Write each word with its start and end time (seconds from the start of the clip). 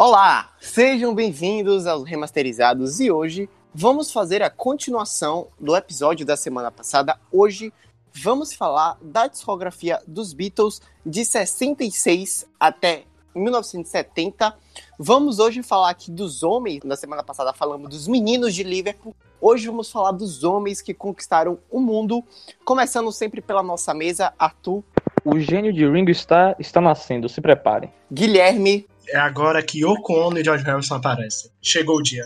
Olá, 0.00 0.52
sejam 0.60 1.12
bem-vindos 1.12 1.84
aos 1.84 2.08
Remasterizados 2.08 3.00
e 3.00 3.10
hoje 3.10 3.50
vamos 3.74 4.12
fazer 4.12 4.44
a 4.44 4.48
continuação 4.48 5.48
do 5.58 5.74
episódio 5.74 6.24
da 6.24 6.36
semana 6.36 6.70
passada. 6.70 7.18
Hoje 7.32 7.72
vamos 8.14 8.52
falar 8.52 8.96
da 9.02 9.26
discografia 9.26 10.00
dos 10.06 10.32
Beatles 10.32 10.80
de 11.04 11.24
66 11.24 12.46
até 12.60 13.06
1970. 13.34 14.54
Vamos 14.96 15.40
hoje 15.40 15.64
falar 15.64 15.90
aqui 15.90 16.12
dos 16.12 16.44
homens. 16.44 16.84
Na 16.84 16.94
semana 16.94 17.24
passada 17.24 17.52
falamos 17.52 17.90
dos 17.90 18.06
meninos 18.06 18.54
de 18.54 18.62
Liverpool. 18.62 19.16
Hoje 19.40 19.66
vamos 19.66 19.90
falar 19.90 20.12
dos 20.12 20.44
homens 20.44 20.80
que 20.80 20.94
conquistaram 20.94 21.58
o 21.68 21.80
mundo. 21.80 22.24
Começando 22.64 23.10
sempre 23.10 23.40
pela 23.40 23.64
nossa 23.64 23.92
mesa, 23.92 24.32
Arthur. 24.38 24.84
O 25.24 25.40
gênio 25.40 25.72
de 25.72 25.84
Ringo 25.84 26.12
Starr 26.12 26.54
está 26.60 26.80
nascendo, 26.80 27.28
se 27.28 27.40
preparem. 27.40 27.92
Guilherme. 28.12 28.86
É 29.10 29.18
agora 29.18 29.62
que 29.62 29.80
Yoko 29.84 30.12
Ono 30.14 30.38
e 30.38 30.44
George 30.44 30.64
Harrison 30.64 30.96
aparecem. 30.96 31.50
Chegou 31.62 31.96
o 31.96 32.02
dia. 32.02 32.24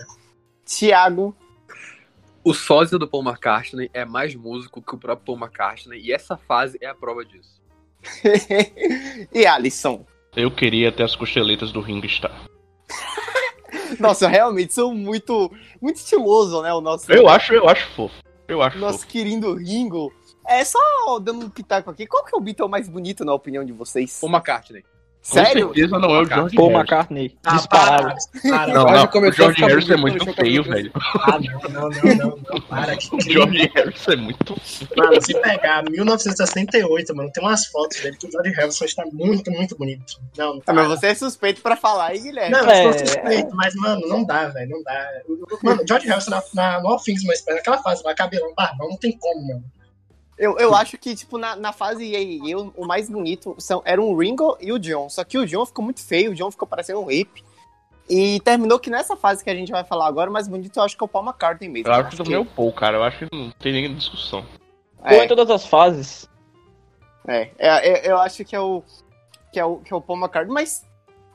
Tiago. 0.65 1.35
O 2.43 2.53
sósia 2.53 2.97
do 2.99 3.07
Paul 3.07 3.23
McCartney 3.23 3.89
é 3.93 4.03
mais 4.03 4.35
músico 4.35 4.81
que 4.81 4.95
o 4.95 4.97
próprio 4.97 5.25
Paul 5.25 5.37
McCartney 5.37 6.01
e 6.01 6.11
essa 6.11 6.35
fase 6.35 6.77
é 6.81 6.87
a 6.87 6.95
prova 6.95 7.23
disso. 7.23 7.61
e 9.33 9.45
Alisson. 9.45 10.05
Eu 10.35 10.51
queria 10.51 10.91
ter 10.91 11.03
as 11.03 11.15
costeletas 11.15 11.71
do 11.71 11.79
Ringo 11.79 12.05
Starr. 12.05 12.47
Nossa, 13.99 14.27
realmente 14.27 14.73
são 14.73 14.93
muito, 14.93 15.51
muito 15.81 15.97
estiloso, 15.97 16.61
né? 16.61 16.73
O 16.73 16.81
nosso. 16.81 17.11
Eu 17.11 17.29
acho, 17.29 17.53
eu 17.53 17.69
acho 17.69 17.89
fofo. 17.91 18.15
Eu 18.47 18.61
acho 18.61 18.77
Nosso 18.77 18.99
fofo. 18.99 19.11
querido 19.11 19.55
Ringo. 19.55 20.11
É 20.45 20.65
só 20.65 20.79
dando 21.21 21.45
um 21.45 21.49
pitaco 21.49 21.89
aqui. 21.89 22.05
Qual 22.05 22.25
que 22.25 22.35
é 22.35 22.37
o 22.37 22.41
Beatle 22.41 22.67
mais 22.67 22.89
bonito 22.89 23.23
na 23.23 23.33
opinião 23.33 23.63
de 23.63 23.71
vocês? 23.71 24.19
Paul 24.19 24.33
McCartney. 24.33 24.83
Sério? 25.23 25.69
Com 25.69 25.73
certeza 25.73 25.99
não 25.99 26.09
é 26.15 26.21
o 26.21 26.25
George 26.25 26.55
Paul. 26.55 26.71
McCartney, 26.71 27.35
Ah, 27.45 27.55
disparável. 27.55 28.07
para, 28.07 28.51
para. 28.57 28.73
Não, 28.73 28.85
não, 28.85 29.29
o 29.29 29.31
George 29.31 29.61
Harrison 29.61 29.93
é 29.93 29.97
muito 29.97 30.33
feio, 30.33 30.63
velho. 30.65 30.91
Ah, 30.95 31.39
não, 31.39 31.69
não, 31.69 31.89
não, 31.89 32.15
não, 32.15 32.37
não, 32.51 32.61
para. 32.61 32.97
Que 32.97 33.07
O 33.15 33.21
George 33.21 33.71
Harrison 33.73 34.11
é 34.11 34.15
muito. 34.17 34.55
Mano, 34.97 35.21
se 35.21 35.33
pegar 35.39 35.81
1968, 35.89 37.15
mano, 37.15 37.31
tem 37.31 37.43
umas 37.43 37.65
fotos 37.67 38.01
dele 38.01 38.17
que 38.17 38.27
o 38.27 38.31
George 38.31 38.51
Harrison 38.51 38.85
está 38.85 39.03
muito, 39.13 39.49
muito 39.49 39.77
bonito. 39.77 40.19
Não, 40.37 40.55
não 40.55 40.61
Ah, 40.67 40.73
mas 40.73 40.87
você 40.89 41.07
é 41.07 41.15
suspeito 41.15 41.61
pra 41.61 41.75
falar, 41.77 42.13
hein, 42.15 42.21
Guilherme? 42.21 42.51
Não, 42.51 42.69
É. 42.69 42.85
eu 42.85 42.91
sou 42.93 43.07
suspeito, 43.07 43.55
mas, 43.55 43.73
mano, 43.75 44.01
não 44.07 44.25
dá, 44.25 44.49
velho, 44.49 44.69
não 44.71 44.83
dá. 44.83 45.07
Mano, 45.63 45.83
George 45.87 46.07
Harrison 46.07 46.31
na, 46.31 46.43
na, 46.53 46.81
no 46.81 46.89
All 46.89 46.99
Things 46.99 47.23
Pass, 47.25 47.43
naquela 47.47 47.77
fase 47.81 48.03
lá, 48.03 48.13
cabelão, 48.13 48.53
barbão, 48.55 48.89
não 48.89 48.97
tem 48.97 49.17
como, 49.17 49.47
mano. 49.47 49.63
Eu, 50.37 50.57
eu 50.57 50.73
acho 50.75 50.97
que, 50.97 51.15
tipo, 51.15 51.37
na, 51.37 51.55
na 51.55 51.71
fase 51.71 52.03
e 52.03 52.51
eu, 52.51 52.73
o 52.75 52.85
mais 52.85 53.09
bonito 53.09 53.55
são, 53.59 53.81
eram 53.85 54.09
o 54.09 54.17
Ringo 54.17 54.57
e 54.59 54.71
o 54.71 54.79
John. 54.79 55.09
Só 55.09 55.23
que 55.23 55.37
o 55.37 55.45
John 55.45 55.65
ficou 55.65 55.85
muito 55.85 56.03
feio, 56.03 56.31
o 56.31 56.35
John 56.35 56.49
ficou 56.49 56.67
parecendo 56.67 56.99
um 56.99 57.05
hippie. 57.05 57.43
E 58.09 58.39
terminou 58.41 58.79
que 58.79 58.89
nessa 58.89 59.15
fase 59.15 59.43
que 59.43 59.49
a 59.49 59.55
gente 59.55 59.71
vai 59.71 59.83
falar 59.83 60.07
agora, 60.07 60.29
o 60.29 60.33
mais 60.33 60.47
bonito 60.47 60.77
eu 60.77 60.83
acho 60.83 60.97
que 60.97 61.03
é 61.03 61.05
o 61.05 61.07
Paul 61.07 61.25
McCartney 61.25 61.69
mesmo. 61.69 61.87
Eu 61.87 61.93
acho 61.93 62.09
que 62.09 62.17
também 62.17 62.35
é 62.35 62.39
o 62.39 62.45
Paul, 62.45 62.73
cara. 62.73 62.97
Eu 62.97 63.03
acho 63.03 63.19
que 63.19 63.35
não 63.35 63.51
tem 63.51 63.71
nem 63.71 63.95
discussão. 63.95 64.43
Paul 65.01 65.13
em 65.13 65.21
é, 65.21 65.27
todas 65.27 65.49
as 65.49 65.65
fases. 65.65 66.29
é, 67.27 67.49
é, 67.57 68.07
é, 68.07 68.11
eu 68.11 68.17
acho 68.17 68.43
que 68.43 68.55
é 68.55 68.59
o 68.59 68.83
que 69.51 69.59
é 69.59 69.65
o, 69.65 69.77
que 69.77 69.93
é 69.93 69.95
o 69.95 70.01
Paul 70.01 70.19
McCartney. 70.19 70.53
Mas, 70.53 70.85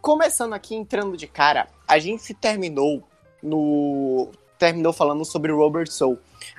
começando 0.02 0.52
aqui, 0.52 0.74
entrando 0.74 1.16
de 1.16 1.26
cara, 1.26 1.68
a 1.86 1.98
gente 1.98 2.34
terminou 2.34 3.02
no... 3.42 4.30
Terminou 4.58 4.92
falando 4.92 5.24
sobre 5.24 5.52
o 5.52 5.56
Robert 5.56 5.88
Soul, 5.88 6.18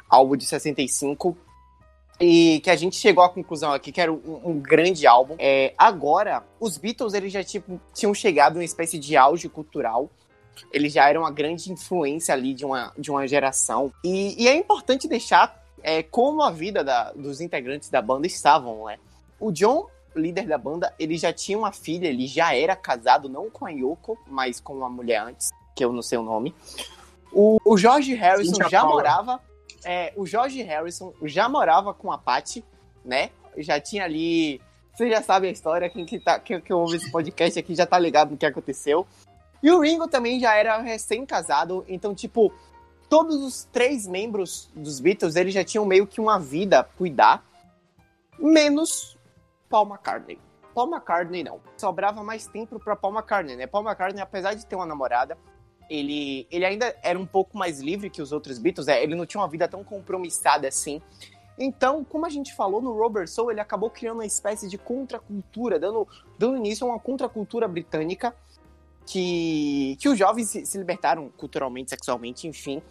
álbum 0.09 0.37
de 0.37 0.45
65, 0.45 1.37
e 2.19 2.59
que 2.61 2.69
a 2.69 2.75
gente 2.75 2.95
chegou 2.95 3.23
à 3.23 3.29
conclusão 3.29 3.71
aqui 3.71 3.91
que 3.91 4.01
era 4.01 4.11
um, 4.11 4.41
um 4.43 4.59
grande 4.59 5.07
álbum. 5.07 5.35
É, 5.39 5.73
agora, 5.77 6.43
os 6.59 6.77
Beatles 6.77 7.13
eles 7.13 7.31
já 7.31 7.43
tipo, 7.43 7.79
tinham 7.93 8.13
chegado 8.13 8.55
em 8.55 8.59
uma 8.59 8.63
espécie 8.65 8.97
de 8.99 9.15
auge 9.15 9.47
cultural. 9.47 10.09
Eles 10.73 10.91
já 10.91 11.07
eram 11.07 11.21
uma 11.21 11.31
grande 11.31 11.71
influência 11.71 12.33
ali 12.33 12.53
de 12.53 12.65
uma, 12.65 12.91
de 12.97 13.09
uma 13.09 13.25
geração. 13.27 13.93
E, 14.03 14.35
e 14.43 14.47
é 14.47 14.53
importante 14.55 15.07
deixar 15.07 15.63
é, 15.81 16.03
como 16.03 16.41
a 16.41 16.51
vida 16.51 16.83
da- 16.83 17.13
dos 17.13 17.39
integrantes 17.39 17.89
da 17.89 18.01
banda 18.01 18.27
estavam, 18.27 18.85
né? 18.85 18.97
O 19.39 19.51
John, 19.53 19.87
líder 20.13 20.45
da 20.45 20.57
banda, 20.57 20.93
ele 20.99 21.17
já 21.17 21.31
tinha 21.31 21.57
uma 21.57 21.71
filha, 21.71 22.07
ele 22.07 22.27
já 22.27 22.53
era 22.53 22.75
casado, 22.75 23.29
não 23.29 23.49
com 23.49 23.65
a 23.65 23.69
Yoko, 23.69 24.17
mas 24.27 24.59
com 24.59 24.73
uma 24.73 24.89
mulher 24.89 25.21
antes, 25.21 25.49
que 25.73 25.85
eu 25.85 25.93
não 25.93 26.01
sei 26.01 26.17
o 26.17 26.23
nome. 26.23 26.53
O, 27.31 27.57
o 27.63 27.77
George 27.77 28.13
Harrison 28.15 28.67
já 28.69 28.81
Paula. 28.81 28.95
morava 28.95 29.41
é, 29.83 30.13
o 30.15 30.25
George 30.25 30.61
Harrison 30.61 31.13
já 31.23 31.47
morava 31.47 31.93
com 31.93 32.11
a 32.11 32.17
Patty, 32.17 32.63
né? 33.03 33.29
Já 33.57 33.79
tinha 33.79 34.03
ali. 34.03 34.61
Você 34.93 35.09
já 35.09 35.21
sabe 35.21 35.47
a 35.47 35.51
história, 35.51 35.89
quem 35.89 36.05
que, 36.05 36.19
tá, 36.19 36.39
quem 36.39 36.59
que 36.59 36.73
ouve 36.73 36.97
esse 36.97 37.09
podcast 37.11 37.57
aqui 37.57 37.73
já 37.73 37.85
tá 37.85 37.97
ligado 37.97 38.31
no 38.31 38.37
que 38.37 38.45
aconteceu. 38.45 39.07
E 39.61 39.71
o 39.71 39.79
Ringo 39.79 40.07
também 40.07 40.39
já 40.39 40.55
era 40.55 40.77
recém-casado, 40.77 41.85
então, 41.87 42.15
tipo, 42.15 42.53
todos 43.09 43.41
os 43.41 43.65
três 43.65 44.07
membros 44.07 44.69
dos 44.73 44.99
Beatles, 44.99 45.35
eles 45.35 45.53
já 45.53 45.63
tinham 45.63 45.85
meio 45.85 46.07
que 46.07 46.21
uma 46.21 46.39
vida 46.39 46.79
a 46.79 46.83
cuidar, 46.83 47.43
menos 48.37 49.17
Paul 49.69 49.87
McCartney. 49.87 50.39
Paul 50.73 50.89
McCartney 50.89 51.43
não. 51.43 51.59
Sobrava 51.75 52.23
mais 52.23 52.47
tempo 52.47 52.79
pra 52.79 52.95
Paul 52.95 53.13
McCartney, 53.13 53.55
né? 53.55 53.67
Paul 53.67 53.83
McCartney, 53.83 54.21
apesar 54.21 54.53
de 54.53 54.65
ter 54.65 54.75
uma 54.75 54.85
namorada, 54.85 55.37
ele, 55.89 56.47
ele 56.51 56.65
ainda 56.65 56.95
era 57.01 57.17
um 57.17 57.25
pouco 57.25 57.57
mais 57.57 57.79
livre 57.79 58.09
que 58.09 58.21
os 58.21 58.31
outros 58.31 58.59
Beatles, 58.59 58.87
é, 58.87 59.01
ele 59.01 59.15
não 59.15 59.25
tinha 59.25 59.41
uma 59.41 59.47
vida 59.47 59.67
tão 59.67 59.83
compromissada 59.83 60.67
assim. 60.67 61.01
Então, 61.57 62.05
como 62.05 62.25
a 62.25 62.29
gente 62.29 62.55
falou 62.55 62.81
no 62.81 62.93
Robert 62.93 63.27
Soul, 63.27 63.51
ele 63.51 63.59
acabou 63.59 63.89
criando 63.89 64.17
uma 64.17 64.25
espécie 64.25 64.69
de 64.69 64.77
contracultura, 64.77 65.77
dando, 65.77 66.07
dando 66.37 66.55
início 66.57 66.87
a 66.87 66.91
uma 66.91 66.99
contracultura 66.99 67.67
britânica 67.67 68.33
que, 69.05 69.97
que 69.99 70.07
os 70.07 70.17
jovens 70.17 70.49
se, 70.49 70.65
se 70.65 70.77
libertaram 70.77 71.29
culturalmente, 71.35 71.89
sexualmente, 71.89 72.47
enfim. 72.47 72.81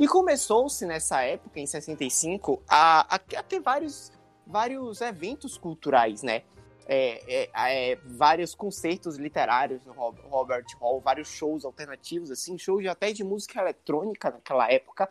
E 0.00 0.08
começou-se 0.08 0.84
nessa 0.86 1.22
época, 1.22 1.60
em 1.60 1.66
65, 1.66 2.62
a, 2.66 3.14
a, 3.14 3.14
a 3.14 3.42
ter 3.42 3.60
vários, 3.60 4.10
vários 4.46 5.00
eventos 5.02 5.56
culturais, 5.56 6.22
né? 6.22 6.42
É, 6.88 7.46
é, 7.46 7.50
é, 7.90 7.96
vários 7.96 8.54
concertos 8.54 9.16
literários 9.16 9.84
no 9.84 9.92
Rob- 9.92 10.20
Robert 10.28 10.64
Hall, 10.80 11.00
vários 11.00 11.28
shows 11.28 11.64
alternativos, 11.64 12.30
assim, 12.30 12.56
shows 12.56 12.86
até 12.86 13.12
de 13.12 13.24
música 13.24 13.60
eletrônica 13.60 14.30
naquela 14.30 14.70
época. 14.70 15.08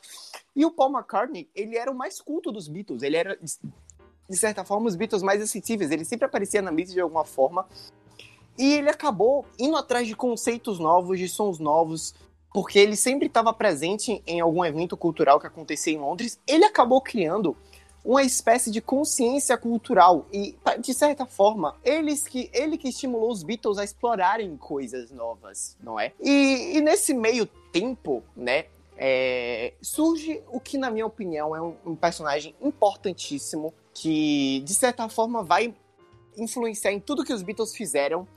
E 0.56 0.66
o 0.66 0.72
Paul 0.72 0.94
McCartney, 0.94 1.50
ele 1.54 1.78
era 1.78 1.92
o 1.92 1.96
mais 1.96 2.22
culto 2.22 2.52
dos 2.52 2.68
Beatles, 2.68 3.04
ele 3.04 3.18
era, 3.18 3.38
de 3.38 4.38
certa 4.38 4.64
forma, 4.64 4.88
os 4.88 4.96
Beatles 4.96 5.22
mais 5.22 5.42
acessíveis, 5.42 5.92
ele 5.92 6.06
sempre 6.06 6.26
aparecia 6.26 6.62
na 6.62 6.72
mídia 6.72 6.94
de 6.94 7.02
alguma 7.02 7.26
forma. 7.26 7.68
E 8.58 8.74
ele 8.74 8.90
acabou 8.90 9.46
indo 9.60 9.76
atrás 9.76 10.08
de 10.08 10.16
conceitos 10.16 10.80
novos, 10.80 11.20
de 11.20 11.28
sons 11.28 11.60
novos, 11.60 12.16
porque 12.54 12.80
ele 12.80 12.96
sempre 12.96 13.28
estava 13.28 13.52
presente 13.52 14.24
em 14.26 14.40
algum 14.40 14.64
evento 14.64 14.96
cultural 14.96 15.42
que 15.42 15.48
acontecia 15.48 15.92
em 15.92 15.98
Londres. 15.98 16.40
Ele 16.48 16.64
acabou 16.64 17.02
criando 17.02 17.58
uma 18.06 18.22
espécie 18.22 18.70
de 18.70 18.80
consciência 18.80 19.58
cultural 19.58 20.28
e, 20.32 20.56
de 20.80 20.94
certa 20.94 21.26
forma, 21.26 21.76
eles 21.84 22.28
que, 22.28 22.52
ele 22.54 22.78
que 22.78 22.90
estimulou 22.90 23.32
os 23.32 23.42
Beatles 23.42 23.80
a 23.80 23.84
explorarem 23.84 24.56
coisas 24.56 25.12
novas, 25.12 25.76
não 25.82 26.00
é? 26.00 26.14
E, 26.22 26.78
e 26.78 26.82
nesse 26.82 27.16
meio 27.16 27.48
tempo, 27.74 28.24
né, 28.36 28.66
é, 28.96 29.74
surge 29.82 30.42
o 30.52 30.60
que, 30.60 30.78
na 30.78 30.92
minha 30.92 31.06
opinião, 31.06 31.56
é 31.56 31.62
um, 31.62 31.76
um 31.84 31.96
personagem 31.96 32.56
importantíssimo 32.62 33.74
que, 33.92 34.62
de 34.64 34.76
certa 34.76 35.10
forma, 35.10 35.44
vai 35.44 35.74
influenciar 36.38 36.92
em 36.92 37.00
tudo 37.00 37.24
que 37.24 37.34
os 37.34 37.42
Beatles 37.42 37.76
fizeram, 37.76 38.28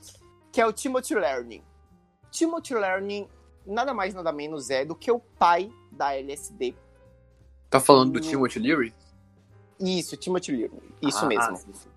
que 0.50 0.62
é 0.62 0.66
o 0.66 0.72
Timothy 0.72 1.14
Learning. 1.14 1.62
Timothy 2.30 2.74
Learning 2.74 3.28
nada 3.66 3.92
mais 3.92 4.14
nada 4.14 4.32
menos 4.32 4.70
é 4.70 4.84
do 4.84 4.94
que 4.94 5.12
o 5.12 5.18
pai 5.18 5.70
da 5.92 6.14
LSD. 6.14 6.74
Tá 7.68 7.78
falando 7.78 8.12
do. 8.12 8.20
Timothy 8.20 8.58
Leary? 8.58 8.94
Isso, 9.80 10.16
Timothy 10.16 10.52
Learning. 10.52 10.80
Isso 11.02 11.24
Ah, 11.24 11.26
mesmo. 11.26 11.52
ah, 11.52 11.56
sim, 11.56 11.72
sim. 11.72 11.88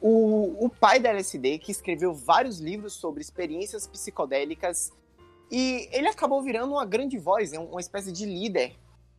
o, 0.00 0.66
o 0.66 0.68
pai 0.68 0.98
da 0.98 1.10
LSD, 1.10 1.58
que 1.58 1.70
escreveu 1.70 2.12
vários 2.14 2.58
livros 2.58 2.94
sobre 2.94 3.20
experiências 3.22 3.86
psicodélicas, 3.86 4.92
e 5.50 5.88
ele 5.92 6.08
acabou 6.08 6.42
virando 6.42 6.72
uma 6.72 6.84
grande 6.84 7.18
voz, 7.18 7.52
né, 7.52 7.58
uma 7.58 7.80
espécie 7.80 8.10
de 8.10 8.24
líder 8.26 8.74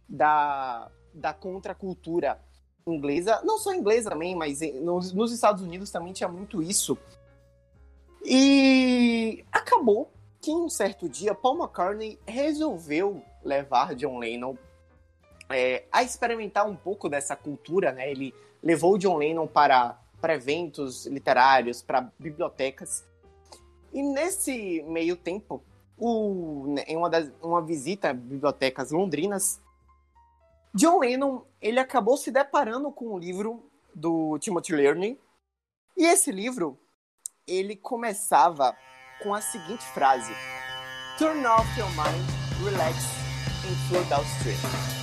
da, 0.10 0.90
da 1.14 1.34
contracultura 1.34 2.40
inglesa, 2.86 3.42
não 3.46 3.58
só 3.58 3.74
inglesa 3.74 4.10
também, 4.10 4.36
mas 4.36 4.60
nos, 4.82 5.14
nos 5.14 5.32
Estados 5.32 5.62
Unidos 5.62 5.90
também 5.90 6.12
tinha 6.12 6.28
muito 6.28 6.62
isso. 6.62 6.98
E 8.26 9.44
acabou 9.52 10.12
que 10.42 10.52
um 10.52 10.68
certo 10.70 11.08
dia 11.08 11.34
Paul 11.34 11.58
McCartney 11.60 12.20
resolveu 12.28 13.22
levar 13.44 13.96
John 13.96 14.20
Lennon 14.20 14.58
é, 15.54 15.86
a 15.92 16.04
experimentar 16.04 16.68
um 16.68 16.76
pouco 16.76 17.08
dessa 17.08 17.36
cultura, 17.36 17.92
né? 17.92 18.10
Ele 18.10 18.34
levou 18.62 18.94
o 18.94 18.98
John 18.98 19.18
Lennon 19.18 19.48
para, 19.48 19.98
para 20.20 20.36
eventos 20.36 21.06
literários, 21.06 21.82
para 21.82 22.10
bibliotecas. 22.20 23.04
E 23.92 24.02
nesse 24.02 24.82
meio 24.84 25.16
tempo, 25.16 25.64
o, 25.98 26.66
né, 26.68 26.84
em 26.88 26.98
uma, 26.98 27.10
das, 27.10 27.32
uma 27.42 27.62
visita 27.62 28.10
a 28.10 28.14
bibliotecas 28.14 28.92
londrinas, 28.92 29.62
John 30.74 31.00
Lennon 31.00 31.44
ele 31.62 31.80
acabou 31.80 32.18
se 32.18 32.32
deparando 32.32 32.92
com 32.92 33.14
um 33.14 33.20
livro 33.20 33.70
do 33.94 34.40
Timothy 34.40 34.74
Learning. 34.74 35.18
E 35.96 36.06
esse 36.06 36.32
livro 36.32 36.80
ele 37.46 37.76
começava 37.76 38.76
com 39.22 39.34
a 39.34 39.42
seguinte 39.42 39.84
frase: 39.94 40.34
Turn 41.18 41.46
off 41.46 41.68
your 41.80 41.90
mind, 41.90 42.26
relax 42.64 42.98
and 43.66 43.76
flow 43.88 44.04
downstream. 44.06 45.03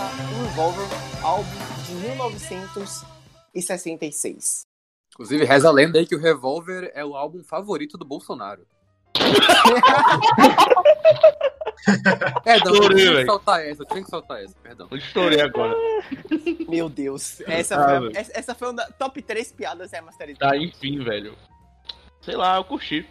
O 0.00 0.44
Revolver, 0.44 0.86
álbum 1.22 1.44
de 1.86 1.92
1966. 1.94 4.66
Inclusive, 5.12 5.44
reza 5.44 5.68
a 5.68 5.72
lenda 5.72 5.98
aí 5.98 6.06
que 6.06 6.14
o 6.14 6.20
Revolver 6.20 6.90
é 6.94 7.04
o 7.04 7.14
álbum 7.14 7.42
favorito 7.44 7.98
do 7.98 8.04
Bolsonaro. 8.04 8.66
é, 12.46 12.58
não, 12.64 12.74
eu 12.74 12.88
tinha 12.94 13.16
que 13.16 13.26
soltar 13.26 13.66
essa, 13.66 13.82
eu 13.82 13.86
tinha 13.86 14.02
que 14.04 14.10
soltar 14.10 14.42
essa, 14.42 14.54
perdão. 14.62 14.86
Eu 14.90 14.96
estourei 14.96 15.40
agora. 15.40 15.74
Meu 16.68 16.88
Deus, 16.88 17.40
essa 17.42 17.76
Ah, 17.76 17.98
foi, 17.98 18.12
essa, 18.14 18.32
essa 18.38 18.54
foi 18.54 18.70
uma 18.70 18.84
top 18.92 19.20
3 19.20 19.52
piadas 19.52 19.90
remasterizadas. 19.90 20.48
Tá, 20.50 20.56
enfim, 20.56 21.02
velho. 21.02 21.36
Sei 22.22 22.36
lá, 22.36 22.56
eu 22.56 22.64
curti. 22.64 23.06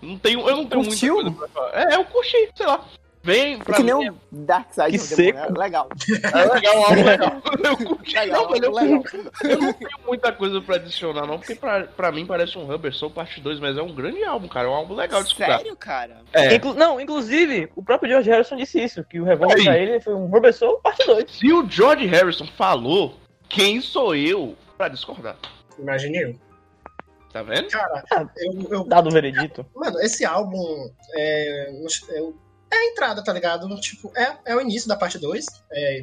Não 0.00 0.18
tenho, 0.18 0.48
eu 0.48 0.56
não 0.56 0.66
tenho 0.66 0.84
Curtiu? 0.84 1.14
muita 1.14 1.30
coisa 1.30 1.52
pra 1.52 1.70
falar. 1.70 1.92
É, 1.92 1.96
eu 1.96 2.04
curti, 2.04 2.50
sei 2.54 2.66
lá. 2.66 2.84
Vem, 3.24 3.54
É 3.54 3.58
pra 3.58 3.76
que 3.76 3.82
nem 3.84 3.94
mim, 3.98 4.08
o 4.10 4.16
Dark 4.32 4.72
Side 4.72 4.90
Que 4.90 4.96
of 4.96 5.16
the 5.16 5.22
Moon, 5.32 5.32
seco. 5.32 5.38
é 5.54 5.58
legal. 5.62 5.88
é 6.34 6.54
legal, 6.54 6.74
é 6.74 6.82
algo 6.84 7.04
legal. 7.04 7.42
Eu 7.62 7.76
curti, 7.76 8.14
Legal, 8.18 8.42
não, 8.48 8.56
eu 8.56 8.72
legal. 8.72 9.04
Eu 9.44 9.60
não 9.60 9.72
tenho 9.72 9.90
muita 10.06 10.32
coisa 10.32 10.60
pra 10.60 10.74
adicionar, 10.76 11.26
não, 11.26 11.38
porque 11.38 11.54
pra, 11.54 11.84
pra 11.84 12.10
mim 12.10 12.26
parece 12.26 12.58
um 12.58 12.64
Rubber 12.64 12.92
Soul 12.92 13.12
Parte 13.12 13.40
2, 13.40 13.60
mas 13.60 13.78
é 13.78 13.82
um 13.82 13.94
grande 13.94 14.24
álbum, 14.24 14.48
cara. 14.48 14.66
É 14.66 14.70
um 14.70 14.74
álbum 14.74 14.94
legal 14.94 15.22
de 15.22 15.28
escutar. 15.28 15.58
Sério, 15.58 15.76
cara? 15.76 16.22
É. 16.32 16.54
Inclu- 16.54 16.74
não, 16.74 17.00
inclusive, 17.00 17.70
o 17.76 17.82
próprio 17.82 18.10
George 18.10 18.28
Harrison 18.30 18.56
disse 18.56 18.82
isso, 18.82 19.04
que 19.04 19.20
o 19.20 19.24
revólver 19.24 19.54
Aí. 19.58 19.64
pra 19.64 19.78
ele 19.78 20.00
foi 20.00 20.14
um 20.14 20.26
Rubber 20.26 20.52
Soul 20.52 20.78
parte 20.78 21.06
2. 21.06 21.30
Se 21.30 21.52
o 21.52 21.68
George 21.70 22.06
Harrison 22.06 22.46
falou, 22.56 23.14
quem 23.48 23.80
sou 23.80 24.16
eu 24.16 24.56
pra 24.76 24.88
discordar? 24.88 25.36
Imagine 25.78 26.18
eu. 26.22 26.34
Tá 27.32 27.42
vendo? 27.42 27.68
Cara, 27.68 28.04
Ah. 28.10 28.26
eu, 28.36 28.66
eu 28.68 28.84
Dado 28.84 29.08
o 29.08 29.12
veredito. 29.12 29.64
Mano, 29.74 29.98
esse 30.00 30.24
álbum 30.24 30.90
é, 31.14 31.70
é, 32.10 32.22
é 32.72 32.76
a 32.76 32.86
entrada, 32.86 33.22
tá 33.22 33.32
ligado? 33.32 33.68
Tipo, 33.80 34.10
é, 34.16 34.36
é 34.46 34.56
o 34.56 34.60
início 34.60 34.88
da 34.88 34.96
parte 34.96 35.18
2. 35.18 35.44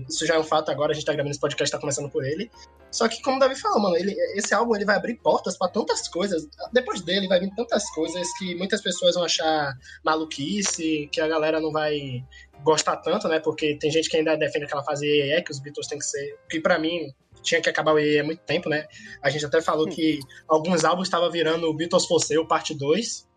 isso 0.08 0.26
já 0.26 0.36
é 0.36 0.40
um 0.40 0.44
fato 0.44 0.70
agora, 0.70 0.92
a 0.92 0.96
gente 0.96 1.06
tá 1.06 1.14
gravando 1.14 1.32
esse 1.32 1.40
podcast, 1.40 1.72
tá 1.72 1.80
começando 1.80 2.10
por 2.10 2.24
ele. 2.24 2.50
Só 2.92 3.08
que, 3.08 3.22
como 3.22 3.38
o 3.38 3.40
Davi 3.40 3.56
falou, 3.56 3.80
mano, 3.80 3.96
ele, 3.96 4.16
esse 4.36 4.54
álbum 4.54 4.76
ele 4.76 4.86
vai 4.86 4.96
abrir 4.96 5.16
portas 5.16 5.58
pra 5.58 5.68
tantas 5.68 6.08
coisas. 6.08 6.48
Depois 6.72 7.02
dele 7.02 7.28
vai 7.28 7.40
vir 7.40 7.54
tantas 7.56 7.90
coisas 7.92 8.28
que 8.38 8.56
muitas 8.56 8.82
pessoas 8.82 9.16
vão 9.16 9.24
achar 9.24 9.74
maluquice, 10.04 11.10
que 11.12 11.22
a 11.22 11.28
galera 11.28 11.60
não 11.60 11.72
vai 11.72 12.24
gostar 12.64 12.98
tanto, 12.98 13.28
né? 13.28 13.40
Porque 13.40 13.78
tem 13.80 13.92
gente 13.92 14.10
que 14.10 14.18
ainda 14.18 14.36
defende 14.36 14.66
aquela 14.66 14.84
fase 14.84 15.06
EE, 15.08 15.42
que 15.44 15.52
os 15.52 15.60
Beatles 15.60 15.88
tem 15.88 16.00
que 16.00 16.06
ser. 16.06 16.38
Que 16.50 16.60
pra 16.60 16.80
mim 16.80 17.14
tinha 17.42 17.62
que 17.62 17.70
acabar 17.70 17.94
o 17.94 18.00
EE 18.00 18.20
há 18.20 18.24
muito 18.24 18.42
tempo, 18.42 18.70
né? 18.70 18.88
A 19.22 19.30
gente 19.30 19.46
até 19.46 19.62
falou 19.62 19.88
que 19.88 20.20
alguns 20.48 20.84
álbuns 20.84 21.08
estavam 21.08 21.30
virando 21.32 21.74
Beatles 21.74 22.06
For 22.06 22.20
Sale 22.20 22.48
parte 22.48 22.74
2 22.74 23.29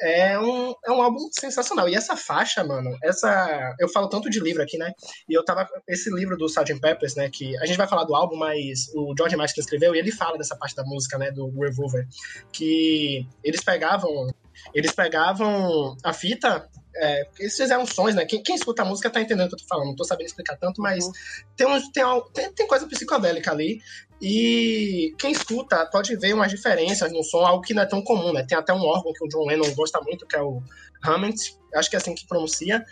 é 0.00 0.38
um, 0.38 0.74
é 0.84 0.90
um 0.90 1.02
álbum 1.02 1.28
sensacional. 1.38 1.88
E 1.88 1.94
essa 1.94 2.16
faixa, 2.16 2.64
mano, 2.64 2.96
essa. 3.02 3.74
Eu 3.78 3.88
falo 3.88 4.08
tanto 4.08 4.30
de 4.30 4.40
livro 4.40 4.62
aqui, 4.62 4.78
né? 4.78 4.92
E 5.28 5.34
eu 5.34 5.44
tava. 5.44 5.68
Esse 5.88 6.10
livro 6.14 6.36
do 6.36 6.46
Sgt. 6.46 6.80
Peppers, 6.80 7.14
né? 7.14 7.28
Que 7.30 7.56
a 7.58 7.66
gente 7.66 7.76
vai 7.76 7.86
falar 7.86 8.04
do 8.04 8.14
álbum, 8.14 8.36
mas 8.36 8.88
o 8.94 9.14
George 9.16 9.36
Martin 9.36 9.54
que 9.54 9.60
escreveu, 9.60 9.94
e 9.94 9.98
ele 9.98 10.10
fala 10.10 10.38
dessa 10.38 10.56
parte 10.56 10.74
da 10.74 10.84
música, 10.84 11.18
né? 11.18 11.30
Do 11.30 11.50
Revolver. 11.60 12.06
Que 12.52 13.26
eles 13.44 13.62
pegavam. 13.62 14.28
Eles 14.74 14.92
pegavam 14.92 15.96
a 16.02 16.12
fita. 16.12 16.68
É, 16.96 17.22
eles 17.38 17.56
fizeram 17.56 17.86
sons, 17.86 18.14
né? 18.14 18.24
Quem, 18.24 18.42
quem 18.42 18.56
escuta 18.56 18.82
a 18.82 18.84
música 18.84 19.08
tá 19.08 19.20
entendendo 19.20 19.46
o 19.46 19.48
que 19.50 19.54
eu 19.54 19.60
tô 19.60 19.66
falando. 19.68 19.88
Não 19.88 19.96
tô 19.96 20.04
sabendo 20.04 20.26
explicar 20.26 20.56
tanto, 20.56 20.82
mas 20.82 21.04
Uhum. 21.06 21.12
tem, 21.56 21.66
um, 21.66 21.80
tem, 21.92 22.04
tem, 22.32 22.52
tem 22.52 22.66
coisa 22.66 22.86
psicodélica 22.86 23.50
ali. 23.52 23.80
E 24.20 25.14
quem 25.18 25.32
escuta 25.32 25.86
pode 25.86 26.14
ver 26.16 26.34
umas 26.34 26.50
diferenças 26.50 27.10
no 27.10 27.22
som, 27.22 27.38
algo 27.38 27.62
que 27.62 27.72
não 27.72 27.82
é 27.82 27.86
tão 27.86 28.02
comum, 28.02 28.32
né? 28.32 28.44
Tem 28.46 28.56
até 28.56 28.72
um 28.72 28.84
órgão 28.84 29.12
que 29.12 29.24
o 29.24 29.28
John 29.28 29.46
Lennon 29.46 29.74
gosta 29.74 30.00
muito, 30.02 30.26
que 30.26 30.36
é 30.36 30.42
o 30.42 30.62
Hammond, 31.02 31.36
acho 31.74 31.88
que 31.88 31.96
é 31.96 31.98
assim 31.98 32.14
que 32.14 32.26
pronuncia. 32.26 32.84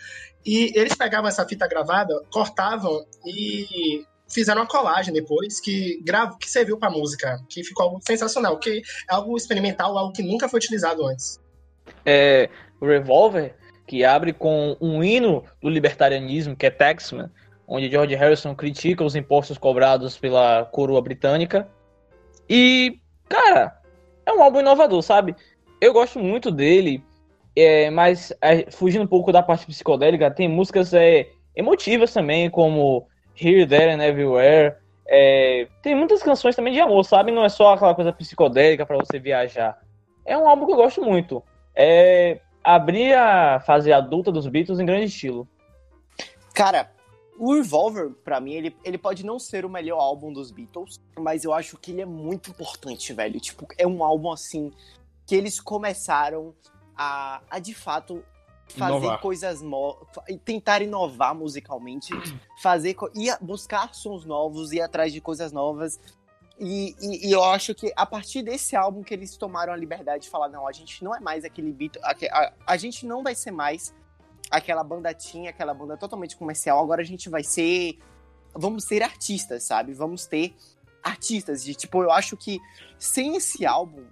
E 0.45 0.71
eles 0.75 0.95
pegavam 0.95 1.29
essa 1.29 1.45
fita 1.47 1.67
gravada, 1.67 2.19
cortavam 2.31 3.05
e 3.25 4.03
fizeram 4.27 4.61
uma 4.61 4.67
colagem 4.67 5.13
depois 5.13 5.59
que 5.59 6.01
gravo, 6.03 6.37
que 6.37 6.49
serviu 6.49 6.77
pra 6.77 6.89
música, 6.89 7.39
que 7.49 7.63
ficou 7.63 7.85
algo 7.85 7.99
sensacional, 8.01 8.57
que 8.57 8.81
é 9.09 9.13
algo 9.13 9.35
experimental, 9.37 9.97
algo 9.97 10.13
que 10.13 10.23
nunca 10.23 10.49
foi 10.49 10.57
utilizado 10.57 11.05
antes. 11.05 11.39
É, 12.05 12.49
o 12.79 12.85
Revolver, 12.85 13.55
que 13.87 14.03
abre 14.03 14.33
com 14.33 14.77
um 14.79 15.03
hino 15.03 15.43
do 15.61 15.69
libertarianismo, 15.69 16.55
que 16.55 16.65
é 16.65 16.69
Taxman, 16.69 17.29
onde 17.69 17.89
George 17.89 18.15
Harrison 18.15 18.55
critica 18.55 19.03
os 19.03 19.15
impostos 19.15 19.57
cobrados 19.57 20.17
pela 20.17 20.65
coroa 20.65 21.01
britânica. 21.01 21.69
E, 22.49 22.99
cara, 23.29 23.79
é 24.25 24.33
um 24.33 24.41
álbum 24.41 24.59
inovador, 24.59 25.03
sabe? 25.03 25.35
Eu 25.79 25.93
gosto 25.93 26.19
muito 26.19 26.49
dele, 26.49 27.03
é, 27.55 27.91
mas 27.91 28.33
é, 28.41 28.69
fugindo 28.71 29.03
um 29.03 29.07
pouco 29.07 29.31
da 29.31 29.43
parte 29.43 29.67
psicodélica, 29.67 30.31
tem 30.31 30.47
músicas 30.47 30.93
é, 30.95 31.29
emotivas 31.55 32.11
também, 32.11 32.49
como 32.49 33.07
Here, 33.39 33.67
There 33.67 33.91
and 33.91 34.03
Everywhere. 34.03 34.75
É, 35.07 35.67
tem 35.83 35.93
muitas 35.93 36.23
canções 36.23 36.55
também 36.55 36.73
de 36.73 36.79
amor, 36.79 37.03
sabe? 37.05 37.31
Não 37.31 37.45
é 37.45 37.49
só 37.49 37.73
aquela 37.73 37.93
coisa 37.93 38.11
psicodélica 38.11 38.85
pra 38.85 38.97
você 38.97 39.19
viajar. 39.19 39.79
É 40.25 40.35
um 40.35 40.47
álbum 40.47 40.65
que 40.65 40.71
eu 40.71 40.77
gosto 40.77 41.03
muito. 41.03 41.43
É 41.75 42.39
abrir 42.63 43.13
a 43.13 43.59
fase 43.59 43.93
adulta 43.93 44.31
dos 44.31 44.47
Beatles 44.47 44.79
em 44.79 44.85
grande 44.85 45.05
estilo. 45.05 45.47
Cara, 46.53 46.91
o 47.39 47.53
Revolver, 47.55 48.11
pra 48.23 48.39
mim, 48.41 48.53
ele, 48.53 48.75
ele 48.83 48.97
pode 48.97 49.25
não 49.25 49.39
ser 49.39 49.63
o 49.65 49.69
melhor 49.69 49.97
álbum 49.99 50.31
dos 50.33 50.51
Beatles, 50.51 50.99
mas 51.17 51.45
eu 51.45 51.53
acho 51.53 51.77
que 51.77 51.91
ele 51.91 52.01
é 52.01 52.05
muito 52.05 52.49
importante, 52.51 53.13
velho. 53.13 53.39
Tipo, 53.39 53.65
é 53.77 53.87
um 53.87 54.03
álbum 54.03 54.29
assim 54.31 54.71
que 55.25 55.35
eles 55.35 55.59
começaram 55.59 56.53
a, 56.97 57.41
a 57.49 57.57
de 57.59 57.73
fato 57.73 58.23
fazer 58.75 58.97
Inovar. 58.97 59.21
coisas 59.21 59.61
novas, 59.61 60.07
tentar 60.43 60.81
inovar 60.81 61.33
musicalmente, 61.33 62.11
fazer 62.61 62.95
ir 63.15 63.37
buscar 63.41 63.95
sons 63.95 64.25
novos, 64.25 64.73
ir 64.73 64.81
atrás 64.81 65.13
de 65.13 65.21
coisas 65.21 65.51
novas. 65.51 65.97
E, 66.59 66.93
e- 66.99 67.29
e 67.29 67.31
eu 67.31 67.41
acho 67.43 67.73
que 67.73 67.91
a 67.95 68.05
partir 68.05 68.41
desse 68.43 68.75
álbum 68.75 69.01
que 69.01 69.13
eles 69.13 69.37
tomaram 69.37 69.71
a 69.71 69.77
liberdade 69.77 70.23
de 70.25 70.29
falar, 70.29 70.49
não, 70.49 70.67
a 70.67 70.73
gente 70.73 71.03
não 71.03 71.15
é 71.15 71.19
mais 71.21 71.45
aquele 71.45 71.71
Beatles, 71.71 72.03
a, 72.03 72.11
a, 72.31 72.53
a 72.67 72.77
gente 72.77 73.05
não 73.05 73.23
vai 73.23 73.33
ser 73.33 73.51
mais 73.51 73.93
aquela 74.49 74.83
banda 74.83 75.13
tinha, 75.13 75.49
aquela 75.49 75.73
banda 75.73 75.97
totalmente 75.97 76.35
comercial, 76.35 76.79
agora 76.79 77.01
a 77.01 77.05
gente 77.05 77.29
vai 77.29 77.43
ser. 77.43 77.99
Vamos 78.53 78.83
ser 78.83 79.03
artistas, 79.03 79.63
sabe? 79.63 79.93
Vamos 79.93 80.25
ter 80.25 80.55
artistas. 81.03 81.63
De, 81.63 81.75
tipo, 81.75 82.03
eu 82.03 82.11
acho 82.11 82.35
que 82.35 82.59
sem 82.97 83.35
esse 83.35 83.65
álbum, 83.65 84.05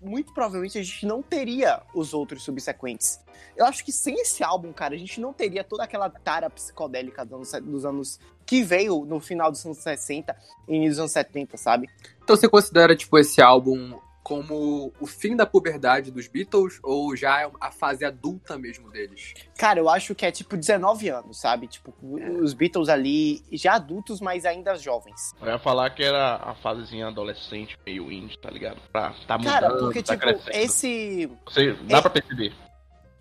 muito 0.00 0.32
provavelmente 0.32 0.78
a 0.78 0.82
gente 0.82 1.06
não 1.06 1.22
teria 1.22 1.82
os 1.94 2.14
outros 2.14 2.42
subsequentes. 2.42 3.20
Eu 3.56 3.66
acho 3.66 3.84
que 3.84 3.92
sem 3.92 4.14
esse 4.20 4.42
álbum, 4.42 4.72
cara, 4.72 4.94
a 4.94 4.98
gente 4.98 5.20
não 5.20 5.32
teria 5.32 5.62
toda 5.62 5.84
aquela 5.84 6.08
tara 6.08 6.48
psicodélica 6.48 7.24
dos 7.24 7.52
anos, 7.54 7.70
dos 7.70 7.84
anos 7.84 8.20
que 8.44 8.62
veio 8.62 9.04
no 9.04 9.20
final 9.20 9.50
dos 9.50 9.64
anos 9.66 9.78
60 9.78 10.36
e 10.68 10.74
início 10.74 10.90
dos 10.90 10.98
anos 11.00 11.12
70, 11.12 11.56
sabe? 11.56 11.88
Então 12.22 12.36
você 12.36 12.48
considera, 12.48 12.96
tipo, 12.96 13.18
esse 13.18 13.42
álbum 13.42 13.98
como 14.26 14.92
o 14.98 15.06
fim 15.06 15.36
da 15.36 15.46
puberdade 15.46 16.10
dos 16.10 16.26
Beatles 16.26 16.80
ou 16.82 17.14
já 17.14 17.42
é 17.42 17.50
a 17.60 17.70
fase 17.70 18.04
adulta 18.04 18.58
mesmo 18.58 18.90
deles? 18.90 19.34
Cara, 19.56 19.78
eu 19.78 19.88
acho 19.88 20.16
que 20.16 20.26
é 20.26 20.32
tipo 20.32 20.56
19 20.56 21.08
anos, 21.08 21.38
sabe? 21.40 21.68
Tipo, 21.68 21.94
os 22.42 22.52
Beatles 22.52 22.88
ali 22.88 23.40
já 23.52 23.74
adultos, 23.74 24.20
mas 24.20 24.44
ainda 24.44 24.74
jovens. 24.74 25.32
Eu 25.40 25.46
ia 25.46 25.60
falar 25.60 25.90
que 25.90 26.02
era 26.02 26.34
a 26.42 26.56
fasezinha 26.56 27.06
adolescente, 27.06 27.78
meio 27.86 28.10
indie, 28.10 28.36
tá 28.36 28.50
ligado? 28.50 28.80
Pra 28.90 29.14
tá 29.28 29.38
mudando, 29.38 29.52
Cara, 29.52 29.76
porque, 29.78 30.02
tá 30.02 30.14
tipo, 30.16 30.26
crescendo. 30.26 30.56
esse. 30.56 31.30
Você, 31.46 31.72
dá 31.84 31.98
é- 31.98 32.00
pra 32.00 32.10
perceber. 32.10 32.52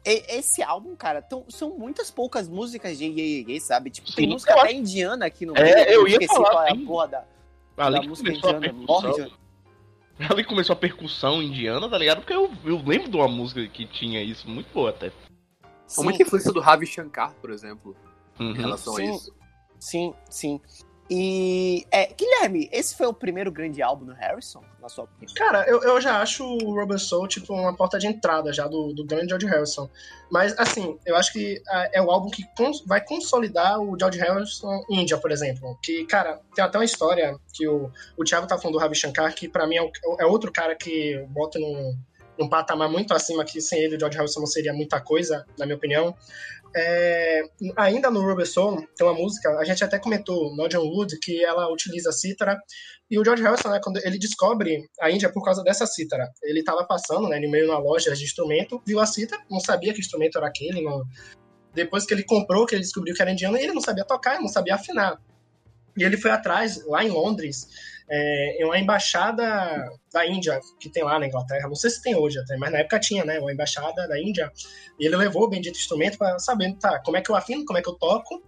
E- 0.03 0.37
Esse 0.39 0.63
álbum, 0.63 0.95
cara, 0.95 1.21
tão- 1.21 1.45
são 1.49 1.69
muitas 1.77 2.09
poucas 2.09 2.47
músicas 2.49 2.97
de 2.97 3.05
Ye, 3.05 3.45
Ye, 3.47 3.61
sabe? 3.61 3.91
Tipo, 3.91 4.07
tem 4.11 4.25
Sim, 4.25 4.33
música 4.33 4.53
eu 4.53 4.57
até 4.59 4.69
acho- 4.69 4.75
indiana 4.77 5.27
aqui 5.27 5.45
no 5.45 5.55
É, 5.55 5.61
meio, 5.61 5.77
eu 5.87 6.07
ia 6.07 6.13
esqueci 6.13 6.33
falar, 6.33 6.49
qual 6.49 6.65
é 6.65 6.71
a 6.71 6.75
porra 6.75 7.07
da, 7.07 7.89
da 7.91 8.01
música 8.01 8.31
indiana. 8.31 8.73
Morre 8.73 9.13
de- 9.23 9.44
Ali 10.29 10.43
começou 10.43 10.73
a 10.73 10.77
percussão 10.77 11.41
indiana, 11.41 11.89
tá 11.89 11.97
ligado? 11.97 12.19
Porque 12.19 12.33
eu, 12.33 12.51
eu 12.63 12.81
lembro 12.85 13.09
de 13.09 13.17
uma 13.17 13.27
música 13.27 13.65
que 13.67 13.85
tinha 13.85 14.21
isso, 14.23 14.49
muito 14.49 14.71
boa 14.73 14.89
até. 14.89 15.11
Há 15.97 16.01
muita 16.01 16.23
influência 16.23 16.51
do 16.51 16.59
Ravi 16.59 16.85
Shankar, 16.87 17.33
por 17.41 17.51
exemplo, 17.51 17.95
em 18.39 18.47
Uhum. 18.47 18.53
relação 18.53 18.95
Sim. 18.95 19.09
a 19.09 19.15
isso. 19.15 19.35
Sim, 19.79 20.13
sim. 20.29 20.61
E, 21.09 21.85
é, 21.91 22.07
Guilherme, 22.13 22.67
esse 22.71 22.95
foi 22.95 23.05
o 23.05 23.13
primeiro 23.13 23.51
grande 23.51 23.79
álbum 23.81 24.05
do 24.05 24.13
Harrison, 24.13 24.63
na 24.81 24.89
sua 24.89 25.03
opinião? 25.03 25.35
Cara, 25.35 25.63
eu, 25.69 25.81
eu 25.83 26.01
já 26.01 26.19
acho 26.19 26.43
o 26.43 26.73
Rubber 26.73 26.97
Soul, 26.97 27.27
tipo, 27.27 27.53
uma 27.53 27.75
porta 27.75 27.99
de 27.99 28.07
entrada 28.07 28.51
já 28.51 28.67
do, 28.67 28.91
do 28.91 29.05
grande 29.05 29.29
George 29.29 29.45
Harrison. 29.45 29.87
Mas, 30.31 30.57
assim, 30.57 30.97
eu 31.05 31.15
acho 31.15 31.31
que 31.31 31.61
ah, 31.67 31.89
é 31.93 32.01
o 32.01 32.09
álbum 32.09 32.29
que 32.31 32.43
cons- 32.57 32.83
vai 32.87 33.01
consolidar 33.05 33.79
o 33.79 33.95
George 33.99 34.17
Harrison 34.19 34.83
Índia, 34.89 35.17
por 35.17 35.31
exemplo. 35.31 35.77
Que, 35.83 36.05
cara, 36.05 36.41
tem 36.55 36.65
até 36.65 36.77
uma 36.79 36.85
história 36.85 37.37
que 37.53 37.67
o, 37.67 37.91
o 38.17 38.23
Thiago 38.23 38.47
tá 38.47 38.57
falando 38.57 38.73
do 38.77 38.79
Ravi 38.81 38.95
Shankar, 38.95 39.33
que 39.35 39.47
pra 39.47 39.67
mim 39.67 39.75
é, 39.75 39.83
o- 39.83 39.91
é 40.19 40.25
outro 40.25 40.51
cara 40.51 40.75
que 40.75 41.11
eu 41.11 41.27
boto 41.27 41.59
num, 41.59 41.95
num 42.39 42.49
patamar 42.49 42.89
muito 42.89 43.13
acima 43.13 43.45
que 43.45 43.61
sem 43.61 43.79
ele 43.79 43.95
o 43.95 43.99
George 43.99 44.17
Harrison 44.17 44.39
não 44.39 44.47
seria 44.47 44.73
muita 44.73 44.99
coisa, 44.99 45.45
na 45.55 45.67
minha 45.67 45.77
opinião. 45.77 46.15
É, 46.77 47.41
ainda 47.77 48.11
no 48.11 48.19
Rubber 48.19 48.45
tem 48.97 49.07
uma 49.07 49.13
música, 49.13 49.49
a 49.57 49.63
gente 49.63 49.81
até 49.81 49.97
comentou, 49.97 50.53
Nodian 50.57 50.81
Wood, 50.81 51.17
que 51.21 51.41
ela 51.41 51.71
utiliza 51.71 52.09
a 52.09 52.11
cítara, 52.11 52.59
e 53.09 53.17
o 53.17 53.23
George 53.23 53.41
Harrison, 53.41 53.69
né, 53.69 53.79
quando 53.81 53.97
ele 54.03 54.19
descobre 54.19 54.83
a 54.99 55.09
Índia 55.09 55.31
por 55.31 55.41
causa 55.41 55.63
dessa 55.63 55.85
cítara, 55.85 56.29
ele 56.43 56.59
estava 56.59 56.85
passando, 56.85 57.29
né, 57.29 57.39
no 57.39 57.49
meio 57.49 57.67
na 57.67 57.77
loja 57.77 58.13
de 58.13 58.25
instrumento, 58.25 58.81
viu 58.85 58.99
a 58.99 59.05
cítara, 59.05 59.41
não 59.49 59.61
sabia 59.61 59.93
que 59.93 60.01
instrumento 60.01 60.37
era 60.37 60.47
aquele, 60.47 60.81
não... 60.81 61.03
depois 61.73 62.05
que 62.05 62.13
ele 62.13 62.25
comprou, 62.25 62.65
que 62.65 62.75
ele 62.75 62.81
descobriu 62.81 63.15
que 63.15 63.21
era 63.21 63.31
indiano, 63.31 63.57
ele 63.57 63.71
não 63.71 63.81
sabia 63.81 64.03
tocar, 64.03 64.41
não 64.41 64.49
sabia 64.49 64.75
afinar. 64.75 65.17
E 65.97 66.03
ele 66.03 66.17
foi 66.17 66.31
atrás, 66.31 66.85
lá 66.85 67.05
em 67.05 67.09
Londres, 67.09 67.69
é, 68.09 68.61
em 68.61 68.65
uma 68.65 68.77
embaixada 68.77 69.43
da 70.13 70.25
Índia, 70.25 70.59
que 70.79 70.89
tem 70.89 71.03
lá 71.03 71.17
na 71.19 71.27
Inglaterra, 71.27 71.67
não 71.67 71.75
sei 71.75 71.89
se 71.89 72.01
tem 72.01 72.15
hoje 72.15 72.39
até, 72.39 72.55
mas 72.57 72.71
na 72.71 72.79
época 72.79 72.99
tinha, 72.99 73.25
né, 73.25 73.39
uma 73.39 73.51
embaixada 73.51 74.07
da 74.07 74.19
Índia, 74.21 74.51
e 74.99 75.05
ele 75.05 75.15
levou 75.15 75.43
o 75.43 75.49
bendito 75.49 75.77
instrumento 75.77 76.17
para 76.17 76.37
saber, 76.39 76.75
tá, 76.77 76.99
como 77.03 77.17
é 77.17 77.21
que 77.21 77.29
eu 77.29 77.35
afino, 77.35 77.65
como 77.65 77.79
é 77.79 77.81
que 77.81 77.89
eu 77.89 77.95
toco, 77.95 78.43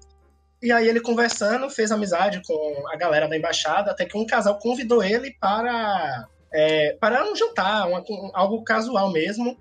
e 0.61 0.71
aí 0.71 0.87
ele 0.87 0.99
conversando, 0.99 1.69
fez 1.69 1.91
amizade 1.91 2.41
com 2.45 2.83
a 2.91 2.95
galera 2.95 3.27
da 3.27 3.37
embaixada, 3.37 3.91
até 3.91 4.05
que 4.05 4.17
um 4.17 4.25
casal 4.25 4.57
convidou 4.59 5.03
ele 5.03 5.33
para 5.39 6.27
é, 6.53 6.93
para 6.93 7.29
um 7.29 7.35
jantar, 7.35 7.89
uma- 7.89 7.99
um- 8.09 8.31
algo 8.33 8.63
casual 8.63 9.11
mesmo, 9.11 9.57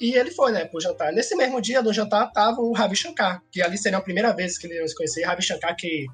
e 0.00 0.14
ele 0.14 0.30
foi, 0.30 0.52
né, 0.52 0.64
pro 0.64 0.80
jantar. 0.80 1.12
Nesse 1.12 1.36
mesmo 1.36 1.60
dia 1.60 1.82
do 1.82 1.92
jantar 1.92 2.32
tava 2.32 2.62
o 2.62 2.72
Ravi 2.72 2.96
Shankar, 2.96 3.42
que 3.52 3.60
ali 3.60 3.76
seria 3.76 3.98
a 3.98 4.02
primeira 4.02 4.32
vez 4.34 4.56
que 4.56 4.66
eles 4.66 4.78
iam 4.78 4.88
se 4.88 4.94
conhecer, 4.94 5.22
Ravi 5.24 5.42
Shankar 5.42 5.76
que 5.76 6.06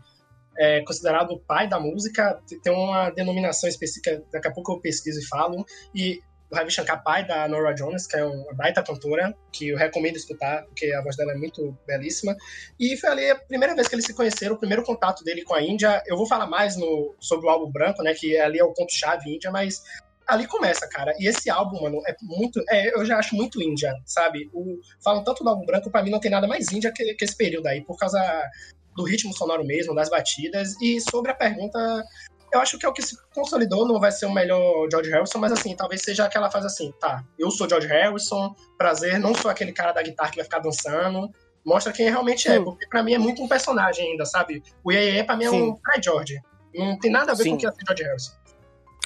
é 0.59 0.83
considerado 0.83 1.33
o 1.33 1.41
pai 1.41 1.69
da 1.69 1.79
música, 1.79 2.41
tem 2.63 2.73
uma 2.73 3.11
denominação 3.11 3.69
específica, 3.69 4.23
daqui 4.33 4.49
a 4.49 4.53
pouco 4.53 4.73
eu 4.73 4.81
pesquiso 4.81 5.21
e 5.21 5.27
falo, 5.27 5.65
e 5.95 6.21
o 6.51 6.55
Ravi 6.55 6.71
Shankar, 6.71 7.03
pai 7.03 7.27
da 7.27 7.49
Nora 7.49 7.75
Jones, 7.75 8.07
que 8.07 8.17
é 8.17 8.25
uma 8.25 8.55
baita 8.55 8.83
cantora, 8.83 9.35
que 9.53 9.69
eu 9.69 9.77
recomendo 9.77 10.17
escutar, 10.17 10.65
porque 10.67 10.93
a 10.93 11.03
voz 11.03 11.17
dela 11.17 11.33
é 11.33 11.37
muito 11.37 11.77
belíssima, 11.87 12.37
e 12.79 12.97
foi 12.97 13.11
ali 13.11 13.31
a 13.31 13.37
primeira 13.37 13.75
vez 13.75 13.89
que 13.89 13.95
eles 13.95 14.07
se 14.07 14.15
conheceram, 14.15 14.55
o 14.55 14.59
primeiro 14.59 14.85
contato 14.85 15.25
dele 15.25 15.43
com 15.43 15.55
a 15.55 15.63
Índia, 15.63 16.03
eu 16.07 16.17
vou 16.17 16.27
falar 16.27 16.47
mais 16.47 16.77
no, 16.77 17.15
sobre 17.19 17.47
o 17.47 17.51
álbum 17.51 17.71
branco, 17.71 18.03
né, 18.03 18.15
que 18.15 18.39
ali 18.39 18.59
é 18.59 18.65
o 18.65 18.73
ponto-chave 18.73 19.35
Índia, 19.35 19.51
mas 19.51 19.83
ali 20.27 20.47
começa, 20.47 20.89
cara, 20.89 21.13
e 21.19 21.29
esse 21.29 21.51
álbum, 21.51 21.83
mano, 21.83 22.01
é 22.07 22.15
muito, 22.23 22.63
é, 22.69 22.97
eu 22.97 23.05
já 23.05 23.19
acho 23.19 23.35
muito 23.35 23.63
Índia, 23.63 23.93
sabe, 24.05 24.49
o, 24.53 24.79
falam 25.03 25.25
tanto 25.25 25.43
do 25.43 25.51
álbum 25.51 25.67
branco, 25.67 25.91
pra 25.91 26.03
mim 26.03 26.11
não 26.11 26.21
tem 26.21 26.31
nada 26.31 26.47
mais 26.47 26.71
Índia 26.71 26.93
que, 26.93 27.15
que 27.15 27.25
esse 27.25 27.37
período 27.37 27.67
aí, 27.67 27.85
por 27.85 27.97
causa 27.97 28.21
do 28.97 29.05
ritmo 29.05 29.37
sonoro 29.37 29.65
mesmo, 29.65 29.95
das 29.95 30.09
batidas. 30.09 30.81
E 30.81 31.01
sobre 31.01 31.31
a 31.31 31.35
pergunta, 31.35 32.05
eu 32.53 32.61
acho 32.61 32.79
que 32.79 32.87
é 32.87 32.89
o 32.89 32.93
que 32.93 33.03
se 33.03 33.17
consolidou, 33.35 33.87
não 33.87 34.01
vai 34.01 34.11
ser 34.11 34.27
o 34.27 34.33
melhor 34.33 34.89
George 34.91 35.11
Harrison, 35.11 35.39
mas 35.39 35.53
assim, 35.53 35.75
talvez 35.77 36.03
seja 36.03 36.25
aquela 36.25 36.51
fase 36.51 36.67
assim, 36.67 36.93
tá, 37.01 37.23
eu 37.39 37.51
sou 37.51 37.69
George 37.69 37.87
Harrison, 37.87 38.55
prazer, 38.79 39.19
não 39.19 39.35
sou 39.35 39.51
aquele 39.51 39.73
cara 39.73 39.93
da 39.93 40.03
guitarra 40.03 40.31
que 40.31 40.37
vai 40.37 40.45
ficar 40.45 40.61
dançando. 40.61 41.31
Mostra 41.65 41.93
quem 41.93 42.09
realmente 42.09 42.49
é, 42.49 42.59
Sim. 42.59 42.65
porque 42.65 42.87
pra 42.87 43.03
mim 43.03 43.15
é 43.15 43.19
muito 43.19 43.43
um 43.43 43.49
personagem 43.49 44.13
ainda, 44.13 44.25
sabe? 44.25 44.63
O 44.85 44.93
Yeye 44.93 45.25
pra 45.25 45.37
mim 45.37 45.47
é 45.47 45.51
um 45.51 45.75
Sim. 45.75 45.81
Fred 45.85 46.05
George. 46.05 46.41
Não 46.73 46.97
tem 46.99 47.11
nada 47.11 47.33
a 47.33 47.35
ver 47.35 47.43
Sim. 47.43 47.51
com 47.51 47.57
o 47.57 47.59
que 47.59 47.67
é 47.67 47.73
ser 47.73 47.85
George 47.85 48.05
Harrison. 48.05 48.33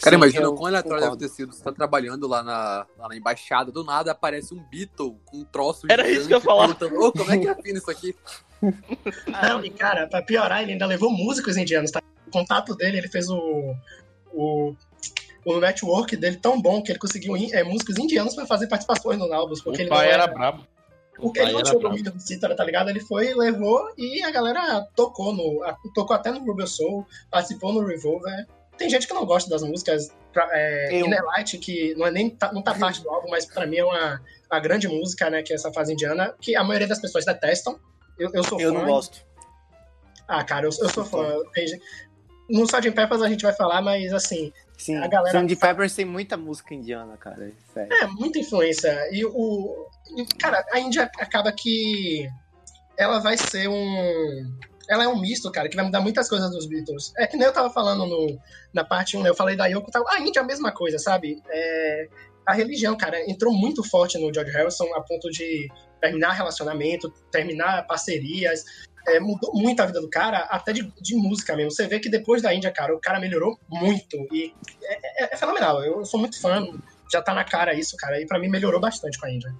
Cara, 0.03 0.17
Sim, 0.17 0.23
imagina 0.23 0.49
o 0.49 0.55
quão 0.55 0.67
aleatório 0.67 1.05
deve 1.05 1.17
ter 1.19 1.29
sido. 1.29 1.53
Você 1.53 1.63
tá 1.63 1.73
trabalhando 1.73 2.27
lá 2.27 2.43
na, 2.43 2.87
lá 2.99 3.09
na 3.09 3.17
embaixada, 3.17 3.71
do 3.71 3.85
nada 3.85 4.13
aparece 4.13 4.55
um 4.55 4.63
Beatle 4.71 5.19
com 5.27 5.39
um 5.39 5.45
troço 5.45 5.87
Era 5.91 6.09
isso 6.09 6.27
que 6.27 6.35
eu 6.35 6.39
ia 6.39 6.45
falar. 6.45 6.71
Ô, 6.71 7.13
como 7.13 7.31
é 7.31 7.39
que 7.39 7.49
afina 7.49 7.79
isso 7.79 7.91
aqui? 7.91 8.15
Não, 9.27 9.65
e 9.65 9.71
cara, 9.71 10.07
pra 10.07 10.23
piorar, 10.23 10.63
ele 10.63 10.73
ainda 10.73 10.87
levou 10.87 11.11
músicos 11.11 11.57
indianos, 11.57 11.91
tá? 11.91 12.03
O 12.27 12.31
contato 12.31 12.75
dele, 12.75 12.99
ele 12.99 13.09
fez 13.09 13.29
o. 13.29 13.75
o 14.33 14.75
o 15.43 15.59
network 15.59 16.17
dele 16.17 16.37
tão 16.37 16.61
bom 16.61 16.83
que 16.83 16.93
ele 16.93 16.99
conseguiu 16.99 17.35
é, 17.35 17.65
músicos 17.65 17.97
indianos 17.97 18.35
pra 18.35 18.47
fazer 18.47 18.67
participações 18.67 19.19
nos 19.19 19.31
álbuns, 19.33 19.63
porque 19.63 19.81
o 19.81 19.83
ele 19.83 19.89
pai 19.89 20.07
não 20.07 20.13
era 20.13 20.27
brabo. 20.27 20.67
O 21.19 21.23
Porque 21.23 21.39
ele 21.39 21.47
pai 21.47 21.53
não 21.55 21.61
era 21.61 21.71
tinha 21.71 21.81
domínio 21.81 22.13
do 22.13 22.21
cítara, 22.21 22.55
tá 22.55 22.63
ligado? 22.63 22.91
Ele 22.91 23.01
foi, 23.01 23.33
levou 23.35 23.91
e 23.97 24.23
a 24.23 24.31
galera 24.31 24.87
tocou 24.95 25.33
no. 25.33 25.63
a- 25.65 25.77
tocou 25.95 26.15
até 26.15 26.31
no 26.31 26.45
Rubber 26.45 26.67
Soul, 26.69 27.07
participou 27.31 27.73
no 27.73 27.85
Revolver. 27.87 28.47
Tem 28.81 28.89
gente 28.89 29.07
que 29.07 29.13
não 29.13 29.27
gosta 29.27 29.51
das 29.51 29.63
músicas. 29.63 30.11
Pra, 30.33 30.49
é, 30.53 30.89
Eu. 31.03 31.05
Inner 31.07 31.23
Light, 31.23 31.59
que 31.59 31.95
não, 31.97 32.07
é 32.07 32.11
nem, 32.11 32.31
tá, 32.31 32.51
não 32.51 32.63
tá 32.63 32.75
parte 32.75 33.03
do 33.03 33.11
álbum, 33.11 33.29
mas 33.29 33.45
pra 33.45 33.67
mim 33.67 33.77
é 33.77 33.85
uma, 33.85 34.23
uma 34.51 34.59
grande 34.59 34.89
música, 34.89 35.29
né? 35.29 35.43
Que 35.43 35.53
é 35.53 35.57
essa 35.57 35.71
fase 35.71 35.93
indiana, 35.93 36.35
que 36.41 36.57
a 36.57 36.65
maioria 36.65 36.89
das 36.89 36.99
pessoas 36.99 37.27
detestam. 37.27 37.79
Eu, 38.19 38.31
eu 38.33 38.43
sou 38.43 38.59
Eu 38.59 38.73
fã. 38.73 38.79
não 38.79 38.87
gosto. 38.87 39.23
Ah, 40.27 40.43
cara, 40.43 40.65
eu, 40.65 40.71
eu 40.81 40.89
sou 40.89 41.05
fã. 41.05 41.27
Tem 41.53 41.67
No 42.49 42.63
Sgt. 42.65 42.91
Peppers 42.93 43.21
a 43.21 43.29
gente 43.29 43.43
vai 43.43 43.53
falar, 43.53 43.83
mas 43.83 44.15
assim, 44.15 44.51
Sim, 44.79 44.97
A 44.97 45.07
galera 45.09 45.39
fala- 45.39 45.57
Peppers 45.61 45.95
tem 45.95 46.07
muita 46.07 46.39
música 46.39 46.73
indiana, 46.75 47.15
cara. 47.19 47.53
Sério. 47.75 47.93
É, 47.93 48.07
muita 48.07 48.39
influência. 48.39 48.99
E 49.13 49.23
o. 49.27 49.87
Cara, 50.41 50.65
a 50.73 50.81
Índia 50.81 51.03
acaba 51.19 51.53
que. 51.53 52.27
Ela 52.97 53.19
vai 53.19 53.37
ser 53.37 53.69
um. 53.69 54.59
Ela 54.91 55.05
é 55.05 55.09
um 55.09 55.21
misto, 55.21 55.51
cara, 55.53 55.69
que 55.69 55.77
vai 55.77 55.85
mudar 55.85 56.01
muitas 56.01 56.29
coisas 56.29 56.51
dos 56.51 56.67
Beatles. 56.67 57.13
É 57.17 57.27
que 57.27 57.37
nem 57.37 57.47
eu 57.47 57.53
tava 57.53 57.71
falando 57.71 58.05
no, 58.07 58.37
na 58.75 58.85
parte 58.85 59.17
1, 59.17 59.23
né? 59.23 59.31
Eu 59.31 59.35
falei 59.37 59.57
da 59.57 59.67
Yoko, 59.67 59.91
tal. 59.91 60.05
a 60.09 60.19
Índia 60.19 60.41
é 60.41 60.43
a 60.43 60.47
mesma 60.47 60.73
coisa, 60.73 60.99
sabe? 60.99 61.41
É, 61.49 62.09
a 62.45 62.53
religião, 62.53 62.97
cara, 62.97 63.21
entrou 63.31 63.53
muito 63.55 63.85
forte 63.85 64.19
no 64.19 64.35
George 64.35 64.51
Harrison 64.51 64.93
a 64.95 65.01
ponto 65.01 65.31
de 65.31 65.69
terminar 66.01 66.33
relacionamento, 66.33 67.09
terminar 67.31 67.87
parcerias. 67.87 68.65
É, 69.07 69.21
mudou 69.21 69.53
muito 69.55 69.81
a 69.81 69.87
vida 69.87 70.01
do 70.01 70.11
cara, 70.11 70.41
até 70.51 70.73
de, 70.73 70.83
de 71.01 71.15
música 71.15 71.55
mesmo. 71.55 71.71
Você 71.71 71.87
vê 71.87 72.01
que 72.01 72.11
depois 72.11 72.43
da 72.43 72.53
Índia, 72.53 72.73
cara, 72.73 72.95
o 72.95 73.01
cara 73.01 73.21
melhorou 73.21 73.59
muito. 73.69 74.17
E 74.33 74.53
é, 74.83 75.25
é- 75.25 75.35
é 75.35 75.37
fenomenal. 75.37 75.83
Eu 75.85 76.05
sou 76.05 76.19
muito 76.19 76.41
fã, 76.41 76.67
já 77.13 77.23
tá 77.23 77.33
na 77.33 77.45
cara 77.45 77.75
isso, 77.75 77.97
cara. 77.97 78.21
E 78.21 78.27
pra 78.27 78.39
mim 78.41 78.49
melhorou 78.49 78.81
bastante 78.81 79.19
com 79.19 79.27
a 79.27 79.31
Índia. 79.31 79.55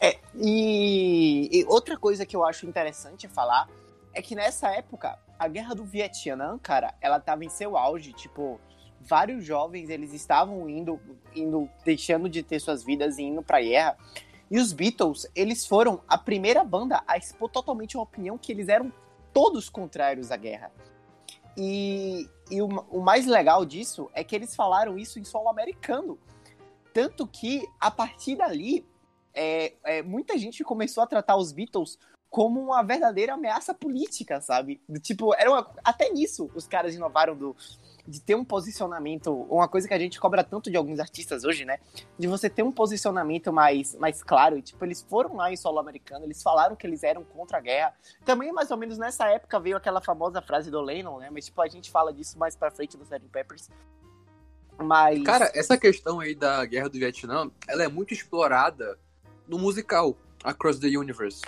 É, 0.00 0.16
e, 0.34 1.48
e 1.60 1.64
outra 1.66 1.96
coisa 1.96 2.26
que 2.26 2.36
eu 2.36 2.44
acho 2.44 2.66
interessante 2.66 3.26
falar 3.28 3.66
é 4.16 4.22
que 4.22 4.34
nessa 4.34 4.70
época, 4.70 5.18
a 5.38 5.46
guerra 5.46 5.74
do 5.74 5.84
Vietnã, 5.84 6.58
cara, 6.58 6.94
ela 7.02 7.20
tava 7.20 7.44
em 7.44 7.50
seu 7.50 7.76
auge, 7.76 8.14
tipo, 8.14 8.58
vários 8.98 9.44
jovens, 9.44 9.90
eles 9.90 10.14
estavam 10.14 10.66
indo, 10.70 10.98
indo 11.34 11.68
deixando 11.84 12.26
de 12.26 12.42
ter 12.42 12.58
suas 12.58 12.82
vidas 12.82 13.18
e 13.18 13.24
indo 13.24 13.42
pra 13.42 13.60
guerra. 13.60 13.98
E 14.50 14.58
os 14.58 14.72
Beatles, 14.72 15.26
eles 15.34 15.66
foram 15.66 16.00
a 16.08 16.16
primeira 16.16 16.64
banda 16.64 17.04
a 17.06 17.18
expor 17.18 17.50
totalmente 17.50 17.94
uma 17.94 18.04
opinião 18.04 18.38
que 18.38 18.50
eles 18.50 18.68
eram 18.68 18.90
todos 19.34 19.68
contrários 19.68 20.32
à 20.32 20.36
guerra. 20.38 20.72
E, 21.54 22.26
e 22.50 22.62
o, 22.62 22.68
o 22.90 23.02
mais 23.02 23.26
legal 23.26 23.66
disso 23.66 24.10
é 24.14 24.24
que 24.24 24.34
eles 24.34 24.56
falaram 24.56 24.96
isso 24.96 25.18
em 25.18 25.24
solo 25.24 25.50
americano. 25.50 26.18
Tanto 26.94 27.26
que, 27.26 27.68
a 27.78 27.90
partir 27.90 28.36
dali, 28.36 28.86
é, 29.34 29.74
é, 29.84 30.02
muita 30.02 30.38
gente 30.38 30.64
começou 30.64 31.02
a 31.02 31.06
tratar 31.06 31.36
os 31.36 31.52
Beatles 31.52 31.98
como 32.28 32.60
uma 32.60 32.82
verdadeira 32.82 33.34
ameaça 33.34 33.72
política, 33.72 34.40
sabe? 34.40 34.80
Tipo, 35.00 35.34
era 35.34 35.50
uma- 35.50 35.70
até 35.84 36.10
nisso 36.10 36.50
os 36.54 36.66
caras 36.66 36.94
inovaram 36.94 37.34
do, 37.36 37.56
de 38.06 38.20
ter 38.20 38.34
um 38.34 38.44
posicionamento, 38.44 39.32
uma 39.50 39.66
coisa 39.68 39.88
que 39.88 39.94
a 39.94 39.98
gente 39.98 40.20
cobra 40.20 40.44
tanto 40.44 40.70
de 40.70 40.76
alguns 40.76 40.98
artistas 41.00 41.44
hoje, 41.44 41.64
né? 41.64 41.78
De 42.18 42.26
você 42.26 42.50
ter 42.50 42.62
um 42.62 42.70
posicionamento 42.72 43.52
mais, 43.52 43.94
mais 43.94 44.22
claro. 44.22 44.58
E, 44.58 44.62
tipo, 44.62 44.84
eles 44.84 45.00
foram 45.08 45.36
lá 45.36 45.50
em 45.50 45.56
solo 45.56 45.78
americano, 45.78 46.24
eles 46.24 46.42
falaram 46.42 46.76
que 46.76 46.86
eles 46.86 47.02
eram 47.02 47.24
contra 47.24 47.58
a 47.58 47.60
guerra. 47.60 47.94
Também, 48.24 48.52
mais 48.52 48.70
ou 48.70 48.76
menos 48.76 48.98
nessa 48.98 49.28
época, 49.30 49.58
veio 49.58 49.76
aquela 49.76 50.00
famosa 50.00 50.42
frase 50.42 50.70
do 50.70 50.80
Lennon, 50.80 51.18
né? 51.18 51.30
Mas, 51.32 51.46
tipo, 51.46 51.60
a 51.62 51.68
gente 51.68 51.90
fala 51.90 52.12
disso 52.12 52.38
mais 52.38 52.54
pra 52.54 52.70
frente 52.70 52.96
do 52.96 53.04
Sgt. 53.04 53.28
Peppers. 53.30 53.70
Mas. 54.78 55.22
Cara, 55.22 55.50
essa 55.54 55.78
questão 55.78 56.20
aí 56.20 56.34
da 56.34 56.64
guerra 56.66 56.88
do 56.88 56.98
Vietnã, 56.98 57.50
ela 57.66 57.82
é 57.84 57.88
muito 57.88 58.12
explorada 58.12 58.98
no 59.48 59.58
musical 59.58 60.14
Across 60.44 60.80
the 60.80 60.88
Universe. 60.88 61.40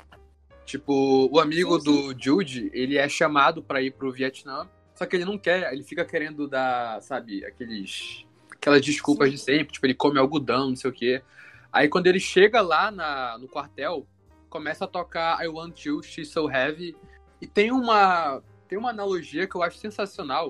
Tipo, 0.69 1.31
o 1.33 1.41
amigo 1.41 1.81
Sim, 1.81 1.85
do 1.85 2.15
Jude, 2.23 2.71
ele 2.75 2.99
é 2.99 3.09
chamado 3.09 3.63
pra 3.63 3.81
ir 3.81 3.91
pro 3.91 4.13
Vietnã, 4.13 4.69
só 4.95 5.07
que 5.07 5.17
ele 5.17 5.25
não 5.25 5.39
quer, 5.39 5.73
ele 5.73 5.83
fica 5.83 6.05
querendo 6.05 6.47
dar, 6.47 7.01
sabe, 7.01 7.43
aqueles 7.43 8.27
aquelas 8.51 8.83
desculpas 8.83 9.31
de 9.31 9.39
sempre, 9.39 9.73
tipo, 9.73 9.87
ele 9.87 9.95
come 9.95 10.19
algodão, 10.19 10.69
não 10.69 10.77
sei 10.77 10.91
o 10.91 10.93
quê. 10.93 11.23
Aí 11.73 11.89
quando 11.89 12.07
ele 12.07 12.21
chega 12.21 12.61
lá 12.61 12.91
na, 12.91 13.39
no 13.39 13.49
quartel, 13.49 14.07
começa 14.51 14.85
a 14.85 14.89
tocar 14.89 15.43
I 15.43 15.49
Want 15.49 15.87
You, 15.87 16.03
She's 16.03 16.29
So 16.29 16.51
Heavy, 16.51 16.95
e 17.41 17.47
tem 17.47 17.73
uma 17.73 18.43
tem 18.69 18.77
uma 18.77 18.91
analogia 18.91 19.47
que 19.47 19.55
eu 19.55 19.63
acho 19.63 19.79
sensacional. 19.79 20.49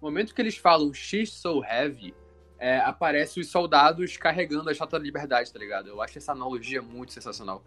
No 0.00 0.08
momento 0.08 0.32
que 0.32 0.40
eles 0.40 0.56
falam 0.56 0.94
She's 0.94 1.32
So 1.32 1.64
Heavy, 1.64 2.14
é, 2.60 2.78
aparece 2.78 3.40
os 3.40 3.50
soldados 3.50 4.16
carregando 4.16 4.68
a 4.68 4.72
Estátua 4.72 5.00
da 5.00 5.04
Liberdade, 5.04 5.52
tá 5.52 5.58
ligado? 5.58 5.88
Eu 5.88 6.00
acho 6.00 6.16
essa 6.16 6.30
analogia 6.30 6.80
muito 6.80 7.12
sensacional. 7.12 7.64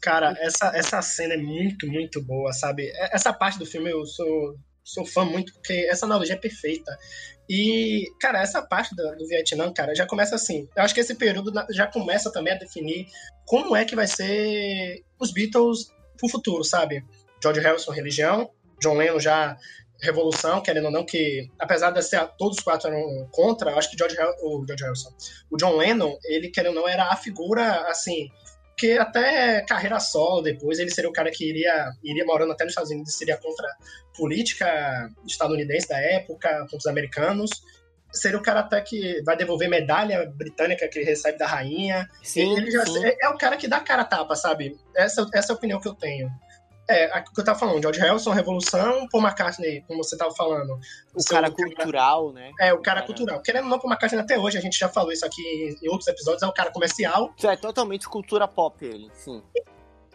Cara, 0.00 0.36
essa, 0.38 0.68
essa 0.74 1.02
cena 1.02 1.34
é 1.34 1.38
muito, 1.38 1.86
muito 1.86 2.22
boa, 2.22 2.52
sabe? 2.52 2.92
Essa 3.12 3.32
parte 3.32 3.58
do 3.58 3.66
filme 3.66 3.90
eu 3.90 4.04
sou, 4.04 4.56
sou 4.84 5.04
fã 5.04 5.24
muito, 5.24 5.52
porque 5.54 5.86
essa 5.90 6.06
analogia 6.06 6.34
é 6.34 6.38
perfeita. 6.38 6.96
E, 7.48 8.06
cara, 8.20 8.40
essa 8.40 8.62
parte 8.62 8.94
do, 8.94 9.16
do 9.16 9.26
Vietnã, 9.26 9.72
cara, 9.72 9.94
já 9.94 10.06
começa 10.06 10.34
assim. 10.34 10.68
Eu 10.76 10.82
acho 10.82 10.94
que 10.94 11.00
esse 11.00 11.14
período 11.14 11.52
já 11.70 11.86
começa 11.86 12.30
também 12.30 12.52
a 12.52 12.58
definir 12.58 13.06
como 13.46 13.76
é 13.76 13.84
que 13.84 13.96
vai 13.96 14.06
ser 14.06 15.04
os 15.18 15.32
Beatles 15.32 15.92
pro 16.18 16.28
futuro, 16.28 16.64
sabe? 16.64 17.04
George 17.42 17.60
Harrison, 17.60 17.92
religião. 17.92 18.50
John 18.80 18.94
Lennon 18.94 19.18
já 19.18 19.56
revolução, 20.00 20.60
querendo 20.60 20.86
ou 20.86 20.90
não, 20.90 21.04
que 21.04 21.50
apesar 21.58 21.90
de 21.90 22.02
ser, 22.02 22.26
todos 22.38 22.58
os 22.58 22.62
quatro 22.62 22.88
eram 22.88 23.26
contra, 23.30 23.74
acho 23.76 23.90
que 23.90 23.96
George, 23.96 24.16
o 24.42 24.64
George 24.66 24.84
Harrison, 24.84 25.10
o 25.50 25.56
John 25.56 25.76
Lennon, 25.76 26.18
ele 26.24 26.48
querendo 26.48 26.76
ou 26.76 26.82
não, 26.82 26.88
era 26.88 27.10
a 27.10 27.16
figura, 27.16 27.88
assim, 27.88 28.28
que 28.76 28.98
até 28.98 29.62
carreira 29.62 29.98
solo 29.98 30.42
depois, 30.42 30.78
ele 30.78 30.90
seria 30.90 31.08
o 31.08 31.12
cara 31.12 31.30
que 31.30 31.48
iria, 31.48 31.90
iria 32.04 32.24
morando 32.26 32.52
até 32.52 32.64
nos 32.64 32.72
Estados 32.72 32.90
Unidos, 32.90 33.14
seria 33.14 33.36
contra 33.38 33.66
a 33.66 34.16
política 34.16 35.10
estadunidense 35.26 35.88
da 35.88 35.98
época, 35.98 36.50
contra 36.60 36.76
os 36.76 36.86
americanos, 36.86 37.50
seria 38.12 38.36
o 38.38 38.42
cara 38.42 38.60
até 38.60 38.80
que 38.82 39.22
vai 39.22 39.34
devolver 39.36 39.68
medalha 39.68 40.30
britânica 40.36 40.86
que 40.88 40.98
ele 40.98 41.06
recebe 41.06 41.38
da 41.38 41.46
rainha, 41.46 42.06
Sim, 42.22 42.54
ele 42.56 42.70
já- 42.70 42.84
sim. 42.84 43.04
é, 43.04 43.16
é 43.22 43.28
o 43.30 43.38
cara 43.38 43.56
que 43.56 43.66
dá 43.66 43.80
cara 43.80 44.02
a 44.02 44.06
tapa, 44.06 44.36
sabe? 44.36 44.76
Essa, 44.94 45.26
essa 45.32 45.52
é 45.52 45.54
a 45.54 45.56
opinião 45.56 45.80
que 45.80 45.88
eu 45.88 45.94
tenho. 45.94 46.28
É, 46.88 47.18
o 47.18 47.24
que 47.32 47.40
eu 47.40 47.44
tava 47.44 47.58
falando, 47.58 47.82
George 47.82 47.98
Harrison, 48.00 48.30
Revolução, 48.30 49.08
Paul 49.10 49.24
McCartney, 49.24 49.82
como 49.88 50.04
você 50.04 50.16
tava 50.16 50.34
falando. 50.34 50.78
O 51.14 51.24
cara 51.24 51.50
cultural, 51.50 52.32
né? 52.32 52.50
É, 52.60 52.72
o 52.72 52.80
cara 52.80 53.00
Cara. 53.00 53.06
cultural. 53.06 53.42
Querendo 53.42 53.64
ou 53.64 53.70
não, 53.70 53.78
Paul 53.78 53.92
McCartney 53.92 54.20
até 54.20 54.38
hoje, 54.38 54.56
a 54.56 54.60
gente 54.60 54.78
já 54.78 54.88
falou 54.88 55.12
isso 55.12 55.26
aqui 55.26 55.76
em 55.82 55.88
outros 55.88 56.06
episódios, 56.08 56.42
é 56.42 56.46
o 56.46 56.52
cara 56.52 56.70
comercial. 56.70 57.34
Isso 57.36 57.48
é 57.48 57.56
totalmente 57.56 58.08
cultura 58.08 58.46
pop, 58.46 58.84
ele, 58.84 59.10
sim. 59.14 59.42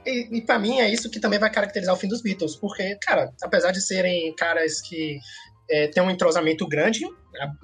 E, 0.06 0.38
e 0.38 0.42
para 0.42 0.58
mim 0.58 0.80
é 0.80 0.90
isso 0.90 1.10
que 1.10 1.20
também 1.20 1.40
vai 1.40 1.52
caracterizar 1.52 1.94
o 1.94 1.98
fim 1.98 2.08
dos 2.08 2.22
Beatles, 2.22 2.56
porque, 2.56 2.98
cara, 3.02 3.32
apesar 3.44 3.72
de 3.72 3.82
serem 3.82 4.34
caras 4.36 4.82
que 4.82 5.20
é, 5.72 5.88
têm 5.88 6.04
um 6.04 6.10
entrosamento 6.12 6.68
grande, 6.68 7.06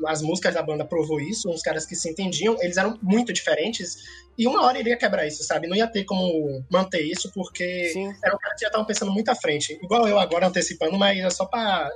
as 0.05 0.21
músicas 0.21 0.53
da 0.53 0.63
banda 0.63 0.85
provou 0.85 1.19
isso, 1.19 1.49
uns 1.49 1.61
caras 1.61 1.85
que 1.85 1.95
se 1.95 2.09
entendiam, 2.09 2.55
eles 2.61 2.77
eram 2.77 2.97
muito 3.01 3.33
diferentes, 3.33 3.97
e 4.37 4.47
uma 4.47 4.63
hora 4.63 4.79
iria 4.79 4.95
quebrar 4.97 5.27
isso, 5.27 5.43
sabe? 5.43 5.67
Não 5.67 5.75
ia 5.75 5.87
ter 5.87 6.05
como 6.05 6.63
manter 6.71 7.01
isso, 7.01 7.31
porque 7.33 7.89
Sim. 7.91 8.15
era 8.23 8.33
um 8.33 8.39
cara 8.39 8.55
que 8.55 8.61
já 8.61 8.67
estavam 8.67 8.85
pensando 8.87 9.11
muito 9.11 9.29
à 9.29 9.35
frente. 9.35 9.73
Igual 9.83 10.07
eu 10.07 10.17
agora 10.17 10.47
antecipando, 10.47 10.97
mas 10.97 11.19
é 11.19 11.29
só 11.29 11.45
pra 11.45 11.89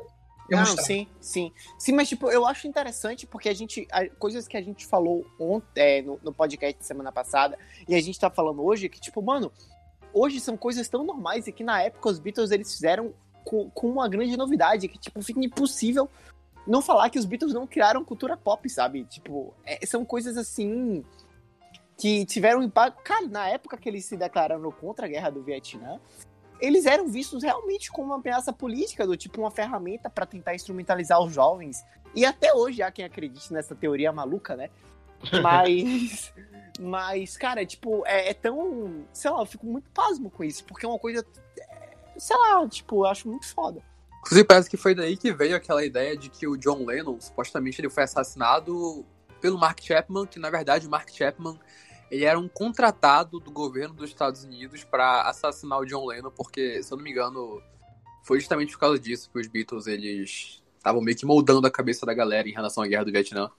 Não, 0.50 0.58
ilustrar. 0.60 0.86
sim, 0.86 1.08
sim. 1.22 1.52
Sim, 1.80 1.94
mas 1.94 2.10
tipo, 2.10 2.30
eu 2.30 2.46
acho 2.46 2.68
interessante 2.68 3.26
porque 3.26 3.48
a 3.48 3.54
gente. 3.54 3.88
a- 3.92 4.10
coisas 4.10 4.48
que 4.48 4.58
a 4.58 4.62
gente 4.62 4.86
falou 4.86 5.26
ontem, 5.40 6.02
no, 6.02 6.20
no 6.24 6.34
podcast 6.34 6.78
de 6.80 6.86
semana 6.86 7.12
passada, 7.12 7.58
e 7.88 7.96
a 7.96 8.02
gente 8.02 8.20
tá 8.20 8.30
falando 8.30 8.62
hoje, 8.66 8.90
que, 8.90 9.00
tipo, 9.00 9.22
mano, 9.22 9.52
hoje 10.14 10.40
são 10.42 10.58
coisas 10.58 10.90
tão 10.90 11.06
normais 11.06 11.48
e 11.48 11.52
que 11.54 11.64
na 11.64 11.82
época 11.84 12.10
os 12.10 12.20
Beatles 12.20 12.52
eles 12.52 12.74
fizeram 12.74 13.14
com, 13.44 13.70
com 13.70 13.90
uma 13.90 14.08
grande 14.08 14.36
novidade, 14.38 14.88
que, 14.88 14.98
tipo, 14.98 15.22
fica 15.22 15.40
impossível 15.44 16.10
não 16.66 16.82
falar 16.82 17.10
que 17.10 17.18
os 17.18 17.26
Beatles 17.26 17.54
não 17.54 17.66
criaram 17.66 18.04
cultura 18.04 18.38
pop, 18.38 18.70
sabe? 18.70 19.04
Tipo, 19.06 19.54
é- 19.66 19.86
são 19.86 20.06
coisas 20.06 20.38
assim. 20.38 21.04
Que 21.98 22.26
tiveram 22.26 22.64
impacto. 22.64 23.02
Cara, 23.04 23.28
na 23.28 23.48
época 23.48 23.78
que 23.78 23.88
eles 23.88 24.06
se 24.06 24.18
declararam 24.18 24.72
contra 24.72 25.06
a 25.06 25.10
guerra 25.10 25.30
do 25.30 25.44
Vietnã, 25.44 26.00
eles 26.60 26.86
eram 26.86 27.08
vistos 27.08 27.44
realmente 27.44 27.92
como 27.92 28.08
uma 28.08 28.16
ameaça 28.16 28.52
política, 28.52 29.06
do 29.06 29.16
tipo 29.16 29.42
uma 29.42 29.52
ferramenta 29.52 30.10
para 30.10 30.26
tentar 30.26 30.56
instrumentalizar 30.56 31.22
os 31.22 31.34
jovens. 31.34 31.84
E 32.16 32.26
até 32.26 32.54
hoje 32.54 32.82
há 32.82 32.92
quem 32.92 33.06
acredite 33.06 33.54
nessa 33.54 33.76
teoria 33.76 34.12
maluca, 34.12 34.56
né? 34.56 34.70
Mas. 35.44 36.34
Mas, 36.80 37.38
cara, 37.38 37.66
tipo, 37.66 38.04
é, 38.06 38.30
é 38.30 38.34
tão. 38.34 39.06
Sei 39.14 39.30
lá, 39.30 39.42
eu 39.42 39.46
fico 39.46 39.66
muito 39.66 39.90
pasmo 39.92 40.30
com 40.30 40.44
isso, 40.44 40.64
porque 40.66 40.86
é 40.86 40.90
uma 40.90 41.00
coisa. 41.00 41.26
Sei 42.22 42.38
lá, 42.38 42.70
tipo, 42.70 42.98
eu 42.98 43.08
acho 43.08 43.28
muito 43.28 43.48
foda. 43.48 43.82
Inclusive, 44.20 44.46
parece 44.46 44.70
que 44.70 44.78
foi 44.78 44.94
daí 44.94 45.18
que 45.18 45.34
veio 45.34 45.56
aquela 45.56 45.84
ideia 45.84 46.16
de 46.16 46.30
que 46.30 46.48
o 46.48 46.56
John 46.56 46.86
Lennon, 46.86 47.20
supostamente, 47.20 47.82
ele 47.82 47.90
foi 47.90 48.04
assassinado 48.04 49.04
pelo 49.42 49.58
Mark 49.58 49.82
Chapman, 49.82 50.28
que 50.28 50.38
na 50.38 50.52
verdade 50.52 50.86
o 50.86 50.90
Mark 50.90 51.10
Chapman 51.10 51.60
ele 52.12 52.24
era 52.24 52.38
um 52.38 52.48
contratado 52.48 53.40
do 53.40 53.50
governo 53.50 53.96
dos 53.96 54.12
Estados 54.12 54.44
Unidos 54.44 54.84
para 54.84 55.24
assassinar 55.24 55.80
o 55.80 55.86
John 55.86 56.06
Lennon, 56.06 56.30
porque, 56.30 56.84
se 56.84 56.94
eu 56.94 56.98
não 56.98 57.04
me 57.04 57.10
engano, 57.10 57.60
foi 58.24 58.40
justamente 58.40 58.74
por 58.74 58.82
causa 58.82 59.00
disso 59.00 59.28
que 59.32 59.40
os 59.40 59.48
Beatles 59.48 59.88
eles 59.88 60.62
estavam 60.78 61.02
meio 61.02 61.18
que 61.18 61.26
moldando 61.26 61.66
a 61.66 61.72
cabeça 61.72 62.06
da 62.06 62.14
galera 62.14 62.48
em 62.48 62.54
relação 62.54 62.84
à 62.84 62.88
guerra 62.88 63.06
do 63.06 63.12
Vietnã. 63.12 63.50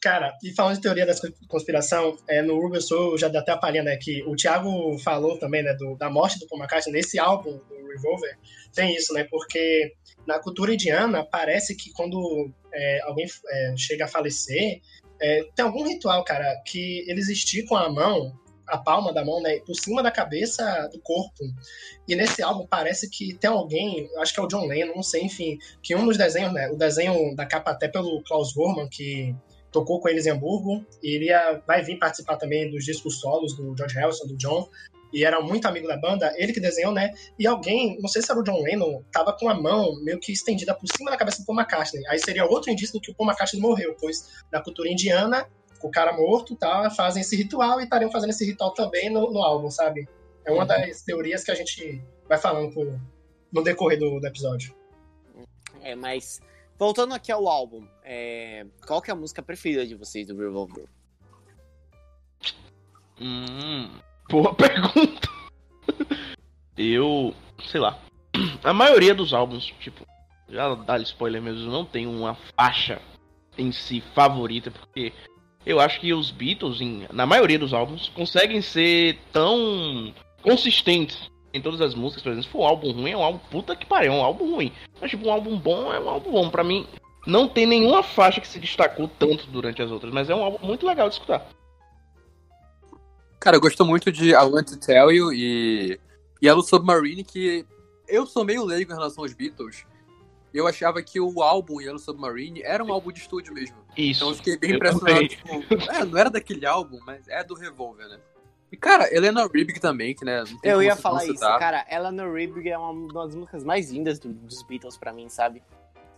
Cara, 0.00 0.34
e 0.42 0.50
falando 0.54 0.76
de 0.76 0.80
teoria 0.80 1.04
da 1.04 1.12
conspiração, 1.46 2.16
é, 2.26 2.40
no 2.40 2.58
Ruby 2.58 2.80
Soul 2.80 3.18
já 3.18 3.28
dá 3.28 3.40
até 3.40 3.52
a 3.52 3.58
palhinha, 3.58 3.82
né? 3.82 3.96
Que 3.98 4.22
o 4.22 4.34
Thiago 4.34 4.98
falou 4.98 5.38
também, 5.38 5.62
né? 5.62 5.74
Do, 5.74 5.94
da 5.94 6.08
morte 6.08 6.38
do 6.38 6.46
Paul 6.46 6.58
McCartney 6.58 6.94
nesse 6.94 7.18
álbum, 7.18 7.58
do 7.68 7.86
Revolver, 7.86 8.38
tem 8.72 8.96
isso, 8.96 9.12
né? 9.12 9.24
Porque 9.30 9.92
na 10.26 10.38
cultura 10.38 10.72
indiana, 10.72 11.22
parece 11.22 11.76
que 11.76 11.92
quando 11.92 12.50
é, 12.72 13.00
alguém 13.02 13.26
é, 13.50 13.74
chega 13.76 14.06
a 14.06 14.08
falecer, 14.08 14.80
é, 15.20 15.44
tem 15.54 15.66
algum 15.66 15.86
ritual, 15.86 16.24
cara, 16.24 16.62
que 16.64 17.04
eles 17.06 17.28
esticam 17.28 17.76
a 17.76 17.90
mão, 17.90 18.32
a 18.66 18.78
palma 18.78 19.12
da 19.12 19.22
mão, 19.22 19.42
né? 19.42 19.58
Por 19.66 19.74
cima 19.74 20.02
da 20.02 20.10
cabeça 20.10 20.88
do 20.90 20.98
corpo. 21.02 21.44
E 22.08 22.16
nesse 22.16 22.42
álbum 22.42 22.66
parece 22.66 23.10
que 23.10 23.34
tem 23.34 23.50
alguém, 23.50 24.08
acho 24.16 24.32
que 24.32 24.40
é 24.40 24.42
o 24.42 24.48
John 24.48 24.64
Lennon, 24.64 24.94
não 24.94 25.02
sei, 25.02 25.24
enfim, 25.24 25.58
que 25.82 25.94
um 25.94 26.06
dos 26.06 26.16
desenhos, 26.16 26.54
né? 26.54 26.70
O 26.70 26.76
desenho 26.76 27.36
da 27.36 27.44
capa 27.44 27.72
até 27.72 27.86
pelo 27.86 28.22
Klaus 28.22 28.54
Gorman, 28.54 28.88
que 28.88 29.36
tocou 29.70 30.00
com 30.00 30.08
eles 30.08 30.26
em 30.26 30.30
Hamburgo, 30.30 30.84
e 31.02 31.14
ele 31.14 31.26
ia, 31.26 31.62
vai 31.66 31.82
vir 31.82 31.98
participar 31.98 32.36
também 32.36 32.70
dos 32.70 32.84
discos 32.84 33.20
solos 33.20 33.54
do 33.56 33.76
George 33.76 33.94
Harrison, 33.94 34.26
do 34.26 34.36
John, 34.36 34.68
e 35.12 35.24
era 35.24 35.40
muito 35.40 35.66
amigo 35.66 35.88
da 35.88 35.96
banda, 35.96 36.32
ele 36.36 36.52
que 36.52 36.60
desenhou, 36.60 36.92
né? 36.92 37.12
E 37.38 37.46
alguém, 37.46 37.98
não 38.00 38.08
sei 38.08 38.22
se 38.22 38.30
era 38.30 38.38
o 38.40 38.44
John 38.44 38.62
Lennon, 38.62 39.02
tava 39.10 39.32
com 39.32 39.48
a 39.48 39.54
mão 39.54 40.00
meio 40.02 40.20
que 40.20 40.30
estendida 40.32 40.72
por 40.72 40.86
cima 40.96 41.10
da 41.10 41.16
cabeça 41.16 41.42
do 41.42 41.46
Paul 41.46 41.58
McCartney. 41.58 42.06
Aí 42.06 42.18
seria 42.18 42.44
outro 42.46 42.70
indício 42.70 42.94
do 42.94 43.00
que 43.00 43.10
o 43.10 43.14
Paul 43.14 43.28
McCartney 43.28 43.60
morreu, 43.60 43.96
pois 44.00 44.28
na 44.52 44.62
cultura 44.62 44.88
indiana, 44.88 45.46
o 45.82 45.90
cara 45.90 46.12
morto, 46.12 46.54
tá, 46.54 46.90
fazem 46.90 47.22
esse 47.22 47.34
ritual 47.36 47.80
e 47.80 47.84
estariam 47.84 48.10
fazendo 48.10 48.30
esse 48.30 48.44
ritual 48.44 48.72
também 48.72 49.10
no, 49.10 49.32
no 49.32 49.42
álbum, 49.42 49.70
sabe? 49.70 50.08
É 50.44 50.52
uma 50.52 50.64
das 50.64 51.02
teorias 51.02 51.42
que 51.42 51.50
a 51.50 51.54
gente 51.54 52.00
vai 52.28 52.38
falando 52.38 52.72
por- 52.72 53.00
no 53.52 53.62
decorrer 53.62 53.98
do, 53.98 54.20
do 54.20 54.26
episódio. 54.26 54.74
É, 55.82 55.94
mas. 55.94 56.40
Voltando 56.80 57.12
aqui 57.12 57.30
ao 57.30 57.46
álbum, 57.46 57.86
é, 58.02 58.64
qual 58.86 59.02
que 59.02 59.10
é 59.10 59.12
a 59.12 59.16
música 59.16 59.42
preferida 59.42 59.86
de 59.86 59.94
vocês 59.94 60.26
do 60.26 60.34
Revolver? 60.34 60.86
Hum, 63.20 63.90
boa 64.30 64.54
pergunta. 64.56 65.28
Eu, 66.78 67.34
sei 67.66 67.80
lá. 67.82 67.98
A 68.64 68.72
maioria 68.72 69.14
dos 69.14 69.34
álbuns, 69.34 69.66
tipo, 69.78 70.06
já 70.48 70.74
dá 70.74 70.96
spoiler 71.00 71.42
mesmo, 71.42 71.70
não 71.70 71.84
tem 71.84 72.06
uma 72.06 72.34
faixa 72.56 72.98
em 73.58 73.70
si 73.72 74.02
favorita, 74.14 74.70
porque 74.70 75.12
eu 75.66 75.80
acho 75.80 76.00
que 76.00 76.14
os 76.14 76.30
Beatles, 76.30 76.80
em- 76.80 77.06
na 77.12 77.26
maioria 77.26 77.58
dos 77.58 77.74
álbuns, 77.74 78.08
conseguem 78.08 78.62
ser 78.62 79.18
tão 79.30 80.14
consistentes 80.40 81.30
em 81.52 81.60
todas 81.60 81.80
as 81.80 81.94
músicas. 81.94 82.22
Por 82.22 82.30
exemplo, 82.30 82.44
se 82.44 82.50
for 82.50 82.60
um 82.60 82.66
álbum 82.66 82.92
ruim, 82.92 83.10
é 83.10 83.16
um 83.16 83.22
álbum 83.22 83.38
puta 83.50 83.76
que 83.76 83.86
pariu, 83.86 84.12
é 84.12 84.16
um 84.16 84.24
álbum 84.24 84.54
ruim. 84.54 84.72
Mas, 85.00 85.10
tipo, 85.10 85.26
um 85.26 85.32
álbum 85.32 85.58
bom 85.58 85.92
é 85.92 86.00
um 86.00 86.08
álbum 86.08 86.30
bom. 86.30 86.50
Pra 86.50 86.64
mim, 86.64 86.86
não 87.26 87.48
tem 87.48 87.66
nenhuma 87.66 88.02
faixa 88.02 88.40
que 88.40 88.48
se 88.48 88.58
destacou 88.58 89.08
tanto 89.18 89.46
durante 89.48 89.82
as 89.82 89.90
outras, 89.90 90.12
mas 90.12 90.30
é 90.30 90.34
um 90.34 90.42
álbum 90.42 90.66
muito 90.66 90.86
legal 90.86 91.08
de 91.08 91.14
escutar. 91.14 91.46
Cara, 93.38 93.56
eu 93.56 93.60
gosto 93.60 93.84
muito 93.84 94.12
de 94.12 94.30
I 94.30 94.44
Want 94.44 94.68
to 94.68 94.76
Tell 94.78 95.10
You 95.10 95.32
e 95.32 95.98
Yellow 96.42 96.62
Submarine, 96.62 97.24
que 97.24 97.66
eu 98.06 98.26
sou 98.26 98.44
meio 98.44 98.64
leigo 98.64 98.92
em 98.92 98.94
relação 98.94 99.24
aos 99.24 99.32
Beatles. 99.32 99.84
Eu 100.52 100.66
achava 100.66 101.00
que 101.02 101.20
o 101.20 101.42
álbum 101.42 101.80
Yellow 101.80 101.98
Submarine 101.98 102.62
era 102.62 102.84
um 102.84 102.92
álbum 102.92 103.12
de 103.12 103.20
estúdio 103.20 103.54
mesmo. 103.54 103.76
Isso. 103.96 104.20
Então 104.20 104.30
eu 104.30 104.34
fiquei 104.34 104.58
bem 104.58 104.70
Eu 104.70 104.76
impressionado. 104.76 105.28
Tipo, 105.28 105.64
é, 105.90 106.04
não 106.04 106.18
era 106.18 106.28
daquele 106.28 106.66
álbum, 106.66 106.98
mas 107.06 107.26
é 107.28 107.42
do 107.44 107.54
Revolver, 107.54 108.08
né? 108.08 108.18
E, 108.72 108.76
cara, 108.76 109.12
Helena 109.14 109.46
Ribig 109.52 109.80
também, 109.80 110.14
que, 110.14 110.24
né? 110.24 110.44
Não 110.48 110.58
tem 110.58 110.70
Eu 110.70 110.80
ia 110.82 110.94
falar 110.94 111.24
isso, 111.24 111.34
citar. 111.34 111.58
cara. 111.58 111.84
Eleanor 111.90 112.32
Rigby 112.32 112.68
é 112.68 112.78
uma 112.78 113.12
das 113.12 113.34
músicas 113.34 113.64
mais 113.64 113.90
lindas 113.90 114.18
do- 114.20 114.32
dos 114.32 114.62
Beatles 114.62 114.96
pra 114.96 115.12
mim, 115.12 115.28
sabe? 115.28 115.62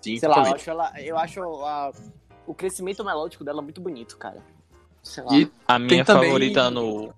Sim, 0.03 0.19
Sei 0.19 0.29
lá, 0.29 0.37
eu 0.37 0.43
totalmente. 0.45 0.61
acho, 0.61 0.71
ela, 0.71 1.01
eu 1.01 1.17
acho 1.17 1.43
a- 1.65 1.93
o 2.47 2.55
crescimento 2.55 3.03
melódico 3.05 3.43
dela 3.45 3.63
muito 3.63 3.81
bonito, 3.81 4.19
cara. 4.19 4.45
Sei 5.03 5.23
lá. 5.25 5.35
E 5.35 5.51
A 5.67 5.79
minha 5.79 6.05
também- 6.05 6.25
favorita 6.29 6.71
no, 6.71 7.15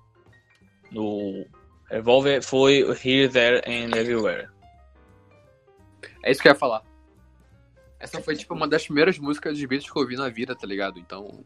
no 0.93 1.45
Revolver 1.91 2.43
foi 2.43 2.85
o 2.85 2.93
Here, 2.93 3.29
There 3.29 3.59
and 3.67 3.97
Everywhere. 3.97 4.49
É 6.23 6.31
isso 6.31 6.41
que 6.41 6.49
eu 6.49 6.53
ia 6.53 6.59
falar. 6.59 6.83
Essa 7.99 8.21
foi, 8.21 8.37
tipo, 8.37 8.55
uma 8.55 8.69
das 8.69 8.85
primeiras 8.85 9.19
músicas 9.19 9.57
de 9.59 9.67
Beatles 9.67 9.91
que 9.91 9.99
eu 9.99 10.03
ouvi 10.03 10.17
na 10.17 10.29
vida, 10.29 10.55
tá 10.55 10.67
ligado? 10.67 10.99
Então. 10.99 11.45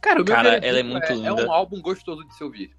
Cara, 0.00 0.22
o 0.22 0.24
meu 0.24 0.34
Cara, 0.34 0.56
ela 0.64 0.78
é 0.78 0.82
muito 0.82 1.04
É 1.04 1.14
linda. 1.14 1.46
um 1.46 1.52
álbum 1.52 1.80
gostoso 1.82 2.24
de 2.26 2.34
se 2.34 2.42
ouvir. 2.42 2.74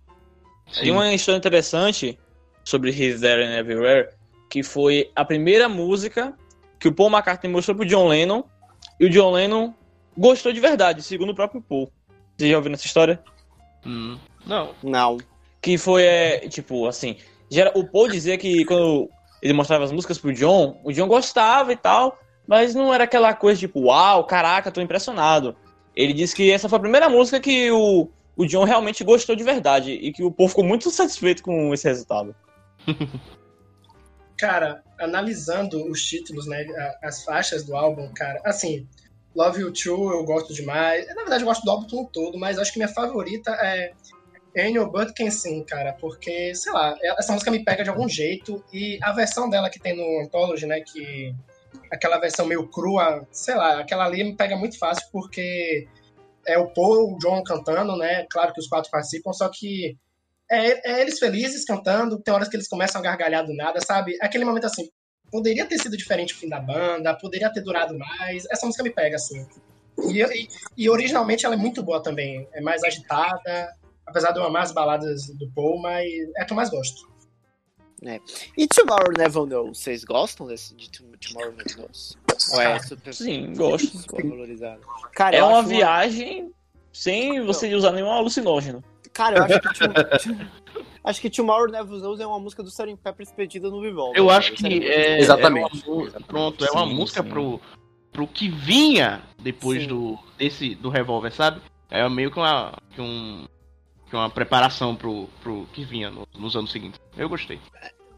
Tem 0.79 0.91
uma 0.91 1.13
história 1.13 1.37
interessante 1.37 2.17
sobre 2.63 2.89
Here, 2.91 3.19
There 3.19 3.43
and 3.43 3.57
Everywhere, 3.57 4.09
que 4.49 4.63
foi 4.63 5.11
a 5.15 5.23
primeira 5.25 5.67
música 5.67 6.33
que 6.79 6.87
o 6.87 6.93
Paul 6.93 7.09
McCartney 7.11 7.51
mostrou 7.51 7.75
pro 7.75 7.85
John 7.85 8.07
Lennon, 8.07 8.43
e 8.99 9.05
o 9.05 9.09
John 9.09 9.31
Lennon 9.31 9.73
gostou 10.17 10.51
de 10.51 10.59
verdade, 10.59 11.01
segundo 11.01 11.31
o 11.31 11.35
próprio 11.35 11.61
Paul. 11.61 11.91
Vocês 12.37 12.49
já 12.51 12.57
ouviram 12.57 12.73
essa 12.75 12.85
história? 12.85 13.21
Hum, 13.85 14.17
não. 14.45 14.71
Não. 14.83 15.17
Que 15.61 15.77
foi, 15.77 16.03
é, 16.03 16.39
tipo, 16.47 16.87
assim, 16.87 17.17
gera- 17.49 17.71
o 17.75 17.85
Paul 17.85 18.07
dizia 18.09 18.37
que 18.37 18.65
quando 18.65 19.09
ele 19.41 19.53
mostrava 19.53 19.83
as 19.83 19.91
músicas 19.91 20.17
pro 20.17 20.33
John, 20.33 20.79
o 20.83 20.91
John 20.91 21.07
gostava 21.07 21.71
e 21.71 21.75
tal, 21.75 22.17
mas 22.47 22.73
não 22.75 22.93
era 22.93 23.03
aquela 23.03 23.33
coisa 23.33 23.59
tipo, 23.59 23.81
uau, 23.81 24.23
caraca, 24.25 24.71
tô 24.71 24.81
impressionado. 24.81 25.55
Ele 25.95 26.13
disse 26.13 26.35
que 26.35 26.51
essa 26.51 26.69
foi 26.69 26.77
a 26.77 26.81
primeira 26.81 27.09
música 27.09 27.39
que 27.39 27.69
o, 27.71 28.07
o 28.35 28.45
John 28.45 28.63
realmente 28.63 29.03
gostou 29.03 29.35
de 29.35 29.43
verdade 29.43 29.91
e 29.91 30.11
que 30.11 30.23
o 30.23 30.31
Paul 30.31 30.49
ficou 30.49 30.63
muito 30.63 30.89
satisfeito 30.89 31.43
com 31.43 31.73
esse 31.73 31.87
resultado. 31.87 32.35
Cara, 34.37 34.83
analisando 34.99 35.87
os 35.87 36.03
títulos, 36.03 36.47
né, 36.47 36.65
as 37.03 37.23
faixas 37.23 37.63
do 37.63 37.75
álbum, 37.75 38.11
cara, 38.11 38.41
assim, 38.43 38.87
Love 39.35 39.61
You 39.61 39.71
True 39.71 40.15
eu 40.15 40.23
gosto 40.25 40.51
demais. 40.51 41.07
Na 41.09 41.21
verdade, 41.21 41.43
eu 41.43 41.47
gosto 41.47 41.63
do 41.63 41.69
álbum 41.69 41.87
como 41.87 42.09
todo, 42.09 42.39
mas 42.39 42.57
acho 42.57 42.73
que 42.73 42.79
minha 42.79 42.87
favorita 42.87 43.51
é 43.51 43.93
Your 44.55 44.89
But 44.89 45.13
Can 45.15 45.29
Sing, 45.29 45.63
cara, 45.63 45.93
porque, 45.93 46.55
sei 46.55 46.71
lá, 46.73 46.97
essa 47.19 47.31
música 47.33 47.51
me 47.51 47.63
pega 47.63 47.83
de 47.83 47.91
algum 47.91 48.09
jeito 48.09 48.63
e 48.73 48.97
a 49.03 49.11
versão 49.11 49.47
dela 49.47 49.69
que 49.69 49.79
tem 49.79 49.95
no 49.95 50.25
Anthology, 50.25 50.65
né, 50.65 50.81
que 50.81 51.35
aquela 51.91 52.17
versão 52.17 52.45
meio 52.45 52.67
crua, 52.67 53.25
sei 53.31 53.55
lá, 53.55 53.79
aquela 53.79 54.05
ali 54.05 54.23
me 54.23 54.35
pega 54.35 54.57
muito 54.57 54.77
fácil 54.77 55.07
porque 55.11 55.87
é 56.45 56.57
o 56.57 56.67
Paul 56.73 57.13
o 57.13 57.17
John 57.19 57.43
cantando, 57.43 57.95
né, 57.97 58.25
claro 58.31 58.53
que 58.53 58.59
os 58.59 58.67
quatro 58.67 58.89
participam, 58.91 59.31
só 59.33 59.49
que 59.49 59.97
é, 60.49 60.91
é 60.97 61.01
eles 61.01 61.17
felizes 61.19 61.63
cantando, 61.65 62.19
tem 62.19 62.33
horas 62.33 62.47
que 62.49 62.55
eles 62.55 62.67
começam 62.67 62.99
a 62.99 63.03
gargalhar 63.03 63.45
do 63.45 63.53
nada, 63.55 63.79
sabe? 63.79 64.17
Aquele 64.21 64.43
momento 64.43 64.65
assim, 64.65 64.89
poderia 65.31 65.65
ter 65.65 65.77
sido 65.79 65.95
diferente 65.95 66.33
o 66.33 66.37
fim 66.37 66.49
da 66.49 66.59
banda, 66.59 67.13
poderia 67.17 67.51
ter 67.53 67.61
durado 67.61 67.97
mais. 67.97 68.43
Essa 68.51 68.65
música 68.65 68.83
me 68.83 68.89
pega, 68.89 69.15
assim. 69.15 69.45
E, 70.09 70.21
e- 70.21 70.47
e 70.77 70.89
originalmente 70.89 71.45
ela 71.45 71.55
é 71.55 71.57
muito 71.57 71.81
boa 71.81 72.03
também. 72.03 72.47
É 72.53 72.59
mais 72.59 72.83
agitada, 72.83 73.73
apesar 74.05 74.31
de 74.33 74.39
eu 74.39 74.43
amar 74.43 74.63
as 74.63 74.73
baladas 74.73 75.27
do 75.27 75.49
Paul, 75.53 75.79
mas 75.81 76.05
é 76.35 76.41
a 76.41 76.45
que 76.45 76.51
eu 76.51 76.57
mais 76.57 76.69
gosto. 76.69 77.09
E 78.57 78.67
Tomorrow 78.67 79.13
Never 79.15 79.45
Knows, 79.45 79.77
vocês 79.77 80.03
gostam 80.03 80.47
desse, 80.47 80.75
de 80.75 80.89
Tom- 80.89 81.11
Tomorrow 81.21 81.51
Never 81.51 81.77
Knows? 81.77 82.17
Ou 82.51 82.61
é 82.61 82.79
super, 82.79 83.13
Sim, 83.13 83.53
gosto. 83.53 83.97
super 83.97 84.27
valorizado? 84.27 84.81
Cara, 85.13 85.35
É 85.35 85.43
uma 85.43 85.61
viagem 85.63 86.51
sem 86.93 87.43
você 87.45 87.73
usar 87.75 87.91
nenhum 87.91 88.09
alucinógeno. 88.11 88.83
Cara, 89.13 89.37
eu 89.37 89.43
acho 89.43 89.59
que, 89.59 90.37
acho 91.03 91.21
que 91.21 91.29
Tomorrow 91.29 91.69
Never 91.69 91.99
Knows 91.99 92.19
é 92.19 92.25
uma 92.25 92.39
música 92.39 92.63
do 92.63 92.69
Sgt. 92.69 92.95
Peppers 93.03 93.31
perdida 93.31 93.69
no 93.69 93.81
Revolver. 93.81 94.17
Eu 94.17 94.27
cara. 94.27 94.37
acho 94.39 94.53
é 94.53 94.55
que 94.55 94.87
é, 94.87 95.19
Exatamente. 95.19 95.83
é 95.85 95.89
uma 95.91 96.11
pronto, 96.27 96.65
é 96.65 96.71
uma 96.71 96.87
Sim, 96.87 96.93
música 96.93 97.23
sim. 97.23 97.29
pro 97.29 97.59
pro 98.11 98.27
que 98.27 98.49
vinha 98.49 99.21
depois 99.41 99.83
Sim. 99.83 99.87
do 99.87 100.19
desse 100.37 100.75
do 100.75 100.89
revólver, 100.89 101.31
sabe? 101.31 101.61
É 101.89 102.07
meio 102.09 102.29
que 102.31 102.37
uma 102.39 102.73
que 102.93 103.01
um 103.01 103.45
que 104.09 104.15
uma 104.15 104.29
preparação 104.29 104.93
pro, 104.95 105.29
pro 105.41 105.65
que 105.73 105.85
vinha 105.85 106.09
no- 106.09 106.27
nos 106.37 106.55
anos 106.55 106.71
seguintes. 106.71 106.99
Eu 107.17 107.29
gostei. 107.29 107.59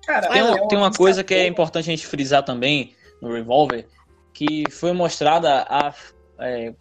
Cara, 0.05 0.27
Tem, 0.29 0.41
é 0.41 0.43
uma, 0.43 0.67
tem 0.67 0.77
uma 0.77 0.91
coisa 0.91 1.23
que 1.23 1.33
é 1.33 1.45
importante 1.47 1.87
a 1.87 1.91
gente 1.95 2.05
frisar 2.07 2.43
também 2.43 2.95
no 3.21 3.31
Revolver, 3.31 3.87
que 4.33 4.63
foi 4.71 4.91
mostrada 4.91 5.65
a, 5.69 5.93
é, 6.39 6.73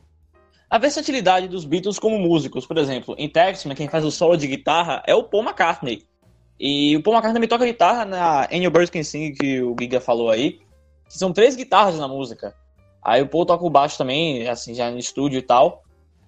a 0.71 0.79
versatilidade 0.79 1.49
dos 1.49 1.65
Beatles 1.65 1.99
como 1.99 2.19
músicos. 2.19 2.67
Por 2.67 2.79
exemplo, 2.79 3.15
em 3.19 3.29
Taxman, 3.29 3.75
quem 3.77 3.89
faz 3.89 4.05
o 4.05 4.11
solo 4.11 4.37
de 4.37 4.47
guitarra 4.47 5.03
é 5.07 5.15
o 5.15 5.25
Paul 5.25 5.45
McCartney. 5.45 6.05
E 6.59 6.97
o 6.97 7.03
Paul 7.03 7.15
McCartney 7.15 7.35
também 7.35 7.49
toca 7.49 7.67
guitarra 7.67 8.05
na 8.05 8.45
Any 8.45 8.69
Birds 8.71 8.91
Can 8.91 9.03
Sing, 9.03 9.33
que 9.33 9.61
o 9.61 9.77
Giga 9.79 10.01
falou 10.01 10.31
aí, 10.31 10.61
que 11.09 11.19
são 11.19 11.33
três 11.33 11.55
guitarras 11.55 11.99
na 11.99 12.09
música. 12.09 12.55
Aí 13.03 13.21
o 13.21 13.29
Paul 13.29 13.45
toca 13.45 13.65
o 13.65 13.71
baixo 13.71 13.99
também, 13.99 14.49
assim, 14.49 14.75
já 14.75 14.91
no 14.91 14.99
estúdio 14.99 15.39
e 15.39 15.43
tal. 15.43 15.83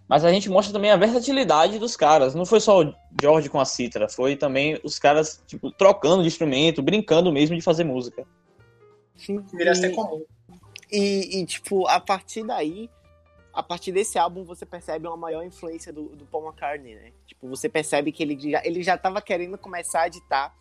Mas 0.06 0.24
a 0.24 0.30
gente 0.30 0.50
mostra 0.50 0.72
também 0.72 0.90
a 0.90 0.96
versatilidade 0.96 1.78
dos 1.78 1.96
caras. 1.96 2.34
Não 2.34 2.44
foi 2.44 2.60
só 2.60 2.82
o 2.82 2.94
George 3.20 3.48
com 3.48 3.58
a 3.58 3.64
citra, 3.64 4.08
foi 4.08 4.36
também 4.36 4.78
os 4.84 4.98
caras, 4.98 5.42
tipo, 5.46 5.70
trocando 5.70 6.22
de 6.22 6.28
instrumento, 6.28 6.82
brincando 6.82 7.32
mesmo 7.32 7.56
de 7.56 7.62
fazer 7.62 7.84
música. 7.84 8.26
Sim, 9.16 9.40
Deveria 9.52 9.72
e- 9.72 9.76
ser 9.76 9.90
comum. 9.90 10.22
E, 10.94 11.40
e, 11.40 11.46
tipo, 11.46 11.88
a 11.88 11.98
partir 11.98 12.44
daí, 12.44 12.88
a 13.52 13.64
partir 13.64 13.90
desse 13.90 14.16
álbum, 14.16 14.44
você 14.44 14.64
percebe 14.64 15.08
uma 15.08 15.16
maior 15.16 15.44
influência 15.44 15.92
do, 15.92 16.10
do 16.10 16.24
Paul 16.24 16.46
McCartney, 16.46 16.94
né? 16.94 17.12
Tipo, 17.26 17.48
você 17.48 17.68
percebe 17.68 18.12
que 18.12 18.22
ele 18.22 18.38
já, 18.38 18.62
ele 18.64 18.80
já 18.80 18.96
tava 18.96 19.20
querendo 19.20 19.58
começar 19.58 20.02
a 20.02 20.08
ditar 20.08 20.54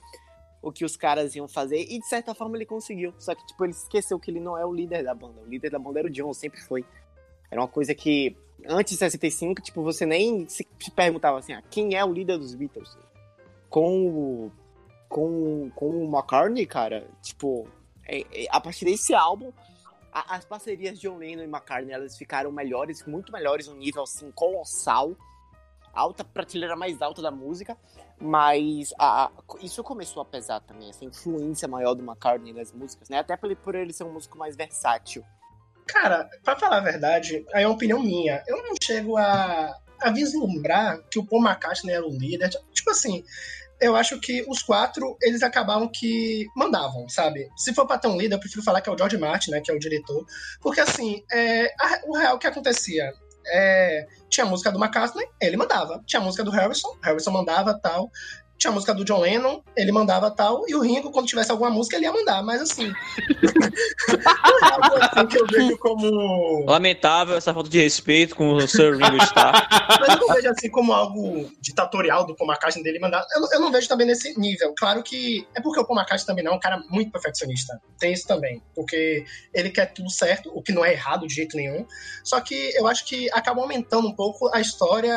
o 0.60 0.72
que 0.72 0.84
os 0.84 0.98
caras 0.98 1.36
iam 1.36 1.48
fazer, 1.48 1.82
e 1.82 2.00
de 2.00 2.08
certa 2.08 2.34
forma 2.34 2.58
ele 2.58 2.66
conseguiu. 2.66 3.14
Só 3.20 3.36
que, 3.36 3.46
tipo, 3.46 3.64
ele 3.64 3.74
esqueceu 3.74 4.20
que 4.20 4.32
ele 4.32 4.40
não 4.40 4.58
é 4.58 4.66
o 4.66 4.74
líder 4.74 5.04
da 5.04 5.14
banda. 5.14 5.40
O 5.42 5.46
líder 5.46 5.70
da 5.70 5.78
banda 5.78 6.00
era 6.00 6.08
o 6.08 6.12
John, 6.12 6.34
sempre 6.34 6.60
foi. 6.62 6.84
Era 7.52 7.62
uma 7.62 7.68
coisa 7.68 7.94
que, 7.94 8.36
antes 8.66 8.94
de 8.94 9.00
65, 9.00 9.62
tipo, 9.62 9.84
você 9.84 10.04
nem 10.04 10.50
se 10.50 10.66
perguntava 10.96 11.38
assim, 11.38 11.54
ah, 11.54 11.62
quem 11.70 11.94
é 11.94 12.04
o 12.04 12.12
líder 12.12 12.40
dos 12.40 12.56
Beatles? 12.56 12.98
Com 13.70 14.08
o, 14.08 14.52
com, 15.08 15.70
com 15.76 15.90
o 15.90 16.06
McCartney, 16.06 16.66
cara, 16.66 17.08
tipo, 17.22 17.68
é- 18.08 18.22
é- 18.32 18.48
a 18.50 18.60
partir 18.60 18.86
desse 18.86 19.14
álbum, 19.14 19.52
a- 20.14 20.36
as 20.36 20.46
parcerias 20.46 21.00
de 21.00 21.08
John 21.08 21.18
Lennon 21.18 21.44
e 21.44 21.48
McCartney, 21.48 21.94
elas 21.94 22.18
ficaram 22.18 22.52
melhores, 22.52 23.04
muito 23.06 23.32
melhores, 23.32 23.68
um 23.68 23.76
nível, 23.76 24.04
assim, 24.04 24.32
colossal. 24.32 25.16
Alta 25.94 26.24
prateleira 26.24 26.76
mais 26.76 27.02
alta 27.02 27.22
da 27.22 27.30
música. 27.32 27.78
Mas 28.20 28.94
a- 29.00 29.30
isso 29.62 29.84
começou 29.84 30.22
a 30.22 30.26
pesar 30.26 30.60
também, 30.62 30.90
essa 30.90 31.04
influência 31.04 31.68
maior 31.68 31.94
do 31.94 32.04
McCartney 32.04 32.54
nas 32.54 32.72
músicas, 32.72 33.10
né? 33.10 33.20
Até 33.20 33.36
por 33.36 33.54
por 33.58 33.76
ele 33.76 33.92
ser 33.94 34.04
um 34.04 34.14
músico 34.14 34.38
mais 34.38 34.56
versátil. 34.56 35.24
Cara, 35.86 36.30
pra 36.44 36.58
falar 36.58 36.78
a 36.78 36.82
verdade, 36.82 37.46
aí 37.54 37.64
é 37.64 37.68
uma 37.68 37.76
opinião 37.76 38.00
minha. 38.02 38.42
Eu 38.48 38.64
não 38.64 38.74
chego 38.82 39.18
a, 39.18 39.78
a 40.00 40.10
vislumbrar 40.12 41.02
que 41.12 41.20
o 41.20 41.26
Paul 41.26 41.44
McCartney 41.46 41.94
era 41.94 42.06
o 42.06 42.10
líder. 42.10 42.50
Tipo 42.72 42.90
assim, 42.92 43.24
eu 43.86 43.96
acho 43.96 44.20
que 44.20 44.44
os 44.48 44.62
quatro, 44.64 45.18
eles 45.22 45.44
acabavam 45.44 45.90
que 45.94 46.46
mandavam, 46.56 47.08
sabe? 47.10 47.48
Se 47.58 47.74
for 47.74 47.86
pra 47.86 47.98
ter 47.98 48.08
um 48.08 48.18
líder, 48.18 48.36
eu 48.36 48.40
prefiro 48.40 48.64
falar 48.64 48.82
que 48.82 48.90
é 48.90 48.94
o 48.94 48.98
George 48.98 49.18
Martin, 49.18 49.52
né, 49.52 49.62
que 49.62 49.70
é 49.72 49.74
o 49.74 49.80
diretor. 49.80 50.26
Porque 50.62 50.80
assim, 50.82 51.24
é, 51.32 51.66
a- 51.80 52.02
o 52.08 52.18
real 52.18 52.38
que 52.40 52.48
acontecia... 52.48 53.12
É, 53.46 54.08
tinha 54.30 54.46
a 54.46 54.50
música 54.50 54.72
do 54.72 54.80
McCartney, 54.82 55.28
ele 55.42 55.58
mandava. 55.58 56.02
Tinha 56.08 56.22
a 56.22 56.24
música 56.24 56.46
do 56.46 56.50
Harrison, 56.50 56.88
Harrison 57.04 57.30
mandava 57.30 57.78
tal. 57.78 58.10
Tinha 58.64 58.72
a 58.72 58.76
música 58.76 58.94
do 58.94 59.04
John 59.04 59.20
Lennon, 59.20 59.62
ele 59.76 59.92
mandava 59.92 60.32
tal. 60.32 60.64
E 60.70 60.74
o 60.74 60.80
Ringo, 60.80 61.12
quando 61.12 61.28
tivesse 61.28 61.52
alguma 61.52 61.70
música, 61.70 61.98
ele 61.98 62.06
ia 62.06 62.14
mandar. 62.14 62.42
Mas 62.42 62.62
assim, 62.62 62.88
não 64.08 64.68
é 64.70 64.72
algo 64.72 64.96
assim 65.02 65.28
que 65.28 65.38
eu 65.38 65.46
vejo 65.48 65.78
como. 65.80 66.64
Lamentável 66.66 67.36
essa 67.36 67.54
falta 67.54 67.70
de 67.70 67.82
respeito 67.82 68.38
com 68.38 68.54
o 68.54 68.66
Sir 68.66 68.96
Ringo 68.96 69.22
Starr. 69.24 69.68
Mas 70.00 70.10
eu 70.16 70.28
não 70.28 70.34
vejo 70.34 70.50
assim 70.50 70.70
como 70.70 70.94
algo 70.94 71.52
ditatorial 71.60 72.26
do 72.26 72.34
Paul 72.38 72.50
McCartney 72.50 72.82
dele 72.86 73.00
mandar. 73.00 73.26
Eu, 73.36 73.42
não- 73.42 73.50
eu 73.52 73.60
não 73.60 73.70
vejo 73.70 73.90
também 73.90 74.08
nesse 74.08 74.40
nível. 74.40 74.74
Claro 74.78 75.04
que 75.04 75.46
é 75.54 75.60
porque 75.60 75.82
o 75.82 75.86
Paul 75.86 76.00
McCartney 76.00 76.26
também 76.26 76.44
não 76.46 76.54
é 76.54 76.56
um 76.56 76.60
cara 76.60 76.82
muito 76.90 77.12
perfeccionista. 77.12 77.78
Tem 78.00 78.14
isso 78.14 78.26
também. 78.26 78.62
Porque 78.74 79.26
ele 79.54 79.72
quer 79.72 79.88
tudo 79.88 80.10
certo, 80.10 80.50
o 80.56 80.62
que 80.64 80.72
não 80.72 80.86
é 80.86 80.94
errado 80.94 81.28
de 81.28 81.34
jeito 81.36 81.58
nenhum. 81.58 81.86
Só 82.24 82.40
que 82.40 82.72
eu 82.78 82.88
acho 82.88 83.06
que 83.06 83.30
acaba 83.34 83.60
aumentando 83.62 84.08
um 84.08 84.16
pouco 84.16 84.50
a 84.56 84.62
história. 84.62 85.14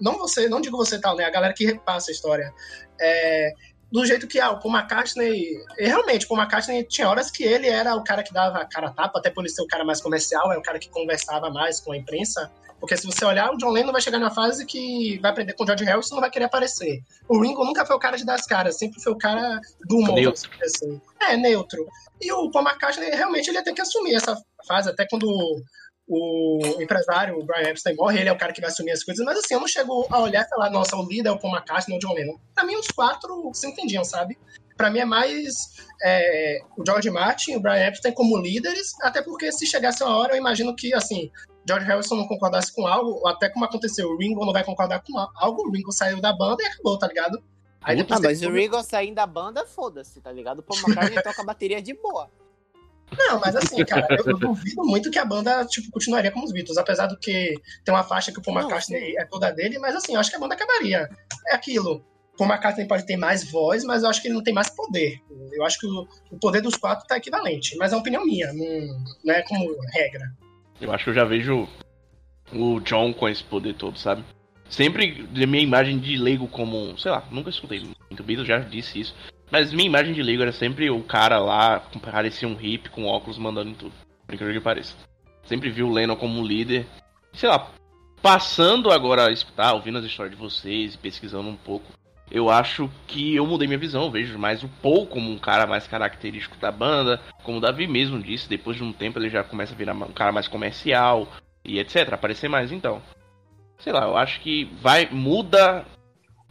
Não 0.00 0.18
você, 0.18 0.48
não 0.48 0.60
digo 0.60 0.76
você 0.76 1.00
tal, 1.00 1.14
né? 1.14 1.24
A 1.24 1.30
galera 1.30 1.54
que 1.54 1.64
repassa 1.64 2.10
a 2.10 2.12
história. 2.12 2.52
É, 3.00 3.52
do 3.92 4.06
jeito 4.06 4.26
que 4.26 4.40
ah, 4.40 4.50
o 4.52 4.58
Paul 4.58 4.74
McCartney. 4.74 5.58
Realmente, 5.78 6.24
o 6.24 6.28
Paul 6.28 6.40
McCartney 6.40 6.82
tinha 6.84 7.08
horas 7.08 7.30
que 7.30 7.44
ele 7.44 7.68
era 7.68 7.94
o 7.94 8.02
cara 8.02 8.22
que 8.22 8.32
dava 8.32 8.58
a 8.58 8.64
cara 8.64 8.88
a 8.88 8.90
tapa, 8.90 9.18
até 9.18 9.28
por 9.28 9.42
ele 9.42 9.52
ser 9.52 9.62
o 9.62 9.66
cara 9.66 9.84
mais 9.84 10.00
comercial, 10.00 10.50
é 10.50 10.56
o 10.56 10.62
cara 10.62 10.78
que 10.78 10.88
conversava 10.88 11.50
mais 11.50 11.78
com 11.78 11.92
a 11.92 11.96
imprensa. 11.96 12.50
Porque 12.80 12.96
se 12.96 13.06
você 13.06 13.24
olhar, 13.24 13.52
o 13.52 13.56
John 13.58 13.70
Lennon 13.70 13.92
vai 13.92 14.00
chegar 14.00 14.18
numa 14.18 14.34
fase 14.34 14.66
que 14.66 15.16
vai 15.20 15.30
aprender 15.30 15.52
com 15.52 15.62
o 15.62 15.66
George 15.66 15.84
Harrison 15.84 16.14
e 16.14 16.16
não 16.16 16.20
vai 16.20 16.30
querer 16.30 16.46
aparecer. 16.46 17.00
O 17.28 17.40
Ringo 17.40 17.64
nunca 17.64 17.86
foi 17.86 17.94
o 17.94 17.98
cara 17.98 18.16
de 18.16 18.24
dar 18.24 18.34
as 18.34 18.44
caras, 18.44 18.76
sempre 18.76 19.00
foi 19.00 19.12
o 19.12 19.18
cara 19.18 19.60
do 19.86 19.98
humor. 19.98 20.16
Neutro. 20.16 20.50
Assim. 20.60 21.00
É, 21.20 21.36
neutro. 21.36 21.86
E 22.20 22.32
o 22.32 22.50
Paul 22.50 22.66
McCartney, 22.66 23.10
realmente, 23.10 23.48
ele 23.48 23.58
ia 23.58 23.62
ter 23.62 23.72
que 23.72 23.82
assumir 23.82 24.16
essa 24.16 24.36
fase, 24.66 24.90
até 24.90 25.06
quando 25.08 25.62
o 26.14 26.82
empresário, 26.82 27.38
o 27.38 27.44
Brian 27.44 27.70
Epstein, 27.70 27.96
morre, 27.96 28.20
ele 28.20 28.28
é 28.28 28.32
o 28.32 28.36
cara 28.36 28.52
que 28.52 28.60
vai 28.60 28.68
assumir 28.68 28.90
as 28.90 29.02
coisas. 29.02 29.24
Mas 29.24 29.38
assim, 29.38 29.54
eu 29.54 29.60
não 29.60 29.66
chego 29.66 30.06
a 30.10 30.20
olhar 30.20 30.44
e 30.44 30.48
falar, 30.48 30.68
nossa, 30.68 30.94
o 30.94 31.08
líder 31.08 31.30
é 31.30 31.32
o 31.32 31.38
Paul 31.38 31.54
McCartney 31.54 31.94
ou 31.94 31.98
o 31.98 32.00
John 32.00 32.14
Lennon. 32.14 32.38
Pra 32.54 32.64
mim, 32.64 32.76
os 32.76 32.88
quatro 32.88 33.50
se 33.54 33.66
entendiam, 33.66 34.04
sabe? 34.04 34.38
Pra 34.76 34.90
mim 34.90 34.98
é 34.98 35.04
mais 35.04 35.52
é, 36.04 36.58
o 36.76 36.84
George 36.84 37.10
Martin 37.10 37.52
e 37.52 37.56
o 37.56 37.60
Brian 37.60 37.86
Epstein 37.86 38.12
como 38.12 38.36
líderes, 38.36 38.92
até 39.00 39.22
porque 39.22 39.50
se 39.52 39.66
chegasse 39.66 40.02
uma 40.02 40.16
hora, 40.16 40.34
eu 40.34 40.38
imagino 40.38 40.76
que, 40.76 40.92
assim, 40.92 41.30
George 41.66 41.86
Harrison 41.86 42.16
não 42.16 42.28
concordasse 42.28 42.74
com 42.74 42.86
algo, 42.86 43.20
ou 43.22 43.28
até 43.28 43.48
como 43.48 43.64
aconteceu, 43.64 44.08
o 44.08 44.18
Ringo 44.18 44.44
não 44.44 44.52
vai 44.52 44.64
concordar 44.64 45.02
com 45.02 45.18
algo, 45.36 45.68
o 45.68 45.70
Ringo 45.70 45.92
saiu 45.92 46.20
da 46.20 46.32
banda 46.32 46.62
e 46.62 46.66
acabou, 46.66 46.98
tá 46.98 47.06
ligado? 47.06 47.42
Aí 47.82 47.94
Ah, 47.94 48.02
depois 48.02 48.20
mas 48.20 48.42
o 48.42 48.50
Ringo 48.50 48.82
saindo 48.82 49.14
da 49.14 49.26
banda, 49.26 49.66
foda-se, 49.66 50.20
tá 50.20 50.30
ligado? 50.30 50.58
O 50.58 50.62
Paul 50.62 50.78
McCartney 50.86 51.22
toca 51.22 51.42
a 51.42 51.44
bateria 51.44 51.80
de 51.80 51.94
boa. 51.94 52.30
Não, 53.16 53.40
mas 53.40 53.54
assim, 53.56 53.84
cara, 53.84 54.06
eu, 54.10 54.24
eu 54.24 54.38
duvido 54.38 54.82
muito 54.84 55.10
que 55.10 55.18
a 55.18 55.24
banda, 55.24 55.64
tipo, 55.66 55.90
continuaria 55.90 56.30
como 56.30 56.44
os 56.44 56.52
Beatles, 56.52 56.78
apesar 56.78 57.06
do 57.06 57.18
que 57.18 57.54
tem 57.84 57.94
uma 57.94 58.04
faixa 58.04 58.32
que 58.32 58.38
o 58.38 58.42
Paul 58.42 58.58
McCartney 58.58 59.16
é 59.16 59.24
toda 59.24 59.50
dele, 59.50 59.78
mas 59.78 59.94
assim, 59.94 60.14
eu 60.14 60.20
acho 60.20 60.30
que 60.30 60.36
a 60.36 60.40
banda 60.40 60.54
acabaria. 60.54 61.08
É 61.48 61.54
aquilo. 61.54 62.04
O 62.34 62.36
Paul 62.38 62.50
McCartney 62.50 62.86
pode 62.86 63.06
ter 63.06 63.16
mais 63.16 63.50
voz, 63.50 63.84
mas 63.84 64.02
eu 64.02 64.08
acho 64.08 64.22
que 64.22 64.28
ele 64.28 64.34
não 64.34 64.42
tem 64.42 64.54
mais 64.54 64.70
poder. 64.70 65.20
Eu 65.52 65.64
acho 65.64 65.78
que 65.78 65.86
o, 65.86 66.08
o 66.30 66.38
poder 66.38 66.62
dos 66.62 66.76
quatro 66.76 67.06
tá 67.06 67.16
equivalente, 67.16 67.76
mas 67.76 67.92
é 67.92 67.96
uma 67.96 68.00
opinião 68.00 68.24
minha, 68.24 68.52
não, 68.52 69.04
não 69.24 69.34
é 69.34 69.42
como 69.42 69.76
regra. 69.92 70.32
Eu 70.80 70.92
acho 70.92 71.04
que 71.04 71.10
eu 71.10 71.14
já 71.14 71.24
vejo 71.24 71.68
o 72.52 72.80
John 72.80 73.12
com 73.12 73.28
esse 73.28 73.44
poder 73.44 73.74
todo, 73.74 73.98
sabe? 73.98 74.24
Sempre 74.68 75.26
de 75.26 75.46
minha 75.46 75.62
imagem 75.62 75.98
de 75.98 76.16
leigo 76.16 76.48
como, 76.48 76.98
sei 76.98 77.10
lá, 77.10 77.26
nunca 77.30 77.50
escutei 77.50 77.80
muito 77.80 78.22
Beatles, 78.22 78.48
já 78.48 78.58
disse 78.58 79.00
isso. 79.00 79.14
Mas 79.52 79.70
minha 79.70 79.86
imagem 79.86 80.14
de 80.14 80.22
leigo 80.22 80.40
era 80.40 80.50
sempre 80.50 80.88
o 80.88 81.02
cara 81.02 81.38
lá, 81.38 81.80
parecia 82.00 82.48
um 82.48 82.54
hippie 82.54 82.88
com 82.88 83.04
óculos 83.04 83.36
mandando 83.36 83.68
em 83.68 83.74
tudo. 83.74 83.92
Por 84.26 84.34
incrível 84.34 84.54
que 84.54 84.64
pareça. 84.64 84.96
Sempre 85.44 85.68
vi 85.68 85.82
o 85.82 85.92
Lennon 85.92 86.16
como 86.16 86.40
um 86.40 86.46
líder. 86.46 86.86
Sei 87.34 87.46
lá, 87.46 87.70
passando 88.22 88.90
agora 88.90 89.26
a 89.26 89.30
escutar, 89.30 89.74
ouvindo 89.74 89.98
as 89.98 90.06
histórias 90.06 90.34
de 90.34 90.40
vocês 90.40 90.96
pesquisando 90.96 91.50
um 91.50 91.56
pouco, 91.56 91.84
eu 92.30 92.48
acho 92.48 92.90
que 93.06 93.36
eu 93.36 93.46
mudei 93.46 93.68
minha 93.68 93.78
visão. 93.78 94.04
Eu 94.04 94.10
vejo 94.10 94.38
mais 94.38 94.62
o 94.62 94.68
Paul 94.80 95.06
como 95.06 95.30
um 95.30 95.36
cara 95.36 95.66
mais 95.66 95.86
característico 95.86 96.56
da 96.56 96.72
banda. 96.72 97.20
Como 97.42 97.58
o 97.58 97.60
Davi 97.60 97.86
mesmo 97.86 98.22
disse, 98.22 98.48
depois 98.48 98.78
de 98.78 98.82
um 98.82 98.90
tempo 98.90 99.18
ele 99.18 99.28
já 99.28 99.44
começa 99.44 99.74
a 99.74 99.76
virar 99.76 99.92
um 99.92 100.12
cara 100.12 100.32
mais 100.32 100.48
comercial 100.48 101.28
e 101.62 101.78
etc. 101.78 102.14
Aparecer 102.14 102.48
mais 102.48 102.72
então. 102.72 103.02
Sei 103.78 103.92
lá, 103.92 104.04
eu 104.06 104.16
acho 104.16 104.40
que 104.40 104.64
vai, 104.80 105.10
muda. 105.10 105.84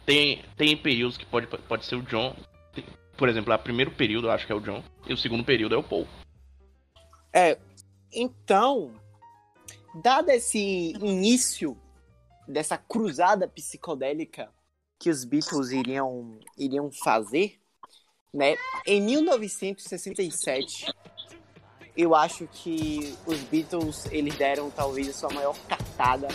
Tem, 0.06 0.44
tem 0.56 0.76
períodos 0.76 1.16
que 1.16 1.26
pode, 1.26 1.48
pode 1.48 1.84
ser 1.84 1.96
o 1.96 2.02
John. 2.02 2.32
Por 3.16 3.28
exemplo, 3.28 3.54
o 3.54 3.58
primeiro 3.58 3.90
período 3.90 4.28
eu 4.28 4.32
acho 4.32 4.46
que 4.46 4.52
é 4.52 4.54
o 4.54 4.60
John. 4.60 4.82
E 5.06 5.12
o 5.12 5.16
segundo 5.16 5.44
período 5.44 5.74
é 5.74 5.78
o 5.78 5.82
Paul. 5.82 6.06
É, 7.32 7.58
então, 8.12 8.92
dado 10.02 10.30
esse 10.30 10.92
início 11.00 11.76
dessa 12.46 12.76
cruzada 12.76 13.48
psicodélica 13.48 14.50
que 14.98 15.10
os 15.10 15.24
Beatles 15.24 15.70
iriam, 15.70 16.38
iriam 16.56 16.90
fazer, 16.90 17.58
né? 18.32 18.56
Em 18.86 19.00
1967, 19.00 20.92
eu 21.96 22.14
acho 22.14 22.46
que 22.52 23.16
os 23.26 23.38
Beatles 23.40 24.06
eles 24.10 24.36
deram 24.36 24.70
talvez 24.70 25.08
a 25.08 25.12
sua 25.12 25.30
maior 25.30 25.56
cartada, 25.66 26.28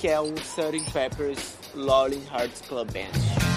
que 0.00 0.08
é 0.08 0.18
o 0.20 0.32
Sgt. 0.34 0.90
Pepper's 0.92 1.56
Lonely 1.74 2.22
Hearts 2.32 2.62
Club 2.62 2.90
Band. 2.92 3.47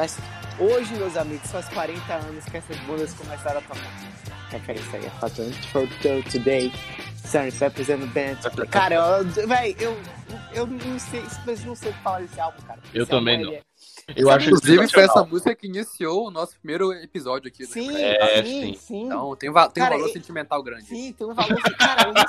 Faz- 0.00 0.16
hoje, 0.58 0.94
meus 0.94 1.14
amigos, 1.14 1.50
faz 1.50 1.68
40 1.68 2.14
anos 2.14 2.42
que 2.46 2.56
essas 2.56 2.74
bandas 2.86 3.12
começaram 3.12 3.58
a 3.58 3.60
tocar. 3.60 3.90
Referência 4.48 4.98
aí, 4.98 5.06
a 5.06 5.10
Fatal 5.10 5.44
Photo 5.70 5.94
Today, 6.32 6.72
and 7.90 7.98
the 7.98 8.06
Band. 8.06 8.66
Cara, 8.70 8.94
eu, 8.94 9.46
véi, 9.46 9.76
eu, 9.78 9.94
eu 10.54 10.66
não 10.66 10.98
sei, 10.98 11.20
simplesmente 11.28 11.66
não 11.66 11.74
sei 11.76 11.90
o 11.90 11.92
que 11.94 12.02
falar 12.02 12.20
desse 12.22 12.40
álbum, 12.40 12.62
cara. 12.62 12.80
Eu 12.94 13.02
álbum, 13.02 13.10
também 13.10 13.42
ele 13.42 13.56
é- 13.56 13.62
Eu 14.16 14.28
Sabe, 14.28 14.36
acho 14.38 14.46
Inclusive, 14.46 14.88
foi 14.88 15.02
essa 15.02 15.24
música 15.24 15.54
que 15.54 15.66
iniciou 15.66 16.28
o 16.28 16.30
nosso 16.30 16.58
primeiro 16.58 16.94
episódio 16.94 17.48
aqui. 17.48 17.66
do 17.66 17.70
Sim. 17.70 17.94
É, 17.94 18.42
sim, 18.42 18.62
sim. 18.72 18.74
sim. 18.80 19.04
Então 19.04 19.36
tem, 19.36 19.50
va- 19.50 19.68
tem 19.68 19.82
um 19.82 19.86
Cara, 19.86 19.96
valor 19.98 20.08
e- 20.08 20.12
sentimental 20.14 20.62
grande. 20.62 20.84
Sim, 20.86 21.12
tem 21.12 21.26
um 21.26 21.34
valor. 21.34 21.60
Cara, 21.76 22.08
eu 22.08 22.14
não 22.14 22.22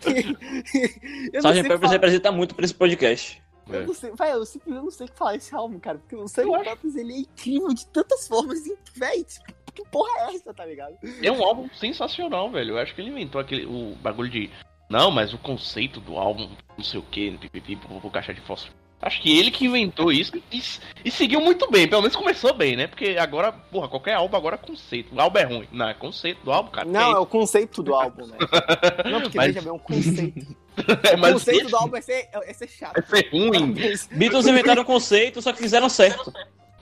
sei. 0.00 0.22
eu 1.34 1.42
não 1.42 1.52
sei 1.52 1.62
representa 1.90 2.30
muito 2.30 2.54
pra 2.54 2.64
esse 2.64 2.72
podcast. 2.74 3.42
Eu 3.72 3.82
É. 3.82 3.86
não 3.86 3.94
sei, 3.94 4.12
véi, 4.18 4.32
eu 4.32 4.44
simplesmente 4.46 4.84
não 4.84 4.90
sei 4.90 5.06
o 5.06 5.10
que 5.10 5.16
falar 5.18 5.32
desse 5.32 5.54
álbum, 5.54 5.78
cara. 5.78 5.98
Porque 5.98 6.16
o. 6.16 6.26
Pepper's 6.28 6.96
ele 6.96 7.12
é 7.12 7.18
incrível 7.18 7.68
de 7.68 7.86
tantas 7.86 8.26
formas. 8.28 8.58
Véi, 8.96 9.24
tipo, 9.24 9.46
que 9.74 9.84
porra 9.90 10.10
é 10.30 10.34
essa, 10.34 10.52
tá 10.52 10.64
ligado? 10.66 10.96
É 11.22 11.30
um 11.30 11.42
álbum 11.44 11.68
sensacional, 11.74 12.50
velho. 12.50 12.70
Eu 12.74 12.78
acho 12.78 12.94
que 12.94 13.00
ele 13.00 13.10
inventou 13.10 13.40
aquele 13.40 13.66
o 13.66 13.94
bagulho 14.02 14.28
de. 14.30 14.50
Não, 14.88 15.10
mas 15.10 15.32
o 15.32 15.38
conceito 15.38 16.00
do 16.00 16.16
álbum, 16.16 16.48
não 16.76 16.84
sei 16.84 16.98
o 16.98 17.02
que, 17.04 17.30
pipipi, 17.38 17.78
vou 17.88 18.10
caixa 18.10 18.34
de 18.34 18.40
fósforo. 18.40 18.74
Acho 19.02 19.22
que 19.22 19.38
ele 19.38 19.50
que 19.50 19.64
inventou 19.64 20.12
isso 20.12 20.36
e, 20.52 20.60
e 21.04 21.10
seguiu 21.10 21.40
muito 21.40 21.70
bem. 21.70 21.88
Pelo 21.88 22.02
menos 22.02 22.14
começou 22.14 22.52
bem, 22.52 22.76
né? 22.76 22.86
Porque 22.86 23.16
agora, 23.18 23.50
porra, 23.50 23.88
qualquer 23.88 24.12
álbum 24.14 24.36
agora 24.36 24.56
é 24.56 24.58
conceito. 24.58 25.14
O 25.14 25.18
álbum 25.20 25.38
é 25.38 25.44
ruim. 25.44 25.68
Não, 25.72 25.88
é 25.88 25.94
conceito 25.94 26.44
do 26.44 26.52
álbum, 26.52 26.70
cara. 26.70 26.86
Não, 26.86 27.12
é 27.12 27.14
é 27.14 27.18
o 27.18 27.24
conceito 27.24 27.82
do 27.82 27.94
álbum, 27.94 28.26
né? 28.26 28.36
Não, 29.10 29.22
porque 29.22 29.38
Mas- 29.38 29.54
veja 29.54 29.60
bem, 29.62 29.70
é 29.70 29.72
um 29.72 29.78
conceito. 29.78 30.54
é, 31.10 31.14
O 31.14 31.18
mas 31.18 31.32
conceito 31.34 31.68
do 31.68 31.76
álbum 31.76 31.96
é 31.96 32.00
ser, 32.00 32.28
é 32.32 32.52
ser 32.52 32.68
chato. 32.68 32.94
vai 32.94 33.20
ser 33.22 33.28
ruim. 33.30 33.72
Beatles 34.12 34.46
inventaram 34.46 34.82
um 34.82 34.84
conceito, 34.84 35.40
só 35.42 35.52
que 35.52 35.58
fizeram 35.58 35.88
certo. 35.88 36.32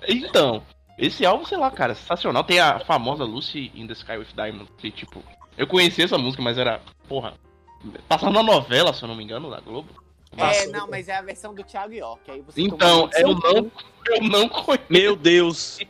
Então, 0.06 0.62
esse 0.98 1.24
álbum, 1.24 1.44
sei 1.44 1.58
lá, 1.58 1.70
cara, 1.70 1.94
sensacional. 1.94 2.44
Tem 2.44 2.60
a 2.60 2.80
famosa 2.80 3.24
Lucy 3.24 3.70
in 3.74 3.86
the 3.86 3.92
Sky 3.92 4.16
with 4.18 4.28
Diamonds, 4.34 4.70
que, 4.78 4.90
tipo, 4.90 5.22
eu 5.56 5.66
conheci 5.66 6.02
essa 6.02 6.18
música, 6.18 6.42
mas 6.42 6.58
era, 6.58 6.80
porra, 7.08 7.34
passando 8.08 8.34
na 8.34 8.42
novela, 8.42 8.92
se 8.92 9.02
eu 9.02 9.08
não 9.08 9.14
me 9.16 9.24
engano, 9.24 9.50
da 9.50 9.60
Globo. 9.60 9.88
É, 10.36 10.44
Nossa, 10.44 10.66
não, 10.66 10.86
mas 10.88 11.08
é 11.08 11.16
a 11.16 11.22
versão 11.22 11.54
do 11.54 11.64
Thiago 11.64 11.94
York. 11.94 12.30
Aí 12.30 12.42
você 12.42 12.60
Então, 12.60 13.08
eu 13.16 13.34
não, 13.34 13.72
eu 14.06 14.22
não 14.22 14.48
conheço. 14.48 14.84
Meu 14.90 15.16
Deus. 15.16 15.78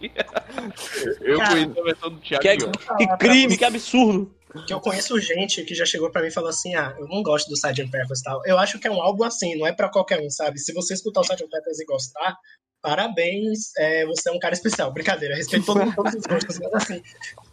Eu 1.21 1.39
Cara, 1.39 1.51
conheço 1.51 1.81
a 1.81 1.85
versão 1.85 2.11
do 2.11 2.21
Thiago 2.21 2.43
Que, 2.43 2.49
York. 2.65 2.79
que 2.99 3.17
crime, 3.19 3.57
que 3.59 3.65
absurdo. 3.65 4.33
Que 4.67 4.73
eu 4.73 4.81
conheço 4.81 5.21
gente 5.21 5.63
que 5.65 5.75
já 5.75 5.85
chegou 5.85 6.11
pra 6.11 6.23
mim 6.23 6.29
e 6.29 6.33
falou 6.33 6.51
assim: 6.51 6.75
ah, 6.75 6.95
eu 6.99 7.07
não 7.09 7.23
gosto 7.23 7.49
do 7.49 7.55
Sgt. 7.55 7.91
Peppers 7.91 8.21
e 8.21 8.23
tal. 8.23 8.43
Eu 8.47 8.59
acho 8.59 8.79
que 8.79 8.87
é 8.87 8.91
um 8.91 9.01
álbum 9.01 9.25
assim, 9.25 9.57
não 9.57 9.67
é 9.67 9.73
pra 9.73 9.89
qualquer 9.89 10.21
um, 10.21 10.31
sabe? 10.31 10.59
Se 10.59 10.73
você 10.73 10.95
escutar 10.95 11.21
o 11.21 11.25
Sgt. 11.25 11.49
Peppers 11.49 11.81
e 11.81 11.85
gostar, 11.85 12.37
parabéns, 12.81 13.75
é, 13.77 14.07
você 14.07 14.29
é 14.29 14.33
um 14.33 14.39
cara 14.39 14.55
especial. 14.55 14.93
Brincadeira, 14.93 15.37
respeito 15.37 15.67
todo 15.67 15.95
todos 15.95 16.15
os 16.15 16.25
gostos, 16.25 16.59
mas 16.59 16.75
assim. 16.75 17.03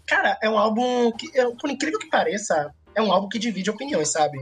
Cara, 0.08 0.38
é 0.42 0.50
um 0.50 0.58
álbum 0.58 1.12
que, 1.12 1.28
por 1.60 1.70
incrível 1.70 2.00
que 2.00 2.10
pareça, 2.10 2.72
é 2.96 3.02
um 3.02 3.12
álbum 3.12 3.28
que 3.28 3.40
divide 3.40 3.70
opiniões, 3.70 4.12
sabe? 4.12 4.38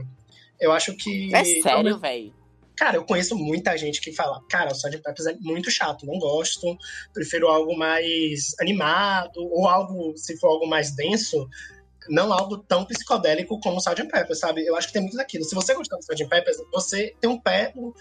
Eu 0.60 0.72
acho 0.72 0.96
que. 0.96 1.34
É 1.34 1.44
sério, 1.44 1.98
velho. 1.98 2.44
Cara, 2.76 2.96
eu 2.96 3.04
conheço 3.04 3.36
muita 3.36 3.76
gente 3.78 4.00
que 4.00 4.12
fala, 4.12 4.42
cara, 4.48 4.70
o 4.70 4.74
Sgt. 4.74 4.98
Peppers 4.98 5.26
é 5.26 5.36
muito 5.40 5.70
chato, 5.70 6.04
não 6.04 6.18
gosto, 6.18 6.76
prefiro 7.12 7.46
algo 7.46 7.76
mais 7.76 8.52
animado, 8.60 9.36
ou 9.36 9.68
algo, 9.68 10.16
se 10.16 10.36
for 10.38 10.48
algo 10.48 10.66
mais 10.66 10.94
denso, 10.94 11.48
não 12.08 12.32
algo 12.32 12.58
tão 12.58 12.84
psicodélico 12.84 13.58
como 13.60 13.76
o 13.76 13.78
Sgt. 13.80 14.04
Peppers, 14.08 14.38
sabe? 14.38 14.64
Eu 14.66 14.76
acho 14.76 14.88
que 14.88 14.92
tem 14.94 15.02
muito 15.02 15.16
daquilo. 15.16 15.44
Se 15.44 15.54
você 15.54 15.74
gostar 15.74 15.96
do 15.96 16.00
Sgt. 16.00 16.26
Peppers, 16.28 16.56
você 16.72 17.14
tem 17.20 17.30
um 17.30 17.38
pé, 17.40 17.72
no- 17.74 17.94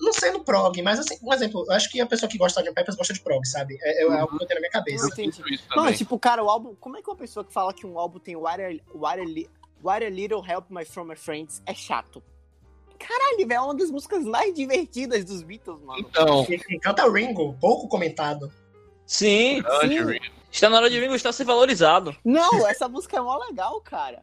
não 0.00 0.12
sei 0.12 0.30
no 0.30 0.42
prog, 0.42 0.80
mas 0.82 0.98
assim, 0.98 1.18
um 1.22 1.32
exemplo, 1.34 1.64
eu 1.68 1.72
acho 1.72 1.90
que 1.90 2.00
a 2.00 2.06
pessoa 2.06 2.28
que 2.30 2.38
gosta 2.38 2.60
Sgt. 2.60 2.74
Peppers 2.74 2.96
gosta 2.96 3.12
de 3.14 3.20
prog, 3.20 3.44
sabe? 3.46 3.78
É, 3.82 4.02
é 4.04 4.18
algo 4.18 4.36
que 4.38 4.42
eu 4.44 4.48
tenho 4.48 4.56
na 4.58 4.60
minha 4.62 4.70
cabeça. 4.72 5.04
Eu 5.04 5.08
entendi. 5.10 5.58
Também. 5.68 5.92
tipo, 5.94 6.18
cara, 6.18 6.42
o 6.42 6.48
álbum. 6.48 6.74
Como 6.74 6.96
é 6.96 7.02
que 7.02 7.10
uma 7.10 7.16
pessoa 7.16 7.44
que 7.44 7.52
fala 7.52 7.72
que 7.74 7.86
um 7.86 7.98
álbum 7.98 8.18
tem 8.18 8.34
What 8.36 8.62
a, 8.62 8.68
what 8.96 9.20
a, 9.20 9.24
Li- 9.24 9.50
What 9.82 10.04
a 10.04 10.08
Little 10.10 10.42
Help 10.46 10.66
My 10.70 10.84
From 10.84 11.04
My 11.04 11.16
Friends 11.16 11.62
é 11.66 11.74
chato? 11.74 12.22
Caralho, 12.98 13.38
velho, 13.38 13.52
é 13.54 13.60
uma 13.60 13.74
das 13.74 13.90
músicas 13.90 14.24
mais 14.24 14.52
divertidas 14.54 15.24
dos 15.24 15.42
Beatles, 15.42 15.80
mano. 15.82 15.98
Então, 16.00 16.44
quem 16.44 16.78
canta 16.80 17.10
Ringo, 17.10 17.54
pouco 17.58 17.88
comentado. 17.88 18.52
Sim, 19.06 19.62
Sim. 19.80 20.18
Está 20.50 20.68
na 20.68 20.76
hora 20.78 20.90
de 20.90 20.98
Ringo 21.00 21.14
estar 21.14 21.32
ser 21.32 21.44
valorizado. 21.44 22.14
Não, 22.24 22.66
essa 22.68 22.88
música 22.88 23.16
é 23.16 23.20
mó 23.20 23.36
legal, 23.38 23.80
cara. 23.80 24.22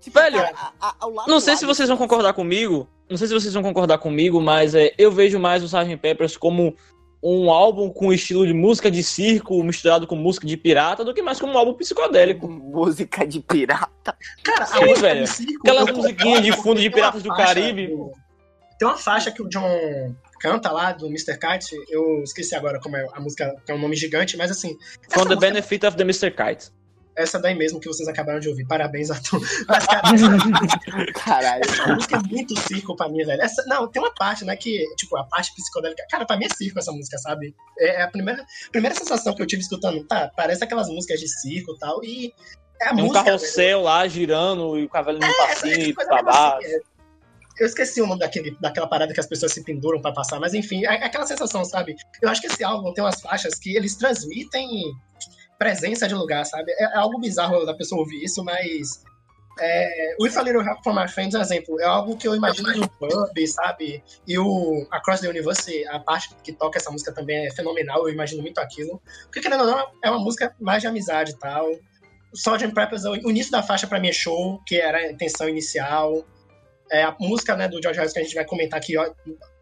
Tipo, 0.00 0.18
Velho, 0.20 0.36
cara, 0.38 0.72
a- 0.80 0.94
a- 1.00 1.26
Não 1.26 1.40
sei 1.40 1.56
se 1.56 1.64
vocês 1.64 1.88
vão 1.88 1.96
concordar 1.96 2.32
comigo. 2.34 2.88
Não 3.08 3.16
sei 3.16 3.26
se 3.28 3.34
vocês 3.34 3.52
vão 3.54 3.62
concordar 3.62 3.98
comigo, 3.98 4.40
mas 4.40 4.74
é, 4.74 4.92
eu 4.98 5.10
vejo 5.10 5.38
mais 5.38 5.62
o 5.62 5.66
Sgt. 5.66 5.96
Peppers 5.98 6.36
como 6.36 6.74
um 7.22 7.50
álbum 7.50 7.88
com 7.88 8.12
estilo 8.12 8.46
de 8.46 8.52
música 8.52 8.90
de 8.90 9.02
circo 9.02 9.62
misturado 9.62 10.06
com 10.06 10.14
música 10.14 10.46
de 10.46 10.58
pirata 10.58 11.02
do 11.02 11.14
que 11.14 11.22
mais 11.22 11.40
como 11.40 11.54
um 11.54 11.58
álbum 11.58 11.72
psicodélico. 11.72 12.46
Música 12.48 13.26
de 13.26 13.40
pirata. 13.40 14.14
Cara, 14.42 14.66
Sim, 14.66 14.76
a 14.76 14.80
música 14.82 15.00
velho. 15.00 15.26
circo, 15.26 15.60
Aquelas 15.62 15.88
eu 15.88 15.96
musiquinhas 15.96 16.42
de 16.42 16.52
fundo 16.52 16.80
de 16.80 16.90
Piratas 16.90 17.22
do 17.22 17.28
faixa 17.30 17.46
Caribe. 17.54 17.88
Tem 18.78 18.88
uma 18.88 18.96
faixa 18.98 19.30
que 19.30 19.40
o 19.42 19.48
John 19.48 20.14
canta 20.44 20.70
lá, 20.70 20.92
do 20.92 21.06
Mr. 21.06 21.38
Kite, 21.38 21.74
eu 21.88 22.22
esqueci 22.22 22.54
agora 22.54 22.78
como 22.78 22.96
é 22.98 23.06
a 23.14 23.20
música, 23.20 23.54
que 23.64 23.72
é 23.72 23.74
um 23.74 23.78
nome 23.78 23.96
gigante, 23.96 24.36
mas 24.36 24.50
assim, 24.50 24.76
From 25.08 25.22
the 25.24 25.34
música- 25.36 25.40
Benefit 25.40 25.86
of 25.86 25.96
the 25.96 26.02
Mr. 26.02 26.30
Kite. 26.30 26.70
essa 27.16 27.38
daí 27.38 27.54
mesmo 27.54 27.80
que 27.80 27.86
vocês 27.88 28.06
acabaram 28.08 28.40
de 28.40 28.48
ouvir, 28.50 28.66
parabéns 28.66 29.10
a 29.10 29.14
todos. 29.20 29.48
Mas, 29.68 29.86
cara, 29.86 30.02
Caralho. 31.14 31.62
essa 31.64 31.94
música 31.94 32.16
é 32.16 32.20
muito 32.28 32.58
circo 32.60 32.94
pra 32.96 33.08
mim, 33.08 33.24
velho. 33.24 33.40
Essa, 33.40 33.64
não, 33.66 33.86
tem 33.88 34.02
uma 34.02 34.12
parte, 34.14 34.44
né, 34.44 34.54
que, 34.56 34.84
tipo, 34.96 35.16
a 35.16 35.24
parte 35.24 35.54
psicodélica, 35.54 36.04
cara, 36.10 36.26
pra 36.26 36.36
mim 36.36 36.44
é 36.46 36.48
circo 36.54 36.78
essa 36.78 36.92
música, 36.92 37.16
sabe? 37.18 37.54
É 37.78 38.02
a 38.02 38.08
primeira, 38.08 38.44
primeira 38.72 38.94
sensação 38.96 39.34
que 39.34 39.40
eu 39.40 39.46
tive 39.46 39.62
escutando, 39.62 40.04
tá, 40.06 40.30
parece 40.36 40.62
aquelas 40.64 40.88
músicas 40.88 41.20
de 41.20 41.28
circo 41.28 41.72
e 41.72 41.78
tal, 41.78 42.04
e 42.04 42.32
é 42.82 42.86
a 42.86 42.88
Tem 42.94 42.98
um 42.98 43.06
música, 43.06 43.22
velho. 43.22 43.38
carrossel 43.38 43.80
lá 43.82 44.06
girando 44.08 44.76
e 44.78 44.84
o 44.84 44.88
cavalo 44.88 45.18
no 45.18 45.24
Essa 45.24 45.46
passinho 45.46 45.80
e 45.80 45.94
coisa 45.94 46.10
babá. 46.10 46.58
mesmo 46.60 46.76
assim, 46.76 46.90
é. 46.90 46.93
Eu 47.58 47.66
esqueci 47.66 48.00
o 48.02 48.06
nome 48.06 48.20
daquele, 48.20 48.56
daquela 48.60 48.86
parada 48.86 49.12
que 49.12 49.20
as 49.20 49.26
pessoas 49.26 49.52
se 49.52 49.62
penduram 49.62 50.00
pra 50.00 50.12
passar, 50.12 50.40
mas 50.40 50.54
enfim, 50.54 50.84
é 50.84 50.94
é 50.94 51.04
aquela 51.04 51.26
sensação, 51.26 51.64
sabe? 51.64 51.96
Eu 52.20 52.28
acho 52.28 52.40
que 52.40 52.46
esse 52.46 52.64
álbum 52.64 52.92
tem 52.92 53.04
umas 53.04 53.20
faixas 53.20 53.54
que 53.54 53.76
eles 53.76 53.94
transmitem 53.94 54.92
presença 55.58 56.08
de 56.08 56.14
lugar, 56.14 56.44
sabe? 56.44 56.72
É, 56.72 56.84
é 56.84 56.96
algo 56.96 57.18
bizarro 57.18 57.64
da 57.64 57.74
pessoa 57.74 58.00
ouvir 58.00 58.22
isso, 58.22 58.44
mas. 58.44 59.02
É, 59.60 60.16
With 60.20 60.36
a 60.36 60.42
Little 60.42 60.62
Help 60.62 60.82
from 60.82 60.94
My 60.94 61.08
Friends, 61.08 61.34
exemplo, 61.34 61.80
é 61.80 61.84
algo 61.84 62.16
que 62.16 62.26
eu 62.26 62.34
imagino 62.34 62.74
no 62.76 62.88
pub, 62.88 63.46
sabe? 63.46 64.02
E 64.26 64.36
o 64.36 64.84
Across 64.90 65.20
the 65.20 65.28
Universe, 65.28 65.86
a 65.86 66.00
parte 66.00 66.34
que 66.42 66.52
toca 66.52 66.78
essa 66.78 66.90
música 66.90 67.12
também 67.12 67.46
é 67.46 67.50
fenomenal, 67.52 68.08
eu 68.08 68.12
imagino 68.12 68.42
muito 68.42 68.58
aquilo. 68.58 69.00
Porque, 69.24 69.40
querendo 69.40 69.60
ou 69.60 69.66
não, 69.66 69.86
é 70.02 70.10
uma 70.10 70.18
música 70.18 70.52
mais 70.60 70.82
de 70.82 70.88
amizade 70.88 71.32
e 71.32 71.38
tal. 71.38 71.70
Sgt. 72.34 72.74
Peppers, 72.74 73.04
o 73.04 73.30
início 73.30 73.52
da 73.52 73.62
faixa 73.62 73.86
pra 73.86 74.00
mim 74.00 74.08
é 74.08 74.12
show, 74.12 74.60
que 74.66 74.76
era 74.76 74.98
a 74.98 75.12
intenção 75.12 75.48
inicial. 75.48 76.26
É, 76.90 77.02
a 77.02 77.16
música 77.18 77.56
né, 77.56 77.68
do 77.68 77.80
George 77.82 77.98
Harrison 77.98 78.14
que 78.14 78.20
a 78.20 78.22
gente 78.24 78.34
vai 78.34 78.44
comentar 78.44 78.78
aqui, 78.78 78.96
ó, 78.96 79.10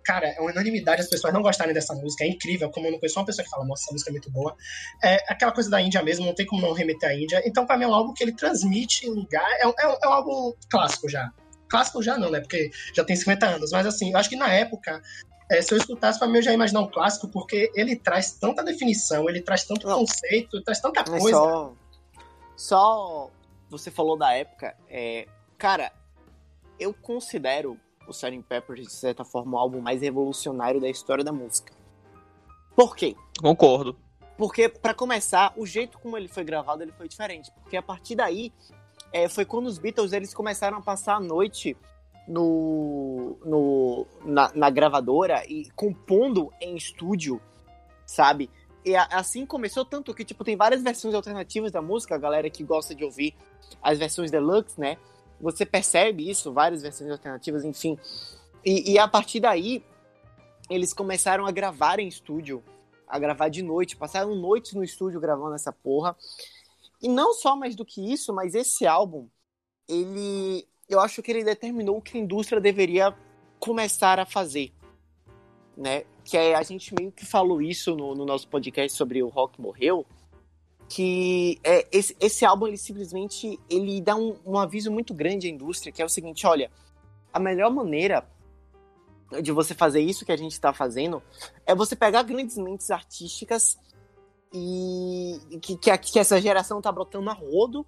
cara, 0.04 0.28
é 0.28 0.40
uma 0.40 0.50
unanimidade 0.50 1.02
as 1.02 1.08
pessoas 1.08 1.32
não 1.32 1.42
gostarem 1.42 1.72
dessa 1.72 1.94
música, 1.94 2.24
é 2.24 2.28
incrível, 2.28 2.70
como 2.70 2.86
eu 2.86 2.92
não 2.92 2.98
conheço 2.98 3.18
uma 3.18 3.26
pessoa 3.26 3.44
que 3.44 3.50
fala, 3.50 3.64
nossa, 3.64 3.84
essa 3.84 3.92
música 3.92 4.10
é 4.10 4.12
muito 4.12 4.30
boa. 4.30 4.56
É 5.02 5.16
aquela 5.28 5.52
coisa 5.52 5.70
da 5.70 5.80
Índia 5.80 6.02
mesmo, 6.02 6.26
não 6.26 6.34
tem 6.34 6.46
como 6.46 6.62
não 6.62 6.72
remeter 6.72 7.10
à 7.10 7.14
Índia. 7.14 7.42
Então, 7.46 7.66
pra 7.66 7.76
mim, 7.76 7.84
é 7.84 7.88
um 7.88 7.94
álbum 7.94 8.12
que 8.12 8.24
ele 8.24 8.32
transmite 8.32 9.08
lugar, 9.08 9.48
é 9.60 9.66
um, 9.66 9.70
é 9.70 9.98
é 10.02 10.08
um 10.08 10.12
álbum 10.12 10.52
clássico 10.68 11.08
já. 11.08 11.30
Clássico 11.68 12.02
já 12.02 12.18
não, 12.18 12.30
né, 12.30 12.40
porque 12.40 12.70
já 12.94 13.04
tem 13.04 13.16
50 13.16 13.46
anos, 13.46 13.70
mas 13.72 13.86
assim, 13.86 14.10
eu 14.10 14.18
acho 14.18 14.28
que 14.28 14.36
na 14.36 14.52
época 14.52 15.00
é, 15.52 15.60
se 15.60 15.74
eu 15.74 15.78
escutasse, 15.78 16.18
pra 16.18 16.26
mim 16.26 16.36
eu 16.36 16.42
já 16.42 16.50
ia 16.50 16.54
imaginar 16.54 16.80
um 16.80 16.90
clássico, 16.90 17.28
porque 17.28 17.70
ele 17.74 17.94
traz 17.94 18.32
tanta 18.32 18.64
definição, 18.64 19.28
ele 19.28 19.42
traz 19.42 19.64
tanto 19.64 19.86
Não. 19.86 19.98
conceito, 19.98 20.56
ele 20.56 20.64
traz 20.64 20.80
tanta 20.80 21.04
coisa. 21.04 21.30
só, 21.30 21.74
só 22.56 23.30
você 23.68 23.90
falou 23.90 24.16
da 24.16 24.32
época, 24.32 24.74
é, 24.88 25.26
cara, 25.58 25.92
eu 26.78 26.92
considero 26.94 27.78
o 28.06 28.10
Sgt. 28.10 28.42
Pepper 28.48 28.76
de 28.76 28.90
certa 28.92 29.24
forma 29.24 29.56
o 29.56 29.58
álbum 29.58 29.80
mais 29.80 30.00
revolucionário 30.02 30.80
da 30.80 30.88
história 30.88 31.22
da 31.24 31.32
música. 31.32 31.72
Por 32.74 32.96
quê? 32.96 33.14
Concordo. 33.40 33.96
Porque 34.36 34.68
pra 34.68 34.94
começar, 34.94 35.52
o 35.56 35.64
jeito 35.66 35.98
como 35.98 36.16
ele 36.16 36.26
foi 36.28 36.42
gravado 36.42 36.82
ele 36.82 36.92
foi 36.92 37.06
diferente, 37.06 37.50
porque 37.62 37.76
a 37.76 37.82
partir 37.82 38.14
daí 38.16 38.52
é, 39.12 39.28
foi 39.28 39.44
quando 39.44 39.66
os 39.66 39.78
Beatles 39.78 40.12
eles 40.12 40.32
começaram 40.34 40.78
a 40.78 40.80
passar 40.80 41.16
a 41.16 41.20
noite 41.20 41.76
no, 42.26 43.36
no 43.44 44.06
na, 44.24 44.50
na 44.54 44.70
gravadora 44.70 45.44
e 45.46 45.70
compondo 45.76 46.50
em 46.60 46.76
estúdio, 46.76 47.40
sabe? 48.06 48.48
E 48.84 48.96
a- 48.96 49.06
assim 49.12 49.44
começou 49.46 49.84
tanto 49.84 50.14
que, 50.14 50.24
tipo, 50.24 50.42
tem 50.42 50.56
várias 50.56 50.82
versões 50.82 51.14
alternativas 51.14 51.70
da 51.70 51.82
música, 51.82 52.14
a 52.14 52.18
galera 52.18 52.48
que 52.50 52.64
gosta 52.64 52.94
de 52.94 53.04
ouvir 53.04 53.34
as 53.82 53.98
versões 53.98 54.30
deluxe, 54.30 54.80
né? 54.80 54.96
Você 55.42 55.66
percebe 55.66 56.30
isso, 56.30 56.52
várias 56.52 56.82
versões 56.82 57.10
alternativas, 57.10 57.64
enfim. 57.64 57.98
E, 58.64 58.92
e 58.92 58.98
a 58.98 59.08
partir 59.08 59.40
daí, 59.40 59.84
eles 60.70 60.94
começaram 60.94 61.44
a 61.46 61.50
gravar 61.50 61.98
em 61.98 62.06
estúdio, 62.06 62.62
a 63.08 63.18
gravar 63.18 63.48
de 63.48 63.60
noite, 63.60 63.96
passaram 63.96 64.36
noites 64.36 64.72
no 64.72 64.84
estúdio 64.84 65.20
gravando 65.20 65.56
essa 65.56 65.72
porra. 65.72 66.16
E 67.02 67.08
não 67.08 67.34
só 67.34 67.56
mais 67.56 67.74
do 67.74 67.84
que 67.84 68.12
isso, 68.12 68.32
mas 68.32 68.54
esse 68.54 68.86
álbum, 68.86 69.28
ele. 69.88 70.66
Eu 70.88 71.00
acho 71.00 71.22
que 71.22 71.30
ele 71.30 71.42
determinou 71.42 71.96
o 71.96 72.02
que 72.02 72.16
a 72.16 72.20
indústria 72.20 72.60
deveria 72.60 73.16
começar 73.58 74.20
a 74.20 74.26
fazer. 74.26 74.72
Né? 75.76 76.04
Que 76.24 76.36
é, 76.36 76.54
a 76.54 76.62
gente 76.62 76.94
meio 76.94 77.10
que 77.10 77.24
falou 77.24 77.60
isso 77.60 77.96
no, 77.96 78.14
no 78.14 78.24
nosso 78.24 78.46
podcast 78.46 78.96
sobre 78.96 79.22
o 79.22 79.28
Rock 79.28 79.60
Morreu. 79.60 80.06
Que 80.94 81.58
é, 81.64 81.86
esse, 81.90 82.14
esse 82.20 82.44
álbum, 82.44 82.66
ele 82.66 82.76
simplesmente 82.76 83.58
ele 83.70 83.98
dá 84.00 84.14
um, 84.14 84.36
um 84.44 84.58
aviso 84.58 84.90
muito 84.90 85.14
grande 85.14 85.46
à 85.46 85.50
indústria, 85.50 85.90
que 85.90 86.02
é 86.02 86.04
o 86.04 86.08
seguinte: 86.08 86.46
olha, 86.46 86.70
a 87.32 87.38
melhor 87.38 87.70
maneira 87.70 88.26
de 89.40 89.50
você 89.50 89.74
fazer 89.74 90.00
isso 90.00 90.26
que 90.26 90.32
a 90.32 90.36
gente 90.36 90.52
está 90.52 90.70
fazendo 90.74 91.22
é 91.64 91.74
você 91.74 91.96
pegar 91.96 92.22
grandes 92.24 92.58
mentes 92.58 92.90
artísticas 92.90 93.78
e 94.52 95.58
que, 95.62 95.78
que, 95.78 95.96
que 95.96 96.18
essa 96.18 96.38
geração 96.38 96.82
tá 96.82 96.92
brotando 96.92 97.30
a 97.30 97.32
rodo 97.32 97.86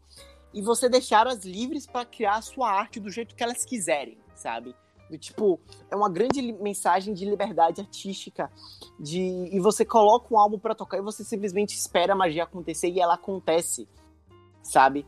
e 0.54 0.62
você 0.62 0.88
deixá-las 0.88 1.44
livres 1.44 1.86
para 1.86 2.06
criar 2.06 2.36
a 2.36 2.42
sua 2.42 2.70
arte 2.70 2.98
do 2.98 3.10
jeito 3.10 3.34
que 3.34 3.42
elas 3.42 3.66
quiserem, 3.66 4.16
sabe? 4.34 4.74
Do 5.10 5.18
tipo, 5.18 5.60
é 5.90 5.96
uma 5.96 6.08
grande 6.08 6.40
mensagem 6.40 7.12
de 7.12 7.24
liberdade 7.24 7.80
artística 7.80 8.50
de 8.98 9.20
e 9.52 9.60
você 9.60 9.84
coloca 9.84 10.32
um 10.32 10.38
álbum 10.38 10.58
para 10.58 10.74
tocar 10.74 10.98
e 10.98 11.02
você 11.02 11.22
simplesmente 11.22 11.74
espera 11.74 12.14
a 12.14 12.16
magia 12.16 12.44
acontecer 12.44 12.88
e 12.88 13.00
ela 13.00 13.14
acontece, 13.14 13.86
sabe? 14.62 15.06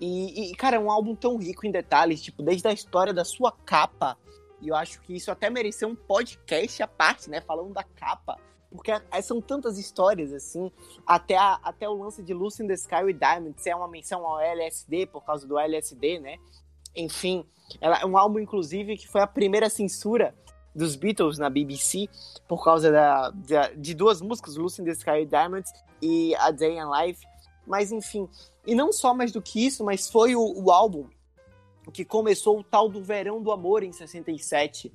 E, 0.00 0.50
e, 0.50 0.54
cara, 0.56 0.76
é 0.76 0.78
um 0.78 0.90
álbum 0.90 1.14
tão 1.14 1.36
rico 1.36 1.66
em 1.66 1.70
detalhes, 1.70 2.20
tipo, 2.20 2.42
desde 2.42 2.66
a 2.68 2.72
história 2.72 3.14
da 3.14 3.24
sua 3.24 3.50
capa, 3.52 4.18
e 4.60 4.68
eu 4.68 4.74
acho 4.74 5.00
que 5.00 5.14
isso 5.14 5.30
até 5.30 5.48
mereceu 5.48 5.88
um 5.88 5.94
podcast 5.94 6.82
à 6.82 6.88
parte, 6.88 7.30
né? 7.30 7.40
Falando 7.40 7.72
da 7.72 7.82
capa. 7.82 8.38
Porque 8.70 8.90
é- 8.90 9.22
são 9.22 9.40
tantas 9.40 9.78
histórias, 9.78 10.32
assim. 10.32 10.70
Até, 11.06 11.36
a- 11.36 11.58
até 11.62 11.88
o 11.88 11.94
lance 11.94 12.22
de 12.22 12.34
Lucy 12.34 12.62
in 12.62 12.66
the 12.66 12.74
Sky 12.74 13.04
with 13.04 13.14
Diamonds 13.14 13.66
é 13.66 13.74
uma 13.74 13.88
menção 13.88 14.26
ao 14.26 14.40
LSD, 14.40 15.06
por 15.06 15.24
causa 15.24 15.46
do 15.46 15.58
LSD, 15.58 16.18
né? 16.18 16.36
Enfim, 16.96 17.44
ela 17.80 18.00
é 18.00 18.06
um 18.06 18.16
álbum, 18.16 18.38
inclusive, 18.38 18.96
que 18.96 19.06
foi 19.06 19.20
a 19.20 19.26
primeira 19.26 19.68
censura 19.68 20.34
dos 20.74 20.94
Beatles 20.96 21.38
na 21.38 21.48
BBC, 21.50 22.08
por 22.48 22.62
causa 22.64 22.90
da, 22.90 23.30
da- 23.30 23.70
de 23.72 23.94
duas 23.94 24.20
músicas, 24.20 24.56
Lucy 24.56 24.82
in 24.82 24.84
the 24.84 24.92
Sky 24.92 25.24
Diamonds 25.26 25.70
e 26.02 26.34
A 26.36 26.50
Day 26.50 26.78
in 26.78 26.84
Life. 26.90 27.24
Mas, 27.66 27.90
enfim, 27.92 28.28
e 28.66 28.74
não 28.74 28.92
só 28.92 29.12
mais 29.14 29.32
do 29.32 29.40
que 29.42 29.64
isso, 29.66 29.84
mas 29.84 30.08
foi 30.10 30.36
o, 30.36 30.42
o 30.64 30.70
álbum 30.70 31.08
que 31.92 32.04
começou 32.04 32.58
o 32.60 32.64
tal 32.64 32.88
do 32.88 33.00
Verão 33.02 33.40
do 33.42 33.50
Amor 33.52 33.82
em 33.82 33.92
67, 33.92 34.92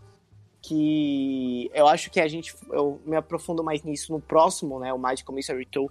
que 0.62 1.72
eu 1.74 1.88
acho 1.88 2.12
que 2.12 2.20
a 2.20 2.28
gente 2.28 2.56
eu 2.70 3.02
me 3.06 3.16
aprofundo 3.16 3.64
mais 3.64 3.82
nisso 3.84 4.12
no 4.14 4.22
próximo, 4.22 4.80
né, 4.80 4.94
o 4.94 4.98
Magical 5.00 5.34
Mystery 5.34 5.66
Tour, 5.66 5.90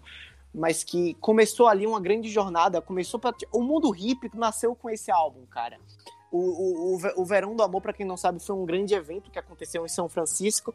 mas 0.55 0.83
que 0.83 1.15
começou 1.15 1.69
ali 1.69 1.87
uma 1.87 2.01
grande 2.01 2.29
jornada, 2.29 2.81
começou 2.81 3.21
o 3.53 3.63
mundo 3.63 3.91
hippie 3.91 4.31
nasceu 4.35 4.75
com 4.75 4.91
esse 4.91 5.11
álbum, 5.11 5.47
cara. 5.47 5.79
O, 6.33 6.39
o, 6.39 6.95
o, 6.95 6.99
Ve- 6.99 7.15
o 7.17 7.25
Verão 7.25 7.57
do 7.57 7.63
Amor, 7.63 7.81
para 7.81 7.93
quem 7.93 8.07
não 8.07 8.17
sabe, 8.17 8.41
foi 8.41 8.55
um 8.55 8.65
grande 8.65 8.95
evento 8.95 9.31
que 9.31 9.39
aconteceu 9.39 9.85
em 9.85 9.89
São 9.89 10.09
Francisco 10.09 10.75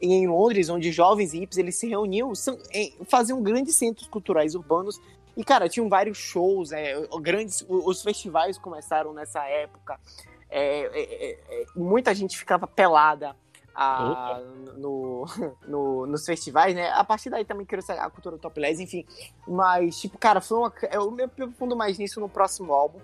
e 0.00 0.12
em 0.12 0.26
Londres, 0.26 0.68
onde 0.68 0.90
jovens 0.92 1.32
hippies 1.32 1.58
eles 1.58 1.76
se 1.76 1.88
reuniam, 1.88 2.34
são, 2.34 2.58
em- 2.72 2.96
faziam 3.04 3.42
grandes 3.42 3.76
centros 3.76 4.06
culturais 4.08 4.54
urbanos 4.54 5.00
e, 5.36 5.44
cara, 5.44 5.68
tinham 5.68 5.88
vários 5.88 6.16
shows, 6.18 6.72
é, 6.72 6.94
grandes, 7.20 7.64
os 7.68 8.02
festivais 8.02 8.58
começaram 8.58 9.12
nessa 9.12 9.44
época. 9.46 10.00
É, 10.48 10.80
é, 10.80 11.30
é, 11.30 11.62
é, 11.62 11.66
muita 11.74 12.14
gente 12.14 12.38
ficava 12.38 12.66
pelada 12.68 13.36
a- 13.76 14.40
no, 14.76 15.24
no- 15.66 16.06
nos 16.06 16.24
festivais, 16.24 16.74
né? 16.74 16.90
A 16.92 17.04
partir 17.04 17.30
daí 17.30 17.44
também 17.44 17.66
criou 17.66 17.80
essa- 17.80 17.94
a 17.94 18.10
cultura 18.10 18.38
topless, 18.38 18.82
enfim. 18.82 19.04
Mas, 19.46 20.00
tipo, 20.00 20.16
cara, 20.18 20.40
foi 20.40 20.58
uma, 20.58 20.72
eu 20.90 21.10
me 21.10 21.24
aprofundo 21.24 21.76
mais 21.76 21.98
nisso 21.98 22.20
no 22.20 22.28
próximo 22.28 22.72
álbum. 22.72 22.98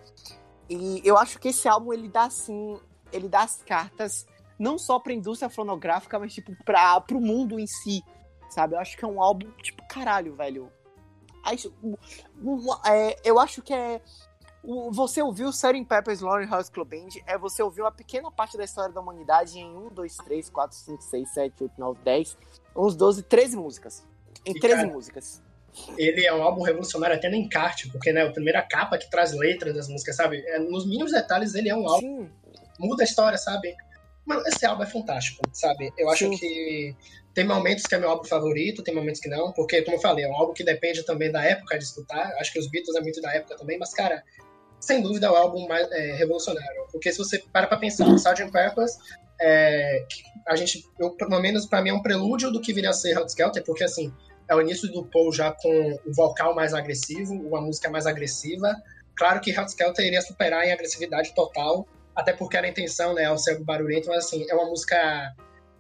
E 0.69 1.01
eu 1.05 1.19
acho 1.19 1.39
que 1.39 1.49
esse 1.49 1.69
álbum, 1.69 1.93
ele 1.93 2.09
dá, 2.09 2.25
assim, 2.25 2.81
ele 3.13 3.29
dá 3.29 3.43
as 3.43 3.63
cartas 3.63 4.27
não 4.59 4.79
só 4.79 4.99
pra 4.99 5.13
indústria 5.13 5.51
fonográfica, 5.51 6.19
mas, 6.19 6.33
tipo, 6.33 6.53
pra, 6.65 7.01
pro 7.01 7.21
mundo 7.21 7.59
em 7.59 7.67
si, 7.67 8.03
sabe? 8.49 8.75
Eu 8.75 8.79
acho 8.81 8.97
que 8.97 9.05
é 9.05 9.09
um 9.09 9.21
álbum, 9.21 9.51
tipo, 9.63 9.83
caralho, 9.89 10.35
velho. 10.37 10.73
Aí, 11.45 11.57
é, 12.87 13.17
eu 13.25 13.39
acho 13.39 13.61
que 13.63 13.73
é. 13.75 14.01
O- 14.63 14.91
Você 14.93 15.21
ouviu 15.23 15.49
Sgt. 15.51 15.85
Pepper's 15.85 16.21
Lonely 16.21 16.47
House 16.47 16.69
Club 16.69 16.89
Band 16.89 17.09
é 17.27 17.37
você 17.39 17.63
ouviu 17.63 17.85
uma 17.85 17.93
pequena 17.93 18.31
parte 18.31 18.57
da 18.57 18.65
história 18.65 18.93
da 18.93 19.01
humanidade 19.01 19.59
em 19.59 19.77
1, 19.77 19.89
2, 19.89 20.17
3, 20.19 20.51
4, 20.51 20.77
5, 20.77 21.03
6, 21.03 21.29
7, 21.35 21.63
8, 21.65 21.73
9, 21.79 22.01
10, 22.05 22.37
uns 22.77 22.95
12, 22.97 23.23
13 23.23 23.57
músicas. 23.57 24.05
Em 24.47 24.53
E, 24.53 24.61
13 24.61 24.77
cara, 24.83 24.89
músicas. 24.93 25.43
Ele 25.97 26.27
é 26.27 26.35
um 26.35 26.43
álbum 26.43 26.63
revolucionário 26.63 27.17
até 27.17 27.29
no 27.31 27.37
encarte, 27.37 27.91
porque, 27.91 28.13
né, 28.13 28.23
a 28.23 28.31
primeira 28.31 28.61
capa 28.63 28.99
que 28.99 29.09
traz 29.11 29.33
letras 29.33 29.75
das 29.75 29.89
músicas, 29.89 30.17
sabe? 30.17 30.43
É, 30.47 30.59
nos 30.59 30.87
mínimos 30.87 31.13
detalhes, 31.13 31.55
ele 31.55 31.69
é 31.71 31.75
um 31.75 31.89
álbum 31.89 32.01
Sim, 32.27 32.31
muda 32.79 33.03
a 33.03 33.05
história, 33.05 33.39
sabe? 33.39 33.75
Mano, 34.27 34.43
esse 34.47 34.65
álbum 34.67 34.83
é 34.83 34.87
fantástico, 34.87 35.41
sabe? 35.53 35.91
Eu 35.97 36.11
acho 36.11 36.27
Sim. 36.29 36.37
que 36.37 36.95
tem 37.35 37.45
momentos 37.47 37.87
que 37.87 37.95
é 37.95 37.99
meu 37.99 38.11
álbum 38.11 38.25
favorito, 38.25 38.83
tem 38.83 38.95
momentos 38.95 39.21
que 39.21 39.29
não, 39.29 39.51
porque, 39.53 39.83
como 39.83 39.97
eu 39.97 40.01
falei, 40.01 40.25
é 40.25 40.29
um 40.29 40.35
álbum 40.37 40.53
que 40.53 40.63
depende 40.63 41.03
também 41.05 41.33
da 41.33 41.43
época 41.43 41.79
de 41.79 41.85
escutar. 41.85 42.31
Acho 42.39 42.53
que 42.53 42.59
os 42.59 42.69
Beatles 42.71 42.95
é 42.95 43.01
muito 43.01 43.21
da 43.23 43.33
época 43.35 43.57
também, 43.57 43.79
mas, 43.79 43.95
cara, 43.95 44.23
sem 44.83 45.01
dúvida 45.01 45.31
o 45.31 45.37
álbum 45.37 45.67
mais 45.69 45.91
é, 45.93 46.15
revolucionário. 46.15 46.87
Porque 46.91 47.13
se 47.13 47.19
você 47.19 47.39
para 47.53 47.69
pra 47.69 47.77
pensar, 47.77 48.07
o 48.09 48.17
Sgt. 48.17 48.51
Pepper's, 48.51 48.99
é, 49.41 50.05
a 50.47 50.57
gente, 50.57 50.85
eu, 50.99 51.11
pelo 51.13 51.41
menos 51.41 51.67
pra 51.67 51.81
mim, 51.81 51.91
é 51.91 51.95
um 51.95 52.03
prelúdio 52.03 52.51
do 52.51 52.61
que 52.61 52.73
viria 52.73 52.91
a 52.91 52.93
ser 52.93 53.17
Hot 53.17 53.29
Skelter, 53.29 53.65
porque, 53.65 53.85
assim, 53.85 54.13
é 54.49 54.55
o 54.55 54.61
início 54.61 54.91
do 54.91 55.05
Paul 55.05 55.33
já 55.33 55.53
com 55.53 55.99
o 56.05 56.13
vocal 56.13 56.55
mais 56.55 56.75
agressivo, 56.75 57.33
uma 57.33 57.61
música 57.61 57.89
mais 57.89 58.07
agressiva. 58.07 58.75
Claro 59.17 59.41
que 59.41 59.57
Hot 59.57 59.71
Skelter 59.71 60.05
iria 60.05 60.21
superar 60.21 60.67
em 60.67 60.73
agressividade 60.73 61.33
total, 61.33 61.87
até 62.15 62.33
porque 62.33 62.57
era 62.57 62.67
a 62.67 62.71
intenção, 62.71 63.15
né, 63.15 63.27
ao 63.27 63.39
ser 63.39 63.63
barulhento, 63.63 64.09
mas 64.09 64.27
assim, 64.27 64.45
é 64.51 64.55
uma 64.55 64.67
música 64.67 64.97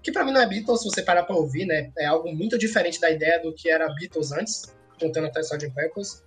que 0.00 0.12
pra 0.12 0.24
mim 0.24 0.32
não 0.32 0.40
é 0.40 0.46
Beatles, 0.46 0.80
se 0.80 0.88
você 0.88 1.02
parar 1.02 1.24
pra 1.24 1.36
ouvir, 1.36 1.66
né, 1.66 1.90
é 1.98 2.06
algo 2.06 2.32
muito 2.32 2.56
diferente 2.56 3.00
da 3.00 3.10
ideia 3.10 3.42
do 3.42 3.52
que 3.52 3.68
era 3.68 3.92
Beatles 3.94 4.30
antes, 4.30 4.74
contando 5.00 5.26
até 5.26 5.40
Sgt. 5.40 5.70
Pepper's. 5.74 6.22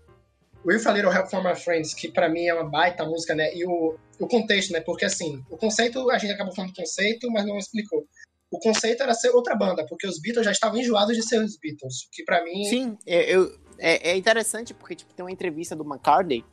With 0.66 0.88
a 0.88 0.92
Little 0.92 1.12
Help 1.12 1.28
From 1.30 1.44
My 1.44 1.56
Friends, 1.56 1.94
que 1.94 2.10
pra 2.10 2.28
mim 2.28 2.46
é 2.48 2.54
uma 2.54 2.68
baita 2.68 3.06
música, 3.06 3.36
né, 3.36 3.54
e 3.56 3.66
o, 3.66 3.96
o 4.20 4.28
contexto, 4.28 4.74
né, 4.74 4.82
porque 4.82 5.06
assim, 5.06 5.44
o 5.50 5.58
conceito, 5.58 6.10
a 6.10 6.18
gente 6.18 6.32
acabou 6.32 6.54
falando 6.56 6.72
do 6.72 6.78
conceito, 6.78 7.30
mas 7.32 7.46
não 7.46 7.58
explicou. 7.58 8.06
O 8.50 8.60
conceito 8.60 9.04
era 9.04 9.14
ser 9.14 9.30
outra 9.30 9.56
banda, 9.56 9.86
porque 9.88 10.08
os 10.08 10.20
Beatles 10.20 10.46
já 10.46 10.52
estavam 10.52 10.80
enjoados 10.80 11.16
de 11.16 11.24
ser 11.24 11.40
os 11.42 11.58
Beatles, 11.58 12.08
que 12.12 12.24
pra 12.24 12.44
mim... 12.44 12.64
sim 12.66 12.98
eu, 13.06 13.56
é, 13.78 14.12
é 14.12 14.18
interessante 14.18 14.74
porque 14.74 14.96
tipo, 14.96 15.14
tem 15.14 15.24
uma 15.24 15.32
entrevista 15.32 15.76
do 15.76 15.84
McCartney 15.84 16.44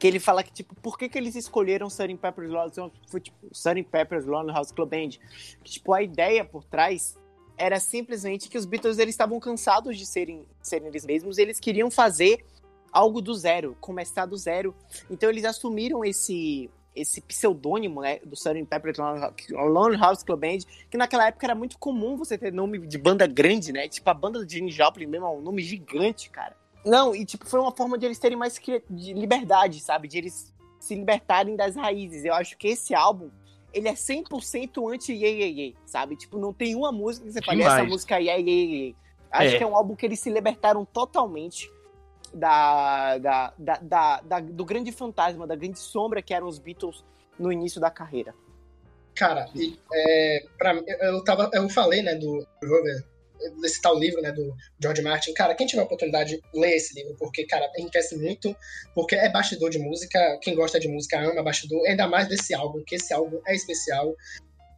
que 0.00 0.06
ele 0.06 0.18
fala 0.18 0.42
que, 0.42 0.50
tipo, 0.50 0.74
por 0.76 0.96
que, 0.96 1.10
que 1.10 1.18
eles 1.18 1.36
escolheram 1.36 1.88
Sgt. 1.88 2.16
Pepper's 2.16 2.50
Lonely, 2.50 2.90
tipo, 3.20 3.48
Sgt. 3.52 3.82
Pepper's 3.84 4.24
Lonely 4.24 4.54
House 4.54 4.72
Club 4.72 4.88
Band? 4.88 5.10
Que, 5.62 5.72
tipo, 5.72 5.92
a 5.92 6.02
ideia 6.02 6.42
por 6.42 6.64
trás 6.64 7.18
era 7.54 7.78
simplesmente 7.78 8.48
que 8.48 8.56
os 8.56 8.64
Beatles 8.64 8.98
eles 8.98 9.12
estavam 9.12 9.38
cansados 9.38 9.98
de 9.98 10.06
serem, 10.06 10.46
serem 10.62 10.88
eles 10.88 11.04
mesmos, 11.04 11.36
e 11.36 11.42
eles 11.42 11.60
queriam 11.60 11.90
fazer 11.90 12.42
algo 12.92 13.20
do 13.20 13.34
zero, 13.34 13.76
começar 13.80 14.26
do 14.26 14.36
zero. 14.36 14.74
Então 15.10 15.28
eles 15.30 15.44
assumiram 15.44 16.04
esse 16.04 16.70
esse 16.94 17.20
pseudônimo, 17.20 18.00
né, 18.00 18.18
do 18.26 18.34
Sgt. 18.34 18.64
Pepper's 18.66 18.98
Lonely 19.50 19.96
House 19.96 20.24
Club 20.24 20.40
Band, 20.40 20.58
que 20.90 20.96
naquela 20.96 21.28
época 21.28 21.46
era 21.46 21.54
muito 21.54 21.78
comum 21.78 22.16
você 22.16 22.36
ter 22.36 22.52
nome 22.52 22.84
de 22.84 22.98
banda 22.98 23.28
grande, 23.28 23.72
né? 23.72 23.88
Tipo 23.88 24.10
a 24.10 24.14
banda 24.14 24.44
do 24.44 24.50
Gene 24.50 24.72
Joplin 24.72 25.06
mesmo, 25.06 25.24
é 25.24 25.30
um 25.30 25.40
nome 25.40 25.62
gigante, 25.62 26.28
cara. 26.30 26.56
Não, 26.84 27.14
e 27.14 27.24
tipo, 27.24 27.46
foi 27.46 27.60
uma 27.60 27.70
forma 27.70 27.96
de 27.96 28.06
eles 28.06 28.18
terem 28.18 28.36
mais 28.36 28.58
de 28.90 29.14
liberdade, 29.14 29.80
sabe? 29.80 30.08
De 30.08 30.18
eles 30.18 30.52
se 30.80 30.94
libertarem 30.96 31.54
das 31.54 31.76
raízes. 31.76 32.24
Eu 32.24 32.34
acho 32.34 32.58
que 32.58 32.66
esse 32.68 32.92
álbum, 32.92 33.30
ele 33.72 33.86
é 33.86 33.92
100% 33.94 34.92
anti-Ye 34.92 35.26
Ye 35.26 35.60
Ye, 35.60 35.76
sabe? 35.86 36.16
Tipo, 36.16 36.38
não 36.38 36.52
tem 36.52 36.74
uma 36.74 36.90
música 36.90 37.24
que 37.24 37.32
você 37.32 37.40
Demais. 37.40 37.72
essa 37.72 37.84
música 37.84 38.16
é 38.18 38.22
Ye 38.24 38.36
Ye 38.50 38.74
Ye. 38.88 38.96
Acho 39.30 39.54
É. 39.54 39.58
que 39.58 39.62
é 39.62 39.66
um 39.66 39.76
álbum 39.76 39.94
que 39.94 40.04
eles 40.04 40.18
se 40.18 40.28
libertaram 40.28 40.84
totalmente 40.84 41.70
da, 42.32 43.18
da, 43.18 43.54
da, 43.58 44.20
da- 44.20 44.40
do 44.40 44.64
grande 44.64 44.92
fantasma, 44.92 45.46
da 45.46 45.56
grande 45.56 45.78
sombra 45.78 46.22
que 46.22 46.32
eram 46.34 46.46
os 46.46 46.58
Beatles 46.58 47.04
no 47.38 47.52
início 47.52 47.80
da 47.80 47.90
carreira. 47.90 48.34
Cara, 49.14 49.48
é, 49.92 50.44
pra, 50.56 50.74
eu, 50.74 51.22
tava, 51.24 51.50
eu 51.52 51.68
falei, 51.68 52.02
né, 52.02 52.14
do 52.14 52.46
Rover, 52.62 53.04
desse 53.60 53.80
tal 53.80 53.98
livro, 53.98 54.20
né, 54.22 54.32
do 54.32 54.54
George 54.80 55.02
Martin. 55.02 55.32
Cara, 55.34 55.54
quem 55.54 55.66
tiver 55.66 55.82
a 55.82 55.84
oportunidade, 55.84 56.40
lê 56.54 56.76
esse 56.76 56.94
livro, 56.94 57.16
porque, 57.18 57.44
cara, 57.44 57.70
enriquece 57.76 58.16
muito, 58.16 58.54
porque 58.94 59.14
é 59.16 59.28
bastidor 59.30 59.70
de 59.70 59.78
música, 59.78 60.38
quem 60.42 60.54
gosta 60.54 60.78
de 60.78 60.88
música 60.88 61.18
ama 61.20 61.42
bastidor, 61.42 61.84
ainda 61.86 62.06
mais 62.06 62.28
desse 62.28 62.54
álbum, 62.54 62.82
que 62.86 62.94
esse 62.96 63.12
álbum 63.12 63.40
é 63.46 63.54
especial. 63.54 64.14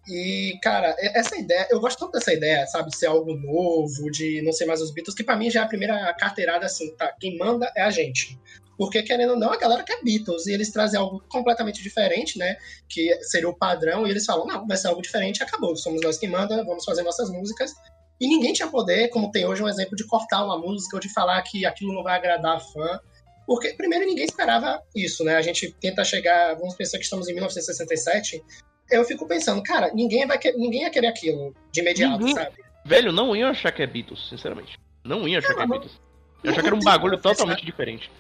E, 0.09 0.59
cara, 0.61 0.97
essa 0.99 1.37
ideia, 1.37 1.69
eu 1.71 1.81
gosto 1.81 1.99
tanto 2.01 2.13
dessa 2.13 2.33
ideia, 2.33 2.67
sabe, 2.67 2.95
ser 2.97 3.07
algo 3.07 3.35
novo, 3.35 4.11
de 4.11 4.43
não 4.43 4.53
ser 4.53 4.67
mais 4.67 4.81
os 4.81 4.91
Beatles, 4.91 5.15
que 5.15 5.23
pra 5.23 5.37
mim 5.37 5.49
já 5.49 5.61
é 5.61 5.63
a 5.63 5.69
primeira 5.69 6.13
carteirada 6.15 6.67
assim, 6.67 6.95
tá, 6.97 7.15
quem 7.21 7.39
manda 7.39 7.71
é 7.77 7.83
a 7.83 7.91
gente. 7.91 8.39
Porque, 8.77 9.03
querendo 9.03 9.35
ou 9.35 9.39
não, 9.39 9.53
a 9.53 9.57
galera 9.57 9.85
quer 9.85 10.03
Beatles, 10.03 10.47
e 10.47 10.53
eles 10.53 10.73
trazem 10.73 10.99
algo 10.99 11.23
completamente 11.29 11.81
diferente, 11.83 12.37
né, 12.37 12.57
que 12.89 13.17
seria 13.23 13.49
o 13.49 13.57
padrão, 13.57 14.05
e 14.05 14.11
eles 14.11 14.25
falam, 14.25 14.45
não, 14.45 14.67
vai 14.67 14.77
ser 14.77 14.89
algo 14.89 15.01
diferente, 15.01 15.43
acabou, 15.43 15.77
somos 15.77 16.01
nós 16.03 16.19
que 16.19 16.27
manda, 16.27 16.65
vamos 16.65 16.85
fazer 16.85 17.03
nossas 17.03 17.31
músicas. 17.31 17.73
E 18.21 18.27
ninguém 18.27 18.53
tinha 18.53 18.69
poder, 18.69 19.09
como 19.09 19.31
tem 19.31 19.47
hoje 19.47 19.63
um 19.63 19.69
exemplo, 19.69 19.95
de 19.97 20.07
cortar 20.07 20.45
uma 20.45 20.59
música 20.59 20.97
ou 20.97 21.01
de 21.01 21.13
falar 21.13 21.41
que 21.43 21.65
aquilo 21.65 21.93
não 21.93 22.03
vai 22.03 22.17
agradar 22.17 22.57
a 22.57 22.61
fã. 22.61 23.01
Porque, 23.47 23.75
primeiro, 23.75 24.07
ninguém 24.07 24.25
esperava 24.25 24.81
isso, 24.95 25.25
né? 25.25 25.37
A 25.37 25.43
gente 25.43 25.75
tenta 25.81 26.05
chegar, 26.05 26.55
vamos 26.55 26.77
pensar 26.77 26.99
que 26.99 27.05
estamos 27.05 27.29
em 27.29 27.35
1967, 27.35 28.43
eu 28.91 29.05
fico 29.05 29.27
pensando, 29.27 29.63
cara, 29.63 29.91
ninguém, 29.95 30.27
vai 30.27 30.39
que- 30.39 30.53
ninguém 30.53 30.83
ia 30.83 30.91
querer 30.91 31.07
aquilo 31.09 31.55
de 31.71 31.81
imediato, 31.81 32.19
Ninguém- 32.19 32.35
sabe? 32.35 32.57
Velho, 32.85 33.13
não 33.13 33.35
iam 33.37 33.49
achar 33.51 33.71
que 33.73 33.83
é 33.83 33.87
Beatles, 33.87 34.29
sinceramente. 34.29 34.79
Não 35.05 35.27
iam 35.29 35.39
achar 35.39 35.55
que 35.55 35.63
é 35.63 35.67
Beatles. 35.67 36.01
Eu 36.43 36.51
achar 36.51 36.61
que 36.61 36.67
era 36.67 36.75
um 36.75 36.79
Não 36.79 36.85
bagulho 36.85 37.19
totalmente 37.21 37.65
diferente. 37.65 38.11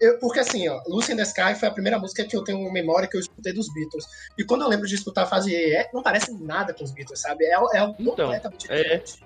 Eu- 0.00 0.18
porque 0.18 0.40
assim, 0.40 0.68
ó, 0.68 0.80
Lucy 0.86 1.12
in 1.12 1.16
the 1.16 1.22
Sky 1.22 1.54
foi 1.54 1.68
a 1.68 1.70
primeira 1.70 1.98
música 1.98 2.24
que 2.24 2.36
eu 2.36 2.42
tenho 2.42 2.70
memória 2.72 3.08
que 3.08 3.16
eu 3.16 3.20
escutei 3.20 3.52
dos 3.52 3.72
Beatles. 3.72 4.04
E 4.38 4.44
quando 4.44 4.62
eu 4.62 4.68
lembro 4.68 4.86
de 4.86 4.94
escutar 4.94 5.22
a 5.22 5.26
fase 5.26 5.52
E, 5.52 5.74
é, 5.76 5.90
não 5.92 6.02
parece 6.02 6.32
nada 6.40 6.72
com 6.74 6.82
os 6.84 6.90
Beatles, 6.92 7.20
sabe? 7.20 7.44
É, 7.44 7.50
é 7.50 7.54
algo 7.54 7.96
Então, 7.98 8.14
completamente 8.14 8.70
é. 8.70 8.76
diferente. 8.82 9.24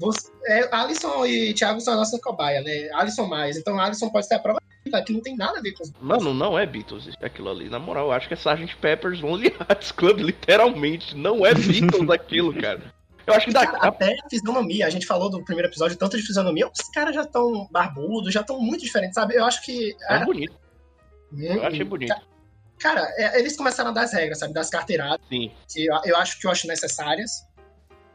Você, 0.00 0.28
é, 0.46 0.68
Alisson 0.74 1.24
e 1.26 1.54
Thiago 1.54 1.80
são 1.80 1.94
a 1.94 1.96
nossa 1.98 2.18
cobaia, 2.20 2.60
né? 2.62 2.88
Alisson 2.94 3.26
mais. 3.26 3.56
Então 3.56 3.78
Alisson 3.78 4.10
pode 4.10 4.26
ser 4.26 4.34
a 4.34 4.38
prova 4.38 4.60
que 5.04 5.12
não 5.12 5.20
tem 5.20 5.36
nada 5.36 5.58
a 5.58 5.62
ver 5.62 5.72
com. 5.72 5.84
Mano, 6.00 6.32
não 6.34 6.58
é 6.58 6.66
Beatles 6.66 7.08
aquilo 7.22 7.50
ali. 7.50 7.68
Na 7.68 7.78
moral, 7.78 8.06
eu 8.06 8.12
acho 8.12 8.28
que 8.28 8.34
é 8.34 8.36
Sgt. 8.36 8.76
Pepper's 8.76 9.20
Lonely 9.20 9.48
Hearts 9.60 9.92
Club, 9.92 10.20
literalmente. 10.24 11.16
Não 11.16 11.44
é 11.44 11.54
Beatles 11.54 12.10
aquilo, 12.10 12.52
cara. 12.60 12.80
Eu 13.26 13.32
acho 13.34 13.46
que 13.46 13.52
dá. 13.52 13.66
Cara, 13.66 13.88
até 13.88 14.12
a 14.24 14.28
fisionomia, 14.28 14.86
a 14.86 14.90
gente 14.90 15.06
falou 15.06 15.30
do 15.30 15.42
primeiro 15.44 15.68
episódio 15.70 15.96
tanto 15.96 16.16
de 16.16 16.22
fisionomia, 16.22 16.66
os 16.68 16.88
caras 16.90 17.14
já 17.14 17.22
estão 17.22 17.66
barbudos, 17.70 18.32
já 18.34 18.42
estão 18.42 18.60
muito 18.60 18.82
diferentes, 18.84 19.14
sabe? 19.14 19.34
Eu 19.34 19.44
acho 19.44 19.62
que. 19.62 19.96
É 20.10 20.24
bonito. 20.24 20.54
muito- 21.32 21.52
Eu 21.54 21.64
achei 21.64 21.84
bonito. 21.84 22.14
Cara, 22.78 23.00
é, 23.16 23.40
eles 23.40 23.56
começaram 23.56 23.90
a 23.90 23.92
dar 23.94 24.02
as 24.02 24.12
regras, 24.12 24.38
sabe? 24.40 24.52
Das 24.52 24.68
carteiradas. 24.68 25.18
Sim. 25.28 25.50
que 25.72 25.86
eu, 25.86 25.94
eu 26.04 26.16
acho 26.18 26.38
que 26.38 26.46
eu 26.46 26.50
acho 26.50 26.66
necessárias. 26.66 27.46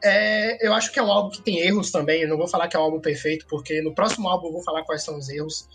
É, 0.04 0.66
eu 0.66 0.74
acho 0.74 0.92
que 0.94 1.00
é 1.00 1.04
um 1.04 1.12
álbum 1.12 1.30
que 1.32 1.42
tem 1.42 1.58
erros 1.60 1.92
também. 1.92 2.22
Eu 2.22 2.30
não 2.30 2.38
vou 2.38 2.48
falar 2.48 2.68
que 2.68 2.76
é 2.76 2.80
um 2.80 2.84
álbum 2.84 3.00
perfeito, 3.00 3.46
porque 3.50 3.82
no 3.82 3.94
próximo 3.96 4.30
álbum 4.30 4.48
eu 4.48 4.54
vou 4.54 4.64
falar 4.64 4.84
quais 4.84 5.04
são 5.04 5.18
os 5.18 5.28
erros 5.28 5.68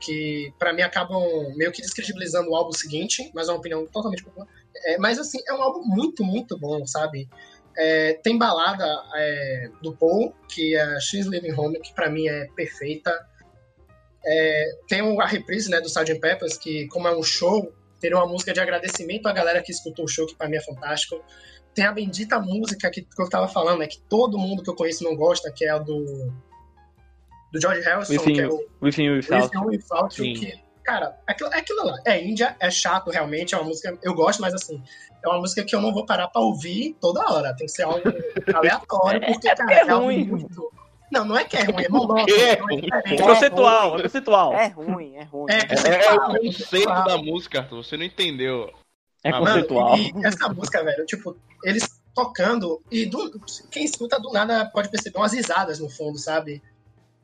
que 0.00 0.52
pra 0.58 0.72
mim 0.72 0.82
acabam 0.82 1.22
meio 1.56 1.72
que 1.72 1.82
descredibilizando 1.82 2.50
o 2.50 2.56
álbum 2.56 2.72
seguinte, 2.72 3.30
mas 3.34 3.48
é 3.48 3.52
uma 3.52 3.58
opinião 3.58 3.86
totalmente 3.86 4.24
popular. 4.24 4.46
É, 4.84 4.98
mas 4.98 5.18
assim, 5.18 5.38
é 5.46 5.52
um 5.52 5.62
álbum 5.62 5.82
muito, 5.84 6.24
muito 6.24 6.58
bom, 6.58 6.86
sabe? 6.86 7.28
É, 7.76 8.14
tem 8.14 8.36
balada 8.36 8.86
é, 9.14 9.70
do 9.82 9.94
Paul, 9.96 10.34
que 10.48 10.76
é 10.76 11.00
She's 11.00 11.26
Living 11.26 11.52
Home, 11.52 11.80
que 11.80 11.92
pra 11.94 12.10
mim 12.10 12.28
é 12.28 12.46
perfeita. 12.56 13.12
É, 14.24 14.70
tem 14.88 15.00
a 15.00 15.26
reprise 15.26 15.70
né, 15.70 15.80
do 15.80 15.86
Sgt. 15.86 16.18
Peppers, 16.20 16.56
que 16.56 16.86
como 16.88 17.08
é 17.08 17.16
um 17.16 17.22
show, 17.22 17.72
teria 18.00 18.16
uma 18.16 18.26
música 18.26 18.52
de 18.52 18.60
agradecimento 18.60 19.26
à 19.26 19.32
galera 19.32 19.62
que 19.62 19.72
escutou 19.72 20.04
o 20.04 20.08
show, 20.08 20.26
que 20.26 20.34
pra 20.34 20.48
mim 20.48 20.56
é 20.56 20.60
fantástico. 20.60 21.22
Tem 21.74 21.84
a 21.84 21.92
bendita 21.92 22.40
música 22.40 22.90
que, 22.90 23.02
que 23.02 23.22
eu 23.22 23.28
tava 23.28 23.46
falando, 23.46 23.78
né, 23.80 23.86
que 23.86 24.00
todo 24.08 24.38
mundo 24.38 24.62
que 24.62 24.70
eu 24.70 24.74
conheço 24.74 25.04
não 25.04 25.14
gosta, 25.14 25.52
que 25.52 25.64
é 25.64 25.70
a 25.70 25.78
do 25.78 26.32
do 27.52 27.60
George 27.60 27.80
Harrison, 27.82 28.12
Within 28.12 28.32
que 28.34 28.40
é 28.40 28.48
o 28.48 28.66
Within 28.82 29.10
Without. 29.10 29.42
Within 29.56 29.66
Without 29.66 30.14
que, 30.22 30.60
cara, 30.84 31.16
aquilo, 31.26 31.52
é 31.52 31.58
aquilo 31.58 31.84
lá. 31.84 31.96
É 32.06 32.22
Índia, 32.22 32.56
é 32.60 32.70
chato 32.70 33.10
realmente, 33.10 33.54
é 33.54 33.58
uma 33.58 33.66
música, 33.66 33.96
eu 34.02 34.14
gosto, 34.14 34.40
mas 34.40 34.54
assim, 34.54 34.82
é 35.24 35.28
uma 35.28 35.38
música 35.38 35.64
que 35.64 35.74
eu 35.74 35.80
não 35.80 35.92
vou 35.92 36.04
parar 36.06 36.28
pra 36.28 36.40
ouvir 36.42 36.96
toda 37.00 37.20
hora, 37.32 37.54
tem 37.56 37.66
que 37.66 37.72
ser 37.72 37.82
algo 37.84 38.00
aleatório, 38.54 39.20
porque, 39.26 39.48
cara, 39.54 39.74
é 39.74 39.78
é 39.80 39.92
ruim. 39.92 40.26
muito... 40.26 40.72
Não, 41.10 41.24
não 41.24 41.38
é 41.38 41.42
que 41.44 41.56
é 41.56 41.62
ruim, 41.62 41.82
é 41.84 41.88
monótono, 41.88 42.28
é 42.38 42.54
ruim? 42.56 42.76
é 42.76 42.80
diferente. 42.82 43.22
É 43.22 43.26
conceitual, 43.26 43.98
é 43.98 44.02
conceitual. 44.02 44.52
É 44.52 44.66
ruim, 44.66 45.16
é 45.16 45.22
ruim. 45.24 45.46
É, 45.50 46.04
É, 46.04 46.12
o 46.14 46.20
conceito 46.44 46.86
da 46.86 47.16
música, 47.16 47.60
Arthur. 47.60 47.82
Você 47.82 47.96
não 47.96 48.04
entendeu. 48.04 48.70
É 49.24 49.30
Ah, 49.30 49.38
conceitual. 49.38 49.96
Mano, 49.96 50.20
e 50.22 50.26
essa 50.26 50.48
música, 50.50 50.84
velho, 50.84 51.06
tipo, 51.06 51.34
eles 51.64 51.88
tocando 52.14 52.82
e 52.90 53.06
do- 53.06 53.40
quem 53.70 53.84
escuta 53.84 54.20
do 54.20 54.30
nada 54.32 54.66
pode 54.66 54.90
perceber 54.90 55.16
umas 55.18 55.32
risadas 55.32 55.78
no 55.78 55.88
fundo, 55.88 56.18
sabe? 56.18 56.62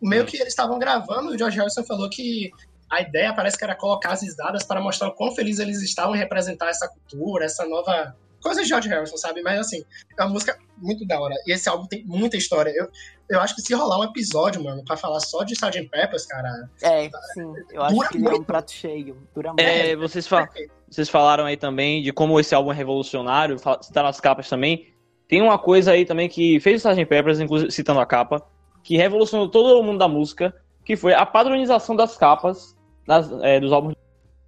Meio 0.09 0.25
que 0.27 0.37
eles 0.37 0.49
estavam 0.49 0.79
gravando 0.79 1.33
e 1.33 1.35
o 1.35 1.39
George 1.39 1.57
Harrison 1.59 1.83
falou 1.85 2.09
que 2.11 2.51
a 2.91 3.01
ideia 3.01 3.33
parece 3.35 3.57
que 3.57 3.65
era 3.65 3.75
colocar 3.75 4.13
as 4.13 4.23
risadas 4.23 4.63
para 4.63 4.81
mostrar 4.81 5.09
o 5.09 5.13
quão 5.13 5.35
felizes 5.35 5.61
eles 5.61 5.83
estavam 5.83 6.15
em 6.15 6.19
representar 6.19 6.69
essa 6.69 6.89
cultura, 6.89 7.45
essa 7.47 7.67
nova 7.67 8.15
coisa 8.43 8.63
de 8.63 8.69
George 8.69 8.89
Harrison, 8.91 9.17
sabe? 9.17 9.41
Mas 9.43 9.59
assim, 9.59 9.83
é 10.19 10.23
uma 10.23 10.31
música 10.33 10.59
muito 10.77 11.07
da 11.07 11.19
hora. 11.19 11.35
E 11.47 11.53
esse 11.53 11.67
álbum 11.69 11.87
tem 11.87 12.05
muita 12.05 12.37
história. 12.37 12.71
Eu, 12.77 12.89
eu 13.31 13.41
acho 13.41 13.55
que 13.57 13.63
se 13.63 13.73
rolar 13.75 13.99
um 13.99 14.05
episódio, 14.05 14.63
mano, 14.63 14.85
pra 14.85 14.99
falar 14.99 15.19
só 15.21 15.43
de 15.45 15.55
Sgt. 15.55 15.89
Peppers, 15.89 16.27
cara. 16.27 16.69
É, 16.83 17.09
sim. 17.33 17.53
Eu 17.73 17.83
acho 17.83 18.09
que 18.11 18.19
ele 18.19 18.27
é 18.27 18.29
um 18.29 18.33
muito. 18.33 18.45
prato 18.45 18.71
cheio. 18.71 19.17
Dura 19.35 19.49
muito. 19.49 19.61
É, 19.63 19.97
vocês, 19.97 20.27
fa- 20.27 20.47
vocês 20.91 21.09
falaram 21.09 21.47
aí 21.47 21.57
também 21.57 22.03
de 22.03 22.13
como 22.13 22.39
esse 22.39 22.55
álbum 22.55 22.71
é 22.71 22.75
revolucionário, 22.75 23.59
fala- 23.59 23.79
tá 23.79 24.03
nas 24.03 24.21
capas 24.21 24.47
também. 24.47 24.93
Tem 25.27 25.41
uma 25.41 25.59
coisa 25.59 25.93
aí 25.93 26.05
também 26.05 26.29
que 26.29 26.61
fez 26.61 26.85
o 26.85 26.89
Sgt. 26.91 27.07
Peppers, 27.07 27.41
inclusive 27.41 27.73
citando 27.73 27.99
a 28.01 28.05
capa, 28.05 28.47
que 28.85 28.97
revolucionou 28.97 29.49
todo 29.49 29.81
o 29.81 29.83
mundo 29.83 29.99
da 29.99 30.07
música, 30.07 30.55
que 30.85 30.95
foi 30.95 31.15
a 31.15 31.25
padronização 31.27 31.97
das 31.97 32.17
capas 32.17 32.77
das- 33.07 33.33
é, 33.43 33.59
dos 33.59 33.73
álbuns 33.73 33.97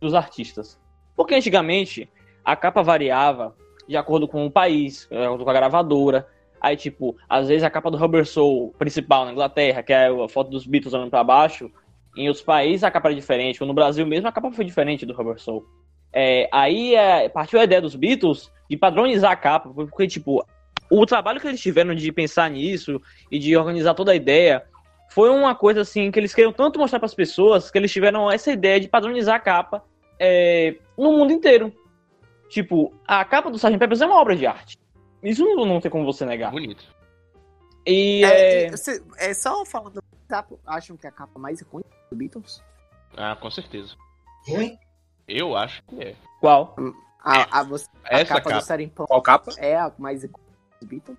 dos 0.00 0.14
artistas. 0.14 0.78
Porque 1.16 1.34
antigamente 1.34 2.08
a 2.44 2.54
capa 2.54 2.82
variava 2.82 3.56
de 3.88 3.96
acordo 3.96 4.28
com 4.28 4.44
o 4.46 4.50
país, 4.50 5.08
de 5.10 5.16
acordo 5.16 5.42
com 5.42 5.50
a 5.50 5.54
gravadora. 5.54 6.28
Aí, 6.60 6.76
tipo, 6.76 7.16
às 7.28 7.48
vezes 7.48 7.64
a 7.64 7.70
capa 7.70 7.90
do 7.90 7.96
Rubber 7.96 8.26
Soul 8.26 8.74
principal 8.78 9.24
na 9.24 9.32
Inglaterra, 9.32 9.82
que 9.82 9.92
é 9.92 10.08
a 10.08 10.28
foto 10.28 10.50
dos 10.50 10.66
Beatles 10.66 10.92
olhando 10.92 11.10
pra 11.10 11.24
baixo, 11.24 11.70
em 12.16 12.28
outros 12.28 12.44
países 12.44 12.84
a 12.84 12.90
capa 12.90 13.08
era 13.08 13.14
diferente. 13.14 13.64
No 13.64 13.74
Brasil 13.74 14.06
mesmo 14.06 14.28
a 14.28 14.32
capa 14.32 14.52
foi 14.52 14.64
diferente 14.64 15.06
do 15.06 15.14
Rubber 15.14 15.38
Soul. 15.40 15.64
É, 16.12 16.48
aí 16.52 16.94
é, 16.94 17.28
partiu 17.28 17.58
a 17.58 17.64
ideia 17.64 17.80
dos 17.80 17.94
Beatles 17.94 18.50
de 18.68 18.76
padronizar 18.76 19.32
a 19.32 19.36
capa, 19.36 19.70
porque, 19.70 20.06
tipo, 20.06 20.44
o 20.90 21.04
trabalho 21.06 21.40
que 21.40 21.46
eles 21.48 21.60
tiveram 21.60 21.94
de 21.94 22.10
pensar 22.12 22.48
nisso 22.50 23.00
e 23.30 23.38
de 23.38 23.56
organizar 23.56 23.94
toda 23.94 24.12
a 24.12 24.14
ideia 24.14 24.64
foi 25.10 25.30
uma 25.30 25.54
coisa 25.54 25.80
assim 25.80 26.10
que 26.10 26.18
eles 26.18 26.34
queriam 26.34 26.52
tanto 26.52 26.78
mostrar 26.78 26.98
para 26.98 27.06
as 27.06 27.14
pessoas 27.14 27.70
que 27.70 27.78
eles 27.78 27.92
tiveram 27.92 28.30
essa 28.30 28.50
ideia 28.52 28.78
de 28.80 28.88
padronizar 28.88 29.36
a 29.36 29.40
capa 29.40 29.84
é, 30.18 30.76
no 30.96 31.12
mundo 31.12 31.32
inteiro. 31.32 31.72
Tipo, 32.48 32.92
a 33.06 33.24
capa 33.24 33.50
do 33.50 33.56
Sgt. 33.56 33.78
Peppers 33.78 34.00
é 34.00 34.06
uma 34.06 34.20
obra 34.20 34.36
de 34.36 34.46
arte. 34.46 34.78
Isso 35.22 35.44
não, 35.44 35.64
não 35.66 35.80
tem 35.80 35.90
como 35.90 36.04
você 36.04 36.24
negar. 36.24 36.50
Bonito. 36.50 36.84
E 37.86 38.24
É, 38.24 38.64
é, 38.66 38.76
cê- 38.76 39.02
é 39.18 39.32
só 39.34 39.64
falando. 39.64 40.02
tá, 40.28 40.44
Acham 40.66 40.96
que 40.96 41.06
é 41.06 41.08
a 41.08 41.12
capa 41.12 41.38
mais 41.38 41.60
icônica 41.60 41.90
do 42.10 42.16
Beatles? 42.16 42.62
Ah, 43.16 43.36
com 43.40 43.50
certeza. 43.50 43.94
Ruim. 44.48 44.76
Eu 45.26 45.56
acho 45.56 45.82
que 45.84 46.00
é. 46.02 46.14
qual? 46.40 46.76
A, 47.20 47.60
a, 47.60 47.62
você- 47.64 47.88
a 48.04 48.20
Essa 48.20 48.34
capa, 48.34 48.50
capa. 48.50 48.76
do 48.78 48.88
Punk 48.90 49.08
Qual 49.08 49.22
capa? 49.22 49.50
é 49.58 49.76
a 49.76 49.92
mais 49.98 50.22
icônica 50.22 50.45
Beatles? 50.84 51.16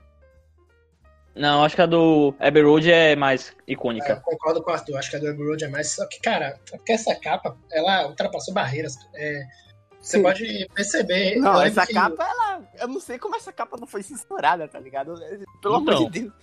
Não, 1.35 1.63
acho 1.63 1.75
que 1.75 1.81
a 1.81 1.85
do 1.85 2.33
Abbey 2.39 2.63
Road 2.63 2.91
é 2.91 3.15
mais 3.15 3.49
É, 3.67 3.71
icônica. 3.73 4.09
eu 4.13 4.21
concordo 4.21 4.61
com 4.63 4.71
o 4.71 4.73
Arthur, 4.73 4.97
acho 4.97 5.11
que 5.11 5.17
a 5.17 5.19
do 5.19 5.29
Abbey 5.29 5.45
Road 5.47 5.63
é 5.63 5.67
mais. 5.67 5.91
Só 5.91 6.05
que, 6.07 6.19
cara, 6.19 6.59
é 6.73 6.77
porque 6.77 6.93
essa 6.93 7.13
capa, 7.15 7.55
ela 7.71 8.07
ultrapassou 8.07 8.53
barreiras. 8.55 8.95
É, 9.13 9.43
você 10.01 10.19
pode 10.19 10.67
perceber. 10.73 11.35
Não, 11.35 11.61
essa 11.61 11.85
que- 11.85 11.93
capa, 11.93 12.23
ela. 12.23 12.63
Eu 12.79 12.87
não 12.87 12.99
sei 12.99 13.19
como 13.19 13.35
essa 13.35 13.51
capa 13.53 13.77
não 13.79 13.85
foi 13.85 14.01
censurada, 14.01 14.67
tá 14.67 14.79
ligado? 14.79 15.13
Pelo 15.61 15.75
amor 15.75 15.93
Então. 15.93 16.09
de 16.09 16.19
Deus. 16.21 16.33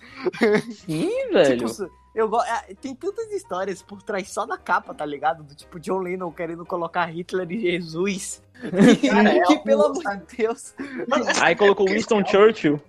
Sim, 0.77 1.29
velho. 1.31 1.67
Tipo, 1.67 1.91
eu 2.15 2.29
go... 2.29 2.41
é, 2.43 2.73
tem 2.75 2.95
tantas 2.95 3.29
histórias 3.33 3.81
por 3.81 4.01
trás 4.01 4.29
só 4.31 4.45
da 4.45 4.57
capa, 4.57 4.93
tá 4.93 5.05
ligado? 5.05 5.43
Do 5.43 5.53
tipo 5.55 5.77
John 5.77 5.99
Lennon 5.99 6.31
querendo 6.31 6.65
colocar 6.65 7.05
Hitler 7.07 7.51
e 7.51 7.59
Jesus. 7.59 8.41
Cara, 8.61 8.71
é 9.35 9.39
que 9.41 9.53
algo- 9.53 9.63
pelo 9.65 9.85
amor 9.87 10.17
de 10.25 10.37
Deus. 10.37 10.73
Aí 11.41 11.53
colocou 11.55 11.85
Winston 11.87 12.25
Churchill. 12.25 12.81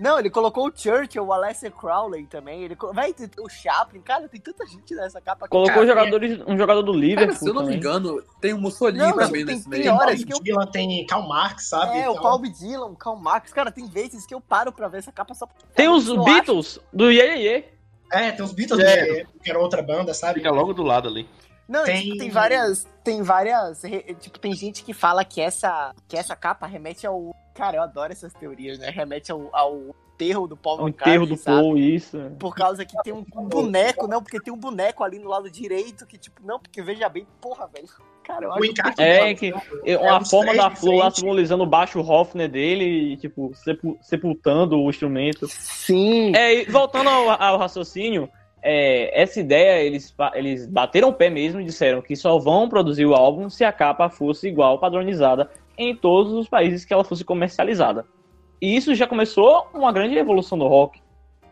Não, 0.00 0.18
ele 0.18 0.30
colocou 0.30 0.66
o 0.66 0.72
Churchill, 0.74 1.22
o 1.24 1.32
Alessia 1.32 1.70
Crowley 1.70 2.24
também. 2.26 2.62
Ele, 2.62 2.74
co- 2.74 2.92
vai, 2.92 3.12
tem 3.12 3.28
o 3.38 3.48
Chaplin, 3.50 4.00
cara, 4.00 4.26
tem 4.28 4.40
tanta 4.40 4.66
gente 4.66 4.94
nessa 4.94 5.20
capa 5.20 5.44
aqui. 5.44 5.50
Colocou 5.52 5.74
Cara, 5.74 5.86
jogadores, 5.86 6.40
um 6.46 6.56
jogador 6.56 6.82
do 6.82 6.92
Cara, 6.92 7.04
Liverpool 7.04 7.36
se 7.36 7.46
eu 7.48 7.52
não 7.54 7.60
me 7.62 7.66
também. 7.66 7.78
engano, 7.78 8.22
tem 8.40 8.52
o 8.54 8.58
Mussolini 8.58 8.98
Não, 8.98 9.12
também 9.12 9.44
tem- 9.44 9.54
nesse 9.56 9.68
tem 9.68 9.80
meio. 9.80 9.92
horas 9.94 10.18
Bob 10.20 10.26
que 10.26 10.32
eu- 10.32 10.40
Dylan, 10.42 10.66
tem 10.68 11.06
Karl 11.06 11.28
Marx, 11.28 11.68
sabe? 11.68 11.98
É, 11.98 12.08
o 12.08 12.12
Então, 12.12 12.22
Bob 12.22 12.48
Dylan, 12.48 12.86
o 12.86 12.96
Karl 12.96 13.16
Marx. 13.16 13.52
Cara, 13.52 13.70
tem 13.70 13.86
vezes 13.86 14.24
que 14.24 14.34
eu 14.34 14.40
paro 14.40 14.72
pra 14.72 14.88
ver 14.88 14.98
essa 14.98 15.12
capa 15.12 15.34
só 15.34 15.44
pra... 15.46 15.54
Tem 15.74 15.88
os 15.88 16.08
Eu 16.08 16.14
acho- 16.14 16.24
Beatles 16.24 16.78
do 16.92 17.10
Ye 17.10 17.20
Ye 17.20 17.48
Ye. 17.48 17.64
É, 18.12 18.32
tem 18.32 18.44
os 18.44 18.52
Beatles, 18.52 18.80
É. 18.82 19.12
né, 19.22 19.24
que 19.44 19.50
era 19.50 19.58
outra 19.60 19.82
banda, 19.82 20.12
sabe? 20.14 20.40
Fica 20.40 20.50
logo 20.50 20.72
do 20.72 20.82
lado 20.82 21.06
ali. 21.08 21.28
Não, 21.70 21.84
Tem- 21.84 22.02
tipo, 22.02 22.18
tem 22.18 22.30
várias. 22.30 22.84
Tem 23.04 23.22
várias. 23.22 23.80
Tipo, 24.18 24.40
tem 24.40 24.52
gente 24.52 24.82
que 24.82 24.92
fala 24.92 25.24
que 25.24 25.40
essa, 25.40 25.94
que 26.08 26.16
essa 26.16 26.34
capa 26.34 26.66
remete 26.66 27.06
ao. 27.06 27.32
Cara, 27.54 27.76
eu 27.76 27.82
adoro 27.82 28.12
essas 28.12 28.32
teorias, 28.32 28.76
né? 28.78 28.90
Remete 28.90 29.30
ao, 29.30 29.48
ao 29.52 29.94
enterro 30.14 30.48
do 30.48 30.56
Paul 30.56 30.78
O 30.78 30.88
McCartney, 30.88 31.14
enterro 31.14 31.26
do 31.26 31.36
sabe? 31.36 31.56
Paul, 31.60 31.78
isso. 31.78 32.18
Por 32.40 32.54
causa 32.56 32.84
que 32.84 32.94
tem 33.04 33.12
um 33.12 33.22
boneco, 33.24 34.08
não, 34.08 34.20
porque 34.22 34.40
tem 34.40 34.52
um 34.52 34.56
boneco 34.58 35.04
ali 35.04 35.18
no 35.20 35.28
lado 35.28 35.48
direito 35.48 36.04
que, 36.06 36.18
tipo, 36.18 36.44
não, 36.44 36.58
porque 36.58 36.82
veja 36.82 37.08
bem, 37.08 37.24
porra, 37.40 37.68
velho. 37.72 37.86
Cara, 38.24 38.46
eu 38.46 38.50
O 38.50 38.52
acho 38.52 39.00
É, 39.00 39.32
do- 39.32 39.38
que- 39.38 39.54
é 39.84 39.96
Uma 39.98 40.20
os 40.22 40.30
forma 40.30 40.54
da 40.54 40.70
flor 40.70 40.96
lá 40.96 41.10
simbolizando 41.10 41.62
o 41.64 41.66
baixo 41.66 42.00
Hofner 42.00 42.48
dele 42.50 43.12
e, 43.12 43.16
tipo, 43.16 43.52
sepu- 43.54 43.96
sepultando 44.02 44.76
o 44.78 44.90
instrumento. 44.90 45.46
Sim. 45.48 46.34
É, 46.34 46.62
e 46.62 46.64
voltando 46.66 47.08
ao, 47.08 47.30
ao 47.30 47.58
raciocínio, 47.58 48.28
é, 48.62 49.20
essa 49.20 49.40
ideia, 49.40 49.82
eles, 49.82 50.14
eles 50.34 50.66
bateram 50.66 51.08
o 51.08 51.12
pé 51.14 51.30
mesmo 51.30 51.60
e 51.60 51.64
disseram 51.64 52.02
que 52.02 52.14
só 52.16 52.38
vão 52.38 52.68
produzir 52.68 53.06
o 53.06 53.14
álbum 53.14 53.48
se 53.48 53.64
a 53.64 53.72
capa 53.72 54.08
fosse 54.08 54.48
igual, 54.48 54.78
padronizada, 54.78 55.50
em 55.76 55.94
todos 55.96 56.32
os 56.32 56.48
países 56.48 56.84
que 56.84 56.92
ela 56.92 57.04
fosse 57.04 57.24
comercializada. 57.24 58.06
E 58.60 58.76
isso 58.76 58.94
já 58.94 59.06
começou 59.06 59.68
uma 59.72 59.92
grande 59.92 60.16
evolução 60.16 60.58
do 60.58 60.66
rock. 60.66 61.00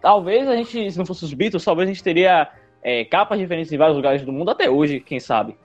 Talvez 0.00 0.46
a 0.46 0.54
gente, 0.54 0.90
se 0.92 0.98
não 0.98 1.06
fosse 1.06 1.24
os 1.24 1.32
Beatles, 1.32 1.64
talvez 1.64 1.88
a 1.88 1.92
gente 1.92 2.04
teria 2.04 2.50
é, 2.82 3.04
capas 3.04 3.38
diferentes 3.38 3.72
em 3.72 3.78
vários 3.78 3.96
lugares 3.96 4.22
do 4.22 4.32
mundo 4.32 4.50
até 4.50 4.68
hoje, 4.68 5.00
quem 5.00 5.18
sabe. 5.18 5.56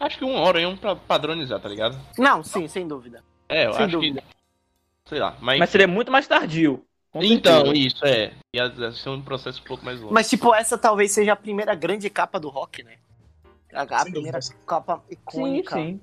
Acho 0.00 0.18
que 0.18 0.24
uma 0.24 0.40
hora 0.40 0.60
iam 0.60 0.76
pra 0.76 0.96
padronizar, 0.96 1.60
tá 1.60 1.68
ligado? 1.68 1.98
Não, 2.18 2.42
sim, 2.42 2.66
sem 2.66 2.88
dúvida. 2.88 3.22
É, 3.46 3.66
eu 3.66 3.72
Sem 3.74 3.84
acho 3.84 3.92
dúvida. 3.96 4.22
que. 4.22 4.26
Sei 5.10 5.18
lá, 5.18 5.36
mas. 5.40 5.58
Mas 5.58 5.70
seria 5.70 5.88
muito 5.88 6.10
mais 6.10 6.26
tardio. 6.26 6.84
Com 7.12 7.22
Então, 7.22 7.66
certeza. 7.66 7.76
isso, 7.86 8.04
é. 8.04 8.32
Ia 8.54 8.92
ser 8.92 9.08
um 9.10 9.22
processo 9.22 9.60
um 9.60 9.64
pouco 9.64 9.84
mais 9.84 10.00
longo. 10.00 10.12
Mas, 10.14 10.28
tipo, 10.28 10.54
essa 10.54 10.76
talvez 10.78 11.12
seja 11.12 11.32
a 11.32 11.36
primeira 11.36 11.74
grande 11.74 12.08
capa 12.10 12.38
do 12.38 12.48
rock, 12.48 12.82
né? 12.82 12.96
A, 13.72 13.84
primeira 14.04 14.38
dúvidas. 14.38 14.56
capa 14.66 15.02
sim, 15.08 15.12
icônica. 15.14 15.74
sim. 15.76 16.00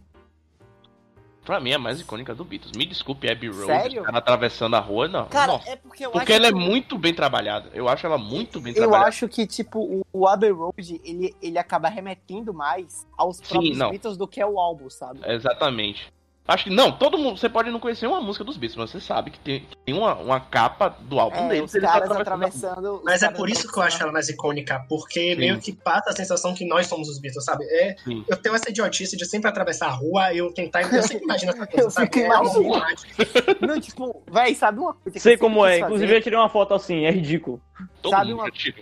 Pra 1.43 1.61
mim, 1.61 1.69
é 1.71 1.75
a 1.75 1.79
mais 1.79 2.01
icônica 2.01 2.35
do 2.35 2.43
Beatles. 2.43 2.73
Me 2.75 2.85
desculpe, 2.85 3.29
Abbey 3.29 3.47
Road, 3.49 3.65
Sério? 3.67 4.03
caras 4.03 4.17
atravessando 4.19 4.75
a 4.75 4.81
rua, 4.81 5.07
não. 5.07 5.27
Cara, 5.27 5.53
Nossa. 5.53 5.69
é 5.69 5.75
porque 5.77 6.05
eu 6.05 6.11
Porque 6.11 6.33
acho 6.33 6.41
ela 6.41 6.47
é 6.47 6.51
que- 6.51 6.59
muito 6.59 6.97
bem 6.97 7.13
trabalhada. 7.13 7.69
Eu 7.73 7.87
acho 7.87 8.05
ela 8.05 8.17
muito 8.17 8.59
bem 8.59 8.73
Eu 8.73 8.77
trabalhada. 8.81 9.07
acho 9.07 9.29
que, 9.29 9.47
tipo, 9.47 9.79
o, 9.79 10.05
o 10.11 10.27
Abbey 10.27 10.51
Road, 10.51 11.01
ele, 11.05 11.33
ele 11.41 11.57
acaba 11.57 11.87
remetendo 11.87 12.53
mais 12.53 13.07
aos 13.17 13.37
Sim, 13.37 13.43
próprios. 13.47 13.77
Beatles 13.77 14.17
do 14.17 14.27
que 14.27 14.41
ao 14.41 14.59
álbum, 14.59 14.89
sabe? 14.89 15.21
Exatamente. 15.25 16.11
Acho 16.47 16.63
que, 16.63 16.69
não, 16.69 16.91
todo 16.91 17.17
mundo. 17.17 17.37
Você 17.37 17.49
pode 17.49 17.69
não 17.69 17.79
conhecer 17.79 18.07
uma 18.07 18.21
música 18.21 18.43
dos 18.43 18.55
Beatles, 18.55 18.77
mas 18.77 18.89
você 18.89 19.01
sabe 19.01 19.31
que 19.31 19.39
tem, 19.39 19.59
que 19.59 19.75
tem 19.85 19.93
uma, 19.93 20.15
uma 20.15 20.39
capa 20.39 20.87
do 20.87 21.19
álbum 21.19 21.35
É, 21.37 21.49
deles. 21.49 21.73
os 21.73 21.81
caras 21.81 22.09
atravessando 22.09 23.01
Mas 23.03 23.21
é 23.21 23.29
por 23.29 23.49
isso 23.49 23.69
que 23.71 23.77
eu 23.77 23.83
acho 23.83 24.01
ela 24.01 24.11
mais 24.13 24.29
icônica, 24.29 24.85
porque 24.87 25.33
Sim. 25.33 25.35
meio 25.35 25.59
que 25.59 25.73
passa 25.73 26.09
a 26.11 26.15
sensação 26.15 26.53
que 26.53 26.65
nós 26.65 26.87
somos 26.87 27.09
os 27.09 27.19
Beatles, 27.19 27.43
sabe? 27.43 27.65
É, 27.65 27.95
Sim. 28.03 28.23
eu 28.29 28.37
tenho 28.37 28.55
essa 28.55 28.69
idiotice 28.69 29.17
de 29.17 29.25
sempre 29.25 29.49
atravessar 29.49 29.87
a 29.87 29.91
rua, 29.91 30.33
eu 30.33 30.53
tentar. 30.53 30.81
Eu 30.83 31.03
sempre 31.03 31.25
imagino 31.25 31.51
essa 31.51 31.67
coisa, 31.67 31.87
Eu 31.87 31.91
sabe? 31.91 32.09
fico 32.13 32.19
É. 32.19 33.65
Não, 33.67 33.79
tipo, 33.81 34.23
véi, 34.31 34.55
sabe 34.55 34.79
uma 34.79 34.93
coisa 34.93 35.11
que 35.11 35.19
Sei 35.19 35.35
como 35.37 35.65
é. 35.65 35.71
quis 35.75 35.81
Inclusive, 35.83 36.07
fazer? 36.07 36.17
eu 36.19 36.23
tirei 36.23 36.39
uma 36.39 36.49
foto 36.49 36.73
assim, 36.73 37.03
é 37.05 37.11
ridículo. 37.11 37.61
Todo 38.01 38.11
Sabe 38.11 38.29
mundo 38.31 38.39
uma- 38.39 38.45
já 38.45 38.51
tira. 38.51 38.77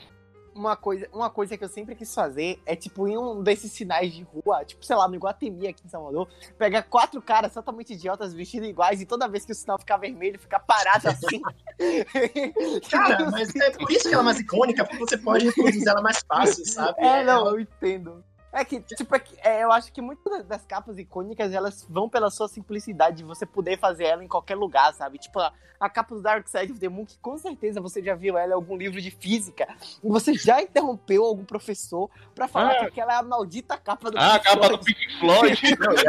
Uma 0.56 0.78
coisa, 0.78 1.08
uma 1.12 1.30
coisa 1.30 1.58
que 1.58 1.64
eu 1.66 1.68
sempre 1.68 1.96
quis 1.96 2.16
fazer 2.16 2.62
é, 2.66 2.78
tipo, 2.78 3.08
em 3.08 3.18
um 3.18 3.44
desses 3.44 3.72
sinais 3.74 4.14
de 4.14 4.24
rua, 4.24 4.64
tipo, 4.64 4.86
sei 4.86 4.96
lá, 4.96 5.06
no 5.06 5.16
Iguatemi 5.16 5.68
aqui 5.68 5.84
em 5.86 5.90
Salvador, 5.90 6.30
pegar 6.58 6.84
quatro 6.84 7.22
caras 7.22 7.54
totalmente 7.54 7.94
idiotas 7.94 8.34
vestidos 8.34 8.70
iguais 8.70 9.02
e 9.02 9.06
toda 9.06 9.28
vez 9.28 9.46
que 9.46 9.52
o 9.52 9.56
sinal 9.56 9.78
ficar 9.78 9.98
vermelho, 9.98 10.40
ficar 10.40 10.60
parado 10.60 11.10
assim. 11.10 11.42
Cara, 12.90 13.30
mas 13.30 13.54
é 13.54 13.72
por 13.72 13.92
isso 13.92 14.08
que 14.08 14.14
ela 14.14 14.24
é 14.24 14.26
mais 14.26 14.40
icônica, 14.40 14.86
porque 14.86 15.00
você 15.00 15.18
pode 15.18 15.46
reproduzir 15.46 15.88
ela 15.88 16.02
mais 16.02 16.24
fácil, 16.26 16.66
sabe? 16.66 17.04
É, 17.04 17.24
não, 17.24 17.48
eu 17.48 17.60
entendo. 17.60 18.24
É 18.56 18.64
que, 18.64 18.80
tipo, 18.80 19.14
é 19.14 19.20
que, 19.20 19.36
é, 19.44 19.64
eu 19.64 19.72
acho 19.72 19.92
que 19.92 20.02
muitas 20.02 20.24
das- 20.32 20.46
das 20.46 20.66
capas 20.66 20.98
icônicas, 20.98 21.52
elas 21.54 21.86
vão 21.90 22.08
pela 22.08 22.30
sua 22.32 22.48
simplicidade 22.48 23.18
de 23.18 23.24
você 23.24 23.46
poder 23.46 23.78
fazer 23.78 24.06
ela 24.06 24.24
em 24.24 24.28
qualquer 24.30 24.56
lugar, 24.56 24.94
sabe? 24.94 25.18
Tipo, 25.18 25.40
a, 25.40 25.52
a 25.78 25.90
capa 25.90 26.16
do 26.16 26.22
Dark 26.22 26.48
Side 26.48 26.72
of 26.72 26.80
the 26.80 26.88
Moon, 26.88 27.06
que 27.06 27.18
com 27.18 27.38
certeza 27.38 27.82
você 27.82 28.02
já 28.02 28.16
viu 28.16 28.38
ela 28.38 28.52
em 28.52 28.56
algum 28.56 28.78
livro 28.78 29.02
de 29.02 29.12
física, 29.12 29.68
e 30.02 30.08
você 30.08 30.34
já 30.34 30.62
interrompeu 30.62 31.26
algum 31.26 31.44
professor 31.44 32.10
pra 32.34 32.48
falar 32.48 32.72
Ah. 32.72 32.80
que 32.80 32.86
aquela 32.86 33.14
é 33.14 33.18
a 33.18 33.24
maldita 33.24 33.76
capa 33.78 34.10
do 34.10 34.18
Ah, 34.18 34.36
a 34.36 34.40
capa 34.40 34.70
do. 34.70 34.80
Pink 34.80 35.20
Floyd. 35.20 35.60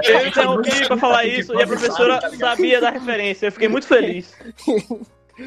Eu 0.05 0.27
interrompi 0.29 0.81
não 0.81 0.87
pra 0.87 0.97
falar 0.99 1.25
isso 1.25 1.53
e 1.53 1.61
a 1.63 1.67
professora 1.67 2.21
tá 2.21 2.31
sabia 2.31 2.81
da 2.81 2.91
referência. 2.91 3.47
Eu 3.47 3.53
fiquei 3.53 3.67
muito 3.69 3.89
feliz. 3.89 4.33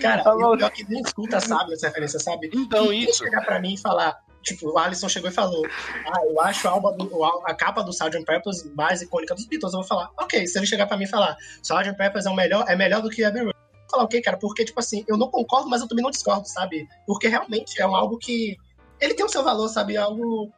Cara, 0.01 0.35
o 0.35 0.55
pior 0.57 0.69
que 0.69 0.83
nem 0.87 1.01
escuta 1.01 1.39
sabe 1.39 1.73
essa 1.73 1.87
referência, 1.87 2.19
sabe? 2.19 2.49
Então, 2.53 2.93
E 2.93 3.05
isso. 3.05 3.23
chegar 3.23 3.43
pra 3.43 3.59
mim 3.59 3.73
e 3.73 3.77
falar, 3.77 4.19
tipo, 4.43 4.69
o 4.71 4.77
Alisson 4.77 5.09
chegou 5.09 5.29
e 5.29 5.33
falou, 5.33 5.65
ah, 6.07 6.25
eu 6.25 6.39
acho 6.41 6.67
a, 6.67 6.79
do- 6.91 7.23
a 7.45 7.53
capa 7.53 7.81
do 7.83 7.91
Sgt. 7.91 8.23
Peppers 8.25 8.63
mais 8.75 9.01
icônica 9.01 9.35
dos 9.35 9.45
Beatles. 9.45 9.73
Eu 9.73 9.79
vou 9.79 9.87
falar, 9.87 10.09
ok, 10.17 10.45
se 10.47 10.57
ele 10.57 10.65
chegar 10.65 10.87
pra 10.87 10.97
mim 10.97 11.03
e 11.03 11.07
falar, 11.07 11.35
Sgt. 11.61 11.93
Peppers 11.97 12.25
é, 12.25 12.29
o 12.29 12.35
melhor, 12.35 12.65
é 12.67 12.75
melhor 12.75 13.01
do 13.01 13.09
que 13.09 13.23
Abbey 13.23 13.43
Road. 13.43 13.55
Eu 13.55 13.79
vou 13.81 13.89
falar, 13.91 14.03
ok, 14.03 14.21
cara, 14.21 14.37
porque, 14.37 14.65
tipo 14.65 14.79
assim, 14.79 15.03
eu 15.07 15.17
não 15.17 15.29
concordo, 15.29 15.69
mas 15.69 15.81
eu 15.81 15.87
também 15.87 16.03
não 16.03 16.11
discordo, 16.11 16.47
sabe? 16.47 16.87
Porque 17.05 17.27
realmente 17.27 17.81
é 17.81 17.87
um 17.87 17.95
álbum 17.95 18.17
que, 18.17 18.55
ele 18.99 19.13
tem 19.13 19.25
o 19.25 19.29
seu 19.29 19.43
valor, 19.43 19.67
sabe? 19.69 19.95
É 19.95 19.99
algo... 19.99 20.51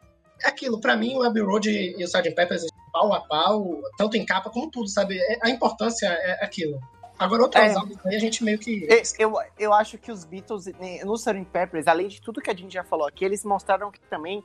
É 0.43 0.47
aquilo, 0.47 0.79
pra 0.81 0.95
mim, 0.97 1.15
o 1.15 1.23
Abbey 1.23 1.43
Road 1.43 1.69
e 1.69 1.95
o 2.03 2.05
Sgt. 2.07 2.31
Peppers 2.31 2.65
pau 2.91 3.13
a 3.13 3.21
pau, 3.21 3.79
tanto 3.97 4.17
em 4.17 4.25
capa 4.25 4.49
como 4.49 4.69
tudo, 4.69 4.87
sabe? 4.89 5.17
É- 5.17 5.39
a 5.43 5.49
importância 5.49 6.07
é 6.07 6.43
aquilo. 6.43 6.79
Agora, 7.23 7.43
outros 7.43 7.63
É. 7.63 7.73
álbuns 7.75 8.05
aí 8.05 8.15
a 8.15 8.19
gente 8.19 8.43
meio 8.43 8.57
que... 8.57 8.87
Eu, 9.19 9.33
eu, 9.57 9.73
acho 9.73 9.97
que 9.97 10.11
os 10.11 10.25
Beatles, 10.25 10.65
né, 10.65 11.03
no 11.03 11.13
Sgt. 11.15 11.45
Peppers, 11.45 11.87
além 11.87 12.07
de 12.07 12.19
tudo 12.21 12.41
que 12.41 12.49
a 12.49 12.55
gente 12.55 12.73
já 12.73 12.83
falou 12.83 13.07
aqui, 13.07 13.23
eles 13.23 13.43
mostraram 13.45 13.91
que 13.91 13.99
também 14.01 14.43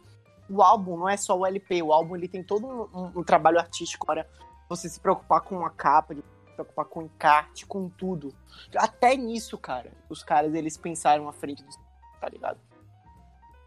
o 0.48 0.62
álbum 0.62 0.96
não 0.96 1.08
é 1.08 1.16
só 1.16 1.36
o 1.36 1.46
LP, 1.46 1.82
o 1.82 1.92
álbum 1.92 2.14
ele 2.16 2.28
tem 2.28 2.42
todo 2.42 2.66
um, 2.66 2.82
um- 2.98 3.20
um 3.20 3.24
trabalho 3.24 3.58
artístico 3.58 4.06
para 4.06 4.26
você 4.68 4.88
se 4.88 5.00
preocupar 5.00 5.40
com 5.40 5.64
a 5.64 5.70
capa, 5.70 6.14
de 6.14 6.20
se 6.20 6.52
preocupar 6.54 6.84
com 6.84 7.00
o 7.00 7.02
encarte, 7.04 7.66
com 7.66 7.88
tudo. 7.88 8.34
Até 8.76 9.16
nisso, 9.16 9.56
cara, 9.58 9.90
os 10.08 10.22
caras 10.22 10.54
eles 10.54 10.76
pensaram 10.76 11.28
à 11.28 11.32
frente 11.32 11.62
dos 11.64 11.76
tá 12.20 12.28
ligado? 12.28 12.58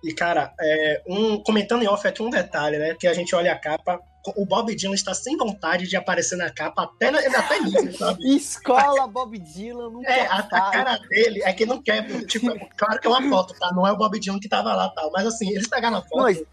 E, 0.03 0.13
cara, 0.13 0.53
é, 0.59 1.03
um, 1.07 1.41
comentando 1.43 1.83
em 1.83 1.87
off 1.87 2.07
aqui 2.07 2.21
um 2.23 2.29
detalhe, 2.29 2.77
né? 2.77 2.95
Que 2.97 3.05
a 3.07 3.13
gente 3.13 3.35
olha 3.35 3.51
a 3.51 3.59
capa, 3.59 3.99
o 4.35 4.45
Bob 4.45 4.75
Dylan 4.75 4.93
está 4.95 5.13
sem 5.13 5.37
vontade 5.37 5.87
de 5.87 5.95
aparecer 5.95 6.35
na 6.35 6.49
capa 6.51 6.83
até, 6.83 7.09
na- 7.11 7.19
até 7.19 7.59
nisso, 7.61 7.91
sabe? 7.97 8.35
Escola 8.35 9.07
Bob 9.07 9.37
Dylan 9.39 9.89
nunca 9.89 10.11
É, 10.11 10.27
a, 10.27 10.39
a 10.39 10.71
cara 10.71 10.97
dele 11.09 11.41
é 11.43 11.53
que 11.53 11.65
não 11.65 11.81
quer. 11.81 12.05
Tipo, 12.25 12.47
claro 12.77 12.99
que 12.99 13.07
é 13.07 13.09
uma 13.09 13.27
foto, 13.29 13.53
tá? 13.59 13.71
Não 13.73 13.87
é 13.87 13.91
o 13.91 13.97
Bob 13.97 14.19
Dylan 14.19 14.39
que 14.39 14.49
tava 14.49 14.73
lá 14.75 14.89
tal. 14.89 15.11
Mas 15.11 15.25
assim, 15.25 15.49
eles 15.51 15.67
pegaram 15.67 15.97
a 15.97 16.01
foto. 16.01 16.17
Não, 16.33 16.45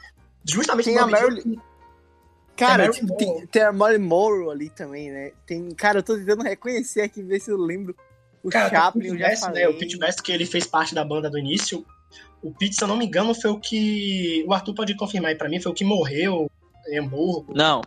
justamente 0.45 0.85
tem 0.87 0.97
o 0.99 1.03
a 1.03 1.07
Marilyn- 1.07 1.43
Dylan. 1.43 1.62
Cara, 2.57 2.85
Marilyn 2.87 2.93
tipo, 3.07 3.17
tem, 3.17 3.47
tem 3.49 3.62
a 3.62 3.73
Marilyn 3.73 4.07
Monroe 4.07 4.51
ali 4.51 4.71
também, 4.71 5.11
né? 5.11 5.33
Tem, 5.45 5.69
cara, 5.75 5.99
eu 5.99 6.03
tô 6.03 6.17
tentando 6.17 6.43
reconhecer 6.43 7.03
aqui, 7.03 7.23
ver 7.23 7.41
se 7.41 7.51
eu 7.51 7.57
lembro. 7.59 7.95
O 8.43 8.49
Cara, 8.49 8.71
Chaplin, 8.71 9.11
o 9.11 9.19
Pete 9.19 9.51
né? 9.51 9.69
O 9.69 9.77
Pete 9.77 9.99
Best, 9.99 10.23
que 10.23 10.31
ele 10.33 10.47
fez 10.47 10.67
parte 10.67 10.95
da 10.95 11.05
banda 11.05 11.29
do 11.29 11.37
início. 11.39 11.85
O 12.41 12.53
Pete, 12.55 12.77
se 12.77 12.83
eu 12.85 12.87
não 12.89 12.97
me 12.97 13.05
engano, 13.07 13.35
foi 13.35 13.51
o 13.51 13.59
que. 13.59 14.45
O 14.47 14.55
Arthur 14.55 14.73
pode 14.75 14.97
confirmar 14.97 15.31
aí 15.33 15.37
pra 15.37 15.49
mim, 15.49 15.61
foi 15.61 15.73
o 15.73 15.75
que 15.75 15.85
morreu 15.85 16.49
em 16.89 16.99
Hamburgo. 16.99 17.53
Não, 17.55 17.82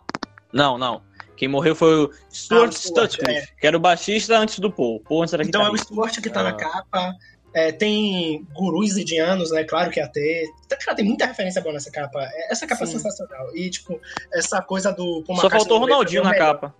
não, 0.54 0.78
não. 0.78 1.02
Quem 1.36 1.48
morreu 1.48 1.74
foi 1.74 2.04
o 2.06 2.12
Stuart 2.32 2.66
Ah, 2.66 2.70
o 2.70 2.72
Stuart, 2.72 3.12
Sutcliffe, 3.12 3.56
que 3.60 3.66
era 3.66 3.78
o 3.78 3.80
baixista 3.80 4.38
antes 4.38 4.60
do 4.60 4.70
Paul. 4.70 5.00
Paul 5.02 5.22
antes 5.22 5.34
era 5.34 5.44
Então 5.44 5.66
é 5.66 5.70
o. 5.72 5.78
Stuart 5.78 6.20
que 6.22 6.30
tá 6.30 6.44
na 6.44 6.50
Ah. 6.50 6.54
capa. 6.54 7.14
É, 7.54 7.72
tem 7.72 8.46
gurus 8.54 8.96
indianos, 8.96 9.50
né? 9.52 9.64
Claro 9.64 9.90
que 9.90 10.00
ia 10.00 10.08
ter. 10.08 10.46
Cara, 10.86 10.96
tem 10.96 11.06
muita 11.06 11.26
referência 11.26 11.62
boa 11.62 11.74
nessa 11.74 11.90
capa. 11.90 12.22
É, 12.22 12.52
Essa 12.52 12.68
capa 12.68 12.86
Sim. 12.86 12.96
é 12.96 12.98
sensacional. 12.98 13.56
E, 13.56 13.70
tipo, 13.70 14.00
essa 14.34 14.62
coisa 14.62 14.92
do. 14.92 15.24
Paul 15.26 15.40
Só 15.40 15.50
faltou 15.50 15.78
o 15.78 15.80
Ronaldinho 15.80 16.24
na 16.24 16.36
capa. 16.36 16.76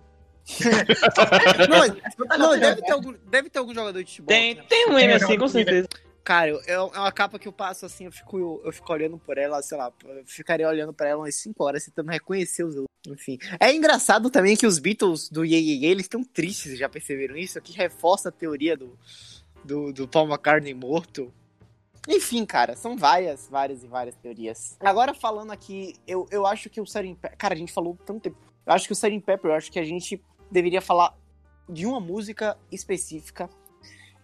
Não, 1.68 2.38
Não, 2.38 2.58
deve, 2.58 2.82
ter 2.82 2.92
algum, 2.92 3.14
deve 3.30 3.50
ter 3.50 3.58
algum 3.58 3.74
jogador 3.74 4.02
de 4.02 4.10
futebol. 4.10 4.28
Tem, 4.28 4.54
né? 4.54 4.62
tem 4.68 4.88
um 4.88 4.94
meme 4.94 5.12
um 5.12 5.16
assim, 5.16 5.38
com 5.38 5.48
certeza. 5.48 5.88
Cara, 6.30 6.48
eu- 6.48 6.60
é 6.64 6.78
uma 6.80 7.10
capa 7.10 7.40
que 7.40 7.48
eu 7.48 7.52
passo 7.52 7.84
assim, 7.84 8.04
eu 8.04 8.12
fico, 8.12 8.60
eu 8.64 8.70
fico 8.70 8.92
olhando 8.92 9.18
por 9.18 9.36
ela, 9.36 9.60
sei 9.62 9.76
lá, 9.76 9.92
eu 10.04 10.24
ficaria 10.24 10.68
olhando 10.68 10.92
pra 10.92 11.08
ela 11.08 11.22
umas 11.22 11.34
5 11.34 11.64
horas 11.64 11.84
tentando 11.84 12.08
reconhecer 12.08 12.62
os 12.62 12.76
enfim. 13.08 13.36
É 13.58 13.74
engraçado 13.74 14.30
também 14.30 14.56
que 14.56 14.64
os 14.64 14.78
Beatles 14.78 15.28
do 15.28 15.44
Ye 15.44 15.56
Ye 15.56 15.84
Ye, 15.84 15.86
eles 15.86 16.04
estão 16.04 16.22
tristes, 16.22 16.78
já 16.78 16.88
perceberam 16.88 17.36
isso? 17.36 17.60
Que 17.60 17.72
reforça 17.72 18.28
a 18.28 18.32
teoria 18.32 18.76
do, 18.76 18.96
do, 19.64 19.92
do 19.92 20.06
Paul 20.06 20.28
McCartney 20.28 20.72
morto. 20.72 21.34
Enfim, 22.08 22.46
cara, 22.46 22.76
são 22.76 22.96
várias, 22.96 23.48
várias 23.48 23.82
e 23.82 23.88
várias 23.88 24.14
teorias. 24.14 24.76
Agora 24.78 25.12
falando 25.12 25.50
aqui, 25.50 25.96
eu, 26.06 26.28
eu 26.30 26.46
acho 26.46 26.70
que 26.70 26.80
o 26.80 26.84
Sgt. 26.84 27.16
Pepper... 27.16 27.38
Cara, 27.38 27.54
a 27.54 27.58
gente 27.58 27.72
falou 27.72 27.98
tanto 28.06 28.20
tempo. 28.20 28.38
Eu 28.64 28.72
acho 28.72 28.86
que 28.86 28.92
o 28.92 28.94
Sgt. 28.94 29.18
Pepper, 29.22 29.50
eu 29.50 29.54
acho 29.56 29.72
que 29.72 29.80
a 29.80 29.84
gente 29.84 30.22
deveria 30.48 30.80
falar 30.80 31.12
de 31.68 31.86
uma 31.86 31.98
música 31.98 32.56
específica 32.70 33.50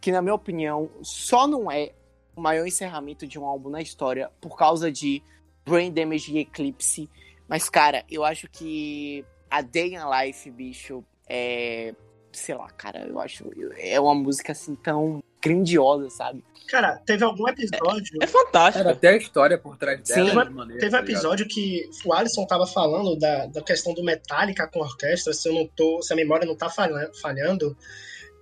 que 0.06 0.12
na 0.12 0.22
minha 0.22 0.36
opinião 0.36 0.88
só 1.02 1.48
não 1.48 1.68
é 1.68 1.90
o 2.36 2.40
maior 2.40 2.64
encerramento 2.64 3.26
de 3.26 3.40
um 3.40 3.44
álbum 3.44 3.68
na 3.70 3.82
história 3.82 4.30
por 4.40 4.56
causa 4.56 4.88
de 4.92 5.20
Brain 5.64 5.90
Damage 5.90 6.32
e 6.32 6.38
Eclipse. 6.38 7.10
Mas, 7.48 7.68
cara, 7.68 8.04
eu 8.08 8.24
acho 8.24 8.48
que 8.48 9.24
a 9.50 9.62
Day 9.62 9.94
in 9.96 9.98
Life, 10.08 10.48
bicho, 10.52 11.02
é. 11.28 11.92
Sei 12.30 12.54
lá, 12.54 12.70
cara, 12.70 13.04
eu 13.08 13.18
acho. 13.18 13.50
É 13.78 13.98
uma 13.98 14.14
música 14.14 14.52
assim 14.52 14.76
tão 14.76 15.20
grandiosa, 15.42 16.08
sabe? 16.08 16.44
Cara, 16.68 17.02
teve 17.04 17.24
algum 17.24 17.48
episódio. 17.48 18.18
É 18.22 18.28
fantástico. 18.28 18.84
Cara, 18.84 18.94
até 18.94 19.08
a 19.08 19.16
história 19.16 19.58
por 19.58 19.76
trás 19.76 20.02
Sim. 20.04 20.14
dela. 20.14 20.28
Teve, 20.28 20.40
é 20.40 20.44
de 20.44 20.54
maneira, 20.54 20.80
teve 20.82 20.94
um 20.94 20.98
tá 21.00 21.04
episódio 21.04 21.48
que 21.48 21.90
o 22.04 22.12
Alisson 22.12 22.46
tava 22.46 22.64
falando 22.64 23.16
da, 23.16 23.46
da 23.46 23.60
questão 23.60 23.92
do 23.92 24.04
Metallica 24.04 24.68
com 24.68 24.84
a 24.84 24.86
orquestra, 24.86 25.32
se 25.32 25.48
eu 25.48 25.52
não 25.52 25.66
tô, 25.66 26.00
se 26.00 26.12
a 26.12 26.16
memória 26.16 26.46
não 26.46 26.54
tá 26.54 26.70
falha- 26.70 27.10
falhando. 27.20 27.76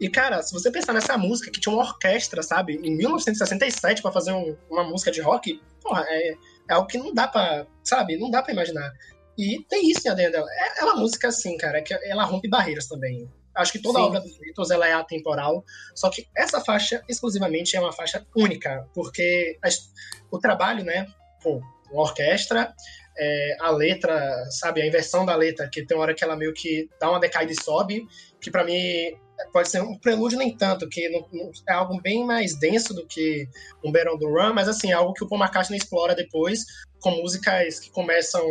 E, 0.01 0.09
cara, 0.09 0.43
se 0.43 0.53
você 0.53 0.71
pensar 0.71 0.93
nessa 0.93 1.17
música 1.17 1.51
que 1.51 1.61
tinha 1.61 1.73
uma 1.75 1.85
orquestra, 1.85 2.43
sabe, 2.43 2.75
em 2.83 2.97
1967 2.97 4.03
pra 4.03 4.11
fazer 4.13 4.33
um- 4.33 4.57
uma 4.71 4.85
música 4.85 5.11
de 5.11 5.21
rock, 5.21 5.61
porra, 5.81 6.05
é, 6.09 6.31
é 6.69 6.75
algo 6.75 6.87
que 6.89 6.99
não 6.99 7.13
dá 7.15 7.29
pra, 7.29 7.67
sabe, 7.83 8.19
não 8.19 8.31
dá 8.31 8.43
pra 8.43 8.53
imaginar. 8.53 8.93
E 9.39 9.65
tem 9.69 9.91
isso 9.91 10.07
em 10.07 10.11
ADN 10.11 10.31
dela. 10.33 10.47
É, 10.51 10.81
é 10.81 10.85
uma 10.85 10.97
música 10.97 11.29
assim, 11.29 11.57
cara, 11.57 11.81
que 11.83 11.95
ela 11.95 12.25
rompe 12.25 12.49
barreiras 12.49 12.87
também. 12.87 13.29
Acho 13.55 13.71
que 13.73 13.79
toda 13.79 14.01
a 14.01 14.03
obra 14.07 14.21
dos 14.21 14.37
Beatles 14.37 14.71
ela 14.71 14.87
é 14.89 14.93
atemporal, 14.93 15.65
só 15.95 16.11
que 16.11 16.27
essa 16.37 16.61
faixa 16.61 17.03
exclusivamente 17.09 17.77
é 17.77 17.81
uma 17.81 17.93
faixa 17.93 18.27
única, 18.37 18.85
porque 18.93 19.57
as- 19.63 19.91
o 20.31 20.39
trabalho, 20.41 20.85
né, 20.85 21.07
pô, 21.41 21.61
uma 21.93 22.03
orquestra, 22.03 22.75
é, 23.17 23.57
a 23.61 23.71
letra, 23.71 24.45
sabe, 24.51 24.83
a 24.83 24.87
inversão 24.87 25.25
da 25.25 25.37
letra, 25.37 25.69
que 25.71 25.87
tem 25.87 25.97
uma 25.97 26.03
hora 26.03 26.15
que 26.15 26.25
ela 26.25 26.35
meio 26.37 26.53
que 26.53 26.89
dá 27.01 27.09
uma 27.11 27.21
decaída 27.21 27.53
e 27.53 27.63
sobe, 27.63 28.05
que 28.41 28.51
pra 28.51 28.65
mim 28.65 29.17
pode 29.53 29.69
ser 29.69 29.81
um 29.83 29.99
prelúdio 29.99 30.39
nem 30.39 30.57
tanto, 30.57 30.89
que 30.89 31.09
não- 31.09 31.27
não- 31.33 31.51
é 31.69 31.73
algo 31.73 32.01
bem 32.01 32.25
mais 32.25 32.59
denso 32.59 32.93
do 32.95 33.07
que 33.07 33.49
um 33.85 33.91
on 34.09 34.19
the 34.19 34.27
Run, 34.27 34.55
mas 34.55 34.69
assim, 34.69 34.91
é 34.91 34.95
algo 34.95 35.13
que 35.13 35.25
o 35.25 35.29
Paul 35.29 35.41
McCartney 35.41 35.79
explora 35.79 36.15
depois, 36.15 36.65
com 37.05 37.11
músicas 37.11 37.79
que 37.79 37.91
começam 37.91 38.43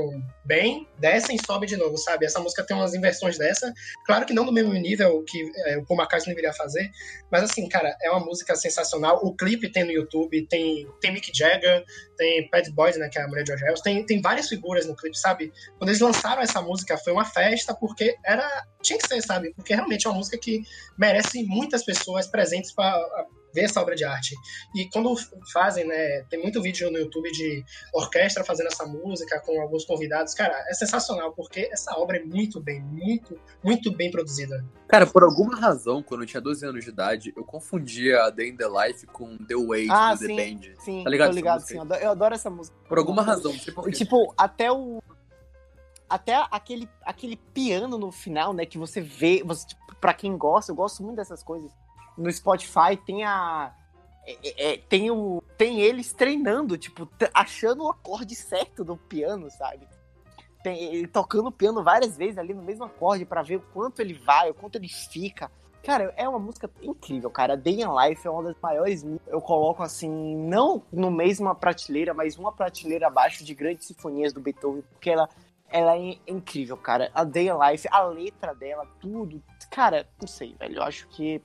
bem, 0.45 0.87
descem 0.99 1.35
e 1.35 1.39
sobem 1.43 1.67
de 1.67 1.75
novo, 1.75 1.97
sabe? 1.97 2.27
Essa 2.27 2.39
música 2.39 2.63
tem 2.63 2.77
umas 2.77 2.93
inversões 2.93 3.35
dessa, 3.35 3.73
claro 4.05 4.27
que 4.27 4.33
não 4.33 4.45
no 4.45 4.51
mesmo 4.51 4.71
nível 4.73 5.23
que 5.27 5.51
é, 5.65 5.77
o 5.79 5.83
Paul 5.83 5.99
McCartney 5.99 6.35
deveria 6.35 6.53
fazer, 6.53 6.91
mas 7.31 7.41
assim, 7.41 7.67
cara, 7.67 7.97
é 7.99 8.11
uma 8.11 8.19
música 8.19 8.55
sensacional. 8.55 9.19
O 9.23 9.35
clipe 9.35 9.71
tem 9.71 9.83
no 9.83 9.91
YouTube, 9.91 10.45
tem, 10.45 10.87
tem 11.01 11.11
Mick 11.11 11.35
Jagger, 11.35 11.83
tem 12.15 12.47
Pat 12.51 12.69
Boyd, 12.69 12.99
né, 12.99 13.09
que 13.09 13.17
é 13.17 13.23
a 13.23 13.27
mulher 13.27 13.43
de 13.43 13.57
George 13.57 13.81
tem, 13.81 14.05
tem 14.05 14.21
várias 14.21 14.47
figuras 14.47 14.85
no 14.85 14.95
clipe, 14.95 15.17
sabe? 15.17 15.51
Quando 15.79 15.89
eles 15.89 15.99
lançaram 15.99 16.43
essa 16.43 16.61
música, 16.61 16.95
foi 16.95 17.11
uma 17.11 17.25
festa, 17.25 17.73
porque 17.73 18.15
era. 18.23 18.47
Tinha 18.83 18.99
que 18.99 19.07
ser, 19.07 19.19
sabe? 19.23 19.51
Porque 19.55 19.73
realmente 19.73 20.05
é 20.05 20.09
uma 20.11 20.17
música 20.17 20.37
que 20.37 20.61
merece 20.95 21.43
muitas 21.43 21.83
pessoas 21.83 22.27
presentes 22.27 22.71
para 22.71 23.01
ver 23.53 23.65
essa 23.65 23.81
obra 23.81 23.95
de 23.95 24.03
arte. 24.03 24.35
E 24.75 24.89
quando 24.89 25.13
fazem, 25.51 25.85
né? 25.85 26.23
Tem 26.29 26.41
muito 26.41 26.61
vídeo 26.61 26.89
no 26.91 26.97
YouTube 26.97 27.31
de 27.31 27.63
orquestra 27.93 28.43
fazendo 28.43 28.67
essa 28.67 28.85
música 28.85 29.39
com 29.41 29.61
alguns 29.61 29.85
convidados. 29.85 30.33
Cara, 30.33 30.53
é 30.67 30.73
sensacional, 30.73 31.31
porque 31.33 31.69
essa 31.71 31.97
obra 31.97 32.17
é 32.17 32.23
muito 32.23 32.59
bem, 32.59 32.81
muito, 32.81 33.39
muito 33.63 33.91
bem 33.95 34.09
produzida. 34.09 34.65
Cara, 34.87 35.05
por 35.05 35.23
alguma 35.23 35.55
razão, 35.55 36.01
quando 36.03 36.21
eu 36.21 36.27
tinha 36.27 36.41
12 36.41 36.65
anos 36.65 36.83
de 36.83 36.89
idade, 36.89 37.33
eu 37.35 37.43
confundia 37.43 38.23
a 38.23 38.29
Day 38.29 38.49
in 38.49 38.57
the 38.57 38.67
Life 38.67 39.05
com 39.07 39.37
The 39.37 39.55
Way 39.55 39.87
Ah, 39.89 40.13
do 40.13 40.19
The 40.19 40.25
sim. 40.25 40.35
Band. 40.35 40.61
Sim, 40.83 41.03
Tá 41.03 41.09
ligado 41.09 41.29
tô 41.29 41.35
ligado, 41.35 41.59
sim. 41.61 41.77
Eu 42.01 42.11
adoro, 42.11 42.33
essa 42.35 42.49
música. 42.49 42.75
Por 42.87 42.97
alguma 42.97 43.21
razão, 43.21 43.51
não 43.51 43.59
sei 43.59 43.73
porquê. 43.73 43.91
Tipo, 43.91 44.33
até 44.37 44.71
o. 44.71 45.01
Até 46.09 46.35
aquele, 46.51 46.87
aquele 47.03 47.37
piano 47.37 47.97
no 47.97 48.11
final, 48.11 48.53
né? 48.53 48.65
Que 48.65 48.77
você 48.77 49.01
vê. 49.01 49.41
Você, 49.43 49.67
tipo, 49.67 49.81
pra 49.99 50.13
quem 50.13 50.37
gosta, 50.37 50.71
eu 50.71 50.75
gosto 50.75 51.01
muito 51.03 51.15
dessas 51.15 51.41
coisas. 51.41 51.71
No 52.17 52.31
Spotify 52.31 52.97
tem 53.05 53.23
a. 53.23 53.73
é- 54.25 54.37
é- 54.43 54.73
é, 54.73 54.77
tem, 54.77 55.11
o, 55.11 55.41
tem 55.57 55.81
eles 55.81 56.13
treinando, 56.13 56.77
tipo, 56.77 57.09
achando 57.33 57.83
o 57.83 57.89
acorde 57.89 58.35
certo 58.35 58.83
do 58.83 58.95
piano, 58.95 59.49
sabe? 59.51 59.87
Tem 60.63 60.81
ele 60.81 61.07
tocando 61.07 61.47
o 61.47 61.51
piano 61.51 61.83
várias 61.83 62.15
vezes 62.15 62.37
ali 62.37 62.53
no 62.53 62.63
mesmo 62.63 62.85
acorde 62.85 63.25
pra 63.25 63.41
ver 63.41 63.57
o 63.57 63.61
quanto 63.73 64.01
ele 64.01 64.13
vai, 64.13 64.49
o 64.49 64.53
quanto 64.53 64.77
ele 64.77 64.87
fica. 64.87 65.51
Cara, 65.83 66.13
é 66.15 66.27
uma 66.29 66.39
música 66.39 66.71
incrível, 66.81 67.29
cara. 67.29 67.57
Day 67.57 67.81
in 67.81 67.87
Life 67.93 68.25
é 68.25 68.29
uma 68.31 68.43
das 68.43 68.55
maiores. 68.61 69.05
Eu 69.27 69.41
coloco 69.41 69.83
assim, 69.83 70.09
não 70.37 70.81
no 70.89 71.11
mesma 71.11 71.53
prateleira, 71.53 72.13
mas 72.13 72.37
uma 72.37 72.53
prateleira 72.53 73.07
abaixo 73.07 73.43
de 73.43 73.53
grandes 73.53 73.87
sinfonias 73.87 74.31
do 74.31 74.39
Beethoven, 74.39 74.81
porque 74.83 75.09
ela, 75.09 75.27
ela 75.69 75.97
é 75.97 76.17
incrível, 76.25 76.77
cara. 76.77 77.11
A 77.13 77.25
Day 77.25 77.49
in 77.49 77.57
Life, 77.59 77.85
a 77.91 78.01
letra 78.03 78.55
dela, 78.55 78.87
tudo. 79.01 79.43
Cara, 79.69 80.07
não 80.21 80.27
sei, 80.27 80.55
velho. 80.57 80.77
Eu 80.77 80.83
acho 80.83 81.05
que. 81.09 81.41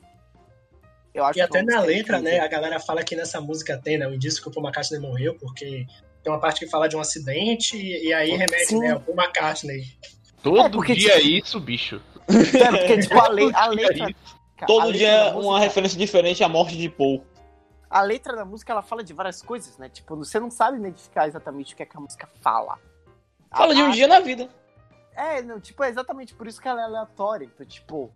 Eu 1.18 1.24
acho 1.24 1.38
E 1.38 1.42
até 1.42 1.58
é 1.58 1.62
na 1.62 1.80
letra, 1.80 2.20
né, 2.20 2.38
a 2.38 2.46
galera 2.46 2.78
fala 2.78 3.02
que 3.02 3.16
nessa 3.16 3.40
música 3.40 3.76
tem, 3.76 3.98
né, 3.98 4.06
o 4.06 4.14
indício 4.14 4.40
que 4.42 4.48
o 4.48 4.52
Paul 4.52 4.64
McCartney 4.66 5.00
morreu, 5.00 5.34
porque 5.34 5.86
tem 6.22 6.32
uma 6.32 6.38
parte 6.40 6.60
que 6.60 6.66
fala 6.70 6.88
de 6.88 6.96
um 6.96 7.00
acidente 7.00 7.76
e 7.76 8.12
aí 8.12 8.30
remete, 8.30 8.66
Sim. 8.66 8.78
né, 8.80 8.92
ao 8.92 9.00
Paul 9.00 9.16
McCartney. 9.18 9.82
Todo 10.42 10.60
É, 10.60 10.68
porque, 10.68 10.94
dia 10.94 11.14
é 11.14 11.20
tipo- 11.20 11.46
isso, 11.46 11.58
bicho. 11.60 12.00
É, 12.28 12.70
porque, 12.70 12.98
tipo, 13.00 13.18
a, 13.20 13.28
le- 13.30 13.52
a 13.54 13.66
letra. 13.66 13.98
cara, 13.98 14.14
a 14.60 14.66
Todo 14.66 14.84
letra 14.86 14.98
dia 14.98 15.08
da 15.10 15.14
é 15.16 15.30
uma 15.32 15.34
música- 15.42 15.58
referência 15.58 15.98
diferente 15.98 16.44
à 16.44 16.48
morte 16.48 16.76
de 16.76 16.88
Paul. 16.88 17.24
a 17.90 18.02
letra 18.02 18.36
da 18.36 18.44
música 18.44 18.70
ela 18.72 18.82
fala 18.82 19.02
de 19.02 19.12
várias 19.12 19.42
coisas, 19.42 19.76
né? 19.78 19.88
Tipo, 19.88 20.14
você 20.14 20.38
não 20.38 20.50
sabe 20.50 20.78
identificar 20.78 21.26
exatamente 21.26 21.72
o 21.74 21.76
que, 21.76 21.82
é 21.82 21.86
que 21.86 21.96
a 21.96 22.00
música 22.00 22.28
fala. 22.42 22.78
Fala 23.50 23.74
de 23.74 23.82
um 23.82 23.86
A- 23.86 23.90
dia 23.90 24.06
na 24.06 24.20
vida. 24.20 24.48
É, 25.16 25.42
não, 25.42 25.58
tipo, 25.58 25.82
é 25.82 25.88
exatamente 25.88 26.32
por 26.34 26.46
isso 26.46 26.60
que 26.60 26.68
ela 26.68 26.82
é 26.82 26.84
aleatória. 26.84 27.46
Então, 27.46 27.66
tipo, 27.66 28.12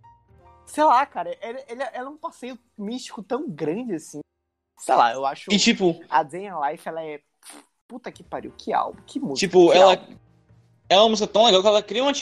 sei 0.67 0.85
lá, 0.85 1.05
cara, 1.07 1.37
ele, 1.41 1.65
ele- 1.69 1.83
ela 1.93 2.07
é 2.07 2.09
um 2.09 2.17
passeio 2.17 2.59
místico 2.77 3.23
tão 3.23 3.49
grande 3.49 3.95
assim. 3.95 4.21
Sei 4.79 4.95
lá, 4.95 5.13
eu 5.13 5.25
acho 5.25 5.53
E 5.53 5.59
tipo, 5.59 6.01
a 6.09 6.23
in 6.23 6.51
Life, 6.71 6.89
ela 6.89 7.05
é. 7.05 7.21
Puta 7.87 8.11
que 8.11 8.23
pariu, 8.23 8.53
que 8.57 8.73
álbum, 8.73 9.03
que 9.07 9.21
música. 9.21 9.47
tipo, 9.47 9.71
que 9.71 9.77
ela 9.77 9.93
álbum. 9.93 10.17
é 10.89 10.99
uma 10.99 11.09
música 11.11 11.27
tão 11.29 11.45
legal 11.45 11.63
que 11.63 11.69
ela 11.69 11.83
cria 11.83 12.03
uma 12.03 12.13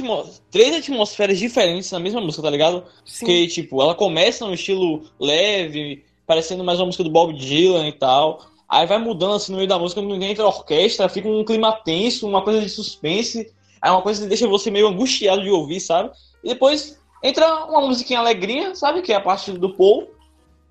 três 0.50 0.74
atmosferas 0.76 1.38
diferentes 1.38 1.90
na 1.90 1.98
mesma 2.00 2.20
música, 2.20 2.42
tá 2.42 2.50
ligado? 2.50 2.84
Sim, 3.04 3.26
Que, 3.26 3.46
tipo, 3.48 3.80
ela 3.82 3.94
começa 3.94 4.46
num 4.46 4.54
estilo 4.54 5.04
leve, 5.18 6.04
parecendo 6.26 6.62
mais 6.64 6.78
uma 6.78 6.86
música 6.86 7.04
do 7.04 7.10
Bob 7.10 7.32
Dylan 7.34 7.88
e 7.88 7.92
tal. 7.92 8.46
Aí 8.68 8.86
vai 8.86 8.98
mudando 8.98 9.34
assim 9.34 9.52
no 9.52 9.58
meio 9.58 9.68
da 9.68 9.78
música, 9.78 10.00
entra 10.00 10.44
a 10.44 10.48
orquestra, 10.48 11.08
fica 11.08 11.28
um 11.28 11.44
clima 11.44 11.72
tenso, 11.72 12.28
uma 12.28 12.42
coisa 12.42 12.60
de 12.60 12.68
suspense. 12.68 13.52
Aí 13.82 13.90
uma 13.90 14.02
coisa 14.02 14.22
que 14.22 14.28
deixa 14.28 14.46
você 14.46 14.70
meio 14.70 14.86
angustiado 14.88 15.42
de 15.42 15.50
ouvir, 15.50 15.80
sabe? 15.80 16.10
E 16.44 16.48
depois 16.50 16.99
entra 17.22 17.64
uma 17.66 17.80
musiquinha 17.82 18.18
alegrinha, 18.20 18.74
sabe? 18.74 19.02
Que 19.02 19.12
é 19.12 19.16
a 19.16 19.20
parte 19.20 19.52
do 19.52 19.74
Paul. 19.74 20.08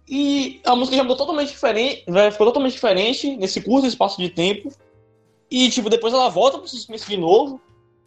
E 0.08 0.60
a 0.66 0.76
música 0.76 0.98
já 0.98 1.04
mudou 1.04 1.18
totalmente 1.18 1.50
diferente, 1.50 2.04
vai- 2.08 2.32
ficou 2.32 2.48
totalmente 2.48 2.74
diferente 2.74 3.36
nesse 3.38 3.62
curto 3.62 3.86
espaço 3.88 4.18
de 4.20 4.30
tempo. 4.30 4.72
E, 5.52 5.70
tipo, 5.70 5.90
depois 5.90 6.14
ela 6.14 6.30
volta 6.30 6.58
pro 6.58 6.68
suspense 6.68 7.08
de 7.08 7.18
novo. 7.18 7.62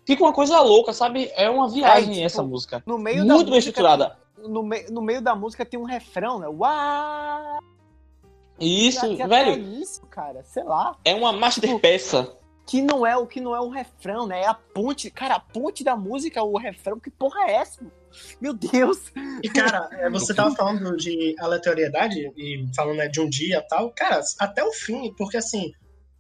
Fica 0.05 0.23
uma 0.25 0.33
coisa 0.33 0.61
louca, 0.61 0.93
sabe? 0.93 1.31
É 1.37 1.49
uma 1.49 1.69
viagem 1.69 2.15
tipo, 2.15 2.25
essa 2.27 2.43
música. 2.43 2.83
no 2.85 2.99
meio 2.99 3.25
da 3.25 3.35
Muito 3.35 3.51
bem 3.51 3.59
estruturada. 3.61 4.19
No, 4.37 4.63
me... 4.65 4.83
no 4.91 5.01
meio 5.01 5.23
da 5.23 5.37
música 5.37 5.65
tem 5.65 5.79
um 5.79 5.85
refrão, 5.85 6.41
né? 6.41 6.49
Uau! 6.49 7.59
Isso, 8.59 9.05
até 9.13 9.27
velho, 9.27 9.81
isso, 9.81 10.03
cara, 10.07 10.43
sei 10.45 10.63
lá. 10.63 10.97
é 11.05 11.15
uma 11.15 11.33
master 11.33 11.69
Tipo, 11.69 11.81
peça. 11.81 12.37
Que 12.67 12.81
não 12.81 13.05
é 13.05 13.17
o 13.17 13.27
que 13.27 13.41
não 13.41 13.55
é 13.57 13.61
o 13.61 13.69
refrão, 13.69 14.27
né? 14.27 14.43
É 14.43 14.47
a 14.47 14.55
ponte. 14.55 15.11
Cara, 15.11 15.37
a 15.37 15.41
ponte 15.41 15.83
da 15.83 15.97
música 15.97 16.39
é 16.41 16.43
o 16.43 16.57
refrão. 16.57 16.99
Que 16.99 17.11
porra 17.11 17.45
é 17.49 17.53
essa? 17.55 17.81
Meu 18.41 18.53
Deus! 18.55 19.13
E, 19.43 19.49
cara, 19.49 19.89
é, 19.93 20.11
você 20.11 20.35
tava 20.35 20.55
falando 20.55 20.97
de 20.97 21.35
aleatoriedade 21.39 22.33
e 22.37 22.67
falando 22.75 22.97
né, 22.97 23.09
de 23.09 23.21
um 23.21 23.29
dia 23.29 23.59
e 23.59 23.69
tal. 23.69 23.91
Cara, 23.93 24.21
até 24.39 24.63
o 24.63 24.73
fim, 24.73 25.13
porque 25.17 25.37
assim, 25.37 25.73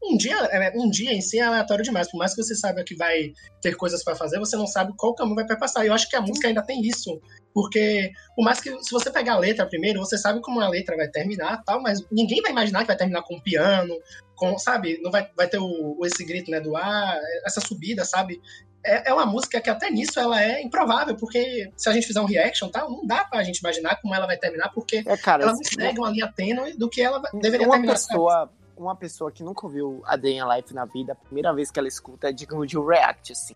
um 0.05 0.16
dia, 0.16 0.36
é, 0.36 0.72
um 0.76 0.90
dia 0.90 1.12
em 1.12 1.20
si 1.20 1.38
é 1.38 1.43
aleatório 1.43 1.84
demais. 1.84 2.11
Por 2.11 2.18
mais 2.18 2.34
que 2.34 2.43
você 2.43 2.55
saiba 2.55 2.82
que 2.82 2.97
vai 2.97 3.32
ter 3.61 3.76
coisas 3.76 4.03
pra 4.03 4.16
fazer, 4.16 4.38
você 4.38 4.57
não 4.57 4.66
sabe 4.66 4.93
qual 4.97 5.14
caminho 5.14 5.36
vai 5.36 5.57
passar. 5.57 5.84
E 5.84 5.88
eu 5.88 5.95
acho 5.95 6.09
que 6.09 6.16
a 6.16 6.20
música 6.20 6.49
ainda 6.49 6.62
tem 6.62 6.80
isso. 6.82 7.20
Porque, 7.55 8.11
por 8.34 8.45
mais 8.45 8.61
que 8.61 8.70
se 8.82 8.90
você 8.90 9.11
pegar 9.11 9.34
a 9.34 9.38
letra 9.38 9.66
primeiro, 9.66 10.01
você 10.01 10.18
sabe 10.18 10.40
como 10.40 10.61
a 10.61 10.68
letra 10.68 10.97
vai 10.97 11.09
terminar 11.09 11.62
tal, 11.64 11.80
mas 11.80 12.01
ninguém 12.11 12.40
vai 12.43 12.51
imaginar 12.51 12.80
que 12.80 12.86
vai 12.86 12.97
terminar 12.97 13.22
com 13.22 13.36
um 13.36 13.40
piano, 13.40 13.95
com, 14.34 14.59
sabe? 14.59 14.99
Não 15.03 15.11
vai, 15.11 15.30
vai 15.36 15.47
ter 15.47 15.59
o, 15.59 15.99
esse 16.05 16.24
grito, 16.24 16.51
né, 16.51 16.61
do 16.61 16.76
ar, 16.76 17.18
essa 17.47 17.61
subida, 17.61 18.05
sabe? 18.05 18.40
É, 18.85 19.11
é 19.11 19.14
uma 19.14 19.24
música 19.26 19.61
que 19.61 19.70
até 19.70 19.91
nisso 19.91 20.18
ela 20.18 20.43
é 20.43 20.61
improvável, 20.62 21.16
porque 21.16 21.72
se 21.76 21.89
a 21.89 21.93
gente 21.93 22.07
fizer 22.07 22.20
um 22.20 22.24
reaction 22.24 22.68
tal, 22.68 22.91
não 22.91 23.07
dá 23.07 23.24
pra 23.24 23.43
gente 23.45 23.59
imaginar 23.59 24.01
como 24.01 24.14
ela 24.14 24.26
vai 24.26 24.37
terminar, 24.37 24.70
porque 24.72 25.03
É, 25.07 25.16
cara, 25.16 25.45
ela 25.45 25.53
não 25.53 25.62
segue 25.62 25.99
uma 26.01 26.11
linha 26.11 26.33
tênue 26.35 26.76
do 26.76 26.89
que 26.89 27.01
ela 27.01 27.20
deveria 27.35 27.66
uma 27.66 27.74
terminar. 27.76 27.97
sabe? 27.97 28.09
pessoa, 28.12 28.51
uma 28.76 28.97
pessoa 28.97 29.30
que 29.30 29.45
nunca 29.45 29.64
ouviu 29.66 30.03
a 30.05 30.16
Day 30.16 30.37
in 30.39 30.43
Life 30.49 30.74
na 30.74 30.85
vida, 30.85 31.12
a 31.12 31.16
primeira 31.16 31.53
vez 31.55 31.70
que 31.70 31.78
ela 31.78 31.87
escuta 31.87 32.28
é 32.28 32.33
digno 32.33 32.66
de 32.66 32.76
um 32.76 32.85
react, 32.85 33.30
assim. 33.33 33.55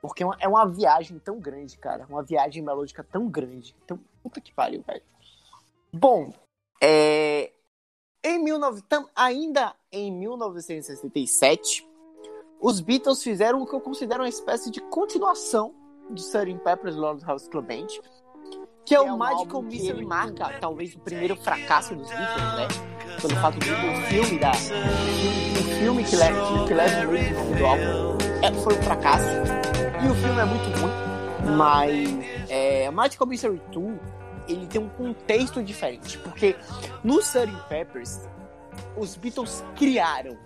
Porque 0.00 0.22
é 0.22 0.26
uma- 0.26 0.36
é 0.40 0.68
viagem 0.72 1.18
tão 1.18 1.38
grande, 1.38 1.76
cara. 1.76 2.06
Uma 2.08 2.22
viagem 2.22 2.62
melódica 2.62 3.02
tão 3.04 3.28
grande. 3.28 3.74
Então, 3.84 3.98
puta 4.22 4.40
que 4.40 4.52
pariu, 4.54 4.82
velho. 4.86 5.02
Bom, 5.92 6.32
é... 6.82 7.50
Em 8.22 8.42
19... 8.44 8.82
tam- 8.82 9.08
ainda 9.16 9.74
em 9.90 10.12
1967, 10.12 11.86
os 12.60 12.80
Beatles 12.80 13.22
fizeram 13.22 13.62
o 13.62 13.66
que 13.66 13.74
eu 13.74 13.80
considero 13.80 14.22
uma 14.22 14.28
espécie 14.28 14.70
de 14.70 14.80
continuação 14.80 15.74
de 16.10 16.20
Sgt. 16.20 16.58
Pepper's 16.62 16.96
Lonely 16.96 17.24
House 17.24 17.48
Club 17.48 17.66
Band, 17.66 17.86
que 18.84 18.94
é 18.94 19.00
um 19.00 19.14
o 19.14 19.18
Magical 19.18 19.62
Mystery 19.62 20.04
marca 20.04 20.58
talvez 20.60 20.94
o 20.94 20.98
primeiro 21.00 21.36
fracasso 21.36 21.94
dos 21.94 22.08
Beatles, 22.08 22.54
né? 22.56 22.68
Pelo 23.20 23.36
fato 23.36 23.58
de 23.58 23.70
o 23.70 24.02
filme 24.08 24.38
da 24.38 24.50
o 24.50 25.78
filme 25.78 26.04
que 26.04 26.16
leva 26.16 26.66
que 26.66 26.74
leva 26.74 27.08
o 27.08 27.12
mesmo 27.12 27.38
nome 27.38 27.56
do 27.56 27.66
álbum 27.66 28.18
é, 28.42 28.52
foi 28.52 28.78
um 28.78 28.82
fracasso 28.82 29.26
e 30.04 30.10
o 30.10 30.14
filme 30.14 30.40
é 30.40 30.44
muito 30.44 30.80
ruim, 30.80 31.56
mas 31.56 32.50
é, 32.50 32.90
Magical 32.90 33.26
Mystery 33.26 33.62
2 33.70 33.98
ele 34.48 34.66
tem 34.66 34.80
um 34.80 34.88
contexto 34.88 35.62
diferente, 35.62 36.18
porque 36.18 36.56
no 37.04 37.20
Sgt. 37.20 37.54
Peppers 37.68 38.28
os 38.96 39.16
Beatles 39.16 39.64
criaram 39.76 40.36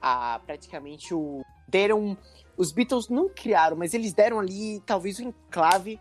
a, 0.00 0.40
praticamente 0.44 1.14
o 1.14 1.42
deram 1.66 2.16
os 2.56 2.72
Beatles 2.72 3.08
não 3.08 3.28
criaram, 3.28 3.76
mas 3.76 3.94
eles 3.94 4.12
deram 4.12 4.40
ali 4.40 4.80
talvez 4.80 5.18
o 5.18 5.22
enclave, 5.22 6.00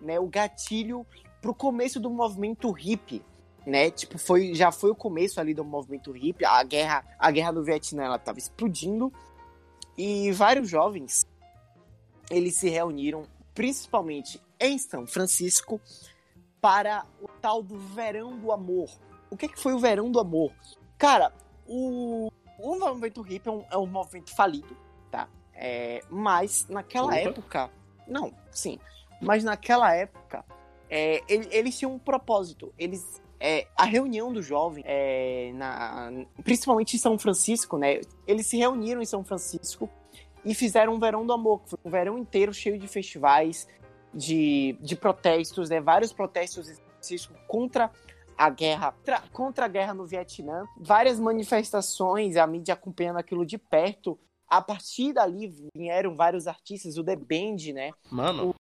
né, 0.00 0.18
o 0.18 0.26
gatilho 0.26 1.06
pro 1.40 1.54
começo 1.54 2.00
do 2.00 2.10
movimento 2.10 2.70
hippie, 2.72 3.22
né? 3.64 3.90
Tipo, 3.90 4.18
foi 4.18 4.54
já 4.54 4.72
foi 4.72 4.90
o 4.90 4.94
começo 4.94 5.40
ali 5.40 5.54
do 5.54 5.64
movimento 5.64 6.10
hippie, 6.10 6.44
a 6.44 6.62
guerra, 6.64 7.04
a 7.18 7.30
guerra 7.30 7.52
no 7.52 7.62
Vietnã 7.62 8.04
ela 8.04 8.18
tava 8.18 8.38
explodindo 8.38 9.12
e 9.96 10.32
vários 10.32 10.68
jovens 10.68 11.24
eles 12.30 12.58
se 12.58 12.68
reuniram 12.68 13.24
principalmente 13.54 14.40
em 14.60 14.78
São 14.78 15.06
Francisco 15.06 15.80
para 16.60 17.04
o 17.20 17.28
tal 17.40 17.62
do 17.62 17.78
Verão 17.78 18.36
do 18.36 18.52
Amor. 18.52 18.90
O 19.30 19.36
que, 19.36 19.48
que 19.48 19.60
foi 19.60 19.74
o 19.74 19.78
Verão 19.78 20.10
do 20.10 20.18
Amor? 20.18 20.52
Cara, 20.96 21.32
o, 21.66 22.30
o 22.58 22.78
movimento 22.78 23.22
hippie 23.22 23.48
é 23.48 23.52
um, 23.52 23.64
é 23.70 23.76
um 23.78 23.86
movimento 23.86 24.34
falido, 24.34 24.76
tá? 25.10 25.28
É, 25.54 26.02
mas 26.10 26.66
naquela 26.68 27.08
Opa. 27.08 27.16
época. 27.16 27.70
Não, 28.06 28.32
sim. 28.50 28.78
Mas 29.20 29.42
naquela 29.44 29.94
época, 29.94 30.44
é, 30.88 31.22
ele- 31.28 31.48
eles 31.50 31.78
tinham 31.78 31.92
um 31.94 31.98
propósito. 31.98 32.72
Eles. 32.78 33.20
é, 33.40 33.68
a 33.76 33.84
reunião 33.84 34.32
dos 34.32 34.44
jovens, 34.44 34.82
é, 34.86 35.52
na, 35.54 36.10
principalmente 36.42 36.96
em 36.96 36.98
São 36.98 37.16
Francisco, 37.18 37.78
né? 37.78 38.00
Eles 38.26 38.46
se 38.46 38.56
reuniram 38.56 39.00
em 39.00 39.04
São 39.06 39.22
Francisco 39.24 39.88
e 40.44 40.54
fizeram 40.54 40.94
um 40.94 40.98
verão 40.98 41.24
do 41.24 41.32
amor, 41.32 41.60
que 41.62 41.70
foi 41.70 41.78
um 41.84 41.90
verão 41.90 42.18
inteiro 42.18 42.52
cheio 42.52 42.76
de 42.78 42.88
festivais, 42.88 43.68
de, 44.12 44.76
de 44.80 44.96
protestos, 44.96 45.68
né? 45.70 45.80
Vários 45.80 46.12
protestos 46.12 46.68
em 46.68 46.74
São 46.74 46.84
Francisco 46.94 47.34
contra 47.46 47.90
a 48.38 48.48
guerra, 48.50 48.92
tra- 49.04 49.22
contra 49.32 49.64
a 49.64 49.68
guerra 49.68 49.92
no 49.92 50.06
Vietnã, 50.06 50.64
várias 50.78 51.18
manifestações, 51.18 52.36
a 52.36 52.46
mídia 52.46 52.74
acompanhando 52.74 53.18
aquilo 53.18 53.44
de 53.44 53.58
perto. 53.58 54.18
A 54.48 54.62
partir 54.62 55.12
dali 55.12 55.52
vieram 55.76 56.14
vários 56.14 56.46
artistas, 56.46 56.96
o 56.96 57.04
The 57.04 57.16
Band, 57.16 57.74
né? 57.74 57.90
Mano, 58.10 58.54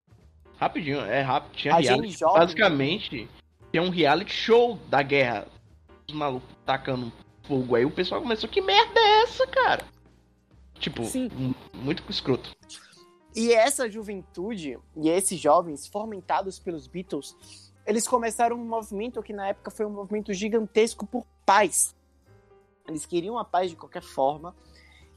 rapidinho, 0.57 1.01
é 1.01 1.21
rápido. 1.21 1.53
Tinha 1.55 1.75
A 1.75 1.77
reality. 1.77 2.17
jovem. 2.17 2.39
Basicamente, 2.39 3.29
tem 3.71 3.81
um 3.81 3.89
reality 3.89 4.31
show 4.33 4.77
da 4.89 5.03
guerra. 5.03 5.47
Os 6.07 6.15
malucos 6.15 6.49
tacando 6.65 7.11
fogo 7.43 7.75
aí. 7.75 7.85
O 7.85 7.91
pessoal 7.91 8.21
começou, 8.21 8.49
que 8.49 8.61
merda 8.61 8.99
é 8.99 9.23
essa, 9.23 9.45
cara? 9.45 9.85
Tipo, 10.79 11.03
muito 11.73 12.03
escroto. 12.09 12.51
E 13.35 13.51
essa 13.51 13.89
juventude 13.89 14.79
e 14.95 15.09
esses 15.09 15.39
jovens 15.39 15.85
fomentados 15.87 16.57
pelos 16.57 16.87
Beatles, 16.87 17.35
eles 17.85 18.07
começaram 18.07 18.55
um 18.55 18.65
movimento 18.65 19.21
que 19.21 19.33
na 19.33 19.47
época 19.47 19.69
foi 19.69 19.85
um 19.85 19.91
movimento 19.91 20.33
gigantesco 20.33 21.05
por 21.05 21.25
paz. 21.45 21.95
Eles 22.87 23.05
queriam 23.05 23.37
a 23.37 23.45
paz 23.45 23.69
de 23.69 23.75
qualquer 23.75 24.01
forma. 24.01 24.55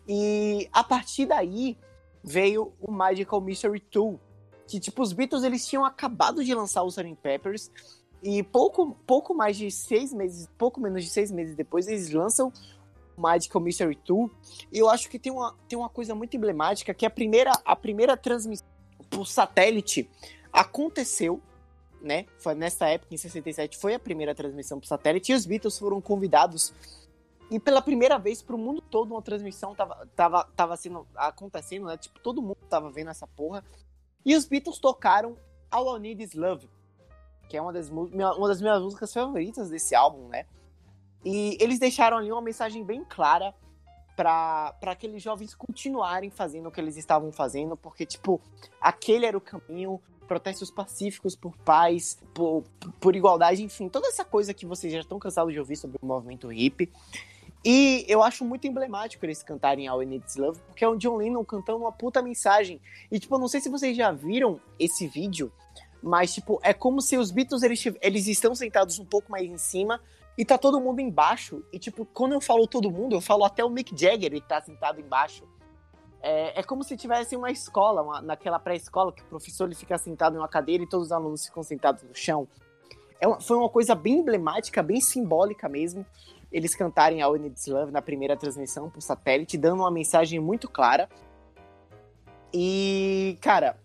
E 0.06 0.68
a 0.72 0.82
partir 0.82 1.26
daí 1.26 1.76
veio 2.22 2.72
o 2.80 2.90
Magical 2.90 3.40
Mystery 3.40 3.82
2, 3.90 4.18
que 4.66 4.80
tipo 4.80 5.02
os 5.02 5.12
Beatles 5.12 5.44
eles 5.44 5.66
tinham 5.66 5.84
acabado 5.84 6.44
de 6.44 6.54
lançar 6.54 6.82
o 6.82 6.88
Sgt. 6.88 7.16
Peppers 7.22 7.70
e 8.22 8.42
pouco 8.42 8.96
pouco 9.06 9.34
mais 9.34 9.56
de 9.56 9.70
seis 9.70 10.12
meses, 10.12 10.48
pouco 10.58 10.80
menos 10.80 11.04
de 11.04 11.10
seis 11.10 11.30
meses 11.30 11.54
depois 11.54 11.86
eles 11.86 12.10
lançam 12.10 12.52
o 13.16 13.20
Magical 13.20 13.62
Mystery 13.62 13.98
2 14.04 14.30
e 14.72 14.78
eu 14.78 14.88
acho 14.88 15.08
que 15.08 15.18
tem 15.18 15.30
uma, 15.30 15.54
tem 15.68 15.78
uma 15.78 15.88
coisa 15.88 16.14
muito 16.14 16.36
emblemática 16.36 16.92
que 16.92 17.06
a 17.06 17.10
primeira, 17.10 17.52
a 17.64 17.76
primeira 17.76 18.16
transmissão 18.16 18.66
por 19.08 19.26
satélite 19.26 20.08
aconteceu, 20.52 21.40
né? 22.00 22.26
Foi 22.38 22.54
nessa 22.54 22.88
época, 22.88 23.14
em 23.14 23.18
67, 23.18 23.76
foi 23.76 23.94
a 23.94 23.98
primeira 23.98 24.34
transmissão 24.34 24.78
por 24.78 24.86
satélite 24.86 25.32
e 25.32 25.34
os 25.34 25.46
Beatles 25.46 25.78
foram 25.78 26.00
convidados. 26.00 26.72
E 27.50 27.58
pela 27.58 27.80
primeira 27.80 28.18
vez 28.18 28.42
pro 28.42 28.58
mundo 28.58 28.80
todo 28.82 29.12
uma 29.12 29.22
transmissão 29.22 29.74
tava, 29.74 30.06
tava, 30.14 30.44
tava 30.54 30.76
sendo, 30.76 31.06
acontecendo, 31.16 31.86
né? 31.86 31.96
Tipo, 31.96 32.20
todo 32.20 32.42
mundo 32.42 32.58
tava 32.68 32.90
vendo 32.90 33.10
essa 33.10 33.26
porra. 33.26 33.64
E 34.24 34.36
os 34.36 34.44
Beatles 34.44 34.78
tocaram 34.78 35.36
All 35.70 35.96
I 35.96 36.00
Need 36.00 36.22
Is 36.22 36.34
Love, 36.34 36.68
que 37.48 37.56
é 37.56 37.62
uma 37.62 37.72
das, 37.72 37.88
uma 37.88 38.48
das 38.48 38.60
minhas 38.60 38.82
músicas 38.82 39.12
favoritas 39.12 39.70
desse 39.70 39.94
álbum, 39.94 40.28
né? 40.28 40.46
E 41.24 41.56
eles 41.60 41.78
deixaram 41.78 42.18
ali 42.18 42.30
uma 42.30 42.42
mensagem 42.42 42.84
bem 42.84 43.04
clara 43.04 43.54
para 44.18 44.74
aqueles 44.82 45.22
jovens 45.22 45.54
continuarem 45.54 46.28
fazendo 46.28 46.68
o 46.68 46.72
que 46.72 46.80
eles 46.80 46.96
estavam 46.96 47.30
fazendo, 47.30 47.76
porque, 47.76 48.04
tipo, 48.04 48.40
aquele 48.80 49.24
era 49.24 49.38
o 49.38 49.40
caminho, 49.40 50.00
protestos 50.28 50.70
pacíficos 50.70 51.34
por 51.34 51.56
paz, 51.56 52.18
por, 52.32 52.62
por 53.00 53.16
igualdade, 53.16 53.62
enfim, 53.62 53.88
toda 53.88 54.06
essa 54.06 54.24
coisa 54.24 54.54
que 54.54 54.66
vocês 54.66 54.92
já 54.92 55.00
estão 55.00 55.18
cansados 55.18 55.52
de 55.52 55.58
ouvir 55.58 55.76
sobre 55.76 55.98
o 56.00 56.06
movimento 56.06 56.48
hippie. 56.48 56.92
E 57.64 58.04
eu 58.06 58.22
acho 58.22 58.44
muito 58.44 58.66
emblemático 58.66 59.26
eles 59.26 59.42
cantarem 59.42 59.88
All 59.88 60.02
I 60.02 60.06
Need 60.06 60.24
Is 60.26 60.36
Love, 60.36 60.60
porque 60.68 60.84
é 60.84 60.88
o 60.88 60.96
John 60.96 61.16
Lennon 61.16 61.44
cantando 61.44 61.80
uma 61.80 61.90
puta 61.90 62.22
mensagem. 62.22 62.80
E, 63.10 63.18
tipo, 63.18 63.34
eu 63.34 63.38
não 63.38 63.48
sei 63.48 63.60
se 63.60 63.68
vocês 63.68 63.96
já 63.96 64.12
viram 64.12 64.60
esse 64.78 65.08
vídeo, 65.08 65.50
mas, 66.00 66.32
tipo, 66.32 66.60
é 66.62 66.72
como 66.72 67.00
se 67.00 67.16
os 67.16 67.32
Beatles, 67.32 67.64
eles, 67.64 67.84
eles 68.00 68.28
estão 68.28 68.54
sentados 68.54 69.00
um 69.00 69.04
pouco 69.04 69.32
mais 69.32 69.50
em 69.50 69.58
cima, 69.58 70.00
e 70.38 70.44
tá 70.44 70.56
todo 70.56 70.80
mundo 70.80 71.00
embaixo. 71.00 71.64
E, 71.72 71.80
tipo, 71.80 72.06
quando 72.06 72.32
eu 72.32 72.40
falo 72.40 72.68
todo 72.68 72.88
mundo, 72.92 73.16
eu 73.16 73.20
falo 73.20 73.44
até 73.44 73.64
o 73.64 73.68
Mick 73.68 73.90
Jagger, 73.90 74.32
ele 74.32 74.40
tá 74.40 74.62
sentado 74.62 75.00
embaixo. 75.00 75.42
É, 76.20 76.60
é 76.60 76.62
como 76.62 76.82
se 76.82 76.96
tivesse 76.96 77.36
uma 77.36 77.50
escola, 77.50 78.02
uma- 78.02 78.20
naquela 78.20 78.58
pré-escola, 78.58 79.12
que 79.12 79.22
o 79.22 79.26
professor 79.26 79.66
ele 79.66 79.74
fica 79.74 79.96
sentado 79.96 80.34
em 80.34 80.38
uma 80.38 80.48
cadeira 80.48 80.82
e 80.82 80.88
todos 80.88 81.06
os 81.06 81.12
alunos 81.12 81.46
ficam 81.46 81.62
sentados 81.62 82.02
no 82.02 82.14
chão. 82.14 82.48
É 83.20 83.26
uma- 83.26 83.40
foi 83.40 83.56
uma 83.56 83.68
coisa 83.68 83.94
bem 83.94 84.18
emblemática, 84.18 84.82
bem 84.82 85.00
simbólica 85.00 85.68
mesmo, 85.68 86.04
eles 86.50 86.74
cantarem 86.74 87.18
Need 87.18 87.58
Is 87.58 87.66
Love 87.66 87.92
na 87.92 88.00
primeira 88.02 88.36
transmissão 88.36 88.90
por 88.90 89.00
satélite, 89.02 89.56
dando 89.58 89.80
uma 89.80 89.90
mensagem 89.90 90.40
muito 90.40 90.68
clara. 90.68 91.08
E, 92.52 93.38
cara, 93.40 93.78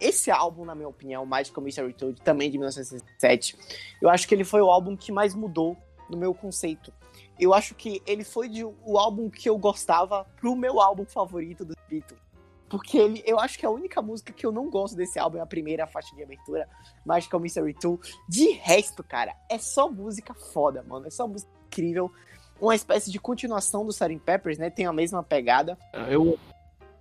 esse 0.00 0.30
álbum, 0.30 0.64
na 0.64 0.74
minha 0.74 0.88
opinião, 0.88 1.26
Magical 1.26 1.62
Mystery 1.62 1.92
Tour, 1.92 2.14
também 2.24 2.50
de 2.50 2.56
1967, 2.56 3.56
eu 4.00 4.08
acho 4.08 4.26
que 4.26 4.34
ele 4.34 4.44
foi 4.44 4.62
o 4.62 4.70
álbum 4.70 4.96
que 4.96 5.12
mais 5.12 5.34
mudou 5.34 5.76
no 6.08 6.16
meu 6.16 6.32
conceito. 6.32 6.92
Eu 7.38 7.54
acho 7.54 7.74
que 7.74 8.02
ele 8.06 8.24
foi 8.24 8.48
de, 8.48 8.64
o 8.64 8.98
álbum 8.98 9.30
que 9.30 9.48
eu 9.48 9.56
gostava 9.56 10.26
pro 10.36 10.56
meu 10.56 10.80
álbum 10.80 11.04
favorito 11.04 11.64
dos 11.64 11.76
Beatles. 11.88 12.20
Porque 12.68 12.98
ele, 12.98 13.22
eu 13.24 13.40
acho 13.40 13.58
que 13.58 13.64
a 13.64 13.70
única 13.70 14.02
música 14.02 14.32
que 14.32 14.44
eu 14.44 14.52
não 14.52 14.68
gosto 14.68 14.94
desse 14.94 15.18
álbum 15.18 15.38
é 15.38 15.40
a 15.40 15.46
primeira 15.46 15.86
faixa 15.86 16.14
de 16.14 16.22
abertura, 16.22 16.68
Magical 17.04 17.40
Mystery 17.40 17.74
2. 17.80 17.98
De 18.28 18.50
resto, 18.50 19.02
cara, 19.02 19.34
é 19.50 19.58
só 19.58 19.90
música 19.90 20.34
foda, 20.34 20.84
mano. 20.86 21.06
É 21.06 21.10
só 21.10 21.26
música 21.26 21.50
incrível. 21.66 22.12
Uma 22.60 22.74
espécie 22.74 23.10
de 23.10 23.18
continuação 23.18 23.84
do 23.84 23.90
Sgt. 23.90 24.18
Peppers, 24.18 24.58
né? 24.58 24.68
Tem 24.68 24.84
a 24.84 24.92
mesma 24.92 25.22
pegada. 25.22 25.78
Eu, 26.10 26.38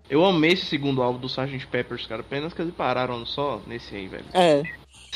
eu 0.10 0.24
amei 0.24 0.54
esse 0.54 0.66
segundo 0.66 1.02
álbum 1.02 1.20
do 1.20 1.28
Sgt. 1.28 1.68
Peppers, 1.68 2.06
cara. 2.06 2.22
Apenas 2.22 2.54
que 2.54 2.62
eles 2.62 2.74
pararam 2.74 3.26
só 3.26 3.62
nesse 3.68 3.96
aí, 3.96 4.08
velho. 4.08 4.26
É. 4.34 4.64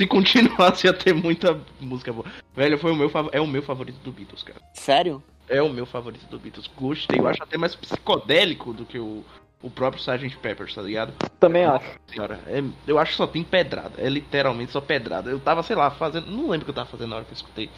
Se 0.02 0.08
continuasse, 0.08 0.88
ia 0.88 0.94
ter 0.94 1.14
muita 1.14 1.60
música 1.80 2.12
boa. 2.12 2.26
Velho, 2.56 2.76
foi 2.80 2.92
o 2.92 2.96
meu, 2.96 3.12
é 3.32 3.40
o 3.40 3.46
meu 3.46 3.62
favorito 3.62 3.98
do 4.04 4.12
Beatles, 4.12 4.42
cara. 4.42 4.60
Sério? 4.74 5.22
É 5.48 5.62
o 5.62 5.70
meu 5.70 5.86
favorito 5.86 6.26
do 6.26 6.40
Beatles. 6.40 6.66
Gostei. 6.76 7.20
Eu 7.20 7.28
acho 7.28 7.44
até 7.44 7.56
mais 7.56 7.76
psicodélico 7.76 8.74
do 8.74 8.84
que 8.84 8.98
o, 8.98 9.24
o 9.62 9.70
próprio 9.70 10.00
Sgt. 10.02 10.38
Peppers, 10.38 10.74
tá 10.74 10.82
ligado? 10.82 11.14
Também 11.40 11.66
acho. 11.66 11.86
Senhora, 12.08 12.40
é- 12.48 12.64
eu 12.88 12.98
acho 12.98 13.12
que 13.12 13.18
só 13.18 13.28
tem 13.28 13.44
pedrada. 13.44 13.92
É 14.00 14.10
literalmente 14.10 14.72
só 14.72 14.82
pedrada. 14.82 15.30
Eu 15.30 15.40
tava, 15.40 15.62
sei 15.62 15.76
lá, 15.76 15.92
fazendo. 15.92 16.32
Não 16.32 16.50
lembro 16.50 16.62
o 16.62 16.66
que 16.66 16.72
eu 16.72 16.76
tava 16.76 16.90
fazendo 16.90 17.10
na 17.12 17.18
hora 17.18 17.26
que 17.26 17.32
eu 17.34 17.36
escutei. 17.36 17.70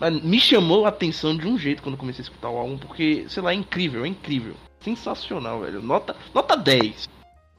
Mas 0.00 0.20
me 0.24 0.40
chamou 0.40 0.86
a 0.86 0.88
atenção 0.88 1.36
de 1.36 1.46
um 1.46 1.56
jeito 1.56 1.84
quando 1.84 1.96
comecei 1.96 2.22
a 2.22 2.24
escutar 2.24 2.48
o 2.50 2.58
álbum, 2.58 2.78
porque, 2.78 3.26
sei 3.28 3.44
lá, 3.44 3.52
é 3.52 3.54
incrível, 3.54 4.04
é 4.04 4.08
incrível. 4.08 4.54
Sensacional, 4.80 5.60
velho. 5.60 5.80
Nota, 5.80 6.16
nota 6.34 6.56
10. 6.56 7.08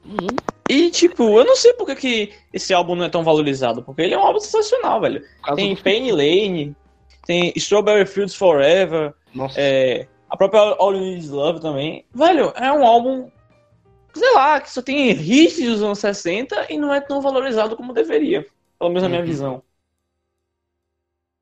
Muito 0.04 0.42
E, 0.68 0.90
tipo, 0.90 1.38
eu 1.38 1.44
não 1.44 1.56
sei 1.56 1.72
por 1.74 1.86
que, 1.94 2.32
esse 2.52 2.72
álbum 2.72 2.94
não 2.94 3.04
é 3.04 3.08
tão 3.08 3.22
valorizado, 3.24 3.82
porque 3.82 4.02
ele 4.02 4.14
é 4.14 4.18
um 4.18 4.22
álbum 4.22 4.40
sensacional, 4.40 5.00
velho. 5.00 5.22
Tem 5.56 5.74
Penny 5.76 6.12
Lane, 6.12 6.76
tem 7.26 7.52
Strawberry 7.56 8.06
Fields 8.06 8.34
Forever, 8.34 9.12
é, 9.56 10.06
a 10.30 10.36
própria 10.36 10.60
All 10.60 10.94
You 10.94 11.00
Need 11.00 11.18
Is 11.24 11.30
Love 11.30 11.60
também. 11.60 12.06
Velho, 12.14 12.52
é 12.56 12.72
um 12.72 12.86
álbum, 12.86 13.30
sei 14.14 14.32
lá, 14.34 14.60
que 14.60 14.70
só 14.70 14.80
tem 14.80 15.10
hits 15.10 15.58
dos 15.62 15.82
anos 15.82 15.98
60 15.98 16.66
e 16.72 16.78
não 16.78 16.94
é 16.94 17.00
tão 17.00 17.20
valorizado 17.20 17.76
como 17.76 17.92
deveria. 17.92 18.46
Pelo 18.78 18.90
menos 18.90 19.02
na 19.02 19.08
minha 19.08 19.20
Uhum. 19.20 19.26
visão. 19.26 19.62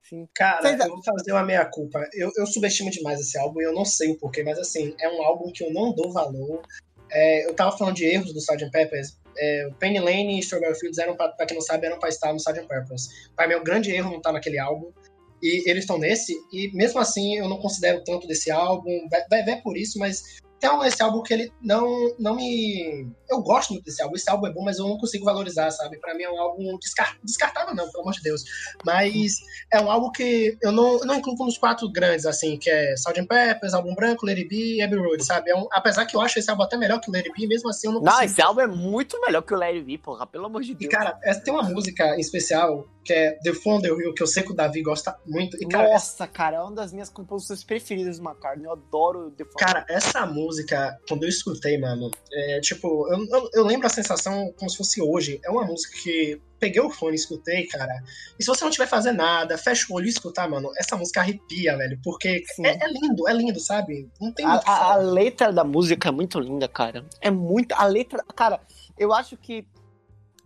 Sim. 0.03 0.29
Cara, 0.35 0.61
Vocês- 0.63 0.81
eu 0.81 0.89
vou 0.89 1.03
fazer 1.05 1.31
uma 1.33 1.45
meia-culpa. 1.45 2.01
Eu, 2.13 2.33
eu 2.37 2.47
subestimo 2.47 2.91
demais 2.91 3.21
esse 3.21 3.39
álbum 3.39 3.61
e 3.61 3.65
eu 3.65 3.73
não 3.73 3.85
sei 3.85 4.11
o 4.11 4.19
porquê, 4.19 4.43
mas 4.43 4.59
assim, 4.59 4.93
é 4.99 5.09
um 5.09 5.23
álbum 5.23 5.53
que 5.53 5.63
eu 5.63 5.73
não 5.73 5.95
dou 5.95 6.11
valor. 6.13 6.63
É, 7.11 7.47
eu 7.47 7.55
tava 7.55 7.77
falando 7.77 7.97
de 7.97 8.05
erros 8.05 8.33
do 8.33 8.39
Sgt. 8.39 8.71
Peppers. 8.71 9.19
É, 9.37 9.67
o 9.69 9.75
Penny 9.75 9.99
Lane 9.99 10.37
e 10.37 10.41
Strawberry 10.41 10.79
Fields 10.79 10.99
eram, 10.99 11.17
pra, 11.17 11.29
pra 11.29 11.47
quem 11.47 11.57
não 11.57 11.63
sabe, 11.63 11.87
eram 11.87 11.99
pra 11.99 12.09
estar 12.09 12.33
no 12.33 12.39
Sgt. 12.39 12.67
Peppers. 12.67 13.09
Pra 13.37 13.47
mim, 13.47 13.55
um 13.55 13.65
grande 13.65 13.91
erro 13.91 14.11
não 14.11 14.19
estar 14.19 14.33
naquele 14.33 14.59
álbum. 14.59 14.93
E 15.43 15.69
eles 15.69 15.85
estão 15.85 15.99
nesse, 15.99 16.37
e 16.53 16.71
mesmo 16.75 17.01
assim 17.01 17.37
eu 17.37 17.49
não 17.49 17.59
considero 17.59 18.05
tanto 18.05 18.27
desse 18.27 18.51
álbum. 18.51 19.09
Vai, 19.11 19.25
vai 19.31 19.43
ver 19.43 19.63
por 19.63 19.77
isso, 19.77 19.99
mas 19.99 20.41
um, 20.69 20.85
esse 20.85 21.01
álbum 21.03 21.23
que 21.23 21.33
ele 21.33 21.53
não, 21.63 21.87
não 22.19 22.35
me. 22.35 23.07
Eu 23.31 23.41
gosto 23.41 23.71
muito 23.73 23.85
desse 23.85 24.03
álbum. 24.03 24.17
Esse 24.17 24.29
álbum 24.29 24.47
é 24.49 24.53
bom, 24.53 24.63
mas 24.65 24.79
eu 24.79 24.87
não 24.89 24.99
consigo 24.99 25.25
valorizar, 25.25 25.71
sabe? 25.71 25.99
Pra 25.99 26.15
mim 26.15 26.25
é 26.25 26.31
um 26.31 26.39
álbum 26.41 26.77
descar... 26.79 27.17
descartável, 27.23 27.75
não, 27.75 27.89
pelo 27.91 28.03
amor 28.03 28.13
de 28.13 28.23
Deus. 28.23 28.43
Mas 28.85 29.37
é 29.73 29.81
um 29.81 29.91
álbum 29.91 30.11
que 30.11 30.57
eu 30.61 30.73
não, 30.73 30.99
eu 30.99 31.07
não 31.07 31.15
incluo 31.17 31.37
nos 31.47 31.57
quatro 31.57 31.89
grandes, 31.91 32.27
assim, 32.27 32.57
que 32.59 32.69
é 32.69 32.95
Sgt. 32.95 33.27
Peppers, 33.27 33.73
Álbum 33.75 33.95
Branco, 33.95 34.27
Lady 34.27 34.45
B 34.45 34.57
e 34.77 34.83
Abbey 34.83 34.99
Road, 34.99 35.25
sabe? 35.25 35.51
É 35.51 35.57
um... 35.57 35.67
apesar 35.73 36.05
que 36.07 36.17
eu 36.17 36.21
acho 36.21 36.39
esse 36.39 36.51
álbum 36.51 36.63
até 36.65 36.77
melhor 36.77 37.01
que 37.01 37.09
o 37.09 37.13
Lady 37.13 37.31
B, 37.31 37.47
mesmo 37.47 37.69
assim 37.71 37.87
eu 37.87 37.93
não 37.95 38.01
Não, 38.01 38.13
consigo. 38.13 38.25
esse 38.33 38.43
álbum 38.43 38.61
é 38.61 38.67
muito 38.67 39.21
melhor 39.21 39.43
que 39.43 39.55
o 39.55 39.57
Larry 39.57 39.81
V, 39.83 39.99
porra, 39.99 40.27
pelo 40.27 40.47
amor 40.47 40.63
de 40.63 40.73
E, 40.73 40.75
Deus. 40.75 40.91
cara, 40.93 41.19
essa- 41.23 41.41
tem 41.41 41.53
uma 41.55 41.63
música 41.63 42.17
em 42.17 42.21
especial 42.21 42.87
que 43.05 43.13
é 43.15 43.31
The 43.43 43.53
The 43.53 43.89
Hill, 43.89 44.13
que 44.15 44.23
eu 44.23 44.27
sei 44.27 44.43
que 44.43 44.53
o 44.53 44.55
Davi 44.55 44.83
gosta 44.83 45.17
muito. 45.27 45.57
E, 45.57 45.67
cara, 45.67 45.89
Nossa, 45.89 46.27
cara, 46.27 46.57
é 46.59 46.61
uma 46.61 46.73
das 46.73 46.93
minhas 46.93 47.09
composições 47.09 47.65
preferidas 47.65 48.19
do 48.19 48.25
McCartney. 48.29 48.67
Eu 48.67 48.73
adoro 48.73 49.31
The 49.31 49.45
Phone. 49.45 49.57
Cara, 49.59 49.87
essa 49.89 50.27
música, 50.27 50.50
quando 51.09 51.23
eu 51.25 51.29
escutei, 51.29 51.79
mano, 51.79 52.11
é 52.33 52.61
tipo, 52.61 53.07
eu, 53.13 53.19
eu, 53.31 53.51
eu 53.55 53.65
lembro 53.67 53.87
a 53.87 53.91
sensação 53.91 54.53
como 54.59 54.71
se 54.71 54.77
fosse 54.77 55.01
hoje. 55.03 55.41
É 55.45 55.51
uma 55.51 55.65
música 55.65 55.97
que 56.03 56.41
peguei 56.59 56.81
o 56.81 56.91
fone 56.91 57.13
e 57.13 57.15
escutei, 57.17 57.67
cara. 57.67 57.93
E 58.39 58.43
se 58.45 58.49
você 58.49 58.63
não 58.65 58.71
tiver 58.71 58.87
fazer 58.87 59.13
nada, 59.13 59.57
fecha 59.57 59.87
o 59.91 59.97
olho 59.97 60.07
e 60.07 60.11
escutar, 60.11 60.49
mano, 60.49 60.71
essa 60.77 60.97
música 60.97 61.21
arrepia, 61.21 61.77
velho. 61.77 61.99
Porque 62.05 62.43
Sim. 62.55 62.67
é, 62.67 62.79
é 62.85 62.89
lindo, 62.93 63.27
é 63.29 63.33
lindo, 63.33 63.59
sabe? 63.61 64.11
Não 64.21 64.33
tem 64.33 64.45
A, 64.45 64.61
a- 64.67 64.93
a 64.93 64.97
letra 64.97 65.53
da 65.53 65.65
música 65.65 66.09
é 66.09 66.13
muito 66.13 66.39
linda, 66.39 66.69
cara. 66.69 67.05
É 67.21 67.31
muito. 67.31 67.73
A 67.75 67.87
letra. 67.87 68.23
Cara, 68.37 68.61
eu 68.99 69.13
acho 69.13 69.37
que. 69.37 69.67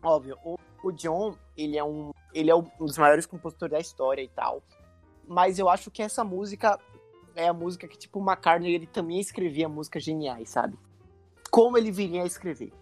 Óbvio, 0.02 0.38
o, 0.44 0.56
o 0.82 0.92
John, 0.92 1.34
ele 1.56 1.76
é 1.76 1.84
um. 1.84 2.12
Ele 2.32 2.50
é 2.50 2.54
um 2.54 2.64
dos 2.78 2.98
maiores 2.98 3.26
compositores 3.26 3.72
da 3.72 3.80
história 3.80 4.22
e 4.22 4.28
tal. 4.28 4.62
Mas 5.26 5.58
eu 5.58 5.68
acho 5.68 5.90
que 5.90 6.02
essa 6.02 6.22
música 6.22 6.78
é 7.34 7.48
a 7.48 7.52
música 7.52 7.88
que, 7.88 7.98
tipo, 7.98 8.20
o 8.20 8.22
McCartney, 8.22 8.74
ele 8.74 8.86
também 8.86 9.20
escrevia 9.20 9.68
músicas 9.68 10.02
geniais, 10.02 10.50
sabe? 10.50 10.78
Como 11.50 11.76
ele 11.78 11.90
viria 11.90 12.22
a 12.22 12.26
escrever. 12.26 12.72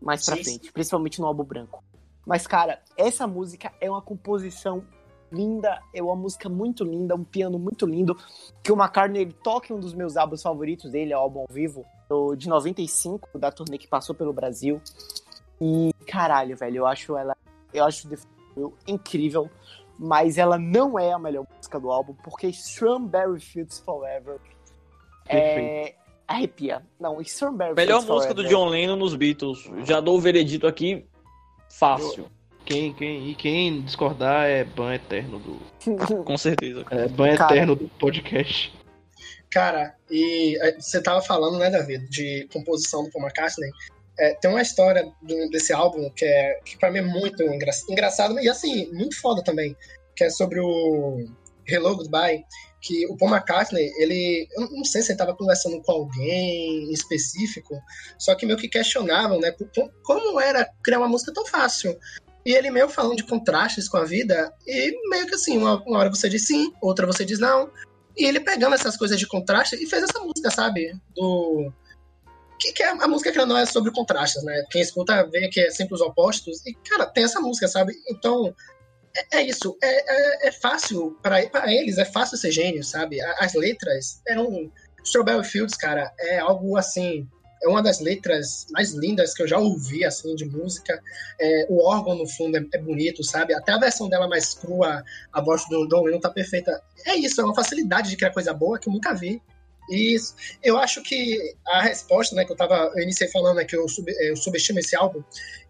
Mais 0.00 0.24
pra 0.24 0.36
Sim, 0.36 0.44
frente, 0.44 0.72
principalmente 0.72 1.20
no 1.20 1.26
álbum 1.26 1.42
branco. 1.42 1.82
Mas, 2.24 2.46
cara, 2.46 2.80
essa 2.96 3.26
música 3.26 3.72
é 3.80 3.90
uma 3.90 4.02
composição 4.02 4.84
linda, 5.32 5.82
é 5.92 6.02
uma 6.02 6.16
música 6.16 6.48
muito 6.48 6.84
linda, 6.84 7.14
um 7.14 7.24
piano 7.24 7.58
muito 7.58 7.84
lindo 7.86 8.16
que 8.62 8.72
o 8.72 8.76
McCartney 8.76 9.22
ele 9.22 9.32
toca 9.32 9.72
em 9.72 9.76
um 9.76 9.80
dos 9.80 9.92
meus 9.92 10.16
álbuns 10.16 10.42
favoritos 10.42 10.90
dele, 10.90 11.12
é 11.12 11.16
o 11.16 11.20
álbum 11.20 11.40
ao 11.40 11.46
vivo, 11.50 11.84
de 12.36 12.48
95, 12.48 13.38
da 13.38 13.50
turnê 13.50 13.76
que 13.76 13.86
passou 13.86 14.14
pelo 14.14 14.32
Brasil. 14.32 14.80
E 15.60 15.92
caralho, 16.06 16.56
velho, 16.56 16.78
eu 16.78 16.86
acho 16.86 17.16
ela, 17.16 17.36
eu 17.72 17.84
acho 17.84 18.08
incrível, 18.86 19.50
mas 19.98 20.38
ela 20.38 20.58
não 20.58 20.98
é 20.98 21.12
a 21.12 21.18
melhor 21.18 21.46
música 21.56 21.78
do 21.80 21.90
álbum, 21.90 22.14
porque 22.22 22.46
Strawberry 22.48 23.40
Fields 23.40 23.78
Forever 23.80 24.38
é 25.28 25.94
arrepia. 26.26 26.82
Não, 27.00 27.20
Strawberry 27.20 27.74
Melhor 27.74 28.00
Fields 28.00 28.08
música 28.08 28.34
do 28.34 28.42
Forever- 28.42 28.58
John 28.58 28.68
Lennon 28.68 28.96
nos 28.96 29.14
Beatles. 29.14 29.70
Já 29.84 30.00
dou 30.00 30.16
o 30.16 30.20
veredito 30.20 30.66
aqui 30.66 31.06
fácil. 31.70 32.26
Quem, 32.64 32.92
quem, 32.92 33.30
e 33.30 33.34
quem 33.34 33.80
discordar 33.80 34.46
é 34.46 34.62
ban 34.62 34.94
eterno 34.94 35.38
do. 35.38 35.58
Com 36.24 36.36
certeza. 36.36 36.84
É 36.90 37.08
ban 37.08 37.34
Cara. 37.34 37.54
eterno 37.54 37.74
do 37.74 37.88
podcast. 37.88 38.72
Cara, 39.50 39.94
e 40.10 40.58
é, 40.60 40.78
você 40.78 41.02
tava 41.02 41.22
falando, 41.22 41.58
né, 41.58 41.70
David, 41.70 42.06
de 42.10 42.46
composição 42.52 43.04
do 43.04 43.10
Paul 43.10 43.24
McCartney. 43.24 43.70
É, 44.18 44.34
tem 44.34 44.50
uma 44.50 44.62
história 44.62 45.04
do- 45.22 45.48
desse 45.50 45.72
álbum 45.72 46.10
que, 46.10 46.24
é, 46.24 46.60
que 46.64 46.76
pra 46.78 46.90
mim 46.90 46.98
é 46.98 47.02
muito 47.02 47.42
engra 47.42 47.70
engraçado 47.88 48.38
e, 48.40 48.48
assim, 48.48 48.90
muito 48.92 49.20
foda 49.20 49.42
também, 49.44 49.76
que 50.16 50.24
é 50.24 50.30
sobre 50.30 50.58
o 50.60 51.24
Hello 51.66 51.96
Goodbye, 51.96 52.44
que 52.80 53.06
o 53.06 53.16
Paul 53.16 53.30
McCartney, 53.32 53.92
ele... 53.98 54.48
Eu 54.56 54.70
não 54.70 54.84
sei 54.84 55.02
se 55.02 55.12
ele 55.12 55.18
tava 55.18 55.36
conversando 55.36 55.80
com 55.82 55.92
alguém 55.92 56.84
em 56.88 56.92
específico, 56.92 57.78
só 58.18 58.34
que 58.34 58.46
meio 58.46 58.58
que 58.58 58.68
questionavam, 58.68 59.38
né, 59.38 59.52
co- 59.52 59.90
como 60.02 60.40
era 60.40 60.68
criar 60.82 60.98
uma 60.98 61.08
música 61.08 61.32
tão 61.32 61.44
fácil. 61.46 61.96
E 62.46 62.52
ele 62.54 62.70
meio 62.70 62.88
falando 62.88 63.16
de 63.16 63.24
contrastes 63.24 63.88
com 63.88 63.98
a 63.98 64.04
vida, 64.04 64.52
e 64.66 65.08
meio 65.10 65.26
que 65.26 65.34
assim, 65.34 65.58
uma, 65.58 65.82
uma 65.84 65.98
hora 65.98 66.08
você 66.10 66.28
diz 66.28 66.46
sim, 66.46 66.72
outra 66.80 67.06
você 67.06 67.24
diz 67.24 67.38
não, 67.38 67.70
e 68.16 68.24
ele 68.24 68.40
pegando 68.40 68.74
essas 68.74 68.96
coisas 68.96 69.18
de 69.18 69.26
contraste 69.26 69.76
e 69.76 69.86
fez 69.86 70.02
essa 70.04 70.18
música, 70.20 70.50
sabe? 70.50 70.92
Do. 71.14 71.72
Que, 72.58 72.72
que 72.72 72.82
é 72.82 72.88
a 72.88 73.08
música 73.08 73.30
que 73.30 73.44
não 73.44 73.56
é 73.56 73.64
sobre 73.66 73.92
contrastes, 73.92 74.42
né? 74.42 74.64
Quem 74.70 74.82
escuta 74.82 75.24
vê 75.26 75.48
que 75.48 75.60
é 75.60 75.70
sempre 75.70 75.94
os 75.94 76.00
opostos. 76.00 76.64
E, 76.66 76.74
cara, 76.74 77.06
tem 77.06 77.24
essa 77.24 77.40
música, 77.40 77.68
sabe? 77.68 77.94
Então, 78.10 78.54
é, 79.16 79.38
é 79.38 79.42
isso. 79.42 79.76
É, 79.82 80.46
é, 80.46 80.48
é 80.48 80.52
fácil, 80.52 81.16
para 81.22 81.42
eles, 81.72 81.98
é 81.98 82.04
fácil 82.04 82.36
ser 82.36 82.50
gênio, 82.50 82.82
sabe? 82.82 83.20
As 83.38 83.54
letras 83.54 84.20
eram. 84.26 84.70
Strawberry 85.04 85.44
Fields, 85.44 85.76
cara, 85.76 86.12
é 86.18 86.38
algo 86.38 86.76
assim. 86.76 87.26
É 87.62 87.68
uma 87.68 87.82
das 87.82 87.98
letras 87.98 88.66
mais 88.70 88.92
lindas 88.92 89.34
que 89.34 89.42
eu 89.42 89.48
já 89.48 89.58
ouvi, 89.58 90.04
assim, 90.04 90.34
de 90.36 90.44
música. 90.44 91.00
É, 91.40 91.66
o 91.68 91.82
órgão, 91.84 92.14
no 92.14 92.26
fundo, 92.26 92.56
é, 92.56 92.64
é 92.72 92.78
bonito, 92.78 93.24
sabe? 93.24 93.54
Até 93.54 93.72
a 93.72 93.78
versão 93.78 94.08
dela 94.08 94.28
mais 94.28 94.54
crua, 94.54 95.02
a 95.32 95.40
voz 95.40 95.66
do 95.68 95.86
Don 95.88 96.02
Lennon 96.02 96.20
tá 96.20 96.30
perfeita 96.30 96.80
é 97.04 97.16
isso, 97.16 97.40
é 97.40 97.44
uma 97.44 97.54
facilidade 97.54 98.10
de 98.10 98.16
criar 98.16 98.32
coisa 98.32 98.52
boa 98.52 98.78
que 98.78 98.88
eu 98.88 98.92
nunca 98.92 99.14
vi. 99.14 99.42
Isso, 99.90 100.34
eu 100.62 100.76
acho 100.76 101.02
que 101.02 101.54
a 101.66 101.82
resposta, 101.82 102.34
né, 102.36 102.44
que 102.44 102.52
eu 102.52 102.56
tava, 102.56 102.92
eu 102.94 103.02
iniciei 103.02 103.30
falando, 103.30 103.56
né, 103.56 103.64
que 103.64 103.74
eu, 103.74 103.88
sub, 103.88 104.10
eu 104.20 104.36
subestimo 104.36 104.78
esse 104.78 104.94
álbum, 104.94 105.22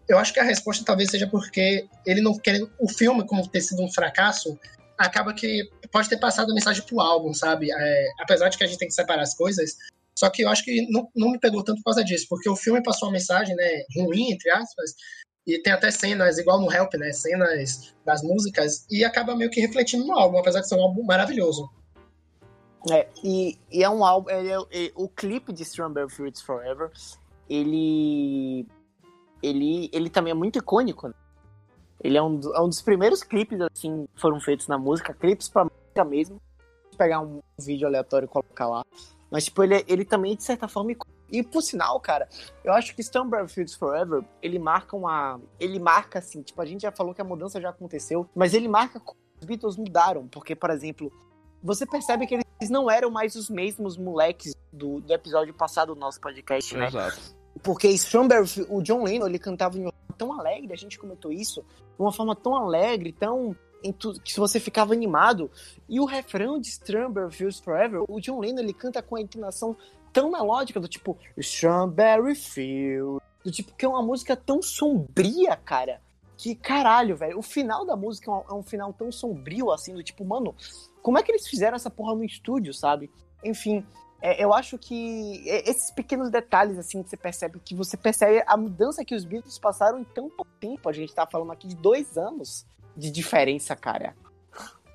eu 0.07 0.17
acho 0.17 0.33
que 0.33 0.39
a 0.39 0.43
resposta 0.43 0.83
talvez 0.83 1.09
seja 1.09 1.27
porque 1.27 1.87
ele 2.05 2.19
não 2.19 2.37
querendo, 2.37 2.69
o 2.79 2.89
filme, 2.89 3.25
como 3.25 3.47
ter 3.47 3.61
sido 3.61 3.81
um 3.81 3.91
fracasso, 3.91 4.59
acaba 4.97 5.33
que 5.33 5.69
pode 5.91 6.09
ter 6.09 6.17
passado 6.17 6.51
a 6.51 6.53
mensagem 6.53 6.83
pro 6.83 6.99
álbum, 6.99 7.33
sabe? 7.33 7.71
É, 7.71 8.07
apesar 8.19 8.49
de 8.49 8.57
que 8.57 8.63
a 8.63 8.67
gente 8.67 8.79
tem 8.79 8.87
que 8.87 8.93
separar 8.93 9.21
as 9.21 9.33
coisas, 9.33 9.77
só 10.17 10.29
que 10.29 10.41
eu 10.43 10.49
acho 10.49 10.65
que 10.65 10.85
não, 10.91 11.09
não 11.15 11.31
me 11.31 11.39
pegou 11.39 11.63
tanto 11.63 11.77
por 11.77 11.85
causa 11.85 12.03
disso, 12.03 12.25
porque 12.29 12.49
o 12.49 12.55
filme 12.55 12.83
passou 12.83 13.07
uma 13.07 13.13
mensagem, 13.13 13.55
né, 13.55 13.83
ruim, 13.95 14.31
entre 14.31 14.51
aspas, 14.51 14.93
e 15.47 15.61
tem 15.61 15.71
até 15.71 15.89
cenas, 15.91 16.37
igual 16.37 16.59
no 16.59 16.71
Help, 16.71 16.93
né, 16.95 17.11
cenas 17.13 17.93
das 18.05 18.21
músicas, 18.21 18.85
e 18.91 19.05
acaba 19.05 19.35
meio 19.35 19.49
que 19.49 19.61
refletindo 19.61 20.05
no 20.05 20.13
álbum, 20.13 20.37
apesar 20.37 20.59
de 20.59 20.67
ser 20.67 20.75
um 20.75 20.81
álbum 20.81 21.03
maravilhoso. 21.03 21.69
É, 22.91 23.07
e, 23.23 23.57
e 23.71 23.83
é 23.83 23.89
um 23.89 24.05
álbum. 24.05 24.29
é- 24.29 24.41
ele- 24.71 24.93
o 24.95 25.07
clipe 25.09 25.51
de 25.51 25.63
Strawberry 25.63 26.09
Fields 26.09 26.41
Forever, 26.41 26.91
ele. 27.49 28.65
Ele, 29.41 29.89
ele 29.93 30.09
também 30.09 30.31
é 30.31 30.33
muito 30.33 30.59
icônico. 30.59 31.07
né? 31.07 31.13
Ele 32.01 32.17
é 32.17 32.21
um, 32.21 32.39
é 32.53 32.61
um 32.61 32.67
dos 32.69 32.81
primeiros 32.81 33.23
clipes 33.23 33.59
assim 33.61 34.07
foram 34.15 34.39
feitos 34.39 34.67
na 34.67 34.77
música, 34.77 35.13
clipes 35.13 35.49
pra 35.49 35.65
música 35.65 36.05
mesmo. 36.05 36.41
Pegar 36.97 37.21
um 37.21 37.41
vídeo 37.59 37.87
aleatório 37.87 38.25
e 38.25 38.29
colocar 38.29 38.67
lá. 38.67 38.85
Mas, 39.31 39.45
tipo, 39.45 39.63
ele, 39.63 39.75
é- 39.75 39.85
ele 39.87 40.03
também, 40.05 40.35
de 40.35 40.43
certa 40.43 40.67
forma. 40.67 40.93
E 41.31 41.43
por 41.43 41.61
sinal, 41.61 41.99
cara, 41.99 42.27
eu 42.63 42.73
acho 42.73 42.95
que 42.95 43.01
Strawberry 43.01 43.47
Fields 43.47 43.75
Forever, 43.75 44.23
ele 44.41 44.57
marca 44.59 44.95
uma. 44.95 45.39
Ele 45.59 45.79
marca, 45.79 46.19
assim, 46.19 46.41
tipo, 46.41 46.61
a 46.61 46.65
gente 46.65 46.81
já 46.81 46.91
falou 46.91 47.13
que 47.13 47.21
a 47.21 47.25
mudança 47.25 47.61
já 47.61 47.69
aconteceu, 47.69 48.27
mas 48.35 48.53
ele 48.53 48.67
marca 48.67 48.99
como 48.99 49.17
os 49.39 49.45
Beatles 49.45 49.77
mudaram. 49.77 50.27
Porque, 50.27 50.55
por 50.55 50.69
exemplo, 50.71 51.11
você 51.63 51.85
percebe 51.85 52.25
que 52.25 52.33
eles 52.35 52.45
não 52.67 52.89
eram 52.89 53.11
mais 53.11 53.35
os 53.35 53.47
mesmos 53.49 53.95
moleques 53.95 54.55
do, 54.73 54.99
do 54.99 55.13
episódio 55.13 55.53
passado 55.53 55.93
do 55.93 55.99
nosso 55.99 56.19
podcast, 56.19 56.75
né? 56.75 56.87
Exato. 56.87 57.19
Porque 57.61 57.87
Strawberry, 57.89 58.47
Fi- 58.47 58.65
o 58.69 58.81
John 58.81 59.03
Lennon, 59.03 59.27
ele 59.27 59.37
cantava 59.37 59.77
em 59.77 59.81
uma 59.83 59.91
forma 59.91 60.15
tão 60.17 60.33
alegre, 60.33 60.73
a 60.73 60.77
gente 60.77 60.97
comentou 60.97 61.31
isso, 61.31 61.61
de 61.61 62.01
uma 62.01 62.11
forma 62.11 62.35
tão 62.35 62.55
alegre, 62.55 63.11
tão 63.13 63.55
que 64.23 64.37
você 64.37 64.59
ficava 64.59 64.93
animado. 64.93 65.49
E 65.87 65.99
o 65.99 66.05
refrão 66.05 66.59
de 66.59 66.67
Strawberry 66.67 67.31
Fields 67.31 67.59
Forever, 67.59 68.03
o 68.09 68.19
John 68.19 68.39
Lennon, 68.39 68.59
ele 68.59 68.73
canta 68.73 69.01
com 69.01 69.15
a 69.15 69.21
entonação 69.21 69.75
tão 70.11 70.31
melódica, 70.31 70.79
do 70.79 70.87
tipo 70.87 71.17
Strawberry 71.37 72.35
Fields, 72.35 73.21
do 73.43 73.51
tipo 73.51 73.73
que 73.75 73.85
é 73.85 73.87
uma 73.87 74.01
música 74.01 74.35
tão 74.35 74.61
sombria, 74.61 75.55
cara. 75.55 76.01
Que 76.37 76.55
caralho, 76.55 77.17
velho. 77.17 77.37
O 77.37 77.41
final 77.41 77.85
da 77.85 77.95
música 77.97 78.31
é 78.31 78.33
um, 78.33 78.43
é 78.49 78.53
um 78.53 78.63
final 78.63 78.93
tão 78.93 79.11
sombrio, 79.11 79.71
assim, 79.71 79.93
do 79.93 80.01
tipo, 80.01 80.23
mano, 80.23 80.55
como 81.01 81.17
é 81.17 81.23
que 81.23 81.31
eles 81.31 81.47
fizeram 81.47 81.75
essa 81.75 81.89
porra 81.89 82.15
no 82.15 82.23
estúdio, 82.23 82.73
sabe? 82.73 83.11
Enfim, 83.43 83.85
é, 84.21 84.43
eu 84.43 84.53
acho 84.53 84.77
que 84.77 85.47
é, 85.49 85.69
esses 85.69 85.91
pequenos 85.91 86.29
detalhes, 86.29 86.77
assim, 86.77 87.01
que 87.01 87.09
você 87.09 87.17
percebe, 87.17 87.59
que 87.63 87.73
você 87.73 87.95
percebe 87.95 88.43
a 88.45 88.57
mudança 88.57 89.05
que 89.05 89.15
os 89.15 89.23
Beatles 89.23 89.57
passaram 89.57 89.99
em 89.99 90.03
tão 90.03 90.29
pouco 90.29 90.51
tempo. 90.59 90.89
A 90.89 90.93
gente 90.93 91.13
tá 91.13 91.25
falando 91.25 91.51
aqui 91.51 91.67
de 91.67 91.75
dois 91.75 92.17
anos 92.17 92.65
de 92.95 93.09
diferença, 93.09 93.75
cara. 93.75 94.15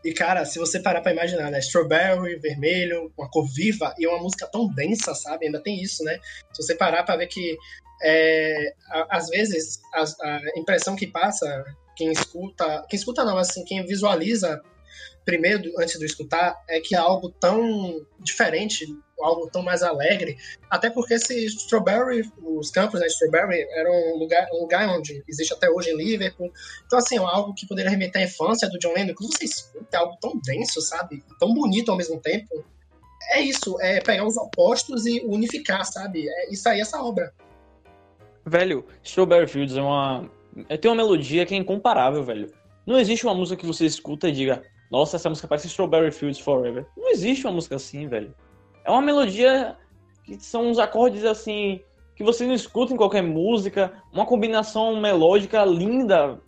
E, 0.04 0.12
cara, 0.12 0.44
se 0.44 0.58
você 0.58 0.78
parar 0.78 1.00
pra 1.00 1.12
imaginar, 1.12 1.50
né? 1.50 1.58
Strawberry, 1.60 2.36
vermelho, 2.36 3.10
uma 3.16 3.30
cor 3.30 3.46
viva 3.46 3.94
e 3.98 4.06
uma 4.06 4.18
música 4.18 4.46
tão 4.46 4.68
densa, 4.68 5.14
sabe? 5.14 5.46
Ainda 5.46 5.62
tem 5.62 5.80
isso, 5.80 6.04
né? 6.04 6.18
Se 6.52 6.62
você 6.62 6.74
parar 6.74 7.04
pra 7.04 7.16
ver 7.16 7.26
que, 7.26 7.56
é, 8.02 8.74
às 9.08 9.28
vezes, 9.30 9.80
a, 9.94 10.02
a 10.02 10.40
impressão 10.58 10.94
que 10.94 11.06
passa, 11.06 11.64
quem 11.96 12.12
escuta... 12.12 12.84
Quem 12.90 12.98
escuta 12.98 13.24
não, 13.24 13.38
assim, 13.38 13.64
quem 13.64 13.86
visualiza 13.86 14.62
primeiro, 15.24 15.72
antes 15.78 15.98
de 15.98 16.04
eu 16.04 16.06
escutar, 16.06 16.56
é 16.68 16.80
que 16.80 16.94
é 16.94 16.98
algo 16.98 17.30
tão 17.30 18.04
diferente, 18.20 18.86
algo 19.20 19.48
tão 19.50 19.62
mais 19.62 19.82
alegre, 19.82 20.36
até 20.68 20.90
porque 20.90 21.14
esse 21.14 21.46
Strawberry, 21.46 22.30
os 22.42 22.70
campos 22.70 23.00
da 23.00 23.06
Strawberry 23.06 23.66
eram 23.70 23.92
um 24.14 24.18
lugar, 24.18 24.46
um 24.52 24.60
lugar 24.60 24.88
onde 24.88 25.22
existe 25.28 25.52
até 25.52 25.70
hoje 25.70 25.90
em 25.90 25.96
Liverpool. 25.96 26.52
Então, 26.86 26.98
assim, 26.98 27.16
é 27.16 27.20
algo 27.20 27.54
que 27.54 27.66
poderia 27.66 27.90
remeter 27.90 28.22
à 28.22 28.24
infância 28.24 28.68
do 28.68 28.78
John 28.78 28.92
Lennon. 28.92 29.14
Quando 29.14 29.32
você 29.32 29.44
escuta, 29.44 29.96
é 29.96 29.96
algo 29.96 30.16
tão 30.20 30.38
denso, 30.44 30.80
sabe? 30.80 31.22
Tão 31.38 31.54
bonito 31.54 31.90
ao 31.90 31.96
mesmo 31.96 32.20
tempo. 32.20 32.64
É 33.32 33.40
isso, 33.40 33.80
é 33.80 34.00
pegar 34.00 34.26
os 34.26 34.36
opostos 34.36 35.06
e 35.06 35.22
unificar, 35.24 35.86
sabe? 35.86 36.28
É 36.28 36.52
isso 36.52 36.68
aí, 36.68 36.80
essa 36.80 37.02
obra. 37.02 37.32
Velho, 38.44 38.84
Strawberry 39.02 39.46
Fields 39.46 39.76
é 39.76 39.80
uma. 39.80 40.30
é- 40.68 40.76
Tem 40.76 40.90
uma 40.90 40.96
melodia 40.96 41.46
que 41.46 41.54
é 41.54 41.56
incomparável, 41.56 42.22
velho. 42.22 42.52
Não 42.86 42.98
existe 42.98 43.24
uma 43.24 43.34
música 43.34 43.58
que 43.58 43.66
você 43.66 43.86
escuta 43.86 44.28
e 44.28 44.32
diga, 44.32 44.62
nossa, 44.94 45.16
essa 45.16 45.28
música 45.28 45.48
parece 45.48 45.66
Strawberry 45.66 46.12
Fields 46.12 46.38
Forever. 46.38 46.86
Não 46.96 47.10
existe 47.10 47.44
uma 47.44 47.54
música 47.54 47.74
assim, 47.74 48.06
velho. 48.06 48.32
É 48.84 48.90
uma 48.92 49.02
melodia 49.02 49.76
que 50.22 50.38
são 50.38 50.68
uns 50.68 50.78
acordes 50.78 51.24
assim 51.24 51.80
que 52.14 52.22
você 52.22 52.46
não 52.46 52.54
escuta 52.54 52.94
em 52.94 52.96
qualquer 52.96 53.20
música, 53.20 53.92
uma 54.12 54.24
combinação 54.24 55.00
melódica 55.00 55.64
linda. 55.64 56.40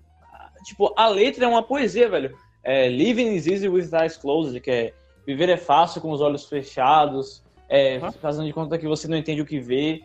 Tipo, 0.64 0.94
a 0.96 1.08
letra 1.08 1.44
é 1.44 1.48
uma 1.48 1.60
poesia, 1.60 2.08
velho. 2.08 2.36
É, 2.62 2.88
Living 2.88 3.34
is 3.34 3.48
easy 3.48 3.68
with 3.68 3.90
eyes 3.92 4.16
closed, 4.16 4.60
que 4.60 4.70
é 4.70 4.94
viver 5.26 5.48
é 5.48 5.56
fácil 5.56 6.00
com 6.00 6.12
os 6.12 6.20
olhos 6.20 6.44
fechados, 6.48 7.42
é, 7.68 7.98
fazendo 8.20 8.46
de 8.46 8.52
conta 8.52 8.78
que 8.78 8.86
você 8.86 9.08
não 9.08 9.16
entende 9.16 9.42
o 9.42 9.46
que 9.46 9.58
vê. 9.58 10.04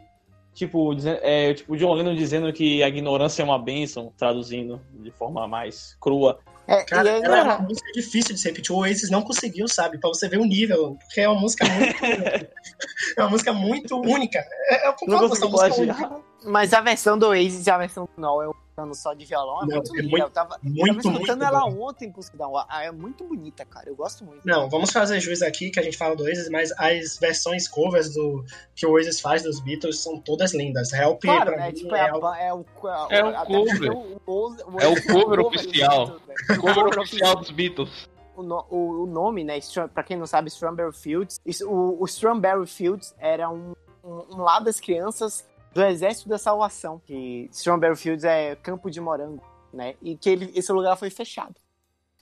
Tipo, 0.55 0.95
é, 1.21 1.53
tipo, 1.53 1.77
John 1.77 1.93
Lennon 1.93 2.15
dizendo 2.15 2.51
que 2.51 2.81
a 2.81 2.87
ignorância 2.87 3.43
é 3.43 3.45
uma 3.45 3.59
bênção, 3.59 4.11
traduzindo 4.17 4.81
de 4.95 5.11
forma 5.11 5.47
mais 5.47 5.95
crua. 6.01 6.39
É, 6.68 6.84
Cara, 6.84 7.09
é 7.09 7.22
ela 7.22 7.38
é 7.39 7.43
uma 7.43 7.59
música 7.59 7.91
difícil 7.91 8.34
de 8.36 8.41
se 8.41 8.47
repetir. 8.47 8.74
O 8.74 8.80
Oasis 8.80 9.09
não 9.09 9.22
conseguiu, 9.22 9.68
sabe? 9.68 9.97
Pra 9.97 10.09
você 10.09 10.28
ver 10.28 10.39
o 10.39 10.45
nível. 10.45 10.97
Porque 10.99 11.22
é 11.22 11.28
uma 11.28 11.39
música 11.39 11.66
muito. 11.66 11.95
é 13.18 13.22
uma 13.22 13.30
música 13.30 13.53
muito 13.53 13.99
única. 13.99 14.39
É, 14.70 14.88
eu 14.88 14.93
concordo 14.93 15.30
com 15.30 15.36
essa 15.36 15.47
música 15.47 15.82
única. 15.82 16.30
Mas 16.43 16.73
a 16.73 16.81
versão 16.81 17.17
do 17.17 17.27
Oasis 17.27 17.67
e 17.67 17.69
a 17.69 17.77
versão 17.77 18.05
do 18.15 18.21
Noel 18.21 18.55
cantando 18.75 18.95
só 18.95 19.13
de 19.13 19.25
violão 19.25 19.63
é 19.63 19.65
Não, 19.67 19.75
muito 19.75 19.95
é 19.95 20.01
linda. 20.01 20.17
eu 20.19 20.29
tava, 20.29 20.57
Muito, 20.63 20.85
tava 20.87 20.97
escutando 21.15 21.39
muito. 21.39 21.43
ela 21.43 21.69
bom. 21.69 21.81
ontem, 21.89 22.11
por 22.11 22.23
sinal. 22.23 22.57
Ah, 22.69 22.83
É 22.85 22.91
muito 22.91 23.23
bonita, 23.25 23.63
cara. 23.65 23.89
Eu 23.89 23.95
gosto 23.95 24.23
muito. 24.25 24.41
Não, 24.45 24.67
vamos 24.69 24.91
fazer 24.91 25.19
jus 25.19 25.41
aqui 25.41 25.69
que 25.69 25.79
a 25.79 25.83
gente 25.83 25.97
fala 25.97 26.15
do 26.15 26.23
Oasis, 26.23 26.49
mas 26.49 26.71
as 26.77 27.17
versões 27.19 27.67
covers 27.67 28.13
do 28.13 28.43
que 28.75 28.85
o 28.85 28.91
Oasis 28.93 29.19
faz 29.21 29.43
dos 29.43 29.59
Beatles 29.59 29.99
são 30.01 30.17
todas 30.19 30.53
lindas. 30.53 30.91
Help 30.93 31.21
Claro, 31.21 31.45
pra 31.51 31.57
né? 31.57 31.67
mim, 31.67 31.73
Tipo, 31.73 31.93
é, 31.95 31.99
é 31.99 32.09
a 32.09 32.17
ba- 32.19 32.39
é 32.39 32.53
o, 32.53 32.65
É 33.09 33.23
o 33.23 33.27
até 33.27 33.45
cover. 33.45 33.77
porque 33.77 33.89
o- 33.89 34.19
o- 34.25 34.79
É 34.79 34.87
o 34.87 35.03
cover 35.13 35.39
oficial. 35.41 36.05
Beatles, 36.07 36.27
né? 36.27 36.55
O 36.55 36.61
cover 36.61 36.99
oficial 36.99 37.35
dos 37.35 37.51
Beatles. 37.51 38.09
o, 38.35 38.41
no- 38.41 38.65
o- 38.71 39.03
o 39.03 39.05
nome, 39.05 39.43
né? 39.43 39.59
Pra 39.93 40.01
quem 40.03 40.17
não 40.17 40.25
sabe, 40.25 40.47
Strawberry 40.47 40.93
Fields. 40.93 41.39
isso- 41.45 41.69
o, 41.69 42.01
o 42.01 42.05
Strawberry 42.05 42.65
Fields 42.65 43.13
era 43.19 43.49
um, 43.49 43.73
um, 44.03 44.23
um 44.37 44.41
lado 44.41 44.65
das 44.65 44.79
crianças 44.79 45.45
do 45.74 45.84
Exército 45.84 46.30
da 46.30 46.38
Salvação. 46.38 46.99
Que 47.05 47.49
Strawberry 47.51 47.95
Fields 47.95 48.24
é 48.24 48.55
campo 48.55 48.89
de 48.89 48.99
morango, 49.01 49.43
né? 49.74 49.95
E 50.01 50.15
que 50.17 50.30
ele, 50.30 50.51
esse 50.55 50.72
lugar 50.72 50.95
foi 50.97 51.09
fechado. 51.09 51.55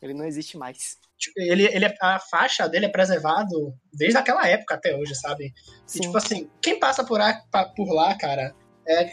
Ele 0.02 0.14
não 0.14 0.24
existe 0.26 0.58
mais. 0.58 0.98
tipo, 1.18 1.34
ele, 1.42 1.66
ele 1.66 1.86
a 2.02 2.20
faixa 2.20 2.68
dele 2.70 2.86
é 2.86 2.90
preservado 2.90 3.74
desde 3.94 4.18
aquela 4.18 4.48
época 4.48 4.76
até 4.76 4.96
hoje, 4.96 5.14
sabe? 5.16 5.48
E, 5.48 5.54
Sim. 5.86 6.00
tipo 6.02 6.18
assim, 6.18 6.50
quem 6.62 6.80
passa 6.80 7.04
por, 7.04 7.20
lá- 7.20 7.42
pa- 7.52 7.66
por 7.66 7.92
lá, 7.94 8.16
cara, 8.18 8.56
é 8.88 9.10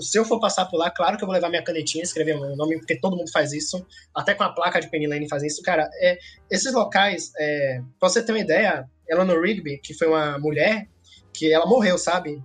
se 0.00 0.18
eu 0.18 0.24
for 0.24 0.40
passar 0.40 0.66
por 0.66 0.76
lá, 0.76 0.90
claro 0.90 1.16
que 1.16 1.22
eu 1.22 1.26
vou 1.26 1.34
levar 1.34 1.48
minha 1.48 1.62
canetinha, 1.62 2.02
escrever 2.02 2.38
meu 2.38 2.56
nome, 2.56 2.78
porque 2.78 2.98
todo 2.98 3.16
mundo 3.16 3.30
faz 3.30 3.52
isso, 3.52 3.86
até 4.12 4.34
com 4.34 4.42
a 4.42 4.52
placa 4.52 4.80
de 4.80 4.90
Penny 4.90 5.06
Lane 5.06 5.28
faz 5.28 5.42
isso, 5.44 5.62
cara. 5.62 5.88
É, 6.00 6.18
esses 6.50 6.72
locais, 6.74 7.30
é, 7.38 7.80
pra 8.00 8.08
você 8.08 8.20
ter 8.24 8.32
uma 8.32 8.40
ideia, 8.40 8.84
Eleanor 9.08 9.40
Rigby, 9.40 9.78
que 9.78 9.94
foi 9.94 10.08
uma 10.08 10.36
mulher, 10.40 10.88
que 11.32 11.52
ela 11.52 11.64
morreu, 11.64 11.96
sabe? 11.96 12.42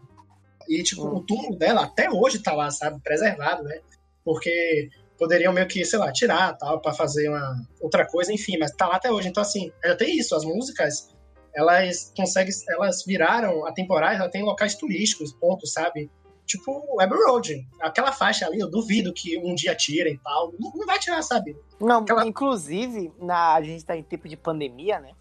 E, 0.70 0.84
tipo, 0.84 1.04
Hum. 1.08 1.16
o 1.16 1.22
túmulo 1.24 1.58
dela 1.58 1.86
até 1.86 2.10
hoje 2.10 2.40
tá 2.40 2.54
lá, 2.54 2.70
sabe? 2.70 3.02
Preservado, 3.02 3.64
né? 3.64 3.80
Porque 4.24 4.90
poderiam 5.18 5.52
meio 5.52 5.68
que, 5.68 5.84
sei 5.84 5.98
lá, 6.00 6.12
tirar 6.14 6.56
tal, 6.58 6.80
pra 6.80 6.94
fazer 6.94 7.28
uma 7.28 7.68
outra 7.82 8.06
coisa, 8.06 8.32
enfim, 8.32 8.58
mas 8.60 8.72
tá 8.72 8.88
lá 8.88 8.96
até 8.98 9.12
hoje. 9.12 9.28
Então, 9.28 9.42
assim, 9.42 9.72
ainda 9.84 9.98
tem 9.98 10.16
isso, 10.18 10.36
as 10.36 10.46
músicas, 10.46 11.10
elas 11.54 12.14
conseguem, 12.16 12.54
elas 12.70 13.04
viraram 13.06 13.66
atemporais, 13.66 14.20
ela 14.20 14.30
tem 14.30 14.44
locais 14.44 14.76
turísticos, 14.76 15.34
ponto, 15.34 15.66
sabe? 15.68 16.10
Tipo 16.46 16.72
o 16.90 17.02
Abbey 17.02 17.18
Road, 17.28 17.68
aquela 17.82 18.12
faixa 18.12 18.46
ali, 18.48 18.60
eu 18.60 18.70
duvido 18.70 19.14
que 19.14 19.38
um 19.40 19.54
dia 19.54 19.76
tirem 19.76 20.14
e 20.14 20.18
tal. 20.20 20.54
Não, 20.60 20.72
não 20.74 20.86
vai 20.86 20.98
tirar, 21.00 21.22
sabe? 21.22 21.56
Não, 21.80 22.02
Aquela- 22.02 22.26
inclusive, 22.26 23.12
na, 23.20 23.54
a 23.56 23.62
gente 23.62 23.84
tá 23.86 23.96
em 23.98 24.04
tempo 24.04 24.28
de 24.28 24.38
pandemia, 24.38 25.00
né? 25.00 25.12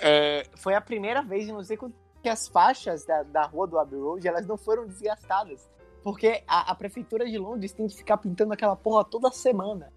É, 0.00 0.44
foi 0.56 0.74
a 0.74 0.80
primeira 0.80 1.22
vez, 1.22 1.46
não 1.48 1.62
sei 1.62 1.76
quando, 1.76 1.94
que 2.22 2.28
as 2.28 2.48
faixas 2.48 3.04
da, 3.04 3.22
da 3.22 3.42
rua 3.44 3.66
do 3.66 3.78
Abbey 3.78 3.98
Road, 3.98 4.26
elas 4.26 4.46
não 4.46 4.56
foram 4.56 4.86
desgastadas. 4.86 5.68
Porque 6.02 6.42
a, 6.46 6.70
a 6.70 6.74
prefeitura 6.74 7.26
de 7.26 7.38
Londres 7.38 7.72
tem 7.72 7.86
que 7.86 7.96
ficar 7.96 8.16
pintando 8.16 8.52
aquela 8.52 8.76
porra 8.76 9.04
toda 9.04 9.30
semana. 9.30 9.92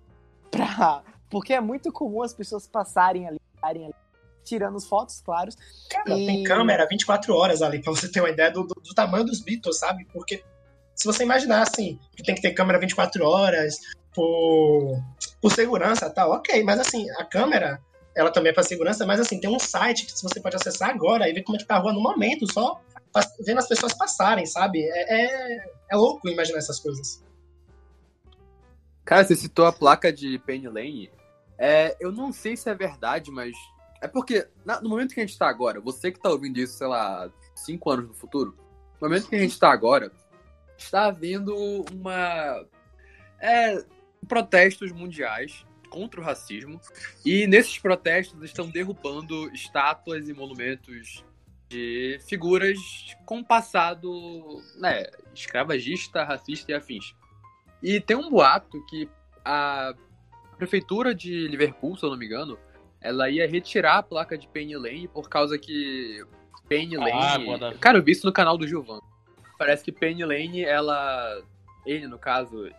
Pra, 0.49 1.03
porque 1.29 1.53
é 1.53 1.61
muito 1.61 1.91
comum 1.91 2.21
as 2.21 2.33
pessoas 2.33 2.67
passarem 2.67 3.27
ali, 3.27 3.39
estarem 3.55 3.85
ali 3.85 3.95
tirando 4.43 4.75
as 4.77 4.87
fotos, 4.87 5.21
claro. 5.21 5.51
Cara, 5.89 6.17
E- 6.17 6.25
tem 6.25 6.43
câmera 6.43 6.87
24 6.87 7.33
horas 7.35 7.61
ali, 7.61 7.81
pra 7.81 7.91
você 7.91 8.11
ter 8.11 8.19
uma 8.19 8.29
ideia 8.29 8.51
do, 8.51 8.63
do, 8.63 8.73
do 8.73 8.93
tamanho 8.93 9.23
dos 9.23 9.39
Beatles, 9.39 9.77
sabe? 9.79 10.05
Porque 10.11 10.43
se 10.95 11.05
você 11.05 11.23
imaginar 11.23 11.61
assim, 11.61 11.99
que 12.15 12.23
tem 12.23 12.35
que 12.35 12.41
ter 12.41 12.51
câmera 12.53 12.79
24 12.79 13.25
horas 13.25 13.77
por, 14.13 14.99
por 15.41 15.51
segurança 15.51 16.07
e 16.07 16.09
tal, 16.09 16.31
ok, 16.31 16.63
mas 16.63 16.79
assim, 16.79 17.09
a 17.11 17.23
câmera, 17.23 17.79
ela 18.15 18.31
também 18.31 18.51
é 18.51 18.53
pra 18.53 18.63
segurança, 18.63 19.05
mas 19.05 19.19
assim, 19.19 19.39
tem 19.39 19.49
um 19.49 19.59
site 19.59 20.05
que 20.05 20.21
você 20.21 20.39
pode 20.41 20.55
acessar 20.55 20.89
agora 20.89 21.29
e 21.29 21.33
ver 21.33 21.43
como 21.43 21.55
é 21.57 21.59
que 21.59 21.65
tá 21.65 21.75
a 21.75 21.79
rua 21.79 21.93
no 21.93 22.01
momento, 22.01 22.51
só 22.51 22.81
vendo 23.45 23.59
as 23.59 23.67
pessoas 23.67 23.93
passarem, 23.93 24.45
sabe? 24.45 24.81
É, 24.83 25.21
é, 25.21 25.71
é 25.91 25.95
louco 25.95 26.29
imaginar 26.29 26.59
essas 26.59 26.79
coisas. 26.79 27.23
Cara, 29.03 29.25
você 29.25 29.35
citou 29.35 29.65
a 29.65 29.73
placa 29.73 30.11
de 30.11 30.39
Penny 30.39 30.67
Lane. 30.67 31.11
É, 31.57 31.95
eu 31.99 32.11
não 32.11 32.31
sei 32.31 32.55
se 32.55 32.69
é 32.69 32.73
verdade, 32.73 33.31
mas. 33.31 33.55
É 34.01 34.07
porque, 34.07 34.47
na- 34.65 34.81
no 34.81 34.89
momento 34.89 35.13
que 35.13 35.19
a 35.19 35.25
gente 35.25 35.37
tá 35.37 35.47
agora, 35.47 35.79
você 35.79 36.11
que 36.11 36.19
tá 36.19 36.29
ouvindo 36.29 36.57
isso, 36.59 36.77
sei 36.77 36.87
lá, 36.87 37.29
cinco 37.55 37.91
anos 37.91 38.07
no 38.07 38.13
futuro, 38.13 38.55
no 38.99 39.07
momento 39.07 39.27
que 39.27 39.35
a 39.35 39.39
gente 39.39 39.59
tá 39.59 39.71
agora, 39.71 40.11
está 40.77 41.05
havendo 41.05 41.55
uma. 41.91 42.65
É, 43.39 43.83
protestos 44.27 44.91
mundiais 44.91 45.65
contra 45.91 46.19
o 46.19 46.23
racismo. 46.23 46.81
E 47.23 47.45
nesses 47.45 47.77
protestos 47.77 48.41
estão 48.43 48.67
derrubando 48.67 49.53
estátuas 49.53 50.27
e 50.27 50.33
monumentos 50.33 51.23
de 51.69 52.19
figuras 52.27 52.77
com 53.25 53.43
passado 53.43 54.61
né, 54.77 55.05
escravagista, 55.35 56.23
racista 56.23 56.71
e 56.71 56.75
afins. 56.75 57.13
E 57.83 57.99
tem 57.99 58.15
um 58.15 58.29
boato 58.29 58.83
que 58.87 59.07
a 59.45 59.93
prefeitura 60.57 61.13
de 61.13 61.47
Liverpool, 61.47 61.97
se 61.97 62.05
eu 62.05 62.09
não 62.09 62.17
me 62.17 62.25
engano, 62.25 62.57
ela 63.01 63.29
ia 63.29 63.47
retirar 63.47 63.97
a 63.97 64.03
placa 64.03 64.37
de 64.37 64.47
Penny 64.47 64.75
Lane 64.75 65.07
por 65.07 65.27
causa 65.29 65.57
que 65.57 66.23
Penny 66.67 66.97
Lane. 66.97 67.77
Cara, 67.79 67.97
eu 67.97 68.03
vi 68.03 68.11
isso 68.11 68.25
no 68.25 68.31
canal 68.31 68.57
do 68.57 68.67
Gilvan. 68.67 68.99
Parece 69.57 69.83
que 69.83 69.91
Penny 69.91 70.23
Lane, 70.23 70.63
ela. 70.63 71.41
Ele, 71.85 72.07
no 72.07 72.19
caso, 72.19 72.69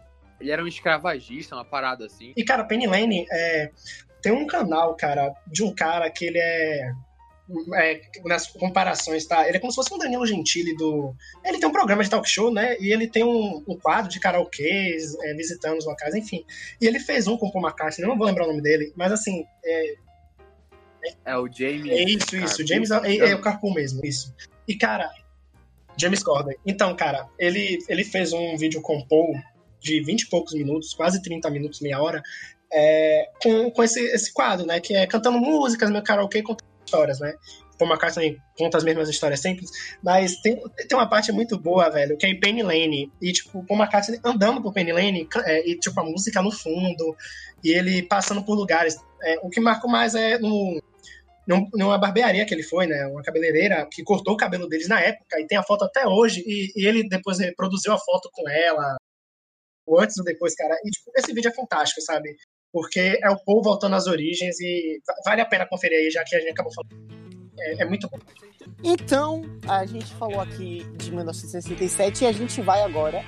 ele 0.42 0.50
era 0.50 0.62
um 0.62 0.66
escravagista, 0.66 1.54
uma 1.54 1.64
parada 1.64 2.06
assim. 2.06 2.32
E, 2.36 2.44
cara, 2.44 2.64
Penny 2.64 2.86
Lane 2.86 3.24
é, 3.30 3.70
tem 4.20 4.32
um 4.32 4.46
canal, 4.46 4.94
cara, 4.96 5.32
de 5.46 5.62
um 5.62 5.72
cara 5.72 6.10
que 6.10 6.24
ele 6.26 6.38
é, 6.38 6.92
é, 7.76 8.00
Nas 8.24 8.48
comparações, 8.48 9.24
tá? 9.24 9.46
Ele 9.46 9.56
é 9.56 9.60
como 9.60 9.70
se 9.70 9.76
fosse 9.76 9.94
um 9.94 9.98
Danilo 9.98 10.26
Gentili 10.26 10.74
do. 10.76 11.14
Ele 11.44 11.58
tem 11.58 11.68
um 11.68 11.72
programa 11.72 12.02
de 12.02 12.10
talk 12.10 12.28
show, 12.28 12.52
né? 12.52 12.76
E 12.80 12.92
ele 12.92 13.06
tem 13.06 13.24
um, 13.24 13.62
um 13.66 13.78
quadro 13.78 14.10
de 14.10 14.18
karaokês, 14.18 15.14
é, 15.22 15.34
visitando 15.34 15.78
os 15.78 15.86
locais, 15.86 16.14
enfim. 16.14 16.44
E 16.80 16.86
ele 16.86 16.98
fez 16.98 17.28
um 17.28 17.36
com 17.36 17.46
o 17.46 17.52
Paul 17.52 17.64
McCartney, 17.64 18.04
eu 18.04 18.08
não 18.08 18.18
vou 18.18 18.26
lembrar 18.26 18.44
o 18.44 18.48
nome 18.48 18.62
dele, 18.62 18.92
mas 18.96 19.12
assim, 19.12 19.44
é, 19.64 19.94
É 21.24 21.36
o 21.36 21.46
Jamie. 21.46 21.90
é 21.90 22.04
isso, 22.04 22.36
isso. 22.36 22.58
Carpool, 22.58 22.66
James 22.66 22.90
é, 22.90 23.16
é 23.16 23.34
o 23.34 23.40
Carpool 23.40 23.74
mesmo, 23.74 24.04
isso. 24.04 24.34
E, 24.66 24.76
cara, 24.76 25.12
James 25.96 26.22
Corden. 26.22 26.56
Então, 26.66 26.94
cara, 26.96 27.28
ele, 27.38 27.78
ele 27.88 28.04
fez 28.04 28.32
um 28.32 28.56
vídeo 28.56 28.80
com 28.80 28.98
o 28.98 29.06
Paul 29.06 29.34
de 29.82 30.00
20 30.02 30.22
e 30.22 30.28
poucos 30.28 30.54
minutos, 30.54 30.94
quase 30.94 31.20
30 31.20 31.50
minutos, 31.50 31.80
meia 31.80 32.00
hora, 32.00 32.22
é, 32.72 33.28
com, 33.42 33.70
com 33.70 33.82
esse, 33.82 34.00
esse 34.00 34.32
quadro, 34.32 34.64
né? 34.66 34.80
Que 34.80 34.94
é 34.94 35.06
cantando 35.06 35.38
músicas, 35.38 35.90
meu 35.90 36.02
karaokê, 36.02 36.42
contando 36.42 36.68
histórias, 36.84 37.20
né? 37.20 37.34
Paul 37.78 37.90
McCartney 37.90 38.38
conta 38.56 38.78
as 38.78 38.84
mesmas 38.84 39.08
histórias 39.08 39.40
sempre, 39.40 39.64
mas 40.02 40.36
tem, 40.40 40.56
tem 40.88 40.96
uma 40.96 41.08
parte 41.08 41.32
muito 41.32 41.58
boa, 41.58 41.90
velho, 41.90 42.16
que 42.16 42.24
é 42.24 42.28
em 42.28 42.38
Penny 42.38 42.62
Lane, 42.62 43.10
e, 43.20 43.32
tipo, 43.32 43.64
Paul 43.66 43.80
McCartney 43.80 44.20
andando 44.24 44.62
por 44.62 44.72
Penny 44.72 44.92
Lane, 44.92 45.28
é, 45.44 45.68
e, 45.68 45.76
tipo, 45.78 45.98
a 46.00 46.04
música 46.04 46.40
no 46.40 46.52
fundo, 46.52 47.16
e 47.64 47.70
ele 47.70 48.02
passando 48.02 48.44
por 48.44 48.54
lugares. 48.54 48.96
É, 49.22 49.38
o 49.42 49.48
que 49.48 49.60
marcou 49.60 49.90
mais 49.90 50.14
é 50.14 50.38
no, 50.38 50.80
num- 51.46 51.68
numa 51.74 51.98
barbearia 51.98 52.44
que 52.44 52.54
ele 52.54 52.62
foi, 52.62 52.86
né? 52.86 53.06
Uma 53.06 53.22
cabeleireira 53.22 53.86
que 53.90 54.02
cortou 54.02 54.34
o 54.34 54.36
cabelo 54.36 54.68
deles 54.68 54.88
na 54.88 55.00
época 55.00 55.40
e 55.40 55.46
tem 55.46 55.58
a 55.58 55.62
foto 55.62 55.84
até 55.84 56.06
hoje. 56.06 56.42
E, 56.46 56.72
e 56.76 56.86
ele 56.86 57.08
depois 57.08 57.38
reproduziu 57.38 57.92
a 57.92 57.98
foto 57.98 58.30
com 58.32 58.48
ela, 58.48 58.96
o 59.86 60.00
antes 60.00 60.16
ou 60.18 60.24
depois, 60.24 60.54
cara. 60.54 60.74
E 60.84 60.90
tipo, 60.90 61.10
esse 61.16 61.32
vídeo 61.32 61.48
é 61.48 61.54
fantástico, 61.54 62.00
sabe? 62.02 62.34
Porque 62.72 63.18
é 63.22 63.30
o 63.30 63.38
Paul 63.44 63.62
voltando 63.62 63.94
às 63.96 64.06
origens 64.06 64.58
e 64.60 64.98
va- 65.06 65.14
vale 65.26 65.40
a 65.42 65.46
pena 65.46 65.66
conferir 65.68 65.98
aí, 65.98 66.10
já 66.10 66.24
que 66.24 66.34
a 66.36 66.40
gente 66.40 66.50
acabou 66.52 66.72
falando. 66.72 67.22
É, 67.58 67.82
é 67.82 67.84
muito 67.84 68.08
bom. 68.08 68.18
Então, 68.82 69.42
a 69.68 69.84
gente 69.84 70.12
falou 70.14 70.40
aqui 70.40 70.84
de 70.96 71.10
1967 71.12 72.24
e 72.24 72.26
a 72.26 72.32
gente 72.32 72.60
vai 72.62 72.80
agora 72.82 73.22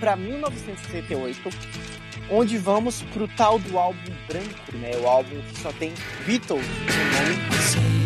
para 0.00 0.16
1968, 0.16 1.40
onde 2.30 2.58
vamos 2.58 3.02
pro 3.12 3.28
tal 3.36 3.58
do 3.58 3.78
álbum 3.78 4.12
branco, 4.26 4.76
né? 4.76 4.90
O 5.02 5.06
álbum 5.06 5.40
que 5.42 5.60
só 5.60 5.72
tem 5.74 5.92
Beatles 6.26 6.66
no 6.66 7.84
nome. 7.86 7.99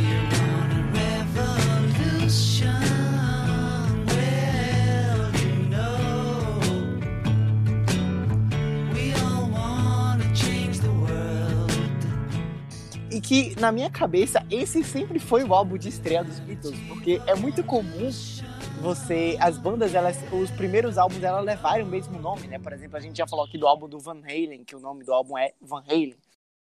Que, 13.25 13.59
na 13.59 13.72
minha 13.72 13.91
cabeça, 13.91 14.45
esse 14.51 14.85
sempre 14.85 15.18
foi 15.18 15.43
o 15.43 15.55
álbum 15.55 15.79
de 15.79 15.89
estreia 15.89 16.22
dos 16.22 16.39
Beatles, 16.41 16.79
porque 16.87 17.22
é 17.27 17.35
muito 17.35 17.64
comum 17.64 18.11
você, 18.83 19.39
as 19.41 19.57
bandas, 19.57 19.95
elas, 19.95 20.18
os 20.31 20.51
primeiros 20.51 20.99
álbuns, 20.99 21.22
elas 21.22 21.43
levarem 21.43 21.85
o 21.85 21.89
mesmo 21.89 22.20
nome, 22.20 22.47
né? 22.47 22.59
Por 22.59 22.72
exemplo, 22.72 22.99
a 22.99 23.01
gente 23.01 23.16
já 23.16 23.27
falou 23.27 23.47
aqui 23.47 23.57
do 23.57 23.66
álbum 23.66 23.89
do 23.89 23.99
Van 23.99 24.20
Halen, 24.22 24.62
que 24.62 24.77
o 24.77 24.81
nome 24.81 25.05
do 25.05 25.12
álbum 25.12 25.39
é 25.39 25.53
Van 25.61 25.83
Halen. 25.89 26.16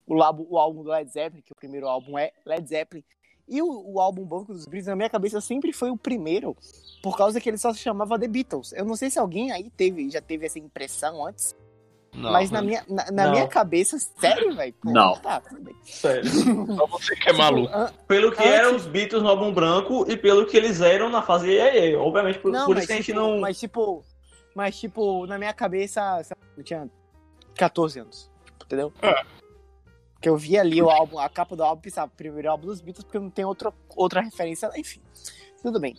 O 0.04 0.20
álbum, 0.20 0.46
o 0.50 0.58
álbum 0.58 0.82
do 0.82 0.90
Led 0.90 1.08
Zeppelin, 1.08 1.42
que 1.42 1.52
o 1.52 1.56
primeiro 1.56 1.86
álbum 1.86 2.18
é 2.18 2.32
Led 2.44 2.68
Zeppelin. 2.68 3.04
E 3.46 3.62
o, 3.62 3.92
o 3.92 4.00
álbum 4.00 4.24
Banco 4.24 4.52
dos 4.52 4.66
Beatles, 4.66 4.88
na 4.88 4.96
minha 4.96 5.08
cabeça, 5.08 5.40
sempre 5.40 5.72
foi 5.72 5.90
o 5.90 5.96
primeiro, 5.96 6.56
por 7.02 7.16
causa 7.16 7.40
que 7.40 7.48
ele 7.48 7.56
só 7.56 7.72
se 7.72 7.78
chamava 7.78 8.18
The 8.18 8.26
Beatles. 8.26 8.72
Eu 8.72 8.84
não 8.84 8.96
sei 8.96 9.10
se 9.10 9.18
alguém 9.18 9.52
aí 9.52 9.70
teve, 9.70 10.10
já 10.10 10.20
teve 10.20 10.44
essa 10.44 10.58
impressão 10.58 11.24
antes, 11.24 11.54
Não, 12.18 12.32
mas 12.32 12.50
na 12.50 12.60
minha, 12.62 12.84
na, 12.88 13.10
na 13.10 13.24
Não. 13.26 13.30
minha 13.32 13.48
cabeça, 13.48 13.98
sério, 13.98 14.54
velho? 14.56 14.74
Não. 14.84 15.14
Tá, 15.16 15.40
tudo 15.40 15.60
bem. 15.62 15.74
Sério. 15.84 16.24
Só 16.76 16.86
você 16.86 17.14
que 17.16 17.30
é 17.30 17.32
maluco. 17.32 17.72
An- 17.74 17.92
Pelo 18.06 18.32
que 18.32 18.42
Antes- 18.42 18.52
eram 18.52 18.76
os 18.76 18.86
Beatles 18.86 19.22
no 19.22 19.28
álbum 19.28 19.52
branco 19.52 20.04
e 20.10 20.16
pelo 20.16 20.46
que 20.46 20.56
eles 20.56 20.80
eram 20.80 21.08
na 21.08 21.22
fase 21.22 21.50
EE. 21.50 21.94
Obviamente, 21.96 22.38
por, 22.38 22.50
Não, 22.52 22.66
por 22.66 22.76
isso 22.76 22.86
que 22.86 22.92
a 22.92 22.96
gente 22.96 23.06
tipo, 23.06 23.18
não. 23.20 23.40
mas 23.40 23.58
tipo, 23.58 24.04
mas 24.54 24.78
tipo, 24.78 25.26
na 25.26 25.38
minha 25.38 25.52
cabeça, 25.54 26.20
eu 26.56 26.62
tinha 26.64 26.90
14 27.54 28.00
anos, 28.00 28.30
tipo, 28.44 28.64
entendeu? 28.64 28.92
Porque 30.14 30.28
eu 30.28 30.36
vi 30.36 30.58
ali 30.58 30.82
o 30.82 30.90
álbum, 30.90 31.18
a 31.18 31.28
capa 31.28 31.54
do 31.54 31.62
álbum, 31.62 31.80
pensava, 31.82 32.10
primeiro 32.16 32.50
álbum 32.50 32.66
dos 32.66 32.80
Beatles, 32.80 33.04
porque 33.04 33.18
não 33.20 33.30
tem 33.30 33.44
outra, 33.44 33.72
outra 33.96 34.20
referência, 34.20 34.68
enfim. 34.76 35.00
Tudo 35.62 35.78
bem. 35.78 35.94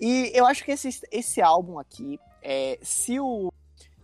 E 0.00 0.32
eu 0.34 0.44
acho 0.46 0.64
que 0.64 0.72
esse, 0.72 0.88
esse 1.12 1.40
álbum 1.40 1.78
aqui, 1.78 2.18
é, 2.42 2.76
se 2.82 3.20
o 3.20 3.52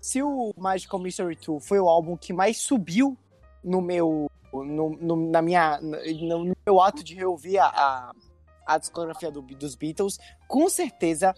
se 0.01 0.23
o 0.23 0.53
Magical 0.57 1.01
Mystery 1.01 1.37
Tour 1.37 1.61
foi 1.61 1.79
o 1.81 1.89
álbum 1.89 2.17
que 2.17 2.33
mais 2.33 2.59
subiu 2.59 3.17
no 3.63 3.81
meu 3.81 4.31
no, 4.53 4.91
no- 4.91 5.31
na 5.31 5.43
minha 5.43 5.79
no, 5.81 6.45
no 6.45 6.57
meu 6.67 6.81
ato 6.81 7.03
de 7.05 7.15
reouvir 7.15 7.59
a, 7.59 7.67
a, 7.67 8.13
a 8.67 8.79
discografia 8.79 9.31
do- 9.31 9.43
dos 9.43 9.75
Beatles, 9.75 10.19
com 10.47 10.69
certeza 10.69 11.35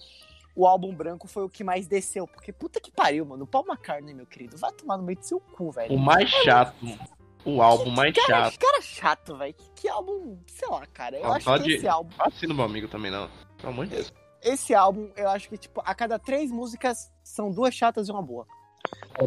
o 0.55 0.67
álbum 0.67 0.95
branco 0.95 1.27
foi 1.29 1.45
o 1.45 1.49
que 1.49 1.63
mais 1.65 1.87
desceu. 1.87 2.27
Porque 2.27 2.53
puta 2.53 2.81
que 2.81 2.91
pariu, 2.91 3.25
mano. 3.25 3.45
O 3.45 3.47
Paul 3.47 3.65
McCartney, 3.67 4.13
meu 4.13 4.27
querido, 4.27 4.57
vai 4.59 4.73
tomar 4.73 4.97
no 4.99 5.05
meio 5.05 5.19
do 5.19 5.25
seu 5.25 5.41
cu, 5.41 5.71
velho. 5.71 5.95
O 5.95 5.99
mais 5.99 6.29
chato, 6.29 6.75
o 7.45 7.63
álbum 7.63 7.91
mais 7.91 8.15
Cara, 8.15 8.45
chato. 8.51 8.59
cara 8.59 8.83
chato, 8.83 9.37
velho. 9.37 9.55
Que, 9.55 9.71
que 9.83 9.89
álbum, 9.89 10.37
sei 10.47 10.69
lá, 10.69 10.85
cara. 10.87 11.17
Eu 11.19 11.33
acho 11.33 11.53
que 11.55 11.63
de- 11.63 11.75
esse 11.77 11.89
álbum, 11.89 12.13
Assim 12.19 12.47
no 12.47 12.55
meu 12.55 12.65
amigo 12.65 12.89
também, 12.89 13.11
não. 13.13 13.31
Pelo 13.59 13.73
amor 13.73 13.87
de 13.87 13.95
Deus. 13.97 14.13
Esse 14.43 14.75
álbum, 14.75 15.11
eu 15.17 15.29
acho 15.29 15.49
que, 15.49 15.57
tipo, 15.57 15.83
a 15.85 15.95
cada 15.95 16.19
três 16.19 16.51
músicas 16.51 17.11
são 17.23 17.51
duas 17.51 17.75
chatas 17.75 18.09
e 18.09 18.11
uma 18.11 18.23
boa. 18.23 18.47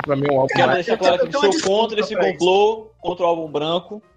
Pra 0.03 0.15
mim, 0.15 0.27
um 0.31 0.39
álbum 0.39 0.47
Quero 0.47 0.61
Cara, 0.61 0.73
deixar 0.73 0.93
eu 0.93 0.97
claro 0.97 1.29
que 1.29 1.35
eu 1.35 1.53
sou 1.53 1.61
contra 1.61 1.99
esse 1.99 2.15
complô 2.15 2.91
contra 2.99 3.25
o 3.25 3.27
álbum 3.27 3.51
branco. 3.51 4.01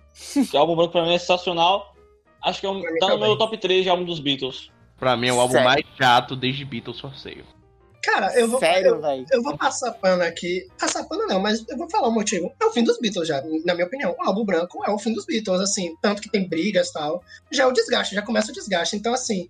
O 0.55 0.57
álbum 0.57 0.75
branco 0.75 0.93
pra 0.93 1.03
mim 1.03 1.15
é 1.15 1.19
sensacional. 1.19 1.95
Acho 2.43 2.61
que 2.61 2.67
é 2.67 2.71
um, 2.71 2.83
tá 2.99 3.09
no 3.09 3.19
meu 3.19 3.37
top 3.37 3.59
3 3.59 3.83
de 3.83 3.91
álbum 3.91 4.05
dos 4.05 4.19
Beatles. 4.19 4.71
Pra 4.99 5.15
mim, 5.15 5.29
é 5.29 5.33
o 5.33 5.41
álbum 5.41 5.53
Sério? 5.53 5.69
mais 5.69 5.85
chato 5.99 6.35
desde 6.35 6.65
Beatles 6.65 6.99
for 6.99 7.15
Sale. 7.15 7.45
Cara, 8.03 8.33
eu 8.39 8.49
vou. 8.49 8.61
Sério, 8.61 8.93
eu, 8.93 9.01
velho. 9.01 9.27
eu 9.33 9.43
vou 9.43 9.59
passar 9.59 9.93
pano 9.93 10.23
aqui. 10.23 10.67
Passar 10.79 11.05
pano 11.05 11.27
não, 11.27 11.41
mas 11.41 11.67
eu 11.69 11.77
vou 11.77 11.91
falar 11.91 12.09
o 12.09 12.13
motivo. 12.13 12.51
É 12.61 12.65
o 12.65 12.71
fim 12.71 12.85
dos 12.85 12.99
Beatles 13.01 13.27
já, 13.27 13.43
na 13.65 13.75
minha 13.75 13.87
opinião. 13.87 14.17
O 14.19 14.23
álbum 14.23 14.45
branco 14.45 14.83
é 14.87 14.91
o 14.91 14.99
fim 14.99 15.13
dos 15.13 15.27
Beatles, 15.27 15.61
assim. 15.61 15.95
Tanto 16.01 16.23
que 16.23 16.31
tem 16.31 16.49
brigas 16.49 16.89
e 16.89 16.93
tal. 16.93 17.23
Já 17.51 17.65
é 17.65 17.67
o 17.67 17.73
desgaste, 17.73 18.15
já 18.15 18.23
começa 18.23 18.53
o 18.53 18.55
desgaste. 18.55 18.97
Então, 18.97 19.13
assim, 19.13 19.49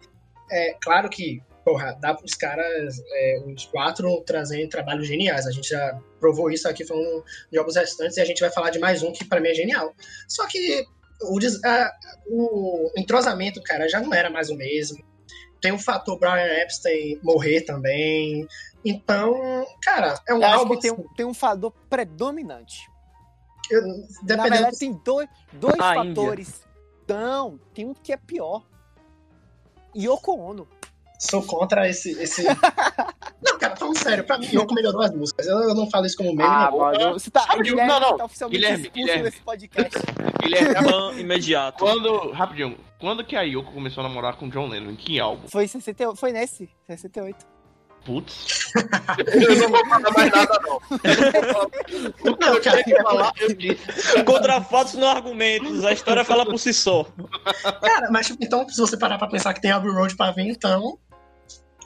é 0.51 0.75
claro 0.83 1.09
que, 1.09 1.43
porra, 1.65 1.97
dá 2.01 2.15
pros 2.15 2.35
caras, 2.35 3.01
é, 3.13 3.43
os 3.47 3.65
quatro, 3.67 4.21
trazerem 4.23 4.69
trabalhos 4.69 5.07
geniais. 5.07 5.47
A 5.47 5.51
gente 5.51 5.69
já 5.69 5.99
provou 6.21 6.51
isso 6.51 6.69
aqui 6.69 6.85
falando 6.85 7.25
de 7.51 7.59
álbuns 7.59 7.77
restantes 7.77 8.17
e 8.17 8.21
a 8.21 8.25
gente 8.25 8.41
vai 8.41 8.51
falar 8.51 8.71
de 8.71 8.79
mais 8.79 9.03
um 9.03 9.13
que 9.13 9.25
pra 9.25 9.41
mim 9.41 9.49
é 9.49 9.55
genial. 9.55 9.93
Só 10.29 10.47
que 10.47 10.85
o, 11.23 11.39
a- 11.65 11.93
o 12.29 12.91
entrosamento, 12.97 13.63
cara, 13.63 13.89
já 13.89 14.01
não 14.01 14.13
era 14.15 14.31
mais 14.31 14.51
o 14.51 14.57
mesmo. 14.57 15.05
Tem 15.61 15.73
o 15.73 15.79
fator 15.79 16.19
Brian 16.19 16.63
Epstein 16.63 17.19
morrer 17.23 17.63
também. 17.63 18.47
Então, 18.85 19.67
cara, 19.83 20.15
é 20.29 20.35
um 20.35 20.39
Eu 20.41 20.45
acho 20.47 20.59
álbum 20.59 20.75
que 20.77 20.83
tem 20.83 20.93
um, 20.93 21.09
tem 21.17 21.27
um 21.27 21.35
fator 21.35 21.73
predominante. 21.91 22.87
eu- 23.71 23.83
Na 23.83 24.43
verdade, 24.45 24.79
tem 24.79 24.93
dois, 25.05 25.29
dois 25.55 25.81
A 25.81 25.95
fatores. 25.95 26.63
Não, 27.09 27.59
tem 27.75 27.87
um 27.87 27.95
que 27.95 28.13
é 28.13 28.17
pior. 28.17 28.63
Yoko 29.97 30.33
Ono. 30.39 30.69
sou 31.19 31.43
contra 31.43 31.89
esse 31.89 32.11
esse 32.23 32.45
Não, 33.43 33.59
cara, 33.59 33.77
falando 33.77 33.99
sério, 33.99 34.25
pra 34.25 34.39
mim 34.39 34.49
Yoko 34.53 34.75
melhorou 34.75 35.03
as 35.03 35.13
músicas. 35.15 35.47
Eu, 35.47 35.59
eu 35.61 35.75
não 35.75 35.89
falo 35.91 36.07
isso 36.07 36.17
como 36.17 36.31
meme, 36.35 36.43
Ah, 36.49 36.71
mano, 36.71 37.13
você 37.15 37.31
tá, 37.31 37.47
Não, 37.51 37.63
Guilherme, 37.63 37.87
não, 37.93 38.01
não. 38.01 38.17
tá 38.17 38.25
oficialmente 38.25 38.59
Guilherme, 38.61 38.83
expulso 38.85 39.07
Guilherme. 39.07 39.23
desse 39.31 39.41
podcast. 39.43 39.99
Guilherme, 40.43 40.89
Fã 40.91 41.13
imediato. 41.21 41.79
quando. 41.79 42.31
Rapidinho, 42.33 42.77
quando 42.99 43.25
que 43.25 43.37
a 43.37 43.43
Yoko 43.43 43.73
começou 43.73 44.03
a 44.05 44.09
namorar 44.09 44.37
com 44.37 44.47
o 44.47 44.51
John 44.51 44.69
Lennon? 44.69 44.91
Em 44.93 44.97
que 44.97 45.19
álbum? 45.21 45.47
Foi, 45.49 45.67
68, 45.69 46.17
foi 46.17 46.33
nesse, 46.33 46.69
68. 46.87 47.56
Putz. 48.07 48.73
eu 49.35 49.57
não 49.57 49.69
vou 49.69 49.87
falar 49.87 50.11
mais 50.13 50.31
nada, 50.31 50.61
não. 50.63 50.77
O 52.31 52.37
que 52.37 52.45
eu 52.45 52.61
tinha 52.61 52.85
que 52.85 52.95
falar, 53.03 53.33
eu 53.41 53.53
disse. 53.53 54.23
Contra 54.25 54.61
fatos 54.61 54.95
não 54.95 55.09
argumentos. 55.09 55.85
A 55.85 55.93
história 55.93 56.25
fala 56.25 56.47
por 56.47 56.57
si 56.57 56.73
só. 56.73 57.05
Cara, 57.83 58.09
mas 58.13 58.29
tipo, 58.29 58.45
então, 58.45 58.67
se 58.69 58.81
você 58.81 58.97
parar 58.97 59.19
pra 59.19 59.27
pensar 59.27 59.53
que 59.53 59.61
tem 59.61 59.73
Abbey 59.73 59.91
Road 59.91 60.17
pra 60.17 60.31
vir, 60.31 60.49
então. 60.49 60.99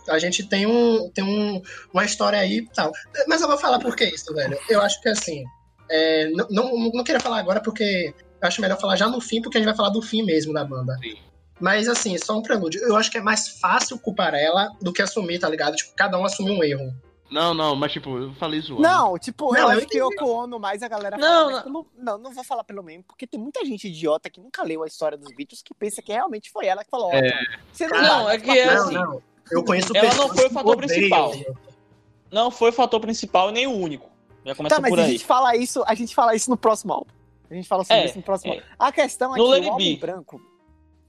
A 0.09 0.19
gente 0.19 0.47
tem, 0.47 0.67
um, 0.67 1.11
tem 1.11 1.25
um, 1.25 1.63
uma 1.93 2.05
história 2.05 2.39
aí 2.39 2.59
e 2.59 2.69
tal. 2.69 2.93
Mas 3.27 3.41
eu 3.41 3.49
vou 3.49 3.57
falar 3.57 3.79
por 3.79 3.97
que 3.97 4.05
isso, 4.05 4.35
velho. 4.35 4.59
Eu 4.69 4.83
acho 4.83 5.01
que 5.01 5.09
assim. 5.09 5.45
é, 5.89 6.29
não, 6.31 6.49
não, 6.51 6.91
não 6.95 7.05
queria 7.05 7.21
falar 7.21 7.39
agora 7.39 7.61
porque 7.61 8.13
eu 8.43 8.49
acho 8.49 8.61
melhor 8.61 8.79
falar 8.79 8.97
já 8.97 9.09
no 9.09 9.21
fim, 9.21 9.41
porque 9.41 9.57
a 9.57 9.61
gente 9.61 9.69
vai 9.69 9.77
falar 9.77 9.91
do 9.91 10.03
fim 10.03 10.23
mesmo 10.23 10.53
da 10.53 10.65
banda. 10.65 10.97
Sim. 11.01 11.17
Mas 11.61 11.89
assim, 11.89 12.17
só 12.19 12.39
um 12.39 12.43
prelúdio. 12.43 12.81
Eu 12.83 12.97
acho 12.97 13.11
que 13.11 13.19
é 13.19 13.21
mais 13.21 13.49
fácil 13.61 13.99
culpar 13.99 14.35
ela 14.35 14.71
do 14.81 14.93
que 14.93 15.03
assumir, 15.03 15.39
tá 15.39 15.49
ligado? 15.49 15.77
Tipo, 15.77 15.93
cada 15.95 16.19
um 16.19 16.25
assumir 16.25 16.53
um 16.53 16.65
erro. 16.65 16.93
Não, 17.31 17.55
não, 17.55 17.77
mas 17.77 17.93
tipo, 17.93 18.17
eu 18.19 18.33
falei 18.35 18.61
zoando. 18.61 18.83
Não, 18.83 19.17
tipo, 19.17 19.55
eu 19.55 19.63
Não, 19.63 19.73
eu 19.73 19.79
acho 19.79 19.87
que. 19.87 19.99
Yoko 19.99 20.25
Ono 20.27 20.59
mais 20.59 20.83
a 20.83 20.89
galera 20.89 21.17
Não, 21.17 21.51
não. 21.51 21.63
como- 21.63 21.87
não, 21.97 22.19
não 22.19 22.33
vou 22.33 22.43
falar 22.43 22.65
pelo 22.65 22.83
meme, 22.83 23.05
porque 23.05 23.25
tem 23.27 23.39
muita 23.39 23.65
gente 23.65 23.87
idiota 23.87 24.29
que 24.29 24.41
nunca 24.41 24.65
leu 24.65 24.83
a 24.83 24.87
história 24.89 25.17
dos 25.17 25.33
Beatles 25.33 25.63
que 25.63 25.73
pensa 25.73 26.03
que 26.03 26.11
realmente 26.13 26.51
foi 26.51 26.67
ela 26.67 26.83
que 26.83 26.91
falou, 26.91 27.09
ó, 27.09 27.13
É. 27.15 27.31
você 27.73 27.87
não, 27.87 28.03
Não, 28.03 28.25
vai, 28.25 28.35
é 28.37 28.41
que 28.41 28.51
é 28.51 28.69
assim. 28.73 28.95
não. 28.95 29.23
Eu 29.53 29.63
conheço 29.65 29.97
Ela 29.97 30.15
não 30.15 30.29
foi 30.35 30.47
o 30.47 30.51
fator 30.51 30.77
principal. 30.77 31.33
Não 32.33 32.51
foi 32.51 32.71
o 32.71 32.73
fator 32.73 33.01
principal 33.01 33.51
nem 33.51 33.67
o 33.67 33.73
único. 33.77 34.09
Já 34.45 34.55
começa 34.55 34.75
Tá, 34.77 34.81
mas 34.81 34.91
por 34.91 34.99
a 34.99 35.03
aí. 35.05 35.13
gente 35.13 35.25
fala 35.25 35.57
isso, 35.57 35.85
a 35.87 35.95
gente 35.95 36.15
fala 36.15 36.35
isso 36.35 36.49
no 36.51 36.57
próximo 36.57 36.93
álbum. 36.93 37.11
A 37.51 37.55
gente 37.55 37.69
fala 37.69 37.85
sobre 37.85 38.03
É, 38.03 38.07
isso 38.07 38.17
no 38.17 38.23
próximo 38.23 38.53
é. 38.55 38.57
álbum. 38.57 38.69
A 38.79 38.93
questão 38.93 39.35
é 39.35 39.39
No 39.39 39.45
que 39.45 39.51
o 39.51 39.65
álbum 39.71 39.77
Be. 39.77 39.97
branco. 39.97 40.41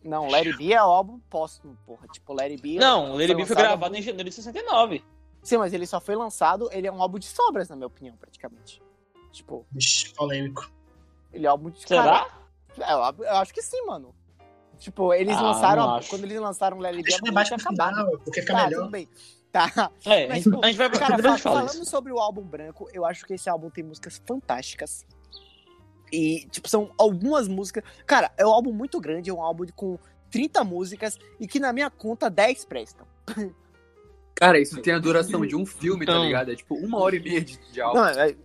Não, 0.03 0.33
It 0.33 0.57
Be 0.57 0.73
é 0.73 0.81
o 0.83 0.85
álbum 0.87 1.19
póstumo, 1.29 1.77
porra. 1.85 2.07
Tipo, 2.07 2.39
It 2.41 2.61
Be. 2.61 2.75
Não, 2.77 3.11
o 3.11 3.17
Lady 3.17 3.35
B 3.35 3.45
foi 3.45 3.55
gravado 3.55 3.95
em 3.95 4.01
janeiro 4.01 4.29
de 4.29 4.36
69. 4.36 5.03
Sim, 5.43 5.57
mas 5.57 5.73
ele 5.73 5.86
só 5.87 5.99
foi 5.99 6.15
lançado, 6.15 6.69
ele 6.71 6.87
é 6.87 6.91
um 6.91 7.01
álbum 7.01 7.17
de 7.19 7.25
sobras, 7.25 7.67
na 7.69 7.75
minha 7.75 7.87
opinião, 7.87 8.15
praticamente. 8.17 8.82
Tipo, 9.32 9.65
Vixe, 9.71 10.13
polêmico. 10.13 10.69
ele 11.32 11.45
é 11.45 11.49
um 11.49 11.53
álbum 11.53 11.69
de. 11.69 11.82
Será? 11.87 12.28
Cara, 12.75 12.91
é, 12.91 12.93
eu, 12.93 13.25
eu 13.25 13.36
acho 13.37 13.53
que 13.53 13.61
sim, 13.61 13.86
mano. 13.86 14.13
Tipo, 14.78 15.13
eles 15.13 15.37
Ah, 15.37 15.41
lançaram. 15.41 15.95
a- 15.95 16.01
quando 16.09 16.23
eles 16.23 16.39
lançaram 16.39 16.83
It 16.83 16.97
Be, 16.97 17.03
Deixa 17.03 17.17
a 17.23 17.29
o 17.29 17.33
banda 17.33 17.57
final, 17.59 18.17
porque 18.23 18.41
fica 18.41 18.53
Tá, 18.53 18.63
melhor. 18.65 18.79
tudo 18.82 18.91
bem. 18.91 19.07
Tá. 19.51 19.65
É, 20.05 20.28
Mas, 20.28 20.47
a 20.47 20.67
gente 20.67 20.78
vai 20.78 20.89
Cara, 20.89 21.15
depois 21.17 21.25
a 21.25 21.29
gente 21.36 21.41
fa- 21.43 21.49
fala 21.49 21.55
falando 21.67 21.82
isso. 21.82 21.86
sobre 21.91 22.11
o 22.11 22.19
álbum 22.19 22.41
branco, 22.41 22.89
eu 22.93 23.05
acho 23.05 23.25
que 23.25 23.33
esse 23.33 23.49
álbum 23.49 23.69
tem 23.69 23.83
músicas 23.83 24.21
fantásticas. 24.25 25.05
E, 26.12 26.46
tipo, 26.51 26.67
são 26.67 26.92
algumas 26.97 27.47
músicas. 27.47 27.83
Cara, 28.05 28.32
é 28.38 28.46
um 28.46 28.50
álbum 28.50 28.74
muito 28.74 29.00
grande, 29.00 29.29
é 29.29 29.33
um 29.33 29.42
álbum 29.42 29.66
com 29.75 29.97
30 30.29 30.63
músicas 30.63 31.17
e 31.39 31.47
que 31.47 31.59
na 31.59 31.71
minha 31.71 31.89
conta 31.89 32.29
10 32.29 32.66
prestam. 32.66 33.08
Cara, 34.36 34.59
isso 34.59 34.82
tem 34.82 34.93
a 34.93 35.00
duração 35.00 35.46
de 35.46 35.55
um 35.55 35.66
filme, 35.66 36.05
tá 36.05 36.13
Então. 36.13 36.25
ligado? 36.25 36.51
É 36.51 36.55
tipo 36.55 36.75
uma 36.75 36.97
hora 37.00 37.16
e 37.16 37.20
meia 37.20 37.42
de, 37.42 37.58
de 37.71 37.82
álbum. 37.82 38.00
Não, 38.00 38.08
é- 38.08 38.36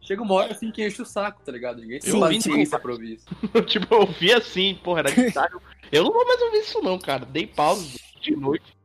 Chega 0.00 0.22
uma 0.22 0.34
hora 0.34 0.52
assim 0.52 0.70
que 0.70 0.86
enche 0.86 1.02
o 1.02 1.04
saco, 1.04 1.42
tá 1.44 1.50
ligado? 1.50 1.80
Ninguém 1.80 1.98
tem 1.98 2.20
paciência 2.20 2.78
pra 2.78 2.92
ouvir 2.92 3.14
isso. 3.14 3.26
tipo, 3.66 3.92
eu 3.92 4.06
vi 4.06 4.32
assim, 4.32 4.78
porra, 4.84 5.00
era 5.00 5.10
guitarra. 5.10 5.58
eu 5.90 6.04
não 6.04 6.12
vou 6.12 6.24
mais 6.24 6.40
ouvir 6.42 6.58
isso, 6.58 6.80
não, 6.80 6.96
cara. 6.96 7.26
Dei 7.26 7.44
pausa 7.48 7.84
de 8.20 8.36
noite, 8.36 8.76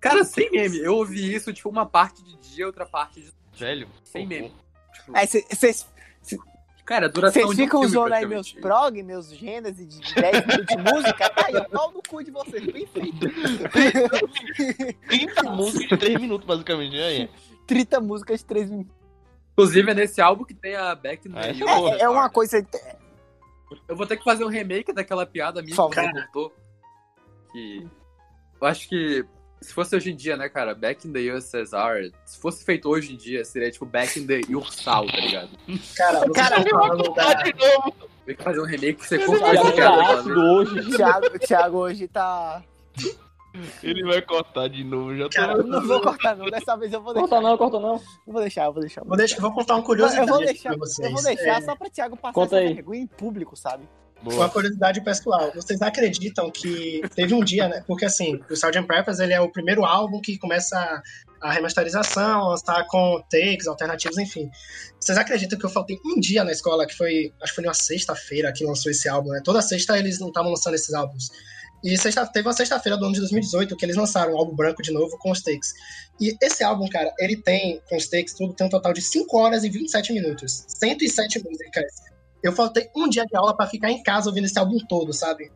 Cara, 0.00 0.24
sem 0.24 0.50
meme. 0.50 0.78
Eu 0.78 0.96
ouvi 0.96 1.32
isso, 1.32 1.52
tipo, 1.52 1.68
uma 1.68 1.86
parte 1.86 2.22
de 2.24 2.36
dia, 2.38 2.66
outra 2.66 2.84
parte 2.84 3.20
de. 3.20 3.32
velho. 3.56 3.88
Sem 4.02 4.26
meme. 4.26 4.52
Tipo, 4.94 5.16
é, 5.16 5.24
cê- 5.26 5.46
cês- 5.52 5.86
cê- 6.20 6.36
Cara, 6.84 7.06
a 7.06 7.08
duração 7.08 7.42
Vocês 7.42 7.58
um 7.58 7.62
ficam 7.62 7.80
usando 7.80 8.12
aí 8.12 8.26
meus 8.26 8.52
prog, 8.52 9.02
meus 9.02 9.30
gênesis 9.30 9.88
de 9.88 10.14
10 10.14 10.46
minutos 10.46 10.66
de 10.66 10.76
música, 10.76 11.30
tá 11.30 11.46
aí, 11.46 11.56
ó, 11.56 11.64
pau 11.64 11.90
no 11.90 12.02
cu 12.02 12.22
de 12.22 12.30
vocês, 12.30 12.62
bem 12.66 12.86
feito. 12.86 13.26
30 15.08 15.42
músicas 15.44 15.88
de 15.88 15.96
3 15.96 16.20
minutos, 16.20 16.46
basicamente. 16.46 16.96
Aí. 16.96 17.30
30 17.66 18.00
músicas 18.00 18.40
de 18.40 18.44
3 18.44 18.70
minutos. 18.70 18.92
Inclusive, 19.52 19.90
é 19.90 19.94
nesse 19.94 20.20
álbum 20.20 20.44
que 20.44 20.52
tem 20.52 20.76
a 20.76 20.94
Back 20.94 21.26
in 21.26 21.32
the 21.32 21.50
é 21.50 21.54
boa. 21.54 21.94
É, 21.94 22.00
é 22.02 22.08
uma 22.08 22.28
coisa. 22.28 22.66
Eu 23.88 23.96
vou 23.96 24.06
ter 24.06 24.18
que 24.18 24.24
fazer 24.24 24.44
um 24.44 24.48
remake 24.48 24.92
daquela 24.92 25.24
piada 25.24 25.62
minha 25.62 25.74
Por 25.74 25.90
que 25.90 25.96
você 26.02 26.12
contou. 26.12 26.52
Que 27.52 27.88
eu 28.60 28.66
acho 28.66 28.88
que 28.88 29.24
se 29.64 29.72
fosse 29.74 29.96
hoje 29.96 30.10
em 30.12 30.16
dia, 30.16 30.36
né, 30.36 30.48
cara? 30.48 30.74
Back 30.74 31.06
in 31.06 31.12
the 31.12 31.20
USSR, 31.32 32.12
se 32.24 32.38
fosse 32.38 32.64
feito 32.64 32.88
hoje 32.88 33.14
em 33.14 33.16
dia, 33.16 33.44
seria 33.44 33.70
tipo 33.70 33.84
Back 33.86 34.18
in 34.18 34.26
the 34.26 34.40
Ursal, 34.54 35.06
tá 35.06 35.16
ligado? 35.18 35.48
Cara, 35.96 36.30
Cara, 36.30 36.62
falando 36.70 37.14
da... 37.14 37.34
de 37.34 37.52
novo. 37.54 37.94
Tem 38.26 38.34
que 38.36 38.42
fazer 38.42 38.60
um 38.60 38.64
remake 38.64 38.94
que 38.94 39.06
você 39.06 39.18
Thiago 39.18 39.34
essa 39.46 39.72
tá 39.72 40.22
menos. 40.22 40.26
hoje. 40.38 40.78
O 40.80 40.96
Thiago, 40.96 41.26
o 41.26 41.38
Thiago 41.38 41.78
hoje 41.78 42.08
tá. 42.08 42.62
Ele 43.82 44.02
vai 44.02 44.20
cortar 44.20 44.68
de 44.68 44.82
novo, 44.82 45.14
já 45.16 45.24
tô. 45.28 45.30
Cara, 45.36 45.62
não 45.62 45.86
vou 45.86 46.00
cortar, 46.00 46.36
não. 46.36 46.46
Dessa 46.46 46.76
vez 46.76 46.92
eu 46.92 47.00
vou 47.00 47.12
deixar. 47.14 47.28
Corta 47.28 47.48
não, 47.48 47.56
corta 47.58 47.78
não. 47.80 47.94
Eu 48.26 48.32
vou 48.32 48.40
deixar, 48.40 48.64
eu 48.64 48.72
vou 48.72 48.80
deixar. 48.80 49.04
Vou, 49.04 49.16
deixar, 49.16 49.40
vou 49.40 49.52
contar 49.52 49.74
uma 49.76 49.82
curiosidade 49.82 50.26
Eu 50.28 50.34
vou 50.34 50.44
deixar, 50.44 50.68
pra 50.70 50.78
vocês. 50.78 51.06
eu 51.08 51.14
vou 51.14 51.22
deixar 51.22 51.58
É, 51.58 51.60
só 51.60 51.76
pra 51.76 51.88
Thiago 51.90 52.16
passar 52.16 52.32
Conta 52.34 52.56
essa 52.56 52.66
aí. 52.66 52.74
vergonha 52.74 53.00
em 53.02 53.06
público, 53.06 53.54
sabe? 53.56 53.88
Uma 54.24 54.36
Boa. 54.36 54.48
curiosidade 54.48 55.02
pessoal, 55.02 55.52
vocês 55.54 55.82
acreditam 55.82 56.50
que 56.50 57.02
teve 57.14 57.34
um 57.34 57.44
dia, 57.44 57.68
né? 57.68 57.84
Porque 57.86 58.06
assim, 58.06 58.40
o 58.48 58.54
Sgt. 58.54 58.82
Pepper's 58.86 59.20
ele 59.20 59.34
é 59.34 59.40
o 59.40 59.52
primeiro 59.52 59.84
álbum 59.84 60.18
que 60.18 60.38
começa 60.38 61.02
a 61.42 61.52
remasterização, 61.52 62.48
lançar 62.48 62.86
com 62.86 63.22
takes, 63.30 63.66
alternativos, 63.66 64.16
enfim. 64.16 64.50
Vocês 64.98 65.18
acreditam 65.18 65.58
que 65.58 65.66
eu 65.66 65.70
faltei 65.70 65.98
um 66.06 66.18
dia 66.18 66.42
na 66.42 66.52
escola, 66.52 66.86
que 66.86 66.96
foi, 66.96 67.34
acho 67.42 67.52
que 67.52 67.56
foi 67.56 67.64
numa 67.64 67.74
sexta-feira 67.74 68.50
que 68.50 68.64
lançou 68.64 68.90
esse 68.90 69.06
álbum, 69.10 69.28
né? 69.28 69.42
Toda 69.44 69.60
sexta 69.60 69.98
eles 69.98 70.18
não 70.18 70.28
estavam 70.28 70.50
lançando 70.50 70.72
esses 70.72 70.94
álbuns. 70.94 71.28
E 71.84 71.98
sexta, 71.98 72.26
teve 72.26 72.48
uma 72.48 72.54
sexta-feira 72.54 72.96
do 72.96 73.04
ano 73.04 73.12
de 73.12 73.20
2018 73.20 73.76
que 73.76 73.84
eles 73.84 73.94
lançaram 73.94 74.32
um 74.32 74.38
álbum 74.38 74.56
branco 74.56 74.82
de 74.82 74.90
novo 74.90 75.18
com 75.18 75.30
os 75.30 75.42
takes. 75.42 75.74
E 76.18 76.34
esse 76.40 76.64
álbum, 76.64 76.88
cara, 76.88 77.12
ele 77.18 77.36
tem, 77.36 77.78
com 77.90 77.96
os 77.96 78.08
takes, 78.08 78.32
tudo, 78.32 78.54
tem 78.54 78.66
um 78.66 78.70
total 78.70 78.94
de 78.94 79.02
5 79.02 79.36
horas 79.36 79.64
e 79.64 79.68
27 79.68 80.14
minutos. 80.14 80.64
107 80.66 81.44
músicas. 81.44 82.13
Eu 82.44 82.52
faltei 82.52 82.90
um 82.94 83.08
dia 83.08 83.24
de 83.24 83.34
aula 83.34 83.56
pra 83.56 83.66
ficar 83.66 83.90
em 83.90 84.02
casa 84.02 84.28
ouvindo 84.28 84.44
esse 84.44 84.58
álbum 84.58 84.76
todo, 84.86 85.14
sabe? 85.14 85.50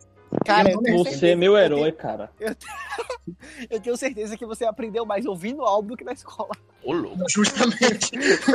Cara, 0.44 0.70
Eu 0.70 0.77
eu 0.77 0.82
tenho 0.82 0.98
Você 1.05 1.28
é 1.28 1.36
meu 1.36 1.52
eu 1.56 1.59
herói, 1.59 1.93
cara. 1.93 2.31
Eu 3.70 3.81
tenho 3.81 3.97
certeza 3.97 4.36
que 4.36 4.47
você 4.47 4.65
aprendeu 4.65 5.05
mais 5.05 5.27
ouvindo 5.27 5.60
o 5.60 5.65
álbum 5.65 5.89
do 5.89 5.97
que 5.97 6.05
na 6.05 6.12
escola. 6.12 6.51
Ô, 6.82 6.93
louco. 6.93 7.19
Justamente. 7.28 8.10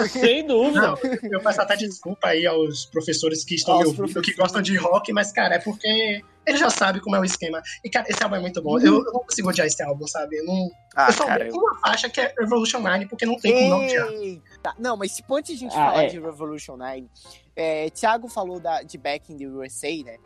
Sem 0.10 0.46
dúvida. 0.48 0.82
Não, 0.82 0.98
eu 1.32 1.40
peço 1.42 1.62
até 1.62 1.76
desculpa 1.76 2.28
aí 2.30 2.46
aos 2.48 2.86
professores 2.86 3.44
que 3.44 3.56
estão 3.56 3.76
Aos 3.76 3.94
me 3.94 4.02
ouvindo, 4.02 4.22
que 4.22 4.34
gostam 4.34 4.62
de 4.62 4.76
rock, 4.76 5.14
mas, 5.14 5.32
cara, 5.32 5.56
é 5.56 5.60
porque 5.60 6.22
ele 6.46 6.58
já 6.58 6.70
sabe 6.70 7.00
como 7.00 7.16
é 7.16 7.20
o 7.20 7.24
esquema. 7.26 7.62
E, 7.84 7.90
cara, 7.90 8.06
esse 8.10 8.22
álbum 8.24 8.36
é 8.36 8.40
muito 8.40 8.62
bom. 8.62 8.80
Eu, 8.80 9.04
eu 9.06 9.14
não 9.14 9.20
consigo 9.24 9.50
odiar 9.50 9.68
esse 9.68 9.82
álbum, 9.84 10.08
sabe? 10.08 10.38
Eu, 10.38 10.46
não, 10.46 10.72
Ah, 10.96 11.08
eu 11.10 11.14
só 11.14 11.26
odeio 11.26 11.56
uma 11.56 11.80
faixa 11.80 12.10
que 12.10 12.20
é 12.20 12.34
Revolution 12.40 12.80
9, 12.80 13.06
porque 13.08 13.26
não 13.26 13.38
tem 13.38 13.54
como 13.54 13.70
não 13.70 13.86
odiar. 13.86 14.08
Eita. 14.10 14.74
Não, 14.80 14.98
mas 14.98 15.16
tipo, 15.16 15.36
antes 15.36 15.58
de 15.58 15.66
a 15.66 15.70
gente 15.70 15.80
Ah, 15.80 15.86
falar 15.92 16.04
é. 16.04 16.08
de 16.08 16.20
Revolution 16.20 16.78
9, 16.78 17.08
é, 17.56 17.90
Thiago 17.92 18.28
falou 18.28 18.60
da, 18.60 18.82
de 18.82 18.98
Back 18.98 19.32
in 19.32 19.38
the 19.38 19.46
USA, 19.46 19.90
né? 20.04 20.18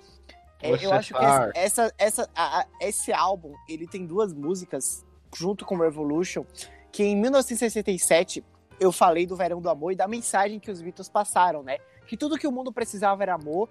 É, 0.62 0.72
eu 0.86 0.92
acho 0.94 1.14
que 1.14 1.20
essa, 1.56 1.94
essa, 1.98 2.30
a- 2.36 2.62
a- 2.62 2.66
esse 2.82 3.12
álbum, 3.14 3.54
ele 3.70 3.88
tem 3.88 4.06
duas 4.06 4.34
músicas 4.34 5.06
junto 5.36 5.66
com 5.66 5.78
Revolution, 5.78 6.44
que 6.92 7.04
em 7.04 7.16
1967 7.16 8.44
eu 8.80 8.92
falei 8.92 9.26
do 9.26 9.36
Verão 9.36 9.62
do 9.62 9.70
Amor 9.70 9.92
e 9.92 9.96
da 9.96 10.08
mensagem 10.08 10.60
que 10.60 10.72
os 10.72 10.82
Beatles 10.82 11.10
passaram, 11.10 11.62
né? 11.64 11.78
Que 12.08 12.16
tudo 12.18 12.38
que 12.38 12.48
o 12.48 12.52
mundo 12.52 12.72
precisava 12.72 13.22
era 13.24 13.34
amor 13.36 13.70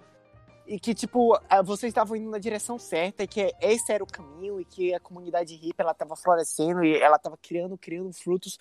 e 0.66 0.78
que, 0.80 0.92
tipo, 0.94 1.38
ah, 1.48 1.62
vocês 1.62 1.90
estavam 1.90 2.16
indo 2.16 2.28
na 2.30 2.38
direção 2.38 2.78
certa 2.78 3.22
e 3.22 3.26
que 3.26 3.52
esse 3.60 3.92
era 3.92 4.02
o 4.02 4.06
caminho 4.06 4.60
e 4.60 4.64
que 4.64 4.92
a 4.94 5.00
comunidade 5.00 5.54
hippie, 5.54 5.74
ela 5.80 5.94
tava 5.94 6.16
florescendo 6.16 6.84
e 6.84 6.96
ela 7.00 7.18
tava 7.18 7.36
criando, 7.40 7.78
criando 7.78 8.12
frutos 8.12 8.58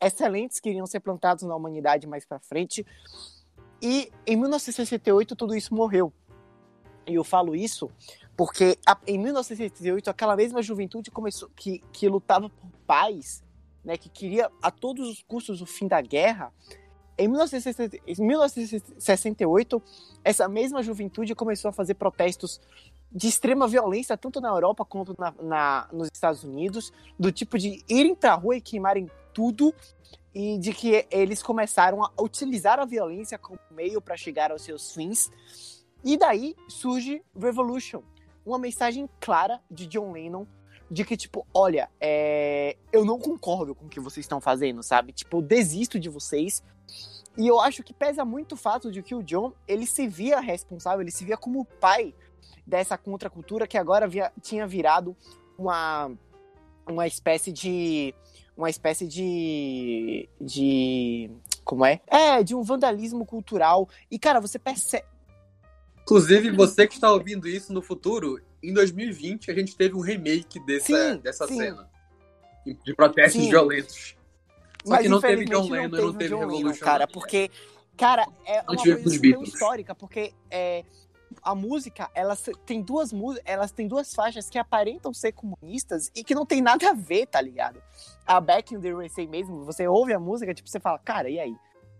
excelentes 0.00 0.60
que 0.60 0.70
iriam 0.70 0.86
ser 0.86 1.00
plantados 1.00 1.42
na 1.44 1.54
humanidade 1.54 2.06
mais 2.06 2.24
pra 2.24 2.38
frente. 2.38 2.86
E 3.82 4.10
em 4.26 4.36
1968 4.36 5.34
tudo 5.36 5.54
isso 5.54 5.74
morreu. 5.74 6.12
E 7.08 7.14
eu 7.14 7.24
falo 7.24 7.56
isso 7.56 7.90
porque 8.36 8.78
em 9.06 9.18
1968 9.18 10.08
aquela 10.10 10.36
mesma 10.36 10.62
juventude 10.62 11.10
começou 11.10 11.48
que, 11.56 11.80
que 11.92 12.08
lutava 12.08 12.48
por 12.48 12.70
paz, 12.86 13.42
né, 13.84 13.96
que 13.96 14.08
queria 14.08 14.50
a 14.62 14.70
todos 14.70 15.08
os 15.08 15.22
custos 15.22 15.60
o 15.60 15.66
fim 15.66 15.88
da 15.88 16.00
guerra. 16.00 16.52
Em 17.16 17.26
1960 17.26 17.96
em 18.06 18.14
1968 18.24 19.82
essa 20.24 20.48
mesma 20.48 20.82
juventude 20.82 21.34
começou 21.34 21.68
a 21.70 21.72
fazer 21.72 21.94
protestos 21.94 22.60
de 23.10 23.26
extrema 23.26 23.66
violência 23.66 24.16
tanto 24.16 24.40
na 24.40 24.48
Europa 24.48 24.84
quanto 24.84 25.16
na, 25.18 25.34
na- 25.42 25.88
nos 25.92 26.08
Estados 26.12 26.44
Unidos, 26.44 26.92
do 27.18 27.32
tipo 27.32 27.58
de 27.58 27.82
irem 27.88 28.14
pra 28.14 28.34
rua 28.34 28.56
e 28.56 28.60
queimarem 28.60 29.10
tudo 29.32 29.74
e 30.34 30.58
de 30.58 30.72
que 30.72 31.06
eles 31.10 31.42
começaram 31.42 32.04
a 32.04 32.12
utilizar 32.20 32.78
a 32.78 32.84
violência 32.84 33.38
como 33.38 33.58
meio 33.70 34.00
para 34.00 34.16
chegar 34.16 34.52
aos 34.52 34.62
seus 34.62 34.92
fins. 34.92 35.30
E 36.04 36.16
daí 36.16 36.54
surge 36.68 37.22
Revolution, 37.38 38.02
uma 38.44 38.58
mensagem 38.58 39.08
clara 39.20 39.60
de 39.70 39.86
John 39.86 40.12
Lennon 40.12 40.46
de 40.90 41.04
que, 41.04 41.16
tipo, 41.16 41.46
olha, 41.52 41.90
é, 42.00 42.76
eu 42.90 43.04
não 43.04 43.18
concordo 43.18 43.74
com 43.74 43.86
o 43.86 43.88
que 43.88 44.00
vocês 44.00 44.24
estão 44.24 44.40
fazendo, 44.40 44.82
sabe? 44.82 45.12
Tipo, 45.12 45.38
eu 45.38 45.42
desisto 45.42 46.00
de 46.00 46.08
vocês. 46.08 46.62
E 47.36 47.46
eu 47.46 47.60
acho 47.60 47.82
que 47.82 47.92
pesa 47.92 48.24
muito 48.24 48.52
o 48.52 48.56
fato 48.56 48.90
de 48.90 49.02
que 49.02 49.14
o 49.14 49.22
John, 49.22 49.52
ele 49.66 49.86
se 49.86 50.08
via 50.08 50.40
responsável, 50.40 51.02
ele 51.02 51.10
se 51.10 51.24
via 51.24 51.36
como 51.36 51.64
pai 51.64 52.14
dessa 52.66 52.96
contracultura 52.96 53.66
que 53.66 53.76
agora 53.76 54.08
via- 54.08 54.32
tinha 54.40 54.66
virado 54.66 55.14
uma, 55.58 56.10
uma 56.86 57.06
espécie 57.06 57.52
de 57.52 58.14
uma 58.56 58.68
espécie 58.68 59.06
de 59.06 60.28
de 60.40 61.30
como 61.64 61.84
é? 61.84 62.00
É, 62.08 62.42
de 62.42 62.54
um 62.54 62.62
vandalismo 62.62 63.24
cultural. 63.24 63.88
E 64.10 64.18
cara, 64.18 64.40
você 64.40 64.58
percebe 64.58 65.04
Inclusive, 66.08 66.50
você 66.52 66.86
que 66.86 66.94
está 66.94 67.12
ouvindo 67.12 67.46
isso 67.46 67.70
no 67.70 67.82
futuro, 67.82 68.40
em 68.62 68.72
2020 68.72 69.50
a 69.50 69.54
gente 69.54 69.76
teve 69.76 69.94
um 69.94 70.00
remake 70.00 70.58
dessa, 70.64 70.86
Sim, 70.86 71.18
dessa 71.18 71.46
sim. 71.46 71.56
cena. 71.58 71.86
De 72.82 72.94
protestos 72.94 73.42
Sim. 73.42 73.50
violentos. 73.50 74.16
Só 74.84 74.94
Mas 74.94 75.02
que 75.02 75.08
não 75.08 75.20
teve 75.20 75.44
John 75.44 75.68
Lennon, 75.68 75.90
teve 75.90 76.02
não 76.02 76.14
teve 76.14 76.34
John 76.34 76.46
Lennon, 76.46 76.74
cara, 76.76 77.06
porque 77.06 77.50
cara, 77.94 78.26
é 78.46 78.62
uma 78.62 78.76
coisa 78.76 79.20
tão 79.20 79.42
histórica, 79.42 79.94
porque 79.94 80.32
é, 80.50 80.82
a 81.42 81.54
música, 81.54 82.10
elas 82.14 82.48
tem 82.64 82.80
duas 82.80 83.10
elas 83.44 83.70
têm 83.70 83.86
duas 83.86 84.14
faixas 84.14 84.48
que 84.48 84.58
aparentam 84.58 85.12
ser 85.12 85.32
comunistas 85.32 86.10
e 86.14 86.24
que 86.24 86.34
não 86.34 86.46
tem 86.46 86.62
nada 86.62 86.88
a 86.88 86.94
ver, 86.94 87.26
tá 87.26 87.40
ligado? 87.40 87.82
A 88.26 88.40
Back 88.40 88.74
in 88.74 88.80
the 88.80 88.94
USA 88.94 89.26
mesmo, 89.26 89.62
você 89.64 89.86
ouve 89.86 90.14
a 90.14 90.18
música, 90.18 90.54
tipo, 90.54 90.68
você 90.68 90.80
fala, 90.80 90.98
cara, 90.98 91.28
e 91.28 91.38
aí? 91.38 91.54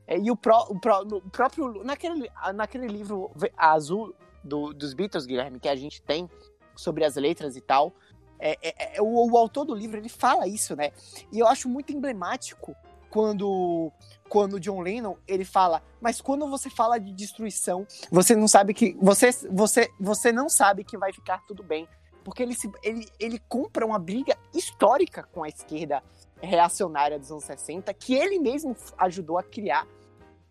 É, 0.08 0.18
e 0.18 0.30
o, 0.30 0.36
pró, 0.36 0.66
o, 0.70 0.80
pró- 0.80 1.04
próprio 1.30 1.84
naquele, 1.84 2.30
naquele 2.54 2.86
livro 2.88 3.30
azul 3.56 4.14
do- 4.42 4.72
dos 4.72 4.94
Beatles, 4.94 5.26
Guilherme, 5.26 5.60
que 5.60 5.68
a 5.68 5.76
gente 5.76 6.00
tem 6.00 6.28
sobre 6.74 7.04
as 7.04 7.14
letras 7.16 7.56
e 7.56 7.60
tal, 7.60 7.92
é, 8.38 8.56
é- 8.62 8.96
é- 8.96 9.02
o, 9.02 9.30
o 9.30 9.36
autor 9.36 9.66
do 9.66 9.74
livro 9.74 9.98
ele 9.98 10.08
fala 10.08 10.48
isso, 10.48 10.74
né? 10.74 10.92
E 11.30 11.38
eu 11.38 11.46
acho 11.46 11.68
muito 11.68 11.92
emblemático 11.92 12.74
quando 13.10 13.92
quando 14.28 14.60
John 14.60 14.80
Lennon 14.80 15.16
ele 15.26 15.44
fala, 15.44 15.82
mas 16.00 16.20
quando 16.20 16.46
você 16.48 16.68
fala 16.68 16.98
de 16.98 17.10
destruição, 17.12 17.86
você 18.10 18.36
não 18.36 18.46
sabe 18.48 18.72
que 18.74 18.96
você 19.00 19.30
você 19.50 19.90
você 20.00 20.32
não 20.32 20.48
sabe 20.48 20.84
que 20.84 20.96
vai 20.98 21.12
ficar 21.12 21.44
tudo 21.46 21.62
bem, 21.62 21.88
porque 22.24 22.42
ele 22.42 22.54
se, 22.54 22.70
ele 22.82 23.06
ele 23.18 23.38
compra 23.48 23.84
uma 23.84 23.98
briga 23.98 24.36
histórica 24.54 25.22
com 25.32 25.42
a 25.42 25.48
esquerda 25.48 26.02
reacionária 26.40 27.18
dos 27.18 27.30
anos 27.30 27.44
60 27.44 27.92
que 27.94 28.14
ele 28.14 28.38
mesmo 28.38 28.74
ajudou 28.98 29.36
a 29.38 29.42
criar. 29.42 29.86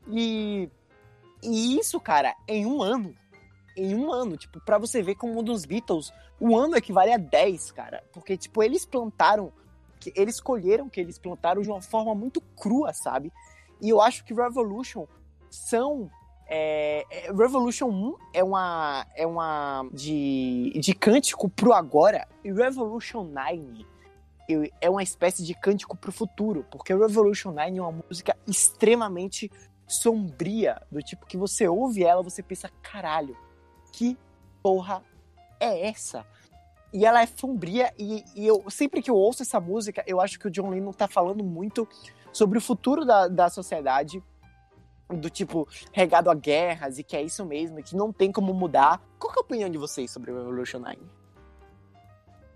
E 0.10 0.70
e 1.44 1.78
isso, 1.78 2.00
cara, 2.00 2.36
em 2.48 2.66
um 2.66 2.82
ano, 2.82 3.14
em 3.76 3.94
um 3.96 4.12
ano, 4.12 4.36
tipo, 4.36 4.60
pra 4.60 4.80
você 4.80 5.04
ver 5.04 5.14
como 5.16 5.40
um 5.40 5.44
dos 5.44 5.66
Beatles, 5.66 6.12
um 6.42 6.58
ano 6.58 6.76
equivale 6.76 7.14
a 7.14 7.18
10, 7.18 7.72
cara, 7.72 8.04
porque 8.12 8.36
tipo 8.36 8.64
eles 8.64 8.86
plantaram 8.88 9.52
que 10.00 10.12
eles 10.16 10.36
escolheram 10.36 10.90
que 10.90 11.00
eles 11.00 11.18
plantaram 11.20 11.62
de 11.62 11.70
uma 11.70 11.82
forma 11.82 12.14
muito 12.16 12.42
crua, 12.56 12.92
sabe? 12.94 13.32
E 13.80 13.90
eu 13.90 14.02
acho 14.02 14.24
que 14.26 14.34
Revolution 14.34 15.06
são. 15.50 16.10
é, 16.48 17.06
é, 17.12 17.32
Revolution 17.32 17.88
1 17.90 18.16
é 18.34 18.44
uma. 18.44 19.06
é 19.16 19.26
uma. 19.28 19.88
de, 19.94 20.72
de 20.80 20.94
cântico 20.96 21.48
pro 21.50 21.74
agora. 21.74 22.28
E 22.44 22.52
Revolution 22.52 23.24
9 23.24 23.86
eu- 24.50 24.68
é 24.82 24.90
uma 24.90 25.04
espécie 25.04 25.44
de 25.44 25.54
cântico 25.54 25.96
pro 25.96 26.12
futuro. 26.12 26.66
Porque 26.72 26.94
Revolution 26.96 27.52
9 27.52 27.78
é 27.78 27.82
uma 27.82 28.04
música 28.08 28.36
extremamente 28.48 29.52
sombria. 29.88 30.82
Do 30.92 31.02
tipo 31.02 31.26
que 31.26 31.38
você 31.38 31.68
ouve 31.68 32.04
ela, 32.04 32.22
você 32.22 32.44
pensa, 32.44 32.70
caralho, 32.82 33.36
que 33.94 34.18
porra 34.62 35.02
é 35.60 35.88
essa? 35.88 36.26
E 36.94 37.06
ela 37.06 37.22
é 37.22 37.28
sombria, 37.28 37.94
e, 37.98 38.24
e 38.36 38.48
eu 38.48 38.64
sempre 38.70 39.02
que 39.02 39.12
eu 39.12 39.16
ouço 39.16 39.44
essa 39.44 39.60
música, 39.60 40.04
eu 40.08 40.22
acho 40.22 40.40
que 40.40 40.48
o 40.48 40.52
John 40.52 40.70
Lennon 40.70 40.92
tá 40.92 41.08
falando 41.08 41.44
muito 41.44 41.88
sobre 42.32 42.58
o 42.58 42.62
futuro 42.62 43.06
da, 43.06 43.28
da 43.28 43.50
sociedade 43.50 44.24
do 45.10 45.30
tipo 45.30 45.68
regado 45.92 46.30
a 46.30 46.34
guerras 46.34 46.98
e 47.00 47.04
que 47.04 47.16
é 47.16 47.22
isso 47.22 47.46
mesmo, 47.46 47.80
e 47.80 47.84
que 47.84 47.96
não 47.96 48.12
tem 48.12 48.32
como 48.32 48.54
mudar. 48.54 49.02
Qual 49.20 49.32
que 49.32 49.40
é 49.40 49.42
a 49.42 49.46
opinião 49.46 49.70
de 49.70 49.78
vocês 49.78 50.12
sobre 50.12 50.32
o 50.32 50.38
Revolution 50.38 50.80
9? 50.80 50.98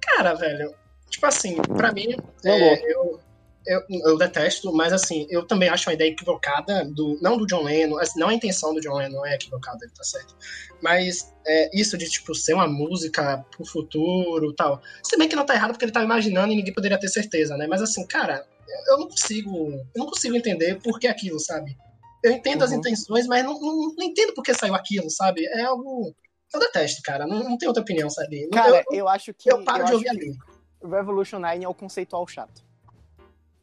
Cara, 0.02 0.34
velho, 0.34 0.74
tipo 1.10 1.26
assim, 1.26 1.58
pra 1.62 1.92
mim, 1.92 2.16
é, 2.44 2.94
eu, 2.94 3.20
eu, 3.66 3.82
eu 4.06 4.18
detesto, 4.18 4.74
mas 4.74 4.92
assim, 4.92 5.28
eu 5.30 5.46
também 5.46 5.70
acho 5.70 5.90
uma 5.90 5.94
ideia 5.94 6.10
equivocada, 6.10 6.84
do, 6.86 7.18
não 7.22 7.38
do 7.38 7.46
John 7.46 7.64
Lennon, 7.64 7.98
assim, 8.00 8.20
não 8.20 8.30
a 8.30 8.34
intenção 8.34 8.74
do 8.74 8.82
John 8.82 8.96
Lennon 8.96 9.26
é 9.26 9.36
equivocada, 9.36 9.78
ele 9.84 9.94
tá 9.94 10.04
certo. 10.04 10.36
Mas 10.82 11.32
é, 11.46 11.70
isso 11.80 11.98
de, 11.98 12.10
tipo, 12.10 12.34
ser 12.34 12.54
uma 12.54 12.68
música 12.68 13.46
pro 13.52 13.66
futuro 13.66 14.54
tal. 14.54 14.82
Se 15.04 15.18
bem 15.18 15.30
que 15.30 15.36
não 15.36 15.46
tá 15.46 15.54
errado 15.54 15.72
porque 15.72 15.86
ele 15.86 15.92
tá 15.92 16.04
imaginando 16.04 16.54
e 16.54 16.56
ninguém 16.56 16.74
poderia 16.74 17.00
ter 17.00 17.10
certeza, 17.10 17.56
né? 17.56 17.68
Mas 17.68 17.82
assim, 17.82 18.06
cara, 18.08 18.46
eu 18.88 18.98
não 18.98 19.08
consigo. 19.08 19.72
Eu 19.94 20.00
não 20.00 20.08
consigo 20.08 20.36
entender 20.36 20.80
por 20.82 21.00
que 21.00 21.08
aquilo, 21.08 21.40
sabe? 21.40 21.78
Eu 22.24 22.32
entendo 22.32 22.64
as 22.64 22.72
Uhum. 22.72 22.78
intenções, 22.78 23.28
mas 23.28 23.44
não, 23.44 23.60
não, 23.60 23.94
não 23.96 24.04
entendo 24.04 24.34
por 24.34 24.44
que 24.44 24.54
saiu 24.54 24.76
aquilo, 24.76 25.10
sabe? 25.10 25.46
É 25.46 25.64
algo. 25.64 26.16
Eu 26.54 26.60
detesto, 26.60 27.02
cara. 27.04 27.26
Não, 27.26 27.44
não 27.44 27.58
tenho 27.58 27.70
outra 27.70 27.82
opinião, 27.82 28.10
sabe? 28.10 28.48
Cara, 28.50 28.84
eu, 28.92 29.00
eu, 29.00 29.08
acho 29.08 29.34
que. 29.34 29.52
eu 29.52 29.64
paro 29.64 29.84
eu 29.84 29.86
de 29.86 29.94
ouvir 29.94 30.10
ali. 30.10 30.38
Revolution 30.84 31.40
9 31.40 31.64
é 31.64 31.68
o 31.68 31.74
conceitual 31.74 32.28
chato. 32.28 32.64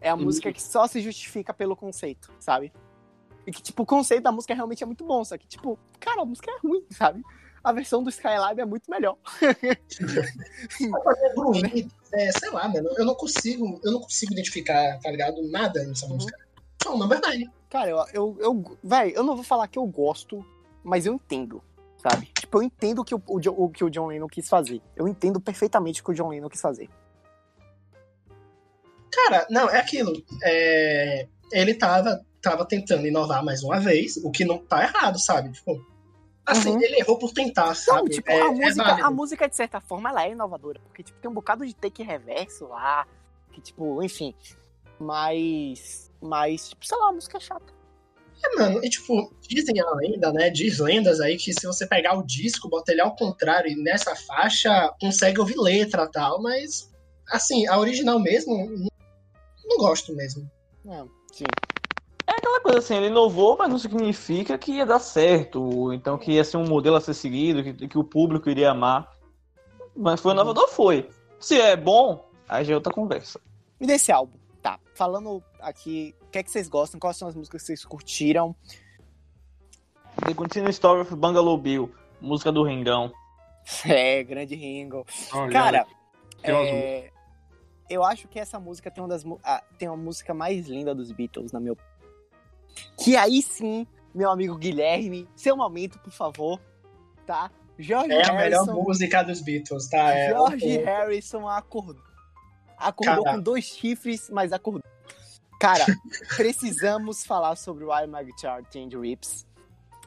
É 0.00 0.10
a 0.10 0.16
música 0.16 0.52
que 0.52 0.62
só 0.62 0.86
se 0.86 1.00
justifica 1.00 1.52
pelo 1.52 1.74
conceito, 1.76 2.30
sabe? 2.38 2.72
E 3.46 3.50
que, 3.52 3.62
tipo, 3.62 3.82
o 3.82 3.86
conceito 3.86 4.22
da 4.22 4.30
música 4.32 4.54
realmente 4.54 4.82
é 4.82 4.86
muito 4.86 5.04
bom, 5.04 5.24
só 5.24 5.36
que, 5.38 5.46
tipo, 5.46 5.78
cara, 5.98 6.22
a 6.22 6.24
música 6.24 6.50
é 6.50 6.58
ruim, 6.66 6.84
sabe? 6.90 7.22
A 7.64 7.72
versão 7.72 8.02
do 8.04 8.10
Skylab 8.10 8.60
é 8.60 8.64
muito 8.64 8.88
melhor. 8.90 9.16
é 9.42 11.32
ruim, 11.36 11.88
é, 12.12 12.32
sei 12.32 12.50
lá, 12.50 12.68
mano. 12.68 12.88
Eu 12.96 13.04
não 13.04 13.14
consigo, 13.14 13.80
eu 13.84 13.92
não 13.92 14.00
consigo 14.00 14.32
identificar, 14.32 14.98
tá 15.00 15.10
ligado? 15.10 15.42
Nada 15.50 15.82
nessa 15.84 16.06
Uhum. 16.06 16.14
música. 16.14 16.38
Só 16.82 16.94
o 16.94 16.98
number 16.98 17.20
nine. 17.26 17.50
Cara, 17.68 17.90
eu, 17.90 18.04
eu, 18.12 18.36
eu 18.40 18.78
véi, 18.82 19.12
eu 19.14 19.22
não 19.22 19.34
vou 19.34 19.44
falar 19.44 19.66
que 19.68 19.78
eu 19.78 19.86
gosto, 19.86 20.44
mas 20.82 21.06
eu 21.06 21.14
entendo, 21.14 21.62
sabe? 21.96 22.28
Tipo, 22.38 22.58
eu 22.58 22.62
entendo 22.62 23.00
o 23.00 23.04
que 23.04 23.14
o, 23.14 23.22
o, 23.26 23.64
o 23.64 23.68
que 23.68 23.84
o 23.84 23.90
John 23.90 24.06
Lennon 24.06 24.28
quis 24.28 24.48
fazer. 24.48 24.80
Eu 24.96 25.06
entendo 25.08 25.40
perfeitamente 25.40 26.00
o 26.00 26.04
que 26.04 26.10
o 26.12 26.14
John 26.14 26.28
Lennon 26.28 26.48
quis 26.48 26.60
fazer. 26.60 26.88
Cara, 29.12 29.46
não, 29.50 29.68
é 29.68 29.78
aquilo. 29.78 30.12
É, 30.42 31.26
ele 31.52 31.74
tava, 31.74 32.24
tava 32.42 32.64
tentando 32.66 33.06
inovar 33.06 33.44
mais 33.44 33.62
uma 33.62 33.80
vez, 33.80 34.16
o 34.18 34.30
que 34.30 34.44
não 34.44 34.58
tá 34.58 34.82
errado, 34.82 35.18
sabe? 35.18 35.50
Tipo, 35.52 35.80
assim, 36.46 36.70
Uhum. 36.70 36.82
ele 36.82 37.00
errou 37.00 37.18
por 37.18 37.32
tentar, 37.32 37.66
Não, 37.68 37.74
sabe? 37.74 38.10
tipo, 38.10 38.30
É- 38.30 38.40
a, 38.42 38.46
é 38.46 38.50
música, 38.50 38.84
válido. 38.84 39.06
a 39.06 39.10
música, 39.10 39.48
de 39.48 39.56
certa 39.56 39.80
forma, 39.80 40.10
ela 40.10 40.24
é 40.26 40.32
inovadora. 40.32 40.80
Porque, 40.86 41.02
tipo, 41.02 41.18
tem 41.20 41.30
um 41.30 41.34
bocado 41.34 41.66
de 41.66 41.74
take 41.74 42.02
reverso 42.02 42.66
lá. 42.68 43.06
Que, 43.52 43.60
tipo, 43.60 44.02
enfim. 44.02 44.34
Mas. 45.00 46.10
Mas, 46.20 46.68
tipo, 46.70 46.84
sei 46.86 46.98
lá, 46.98 47.08
a 47.08 47.12
música 47.12 47.36
é 47.36 47.40
chata. 47.40 47.78
É, 48.44 48.56
mano, 48.56 48.84
e 48.84 48.88
tipo, 48.88 49.32
dizem 49.48 49.80
a 49.80 49.90
lenda, 49.96 50.32
né? 50.32 50.48
Diz 50.48 50.78
lendas 50.78 51.20
aí 51.20 51.36
que 51.36 51.52
se 51.52 51.66
você 51.66 51.84
pegar 51.86 52.16
o 52.16 52.22
disco, 52.24 52.68
botar 52.68 52.92
ele 52.92 53.00
ao 53.00 53.16
contrário 53.16 53.68
e 53.70 53.74
nessa 53.74 54.14
faixa, 54.14 54.92
consegue 55.00 55.40
ouvir 55.40 55.56
letra 55.58 56.04
e 56.04 56.10
tal, 56.12 56.40
mas 56.40 56.88
assim, 57.30 57.66
a 57.66 57.76
original 57.78 58.18
mesmo, 58.20 58.88
não, 59.68 59.76
não 59.76 59.76
gosto 59.76 60.14
mesmo. 60.14 60.50
É, 60.86 61.04
sim. 61.32 61.44
É 62.26 62.32
aquela 62.32 62.60
coisa 62.60 62.78
assim, 62.78 62.96
ele 62.96 63.06
inovou, 63.06 63.56
mas 63.56 63.68
não 63.68 63.78
significa 63.78 64.58
que 64.58 64.72
ia 64.72 64.86
dar 64.86 64.98
certo, 64.98 65.92
então 65.92 66.18
que 66.18 66.32
ia 66.32 66.44
ser 66.44 66.56
um 66.56 66.66
modelo 66.66 66.96
a 66.96 67.00
ser 67.00 67.14
seguido, 67.14 67.62
que, 67.62 67.88
que 67.88 67.98
o 67.98 68.04
público 68.04 68.50
iria 68.50 68.70
amar. 68.70 69.10
Mas 69.96 70.20
foi 70.20 70.32
inovador, 70.32 70.68
foi. 70.68 71.08
Se 71.40 71.60
é 71.60 71.76
bom, 71.76 72.28
aí 72.48 72.64
já 72.64 72.72
é 72.72 72.76
outra 72.76 72.92
conversa. 72.92 73.40
E 73.80 73.86
desse 73.86 74.12
álbum, 74.12 74.36
tá? 74.62 74.78
Falando 74.94 75.42
aqui, 75.60 76.14
o 76.20 76.26
que 76.26 76.38
é 76.38 76.42
que 76.42 76.50
vocês 76.50 76.68
gostam? 76.68 77.00
Quais 77.00 77.16
são 77.16 77.28
as 77.28 77.34
músicas 77.34 77.62
que 77.62 77.66
vocês 77.66 77.84
curtiram? 77.84 78.54
The 80.24 80.34
Continuing 80.34 80.70
Story 80.70 81.02
of 81.02 81.14
Bungalow 81.14 81.56
Bill, 81.56 81.92
música 82.20 82.52
do 82.52 82.62
Ringão. 82.62 83.12
É, 83.84 84.22
grande 84.24 84.54
Ringo. 84.54 85.04
Olha, 85.30 85.52
Cara, 85.52 85.86
tem 86.42 86.54
umas 86.54 86.68
é, 86.68 87.10
eu 87.88 88.04
acho 88.04 88.28
que 88.28 88.38
essa 88.38 88.58
música 88.60 88.90
tem 88.90 89.02
uma 89.02 89.08
das 89.08 89.24
ah, 89.44 89.62
tem 89.78 89.88
uma 89.88 89.96
música 89.96 90.32
mais 90.34 90.66
linda 90.66 90.94
dos 90.94 91.10
Beatles, 91.12 91.52
na 91.52 91.60
meu. 91.60 91.76
Que 92.96 93.16
aí 93.16 93.42
sim, 93.42 93.86
meu 94.14 94.30
amigo 94.30 94.56
Guilherme, 94.56 95.28
seu 95.34 95.56
momento, 95.56 95.98
por 95.98 96.12
favor, 96.12 96.60
tá? 97.26 97.50
George 97.78 98.10
É 98.12 98.28
a 98.28 98.32
melhor 98.32 98.64
Harrison, 98.64 98.82
música 98.82 99.22
dos 99.22 99.40
Beatles, 99.40 99.88
tá? 99.88 100.12
É, 100.12 100.28
George 100.30 100.78
o- 100.78 100.84
Harrison 100.84 101.48
acordou. 101.48 102.02
Acordou 102.76 103.24
Cara. 103.24 103.36
com 103.36 103.42
dois 103.42 103.64
chifres, 103.64 104.28
mas 104.30 104.52
acordou. 104.52 104.82
Cara, 105.60 105.84
precisamos 106.36 107.24
falar 107.24 107.56
sobre 107.56 107.84
o 107.84 107.92
I 107.92 108.06
My 108.06 108.24
Guitar 108.24 108.62
and 108.76 109.00
Rips. 109.00 109.46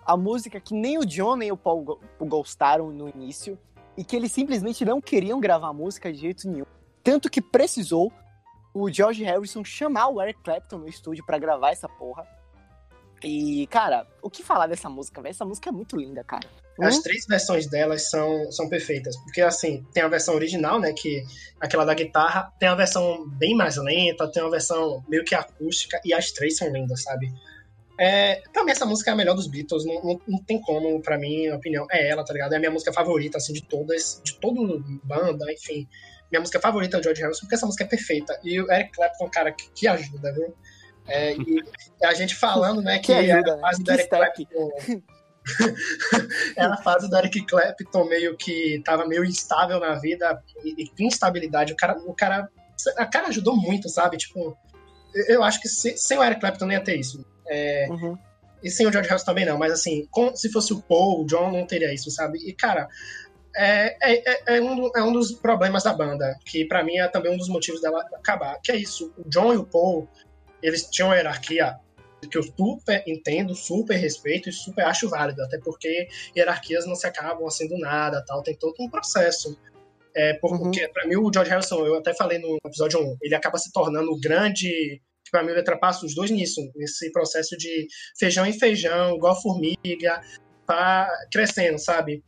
A 0.05 0.15
música 0.17 0.59
que 0.59 0.73
nem 0.73 0.97
o 0.97 1.05
John 1.05 1.35
nem 1.35 1.51
o 1.51 1.57
Paul 1.57 1.83
go- 1.83 1.99
gostaram 2.21 2.89
no 2.91 3.07
início. 3.09 3.57
E 3.97 4.03
que 4.05 4.15
eles 4.15 4.31
simplesmente 4.31 4.83
não 4.85 5.01
queriam 5.01 5.39
gravar 5.39 5.67
a 5.67 5.73
música 5.73 6.11
de 6.11 6.19
jeito 6.19 6.49
nenhum. 6.49 6.65
Tanto 7.03 7.29
que 7.29 7.41
precisou 7.41 8.11
o 8.73 8.89
George 8.91 9.23
Harrison 9.23 9.63
chamar 9.63 10.07
o 10.09 10.21
Eric 10.21 10.41
Clapton 10.43 10.77
no 10.77 10.87
estúdio 10.87 11.25
pra 11.25 11.37
gravar 11.37 11.71
essa 11.71 11.89
porra. 11.89 12.25
E, 13.23 13.67
cara, 13.67 14.07
o 14.21 14.29
que 14.29 14.41
falar 14.41 14.67
dessa 14.67 14.89
música, 14.89 15.21
velho? 15.21 15.31
Essa 15.31 15.45
música 15.45 15.69
é 15.69 15.71
muito 15.71 15.95
linda, 15.95 16.23
cara. 16.23 16.47
As 16.79 16.97
Hum? 16.97 17.01
três 17.03 17.25
versões 17.27 17.67
delas 17.67 18.09
são, 18.09 18.51
são 18.51 18.67
perfeitas. 18.67 19.15
Porque, 19.17 19.41
assim, 19.41 19.85
tem 19.93 20.01
a 20.01 20.07
versão 20.07 20.33
original, 20.33 20.79
né? 20.79 20.91
Que 20.93 21.23
aquela 21.59 21.85
da 21.85 21.93
guitarra. 21.93 22.51
Tem 22.59 22.67
a 22.67 22.73
versão 22.73 23.27
bem 23.29 23.55
mais 23.55 23.77
lenta, 23.77 24.27
tem 24.31 24.41
uma 24.41 24.49
versão 24.49 25.03
meio 25.07 25.23
que 25.23 25.35
acústica. 25.35 26.01
E 26.03 26.13
as 26.13 26.31
três 26.31 26.57
são 26.57 26.69
lindas, 26.69 27.03
sabe? 27.03 27.31
É, 27.99 28.41
pra 28.51 28.63
mim, 28.63 28.71
essa 28.71 28.85
música 28.85 29.11
é 29.11 29.13
a 29.13 29.15
melhor 29.17 29.35
dos 29.35 29.45
Beatles. 29.45 29.85
Não, 29.85 30.01
não, 30.01 30.21
não 30.27 30.43
tem 30.43 30.59
como, 30.59 30.99
pra 31.03 31.19
mim, 31.19 31.47
a 31.47 31.57
opinião. 31.57 31.85
É 31.91 32.07
ela, 32.09 32.23
tá 32.25 32.33
ligado? 32.33 32.53
É 32.53 32.55
a 32.55 32.59
minha 32.59 32.71
música 32.71 32.91
favorita, 32.91 33.37
assim, 33.37 33.53
de 33.53 33.61
todas. 33.61 34.19
De 34.23 34.33
todo 34.39 34.83
banda, 35.03 35.51
enfim. 35.53 35.87
Minha 36.31 36.39
música 36.39 36.59
favorita 36.59 36.97
é 36.97 36.99
o 36.99 37.03
George 37.03 37.21
Harrison, 37.21 37.41
porque 37.41 37.55
essa 37.55 37.65
música 37.65 37.83
é 37.83 37.87
perfeita. 37.87 38.39
E 38.43 38.59
o 38.61 38.71
Eric 38.71 38.91
Clapton, 38.93 39.29
cara, 39.29 39.51
que, 39.51 39.69
que 39.71 39.87
ajuda, 39.87 40.31
viu? 40.33 40.55
É, 41.07 41.33
e 41.33 41.63
a 42.05 42.13
gente 42.13 42.35
falando, 42.35 42.81
né, 42.81 42.99
que, 42.99 43.07
Que 43.07 43.31
ajuda, 43.31 43.55
a 43.55 43.59
fase 43.59 43.83
do 43.83 43.91
Eric. 43.91 44.09
Clapton 44.09 44.69
era 46.55 46.73
a 46.73 46.77
fase 46.77 47.09
do 47.09 47.17
Eric 47.17 47.45
Clapton 47.45 48.05
meio 48.05 48.37
que 48.37 48.81
tava 48.85 49.07
meio 49.07 49.25
instável 49.25 49.79
na 49.79 49.95
vida 49.95 50.41
e, 50.63 50.83
e 50.83 50.87
com 50.89 51.03
instabilidade. 51.03 51.73
O 51.73 51.75
cara, 51.75 51.97
o 52.05 52.13
cara, 52.13 52.47
a 52.97 53.05
cara 53.05 53.27
ajudou 53.27 53.55
muito, 53.55 53.89
sabe? 53.89 54.17
Tipo, 54.17 54.55
eu- 55.15 55.25
eu 55.35 55.43
acho 55.43 55.59
que 55.61 55.67
se- 55.67 55.97
sem 55.97 56.17
o 56.17 56.23
Eric 56.23 56.39
Clapton 56.39 56.65
não 56.65 56.73
ia 56.73 56.83
ter 56.83 56.95
isso. 56.97 57.25
É, 57.47 57.87
Uhum. 57.89 58.17
e 58.63 58.69
sem 58.69 58.85
o 58.87 58.91
George 58.91 59.09
Harrison 59.09 59.25
também 59.25 59.45
não, 59.45 59.57
mas 59.57 59.73
assim, 59.73 60.07
com- 60.11 60.35
se 60.35 60.51
fosse 60.51 60.71
o 60.73 60.81
Paul, 60.81 61.23
o 61.23 61.25
John 61.25 61.51
não 61.51 61.65
teria 61.65 61.93
isso, 61.93 62.09
sabe? 62.11 62.37
E 62.47 62.53
cara, 62.53 62.87
é, 63.55 63.97
é, 64.01 64.31
é- 64.53 64.57
é 64.57 64.61
um, 64.61 64.89
é 64.95 65.03
um 65.03 65.11
dos 65.13 65.31
problemas 65.33 65.83
da 65.83 65.93
banda, 65.93 66.35
que 66.45 66.65
pra 66.65 66.83
mim 66.83 66.97
é 66.97 67.07
também 67.07 67.33
um 67.33 67.37
dos 67.37 67.49
motivos 67.49 67.81
dela 67.81 68.01
acabar. 68.13 68.59
Que 68.63 68.71
é 68.71 68.75
isso, 68.75 69.13
o 69.17 69.27
John 69.29 69.53
e 69.53 69.57
o 69.57 69.65
Paul, 69.65 70.07
eles 70.61 70.89
tinham 70.89 71.09
uma 71.09 71.15
hierarquia 71.15 71.75
que 72.29 72.37
eu 72.37 72.43
super 72.43 73.03
entendo, 73.07 73.55
super 73.55 73.95
respeito 73.95 74.47
e 74.47 74.51
super 74.53 74.85
acho 74.85 75.09
válido, 75.09 75.41
até 75.43 75.57
porque 75.57 76.07
hierarquias 76.37 76.85
não 76.85 76.93
se 76.95 77.07
acabam 77.07 77.47
assim 77.47 77.67
do 77.67 77.77
nada, 77.79 78.23
tal, 78.27 78.43
tem 78.43 78.55
todo 78.55 78.75
um 78.79 78.89
processo. 78.89 79.57
É, 80.15 80.37
Uhum. 80.43 80.59
porque 80.59 80.87
pra 80.89 81.07
mim 81.07 81.15
o 81.15 81.31
George 81.33 81.49
Harrison, 81.49 81.85
eu 81.85 81.95
até 81.97 82.13
falei 82.13 82.37
no 82.37 82.57
episódio 82.65 82.99
1, 82.99 83.17
ele 83.21 83.33
acaba 83.33 83.57
se 83.57 83.71
tornando 83.71 84.11
o 84.11 84.19
grande 84.19 85.01
pra 85.31 85.41
mim 85.43 85.51
ele 85.51 85.59
ultrapassa 85.59 86.05
os 86.05 86.13
dois 86.13 86.29
nisso, 86.29 86.59
nesse 86.75 87.09
processo 87.13 87.55
de 87.57 87.87
feijão 88.19 88.45
em 88.45 88.51
feijão, 88.51 89.15
igual 89.15 89.41
formiga, 89.41 90.21
tá 90.67 91.09
crescendo, 91.31 91.79
sabe? 91.79 92.21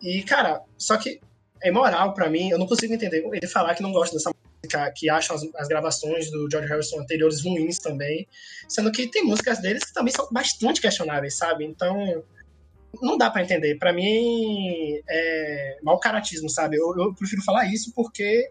E, 0.00 0.22
cara, 0.22 0.62
só 0.76 0.96
que 0.96 1.20
é 1.62 1.70
moral 1.70 2.14
pra 2.14 2.30
mim, 2.30 2.50
eu 2.50 2.58
não 2.58 2.66
consigo 2.66 2.94
entender 2.94 3.24
ele 3.32 3.46
falar 3.46 3.74
que 3.74 3.82
não 3.82 3.92
gosta 3.92 4.16
dessa 4.16 4.30
música, 4.30 4.92
que 4.94 5.10
acham 5.10 5.34
as, 5.36 5.42
as 5.56 5.68
gravações 5.68 6.30
do 6.30 6.48
George 6.50 6.68
Harrison 6.68 7.00
anteriores 7.00 7.42
ruins 7.42 7.78
também, 7.78 8.26
sendo 8.68 8.92
que 8.92 9.08
tem 9.08 9.24
músicas 9.24 9.58
deles 9.60 9.84
que 9.84 9.92
também 9.92 10.12
são 10.12 10.28
bastante 10.30 10.80
questionáveis, 10.80 11.36
sabe? 11.36 11.64
Então, 11.64 12.24
não 13.02 13.18
dá 13.18 13.30
pra 13.30 13.42
entender. 13.42 13.76
Pra 13.78 13.92
mim, 13.92 15.00
é 15.08 15.78
mau 15.82 15.98
caratismo, 15.98 16.48
sabe? 16.48 16.76
Eu, 16.76 16.94
eu 16.96 17.14
prefiro 17.14 17.42
falar 17.42 17.66
isso 17.66 17.92
porque 17.94 18.48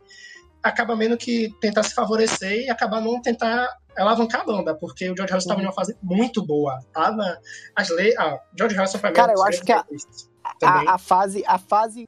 acaba 0.62 0.96
menos 0.96 1.18
que 1.18 1.54
tentar 1.62 1.84
se 1.84 1.94
favorecer 1.94 2.66
e 2.66 2.70
acabar 2.70 3.00
não 3.02 3.22
tentar 3.22 3.68
alavancar 3.98 4.42
a 4.42 4.46
banda, 4.46 4.76
porque 4.76 5.10
o 5.10 5.16
George 5.16 5.32
Harrison 5.32 5.54
Uhum. 5.54 5.62
numa 5.62 5.74
fase 5.74 5.96
muito 6.04 6.46
boa. 6.46 6.80
Tava 6.94 7.40
as 7.76 7.90
le... 7.90 8.16
ah, 8.18 8.40
George 8.58 8.76
Harrison 8.76 9.00
Cara, 9.00 9.32
é 9.32 9.36
um 9.36 9.40
eu 9.40 9.44
acho 9.44 9.64
que 9.64 9.72
a-. 9.72 9.86
a, 10.64 10.94
a 10.94 10.98
fase 10.98 11.44
a 11.46 11.58
fase 11.58 12.08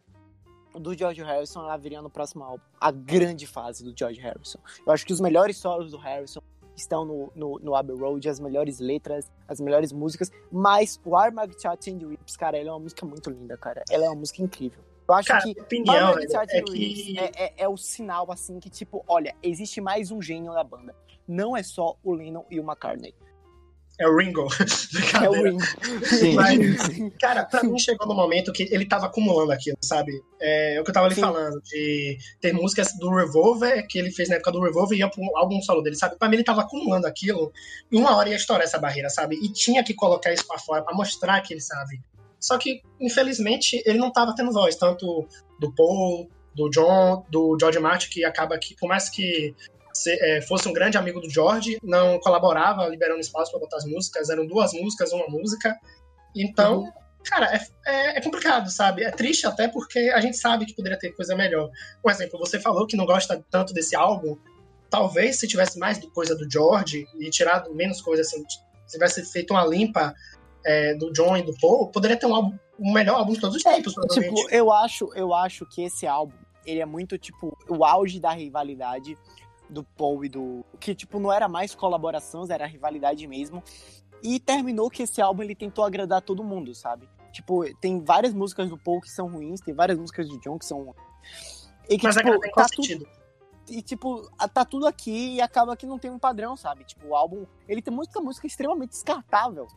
do 0.74 0.94
George 0.96 1.22
Harrison 1.24 1.62
ela 1.62 1.78
viria 1.78 2.02
no 2.02 2.10
próximo 2.10 2.44
álbum. 2.44 2.64
A 2.80 2.92
grande 2.92 3.48
fase 3.48 3.84
do 3.84 3.94
George 3.98 4.20
Harrison. 4.20 4.60
Eu 4.86 4.94
acho 4.94 5.06
que 5.06 5.14
os 5.14 5.20
melhores 5.20 5.58
solos 5.58 5.92
do 5.92 5.98
Harrison 5.98 6.42
estão 6.76 7.04
no, 7.04 7.32
no, 7.36 7.60
no 7.60 7.76
Abbey 7.76 7.98
Road 7.98 8.28
as 8.30 8.40
melhores 8.40 8.80
letras 8.80 9.30
as 9.50 9.60
melhores 9.60 9.92
músicas 9.92 10.32
mas 10.50 10.98
o 11.04 11.14
Armag 11.14 11.54
Chat 11.62 11.92
and 11.92 12.08
Rips 12.08 12.38
cara 12.38 12.58
ela 12.58 12.70
é 12.70 12.72
uma 12.72 12.80
música 12.80 13.06
muito 13.06 13.30
linda 13.30 13.58
cara. 13.58 13.84
Ela 13.90 14.06
é 14.06 14.10
uma 14.10 14.16
música 14.16 14.42
incrível. 14.42 14.80
Eu 15.08 15.16
acho 15.16 15.28
Cara, 15.28 15.42
que 15.42 15.60
opinião 15.60 15.96
é 15.96 16.24
and 16.24 16.72
Rips 16.72 16.72
que 16.72 17.20
é, 17.20 17.32
é, 17.36 17.54
é 17.58 17.68
o 17.68 17.76
sinal 17.76 18.32
assim 18.32 18.60
que 18.60 18.70
tipo 18.70 19.04
olha 19.08 19.36
existe 19.44 19.82
mais 19.82 20.12
um 20.12 20.22
gênio 20.22 20.54
da 20.54 20.64
banda. 20.64 20.96
Não 21.28 21.56
é 21.56 21.62
só 21.62 21.98
o 22.04 22.14
Lennon 22.14 22.46
e 22.50 22.60
o 22.60 22.64
McCartney 22.64 23.14
É 24.00 24.08
o 24.08 24.16
Ringo. 24.16 24.48
É 25.22 25.30
o. 25.30 25.34
Ringo. 25.34 25.60
Sim. 26.06 26.34
Mas, 26.34 26.58
cara, 27.20 27.44
pra 27.44 27.64
mim 27.64 27.78
chegou 27.78 28.08
no 28.08 28.16
momento 28.16 28.54
que 28.54 28.68
ele 28.72 28.86
tava 28.86 29.08
acumulando 29.08 29.52
aquilo, 29.52 29.78
sabe? 29.82 30.24
É, 30.40 30.80
o 30.80 30.84
que 30.84 30.90
eu 30.90 30.94
tava 30.94 31.08
ali 31.08 31.16
Sim. 31.16 31.22
falando, 31.22 31.62
de 31.62 32.18
ter 32.40 32.54
músicas 32.54 32.94
do 32.98 33.14
Revolver, 33.14 33.86
que 33.88 34.00
ele 34.00 34.12
fez 34.12 34.30
na 34.30 34.36
época 34.36 34.52
do 34.54 34.64
Revolver, 34.64 34.98
e 34.98 35.02
ia 35.02 35.10
pro 35.10 35.24
álbum 35.36 35.62
solo 35.62 35.82
dele, 35.82 35.98
sabe? 35.98 36.18
Pra 36.18 36.30
mim 36.30 36.38
ele 36.38 36.44
tava 36.44 36.62
acumulando 36.62 37.06
aquilo, 37.06 37.52
e 37.92 37.98
uma 37.98 38.16
hora 38.16 38.30
ia 38.30 38.36
estourar 38.36 38.64
essa 38.64 38.80
barreira, 38.80 39.10
sabe? 39.10 39.36
E 39.36 39.52
tinha 39.52 39.84
que 39.84 39.94
colocar 39.94 40.32
isso 40.32 40.48
pra 40.48 40.58
fora, 40.58 40.82
pra 40.82 40.96
mostrar 40.96 41.42
que 41.42 41.54
ele 41.54 41.62
sabe. 41.62 42.02
Só 42.40 42.58
que, 42.58 42.82
infelizmente, 43.02 43.84
ele 43.86 44.00
não 44.00 44.12
tava 44.12 44.34
tendo 44.34 44.54
voz, 44.54 44.76
tanto 44.78 45.28
do 45.60 45.74
Paul, 45.76 46.30
do 46.56 46.70
John, 46.70 47.26
do 47.30 47.58
George 47.60 47.80
Martin, 47.80 48.10
que 48.10 48.24
acaba 48.24 48.58
que, 48.58 48.76
por 48.76 48.88
mais 48.88 49.10
que 49.10 49.54
é, 49.58 49.79
fosse 50.48 50.68
um 50.68 50.74
grande 50.74 50.98
amigo 50.98 51.20
do 51.20 51.30
George, 51.30 51.78
não 51.84 52.20
colaborava 52.20 52.88
liberando 52.88 53.20
espaço 53.20 53.52
pra 53.52 53.60
botar 53.60 53.78
as 53.78 53.86
músicas, 53.86 54.30
eram 54.30 54.46
duas 54.46 54.74
músicas, 54.74 55.12
uma 55.12 55.28
música. 55.28 55.76
Então, 56.36 56.92
cara, 57.24 57.54
é, 57.56 57.60
é- 57.86 58.18
é 58.18 58.22
complicado, 58.22 58.70
sabe? 58.70 59.04
É 59.04 59.12
triste 59.12 59.46
até 59.48 59.68
porque 59.68 60.00
a 60.14 60.22
gente 60.22 60.38
sabe 60.38 60.66
que 60.66 60.76
poderia 60.76 60.98
ter 60.98 61.12
coisa 61.12 61.36
melhor. 61.36 61.70
Por 62.02 62.12
exemplo, 62.12 62.40
você 62.40 62.60
falou 62.60 62.86
que 62.86 62.96
não 62.98 63.06
gosta 63.06 63.44
tanto 63.50 63.74
desse 63.74 63.96
álbum. 63.96 64.38
Talvez 64.90 65.40
se 65.40 65.48
tivesse 65.48 65.78
mais 65.78 66.00
coisa 66.14 66.36
do 66.36 66.50
George 66.50 67.06
e 67.20 67.30
tirado 67.30 67.74
menos 67.76 68.02
coisa 68.02 68.22
assim, 68.22 68.44
se 68.86 68.94
tivesse 68.94 69.24
feito 69.32 69.52
uma 69.52 69.66
limpa 69.66 70.14
é, 70.66 70.96
do 70.96 71.12
John 71.14 71.38
e 71.38 71.44
do 71.44 71.54
Paul, 71.60 71.88
poderia 71.92 72.18
ter 72.18 72.26
um, 72.26 72.34
álbum, 72.34 72.58
um 72.80 72.92
melhor 72.92 73.16
álbum 73.20 73.34
de 73.34 73.40
todos 73.40 73.56
os 73.56 73.64
tempos, 73.64 73.94
provavelmente. 73.94 74.36
Tipo, 74.36 74.54
eu 74.54 74.72
acho, 74.72 75.10
eu 75.16 75.34
acho 75.34 75.66
que 75.68 75.84
esse 75.84 76.08
álbum, 76.08 76.36
ele 76.66 76.80
é 76.80 76.86
muito, 76.86 77.18
tipo, 77.18 77.56
o 77.70 77.86
auge 77.86 78.20
da 78.20 78.32
rivalidade 78.32 79.16
do 79.70 79.84
Paul 79.84 80.26
e 80.26 80.30
do... 80.30 80.66
Que, 80.80 80.96
tipo, 80.96 81.20
não 81.20 81.32
era 81.32 81.48
mais 81.48 81.76
colaborações, 81.76 82.50
era 82.50 82.66
rivalidade 82.66 83.26
mesmo. 83.28 83.64
E 84.24 84.40
terminou 84.40 84.90
que 84.90 85.04
esse 85.04 85.22
álbum, 85.22 85.44
ele 85.44 85.56
tentou 85.56 85.86
agradar 85.86 86.22
todo 86.22 86.44
mundo, 86.44 86.74
sabe? 86.76 87.08
Tipo, 87.32 87.64
tem 87.80 88.04
várias 88.04 88.34
músicas 88.34 88.70
do 88.70 88.78
Paul 88.78 89.00
que 89.00 89.10
são 89.10 89.28
ruins, 89.28 89.62
tem 89.62 89.74
várias 89.74 89.98
músicas 89.98 90.28
do 90.28 90.40
John 90.40 90.58
que 90.58 90.66
são 90.66 90.84
ruins. 90.84 91.70
E 91.88 91.98
que, 91.98 92.06
Mas 92.06 92.16
tipo, 92.16 92.40
tá 92.54 92.66
tudo 92.66 93.08
e, 93.70 93.82
tipo, 93.82 94.30
tá 94.54 94.66
tudo 94.66 94.88
aqui 94.88 95.36
e 95.36 95.41
acaba 95.41 95.78
que 95.78 95.86
não 95.86 96.00
tem 96.00 96.10
um 96.10 96.20
padrão, 96.20 96.58
sabe? 96.58 96.84
Tipo, 96.84 97.10
o 97.10 97.16
álbum, 97.16 97.46
ele 97.68 97.82
tem 97.82 97.94
muita 97.94 98.20
música 98.20 98.48
extremamente 98.48 98.91
descartável. 98.91 99.68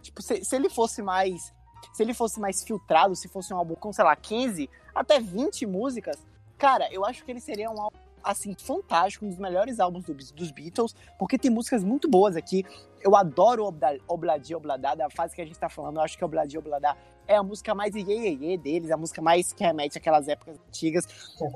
Tipo, 0.00 0.22
se, 0.22 0.44
se 0.44 0.56
ele 0.56 0.68
fosse 0.68 1.02
mais. 1.02 1.52
Se 1.92 2.02
ele 2.02 2.14
fosse 2.14 2.40
mais 2.40 2.64
filtrado, 2.64 3.14
se 3.14 3.28
fosse 3.28 3.52
um 3.52 3.56
álbum 3.56 3.74
com, 3.74 3.92
sei 3.92 4.04
lá, 4.04 4.16
15, 4.16 4.68
até 4.94 5.20
20 5.20 5.64
músicas, 5.66 6.16
cara, 6.56 6.92
eu 6.92 7.04
acho 7.04 7.24
que 7.24 7.30
ele 7.30 7.40
seria 7.40 7.70
um 7.70 7.80
álbum, 7.80 7.98
assim, 8.30 8.54
fantástico, 8.58 9.24
um 9.24 9.28
dos 9.30 9.38
melhores 9.38 9.80
álbuns 9.80 10.04
do- 10.04 10.14
dos 10.14 10.50
Beatles, 10.50 10.94
porque 11.18 11.38
tem 11.38 11.50
músicas 11.50 11.82
muito 11.82 12.08
boas 12.08 12.36
aqui. 12.36 12.64
Eu 13.00 13.14
adoro 13.16 13.64
Obladi 14.08 14.54
Obladá, 14.54 14.94
da 14.94 15.08
fase 15.08 15.34
que 15.34 15.40
a 15.40 15.46
gente 15.46 15.58
tá 15.58 15.68
falando, 15.68 15.96
eu 15.96 16.02
acho 16.02 16.18
que 16.18 16.24
Obladi 16.24 16.58
Obladá 16.58 16.96
é 17.26 17.36
a 17.36 17.42
música 17.42 17.74
mais 17.74 17.94
iê, 17.94 18.02
iê, 18.02 18.34
iê 18.34 18.56
deles, 18.58 18.90
a 18.90 18.96
música 18.96 19.20
mais 19.22 19.52
que 19.52 19.62
remete 19.62 19.96
àquelas 19.98 20.26
épocas 20.28 20.56
antigas. 20.66 21.06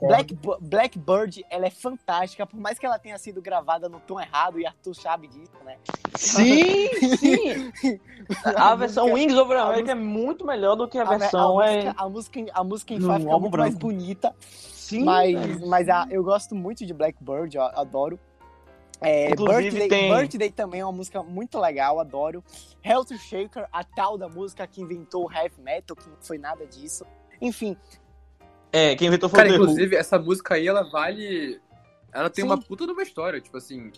Black, 0.03 0.39
Blackbird, 0.61 1.44
ela 1.51 1.66
é 1.66 1.70
fantástica, 1.70 2.47
por 2.47 2.59
mais 2.61 2.78
que 2.78 2.86
ela 2.86 2.99
tenha 2.99 3.19
sido 3.19 3.40
gravada 3.43 3.89
no 3.89 3.99
tom 4.01 4.20
errado, 4.20 4.61
e 4.61 4.66
Arthur 4.66 4.94
sabe 4.94 5.28
disso, 5.28 5.53
né? 5.65 5.77
Sim, 6.15 6.89
sim. 7.16 8.01
A 8.44 8.74
versão 8.77 9.09
música- 9.09 9.19
Wings 9.27 9.36
Over 9.39 9.59
a 9.59 9.62
America 9.65 9.93
é 9.93 9.94
muito 9.94 10.44
melhor 10.47 10.77
do 10.77 10.86
que 10.89 10.99
a 10.99 11.03
A, 11.03 11.16
versão 11.19 11.59
a, 11.59 11.66
é. 11.66 11.77
música, 11.85 11.94
a 12.03 12.09
música, 12.09 12.39
em- 12.40 12.51
a 12.53 12.65
música 12.65 12.94
em 12.94 13.01
Fá 13.01 13.19
fica 13.19 13.39
muito 13.39 13.59
mais 13.59 13.74
branco. 13.74 13.78
bonita, 13.78 14.35
Sim, 14.93 15.05
mas, 15.05 15.60
mas 15.60 15.89
a- 15.89 16.06
eu 16.10 16.23
gosto 16.23 16.55
muito 16.55 16.85
de 16.86 16.93
Blackbird, 16.94 17.56
eu 17.56 17.62
adoro. 17.62 18.19
É, 19.01 19.31
Inclusive, 19.31 19.70
Birthday, 19.70 19.89
tem- 19.89 20.16
Birthday 20.16 20.51
também 20.51 20.81
é 20.81 20.85
uma 20.85 20.93
música 20.93 21.23
muito 21.24 21.59
legal, 21.59 21.98
adoro. 21.98 22.43
Hell 22.85 23.05
to 23.05 23.19
Shaker, 23.19 23.66
a 23.73 23.82
tal 23.82 24.16
da 24.16 24.28
música 24.28 24.64
que 24.66 24.81
inventou 24.81 25.27
o 25.27 25.32
heavy 25.32 25.60
metal, 25.60 25.97
que 25.97 26.09
não 26.09 26.16
foi 26.20 26.39
nada 26.39 26.64
disso. 26.66 27.05
Enfim, 27.40 27.77
É, 28.73 28.94
quem 28.97 29.09
inventou 29.09 29.28
foi 29.28 29.39
Cara, 29.39 29.51
o 29.51 29.55
inclusive, 29.55 29.97
essa 29.97 30.19
música 30.19 30.55
aí, 30.55 30.66
ela 30.66 30.82
vale. 30.89 31.60
Ela 32.12 32.31
tem 32.31 32.43
Sim. 32.44 32.48
uma 32.51 32.59
puta 32.60 32.86
de 32.86 32.93
uma 32.93 33.02
história, 33.02 33.40
tipo 33.40 33.56
assim. 33.56 33.90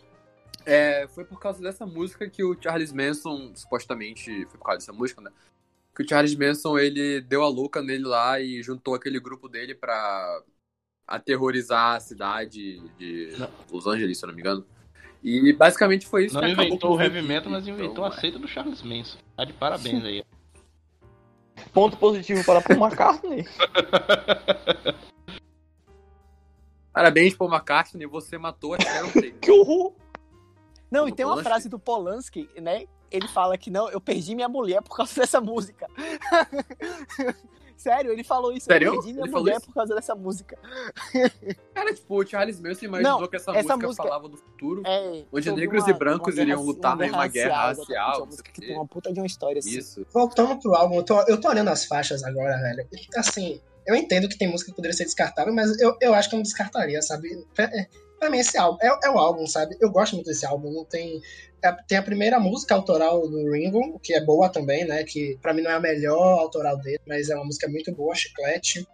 É, 0.66 1.06
foi 1.08 1.24
por 1.24 1.38
causa 1.38 1.62
dessa 1.62 1.84
música 1.86 2.28
que 2.28 2.42
o 2.42 2.56
Charles 2.60 2.92
Manson, 2.92 3.52
supostamente, 3.54 4.46
foi 4.46 4.58
por 4.58 4.64
causa 4.64 4.78
dessa 4.80 4.92
música, 4.92 5.20
né? 5.20 5.30
Que 5.94 6.02
o 6.02 6.08
Charles 6.08 6.34
Manson, 6.34 6.78
ele 6.78 7.20
deu 7.20 7.42
a 7.44 7.48
louca 7.48 7.82
nele 7.82 8.04
lá 8.04 8.40
e 8.40 8.62
juntou 8.62 8.94
aquele 8.94 9.20
grupo 9.20 9.48
dele 9.48 9.74
pra 9.74 10.42
aterrorizar 11.06 11.97
a 11.97 12.01
cidade 12.01 12.81
de 12.98 13.35
Não. 13.39 13.48
Los 13.70 13.86
Angeles, 13.86 14.18
se 14.18 14.24
eu 14.24 14.28
não 14.28 14.35
me 14.35 14.40
engano. 14.40 14.66
E 15.22 15.52
basicamente 15.55 16.06
foi 16.06 16.26
isso 16.26 16.35
Não 16.35 16.43
que 16.43 16.48
acabou 16.48 16.66
inventou 16.66 16.90
com 16.90 16.97
o 16.97 17.01
heavy 17.01 17.22
metal, 17.22 17.51
mas 17.51 17.66
então, 17.66 17.78
inventou 17.78 18.05
a 18.05 18.09
é. 18.09 18.12
seita 18.12 18.39
do 18.39 18.47
Charles 18.47 18.82
Manson. 18.82 19.18
Tá 19.36 19.44
de 19.44 19.55
parabéns 19.55 20.05
aí. 20.05 20.22
Ponto 21.72 21.97
positivo 21.97 22.44
para 22.44 22.60
Paul 22.60 22.78
McCartney. 22.78 23.47
Parabéns, 26.93 27.35
Paul 27.35 27.51
McCartney, 27.51 28.06
você 28.06 28.39
matou 28.39 28.74
a 28.74 28.81
Sharon 28.81 29.10
que 29.40 29.51
horror! 29.51 29.94
Não, 30.89 31.05
Do 31.05 31.09
e 31.09 31.12
tem 31.12 31.26
uma 31.26 31.43
frase 31.43 31.68
do 31.68 31.76
Polanski, 31.78 32.48
né? 32.56 32.85
Ele 33.10 33.26
fala 33.26 33.59
que 33.59 33.68
não, 33.68 33.90
eu 33.90 34.01
perdi 34.01 34.35
minha 34.35 34.48
mulher 34.48 34.81
por 34.81 34.97
causa 34.97 35.14
dessa 35.20 35.40
música. 35.40 35.89
Sério, 37.85 38.12
ele 38.12 38.24
falou 38.24 38.51
isso. 38.52 38.65
Sério? 38.65 38.86
Eu 38.89 38.93
perdi 38.94 39.12
minha 39.12 39.24
Ele 39.24 39.31
falou 39.31 39.44
mulher 39.44 39.61
por 39.61 39.74
causa 39.74 39.94
dessa 39.94 40.15
música. 40.15 40.59
Cara, 41.74 41.93
tipo, 41.94 42.19
o 42.23 42.27
Charles 42.27 42.59
Manson 42.59 42.86
imaginou 42.86 43.20
Não, 43.20 43.28
que 43.28 43.36
essa, 43.36 43.51
essa 43.51 43.61
música, 43.77 43.86
música- 43.86 44.02
falava 44.05 44.28
do 44.28 44.36
futuro. 44.39 44.82
É, 44.86 45.24
Onde 45.31 45.52
negros 45.52 45.85
uma- 45.85 45.90
e 45.90 45.93
brancos 45.93 46.35
iriam 46.39 46.56
guerra- 46.59 46.62
lutar 46.66 47.01
em 47.02 47.11
uma 47.11 47.27
guerra 47.27 47.66
racial, 47.69 48.16
Uma 48.20 48.27
música 48.27 48.51
que 48.51 48.61
tem 48.62 48.74
uma 48.74 48.86
puta 48.86 49.12
de 49.12 49.20
uma 49.20 49.27
história 49.27 49.59
assim. 49.59 49.77
Isso. 49.78 50.06
Voltando 50.12 50.59
pro 50.59 50.74
álbum, 50.74 50.97
eu 50.97 51.02
tô, 51.02 51.20
eu 51.28 51.39
tô 51.39 51.48
olhando 51.48 51.69
as 51.69 51.85
faixas 51.85 52.24
agora, 52.24 52.56
velho. 52.56 52.89
E, 52.90 53.19
assim, 53.19 53.61
eu 53.86 53.94
entendo 53.94 54.28
que 54.31 54.39
tem 54.39 54.48
música 54.51 54.70
que 54.70 54.77
poderia 54.77 54.97
ser 54.97 55.05
descartável, 55.05 55.52
mas 55.52 55.78
eu, 55.78 55.94
eu 56.01 56.15
acho 56.15 56.31
que 56.31 56.35
eu 56.35 56.39
não 56.39 56.43
descartaria, 56.43 57.02
sabe? 57.02 57.44
Pra, 58.24 58.30
mim, 58.30 58.38
esse 58.38 58.56
álbum 58.56 58.78
é, 58.80 58.86
é 59.05 59.10
o 59.10 59.18
álbum, 59.18 59.46
sabe? 59.46 59.76
Eu 59.78 59.90
gosto 59.90 60.14
muito 60.14 60.28
desse 60.28 60.46
álbum. 60.46 60.72
Não 60.72 60.84
tem, 60.86 61.20
é- 61.62 61.76
tem 61.86 61.98
a 61.98 62.02
primeira 62.02 62.40
música 62.40 62.74
autoral 62.74 63.28
do 63.28 63.52
Ringo, 63.52 64.01
que 64.02 64.14
é 64.14 64.24
boa 64.24 64.48
também, 64.48 64.86
né? 64.86 65.05
Que 65.05 65.38
pra 65.42 65.52
mim 65.52 65.60
não 65.60 65.70
é 65.70 65.74
a 65.74 65.80
melhor 65.80 66.38
autoral 66.38 66.78
dele, 66.78 67.01
mas 67.06 67.28
é 67.28 67.34
uma 67.34 67.44
música 67.44 67.68
muito 67.68 67.92
boa, 67.94 68.14
Chiclete. 68.14 68.88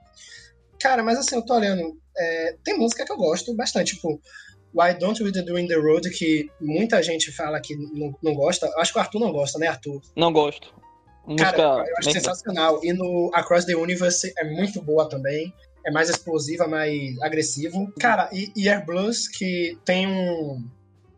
Cara, 0.81 1.05
mas 1.05 1.17
assim, 1.17 1.37
eu 1.37 1.45
tô 1.45 1.55
olhando. 1.55 1.97
é, 2.19 2.57
tem 2.65 2.77
música 2.77 3.05
que 3.05 3.13
eu 3.13 3.17
gosto 3.17 3.55
bastante, 3.55 3.95
tipo. 3.95 4.21
Why 4.75 4.95
Don't 4.95 5.21
We 5.23 5.31
Do 5.33 5.59
in 5.59 5.67
the 5.67 5.75
Road, 5.75 6.09
que 6.11 6.49
muita 6.61 7.03
gente 7.03 7.33
fala 7.33 7.61
que 7.61 7.75
não, 7.77 8.15
não 8.23 8.35
gosta. 8.35 8.69
Acho 8.79 8.93
que 8.93 8.99
o 8.99 9.03
Arthur 9.03 9.19
não 9.21 9.33
gosta, 9.33 9.59
né, 9.59 9.67
Arthur? 9.69 10.01
Não 10.17 10.33
gosto. 10.33 10.73
Música. 11.27 11.53
Cara, 11.53 11.89
eu 11.89 11.97
acho 11.99 12.13
sensacional. 12.13 12.81
E 12.85 12.93
no 12.93 13.31
Across 13.35 13.65
the 13.67 13.77
Universe 13.77 14.33
é 14.39 14.45
muito 14.45 14.81
boa 14.83 15.09
também. 15.09 15.53
É 15.85 15.91
mais 15.91 16.11
explosiva, 16.11 16.67
mais 16.67 17.21
agressivo. 17.23 17.93
Cara, 17.99 18.29
e, 18.33 18.53
e 18.55 18.69
Air 18.69 18.85
Blues, 18.85 19.29
que 19.29 19.79
tem 19.85 20.07
um. 20.07 20.69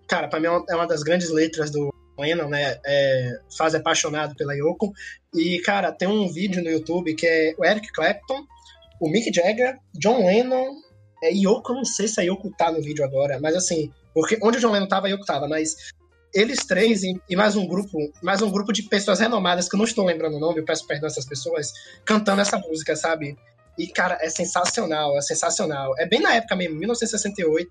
Cara, 0.06 0.28
pra 0.28 0.38
mim 0.38 0.46
é 0.46 0.50
uma, 0.50 0.64
é 0.68 0.74
uma 0.74 0.86
das 0.86 1.02
grandes 1.02 1.30
letras 1.30 1.70
do 1.70 1.92
Lennon, 2.18 2.48
né? 2.48 2.78
É, 2.84 3.40
Faz 3.56 3.74
apaixonado 3.74 4.34
pela 4.36 4.54
Yoko. 4.54 4.92
E, 5.34 5.58
cara, 5.60 5.90
tem 5.90 6.08
um 6.08 6.30
vídeo 6.30 6.62
no 6.62 6.70
YouTube 6.70 7.14
que 7.14 7.26
é 7.26 7.54
o 7.58 7.64
Eric 7.64 7.92
Clapton, 7.92 8.44
o 9.00 9.08
Mick 9.08 9.32
Jagger, 9.34 9.78
John 9.94 10.26
Lennon. 10.26 10.76
É 11.24 11.32
Yoko, 11.32 11.72
não 11.72 11.84
sei 11.84 12.08
se 12.08 12.20
a 12.20 12.24
Yoko 12.24 12.50
tá 12.56 12.70
no 12.70 12.82
vídeo 12.82 13.04
agora, 13.04 13.38
mas 13.40 13.54
assim, 13.54 13.92
porque 14.12 14.38
onde 14.42 14.58
o 14.58 14.60
John 14.60 14.72
Lennon 14.72 14.88
tava, 14.88 15.06
a 15.06 15.10
Yoko 15.10 15.24
tava, 15.24 15.46
mas 15.46 15.76
eles 16.34 16.64
três 16.64 17.02
e, 17.02 17.20
e 17.28 17.36
mais 17.36 17.56
um 17.56 17.66
grupo, 17.66 17.96
mais 18.22 18.42
um 18.42 18.50
grupo 18.50 18.72
de 18.72 18.82
pessoas 18.82 19.20
renomadas 19.20 19.68
que 19.68 19.76
eu 19.76 19.78
não 19.78 19.84
estou 19.84 20.04
lembrando 20.04 20.36
o 20.36 20.40
nome, 20.40 20.60
eu 20.60 20.64
peço 20.64 20.86
perdão 20.86 21.06
a 21.06 21.10
essas 21.12 21.26
pessoas, 21.26 21.72
cantando 22.04 22.40
essa 22.40 22.58
música, 22.58 22.96
sabe? 22.96 23.36
E, 23.78 23.86
cara, 23.88 24.18
é 24.20 24.28
sensacional, 24.28 25.16
é 25.16 25.20
sensacional. 25.22 25.94
É 25.98 26.06
bem 26.06 26.20
na 26.20 26.34
época 26.34 26.54
mesmo, 26.56 26.76
1968. 26.76 27.70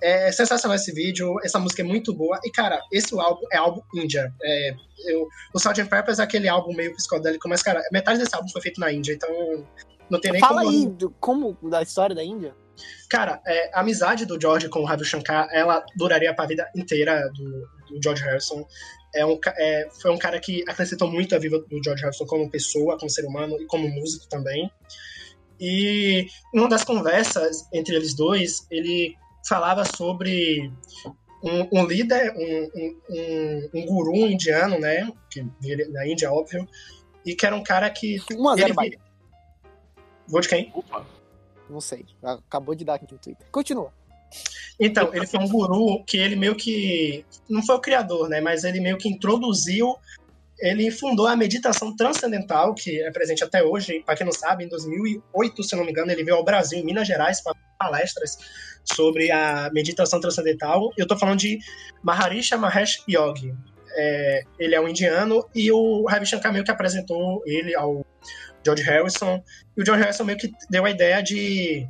É 0.00 0.32
sensacional 0.32 0.74
esse 0.74 0.92
vídeo, 0.92 1.36
essa 1.44 1.60
música 1.60 1.82
é 1.82 1.84
muito 1.84 2.12
boa. 2.12 2.40
E, 2.44 2.50
cara, 2.50 2.80
esse 2.90 3.14
álbum 3.18 3.46
é 3.52 3.56
álbum 3.56 3.80
Índia. 3.94 4.34
É, 4.42 4.74
eu, 5.06 5.28
o 5.54 5.58
Sgt. 5.58 5.84
Pepper's 5.84 6.18
é 6.18 6.24
aquele 6.24 6.48
álbum 6.48 6.74
meio 6.74 6.92
psicodélico, 6.96 7.48
mas, 7.48 7.62
cara, 7.62 7.80
metade 7.92 8.18
desse 8.18 8.34
álbum 8.34 8.48
foi 8.48 8.60
feito 8.62 8.80
na 8.80 8.92
Índia, 8.92 9.12
então 9.12 9.30
não 10.10 10.20
tem 10.20 10.32
nem 10.32 10.40
Fala 10.40 10.62
como... 10.62 10.70
aí, 10.70 10.86
do- 10.86 11.10
como 11.20 11.56
da 11.70 11.82
história 11.82 12.16
da 12.16 12.24
Índia? 12.24 12.54
Cara, 13.08 13.40
é, 13.46 13.70
a 13.76 13.80
amizade 13.80 14.26
do 14.26 14.40
George 14.40 14.68
com 14.68 14.80
o 14.80 14.84
Ravi 14.84 15.04
Shankar, 15.04 15.48
ela 15.52 15.84
duraria 15.96 16.34
pra 16.34 16.46
vida 16.46 16.68
inteira 16.74 17.30
do, 17.34 17.94
do 17.94 18.02
George 18.02 18.24
Harrison. 18.24 18.66
É 19.14 19.24
um, 19.24 19.38
é, 19.58 19.88
foi 20.00 20.10
um 20.10 20.18
cara 20.18 20.40
que 20.40 20.64
acrescentou 20.66 21.08
muito 21.10 21.34
a 21.34 21.38
vida 21.38 21.58
do 21.60 21.84
George 21.84 22.02
Harrison 22.02 22.24
como 22.26 22.50
pessoa, 22.50 22.98
como 22.98 23.10
ser 23.10 23.24
humano 23.26 23.60
e 23.60 23.66
como 23.66 23.86
músico 23.88 24.26
também. 24.28 24.70
E 25.60 26.26
uma 26.52 26.68
das 26.68 26.84
conversas 26.84 27.68
entre 27.72 27.94
eles 27.94 28.14
dois, 28.14 28.66
ele 28.70 29.16
falava 29.48 29.84
sobre 29.84 30.72
um, 31.42 31.80
um 31.80 31.86
líder, 31.86 32.32
um, 32.36 32.70
um, 33.10 33.70
um, 33.74 33.86
guru 33.86 34.16
indiano, 34.16 34.78
né? 34.78 35.10
Que 35.30 35.44
viria 35.60 35.90
da 35.90 36.06
Índia, 36.06 36.32
óbvio. 36.32 36.68
E 37.26 37.34
que 37.34 37.44
era 37.44 37.56
um 37.56 37.62
cara 37.62 37.90
que. 37.90 38.16
1x0 38.30 38.60
Ele, 38.60 38.72
Bahia. 38.72 38.98
Vou 40.28 40.40
de 40.40 40.48
quem? 40.48 40.70
Opa. 40.74 41.04
Não 41.68 41.80
sei. 41.80 42.06
Acabou 42.22 42.74
de 42.74 42.84
dar 42.84 42.94
aqui 42.94 43.06
no 43.10 43.18
Twitter. 43.18 43.46
Continua. 43.50 43.92
Então, 44.78 45.14
ele 45.14 45.26
foi 45.26 45.40
um 45.40 45.48
guru 45.48 46.02
que 46.04 46.16
ele 46.16 46.36
meio 46.36 46.54
que. 46.54 47.24
Não 47.48 47.62
foi 47.62 47.76
o 47.76 47.80
criador, 47.80 48.28
né? 48.28 48.40
Mas 48.40 48.64
ele 48.64 48.80
meio 48.80 48.98
que 48.98 49.08
introduziu. 49.08 49.96
Ele 50.62 50.92
fundou 50.92 51.26
a 51.26 51.34
meditação 51.34 51.94
transcendental, 51.96 52.72
que 52.72 53.02
é 53.02 53.10
presente 53.10 53.42
até 53.42 53.64
hoje. 53.64 54.00
Para 54.06 54.14
quem 54.14 54.24
não 54.24 54.32
sabe, 54.32 54.64
em 54.64 54.68
2008, 54.68 55.60
se 55.64 55.74
não 55.74 55.84
me 55.84 55.90
engano, 55.90 56.12
ele 56.12 56.22
veio 56.22 56.36
ao 56.36 56.44
Brasil, 56.44 56.78
em 56.78 56.84
Minas 56.84 57.08
Gerais, 57.08 57.42
para 57.42 57.52
palestras 57.76 58.38
sobre 58.84 59.32
a 59.32 59.68
meditação 59.72 60.20
transcendental. 60.20 60.90
Eu 60.96 61.04
tô 61.04 61.18
falando 61.18 61.40
de 61.40 61.58
Maharishi 62.00 62.54
Mahesh 62.56 63.02
Yogi. 63.08 63.52
É, 63.94 64.42
ele 64.56 64.74
é 64.76 64.80
um 64.80 64.88
indiano 64.88 65.44
e 65.52 65.70
o 65.72 66.06
Ravi 66.06 66.26
Shankar 66.26 66.52
meio 66.52 66.64
que 66.64 66.70
apresentou 66.70 67.42
ele 67.44 67.74
ao 67.74 68.06
George 68.64 68.84
Harrison. 68.84 69.42
E 69.76 69.82
o 69.82 69.84
George 69.84 70.02
Harrison 70.04 70.22
meio 70.24 70.38
que 70.38 70.50
deu 70.70 70.84
a 70.84 70.90
ideia 70.90 71.20
de 71.20 71.86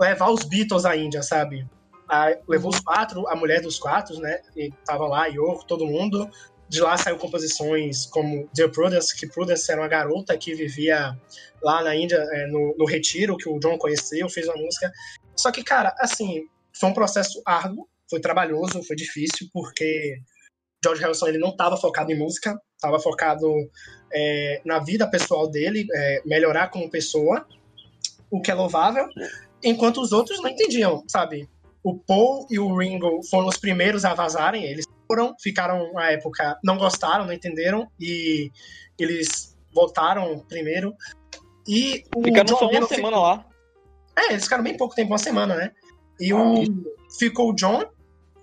levar 0.00 0.30
os 0.30 0.44
Beatles 0.44 0.86
à 0.86 0.96
Índia, 0.96 1.22
sabe? 1.22 1.66
A- 2.08 2.36
levou 2.48 2.70
os 2.70 2.80
quatro, 2.80 3.28
a 3.28 3.36
mulher 3.36 3.60
dos 3.60 3.78
quatro, 3.78 4.18
né? 4.18 4.40
E 4.56 4.70
tava 4.84 5.06
lá, 5.06 5.26
Yoko, 5.26 5.64
todo 5.66 5.86
mundo. 5.86 6.28
De 6.72 6.80
lá 6.80 6.96
saiu 6.96 7.18
composições 7.18 8.06
como 8.06 8.48
Dear 8.54 8.70
Prudence, 8.70 9.14
que 9.14 9.26
Prudence 9.26 9.70
era 9.70 9.82
uma 9.82 9.88
garota 9.88 10.38
que 10.38 10.54
vivia 10.54 11.14
lá 11.62 11.84
na 11.84 11.94
Índia, 11.94 12.16
é, 12.16 12.46
no, 12.46 12.74
no 12.78 12.86
retiro, 12.86 13.36
que 13.36 13.46
o 13.46 13.58
John 13.58 13.76
conheceu, 13.76 14.26
fez 14.30 14.48
uma 14.48 14.56
música. 14.56 14.90
Só 15.36 15.52
que, 15.52 15.62
cara, 15.62 15.94
assim, 15.98 16.46
foi 16.72 16.88
um 16.88 16.94
processo 16.94 17.42
árduo, 17.44 17.86
foi 18.08 18.20
trabalhoso, 18.20 18.82
foi 18.84 18.96
difícil, 18.96 19.50
porque 19.52 20.16
George 20.82 21.02
Harrison 21.02 21.28
ele 21.28 21.36
não 21.36 21.50
estava 21.50 21.76
focado 21.76 22.10
em 22.10 22.18
música, 22.18 22.58
estava 22.74 22.98
focado 22.98 23.52
é, 24.10 24.62
na 24.64 24.78
vida 24.78 25.06
pessoal 25.06 25.50
dele, 25.50 25.86
é, 25.94 26.22
melhorar 26.24 26.68
como 26.68 26.90
pessoa, 26.90 27.46
o 28.30 28.40
que 28.40 28.50
é 28.50 28.54
louvável, 28.54 29.06
enquanto 29.62 30.00
os 30.00 30.10
outros 30.10 30.40
não 30.40 30.48
entendiam, 30.48 31.04
sabe? 31.06 31.46
O 31.84 31.98
Paul 31.98 32.46
e 32.48 32.58
o 32.58 32.74
Ringo 32.74 33.22
foram 33.24 33.46
os 33.46 33.58
primeiros 33.58 34.06
a 34.06 34.14
vazarem, 34.14 34.64
eles 34.64 34.86
foram, 35.12 35.34
ficaram 35.38 35.92
na 35.92 36.10
época, 36.10 36.58
não 36.64 36.78
gostaram, 36.78 37.26
não 37.26 37.32
entenderam, 37.32 37.86
e 38.00 38.50
eles 38.98 39.54
voltaram 39.70 40.38
primeiro. 40.48 40.94
E 41.68 42.04
o 42.16 42.22
Ficaram 42.22 42.46
John 42.46 42.58
só 42.58 42.64
uma 42.64 42.72
Lennon 42.72 42.88
semana 42.88 43.20
lá. 43.20 43.46
é, 44.16 44.32
eles 44.32 44.44
ficaram 44.44 44.64
bem 44.64 44.76
pouco 44.76 44.94
tempo, 44.94 45.10
uma 45.10 45.18
semana, 45.18 45.54
né? 45.54 45.72
E 46.18 46.32
o 46.32 46.64
ficou 47.18 47.50
o 47.50 47.54
John 47.54 47.84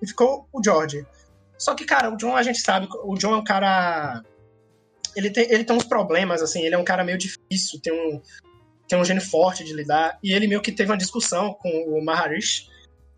e 0.01 0.07
ficou 0.07 0.47
o 0.53 0.63
George. 0.63 1.05
Só 1.57 1.73
que, 1.73 1.85
cara, 1.85 2.13
o 2.13 2.17
John 2.17 2.35
a 2.35 2.43
gente 2.43 2.59
sabe, 2.59 2.87
o 3.03 3.15
John 3.15 3.33
é 3.33 3.37
um 3.37 3.43
cara. 3.43 4.23
Ele 5.15 5.31
tem, 5.31 5.51
ele 5.51 5.63
tem 5.63 5.75
uns 5.75 5.83
problemas, 5.83 6.41
assim, 6.41 6.63
ele 6.63 6.75
é 6.75 6.77
um 6.77 6.83
cara 6.83 7.03
meio 7.03 7.17
difícil, 7.17 7.81
tem 7.81 7.91
um, 7.91 8.21
tem 8.87 8.99
um 8.99 9.03
gênio 9.03 9.23
forte 9.23 9.63
de 9.63 9.73
lidar. 9.73 10.19
E 10.23 10.31
ele 10.31 10.47
meio 10.47 10.61
que 10.61 10.71
teve 10.71 10.91
uma 10.91 10.97
discussão 10.97 11.53
com 11.53 11.69
o 11.69 12.03
Maharishi, 12.03 12.69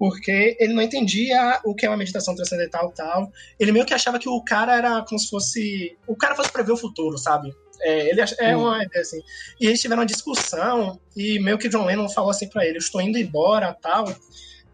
porque 0.01 0.57
ele 0.59 0.73
não 0.73 0.81
entendia 0.81 1.61
o 1.63 1.75
que 1.75 1.85
é 1.85 1.89
uma 1.89 1.95
meditação 1.95 2.33
transcendental 2.33 2.89
e 2.89 2.95
tal. 2.95 3.31
Ele 3.59 3.71
meio 3.71 3.85
que 3.85 3.93
achava 3.93 4.17
que 4.17 4.27
o 4.27 4.43
cara 4.43 4.75
era 4.75 5.03
como 5.03 5.19
se 5.19 5.29
fosse. 5.29 5.95
O 6.07 6.15
cara 6.15 6.33
fosse 6.33 6.51
prever 6.51 6.71
o 6.71 6.75
futuro, 6.77 7.19
sabe? 7.19 7.55
É, 7.81 8.09
ele 8.09 8.19
é 8.39 8.57
uma 8.57 8.83
ideia 8.83 9.03
assim. 9.03 9.21
E 9.59 9.67
eles 9.67 9.79
tiveram 9.79 10.01
uma 10.01 10.07
discussão 10.07 10.99
e 11.15 11.39
meio 11.39 11.55
que 11.55 11.69
John 11.69 11.85
Lennon 11.85 12.09
falou 12.09 12.31
assim 12.31 12.49
pra 12.49 12.65
ele: 12.65 12.77
Eu 12.77 12.79
estou 12.79 12.99
indo 12.99 13.15
embora 13.19 13.77
tal. 13.79 14.11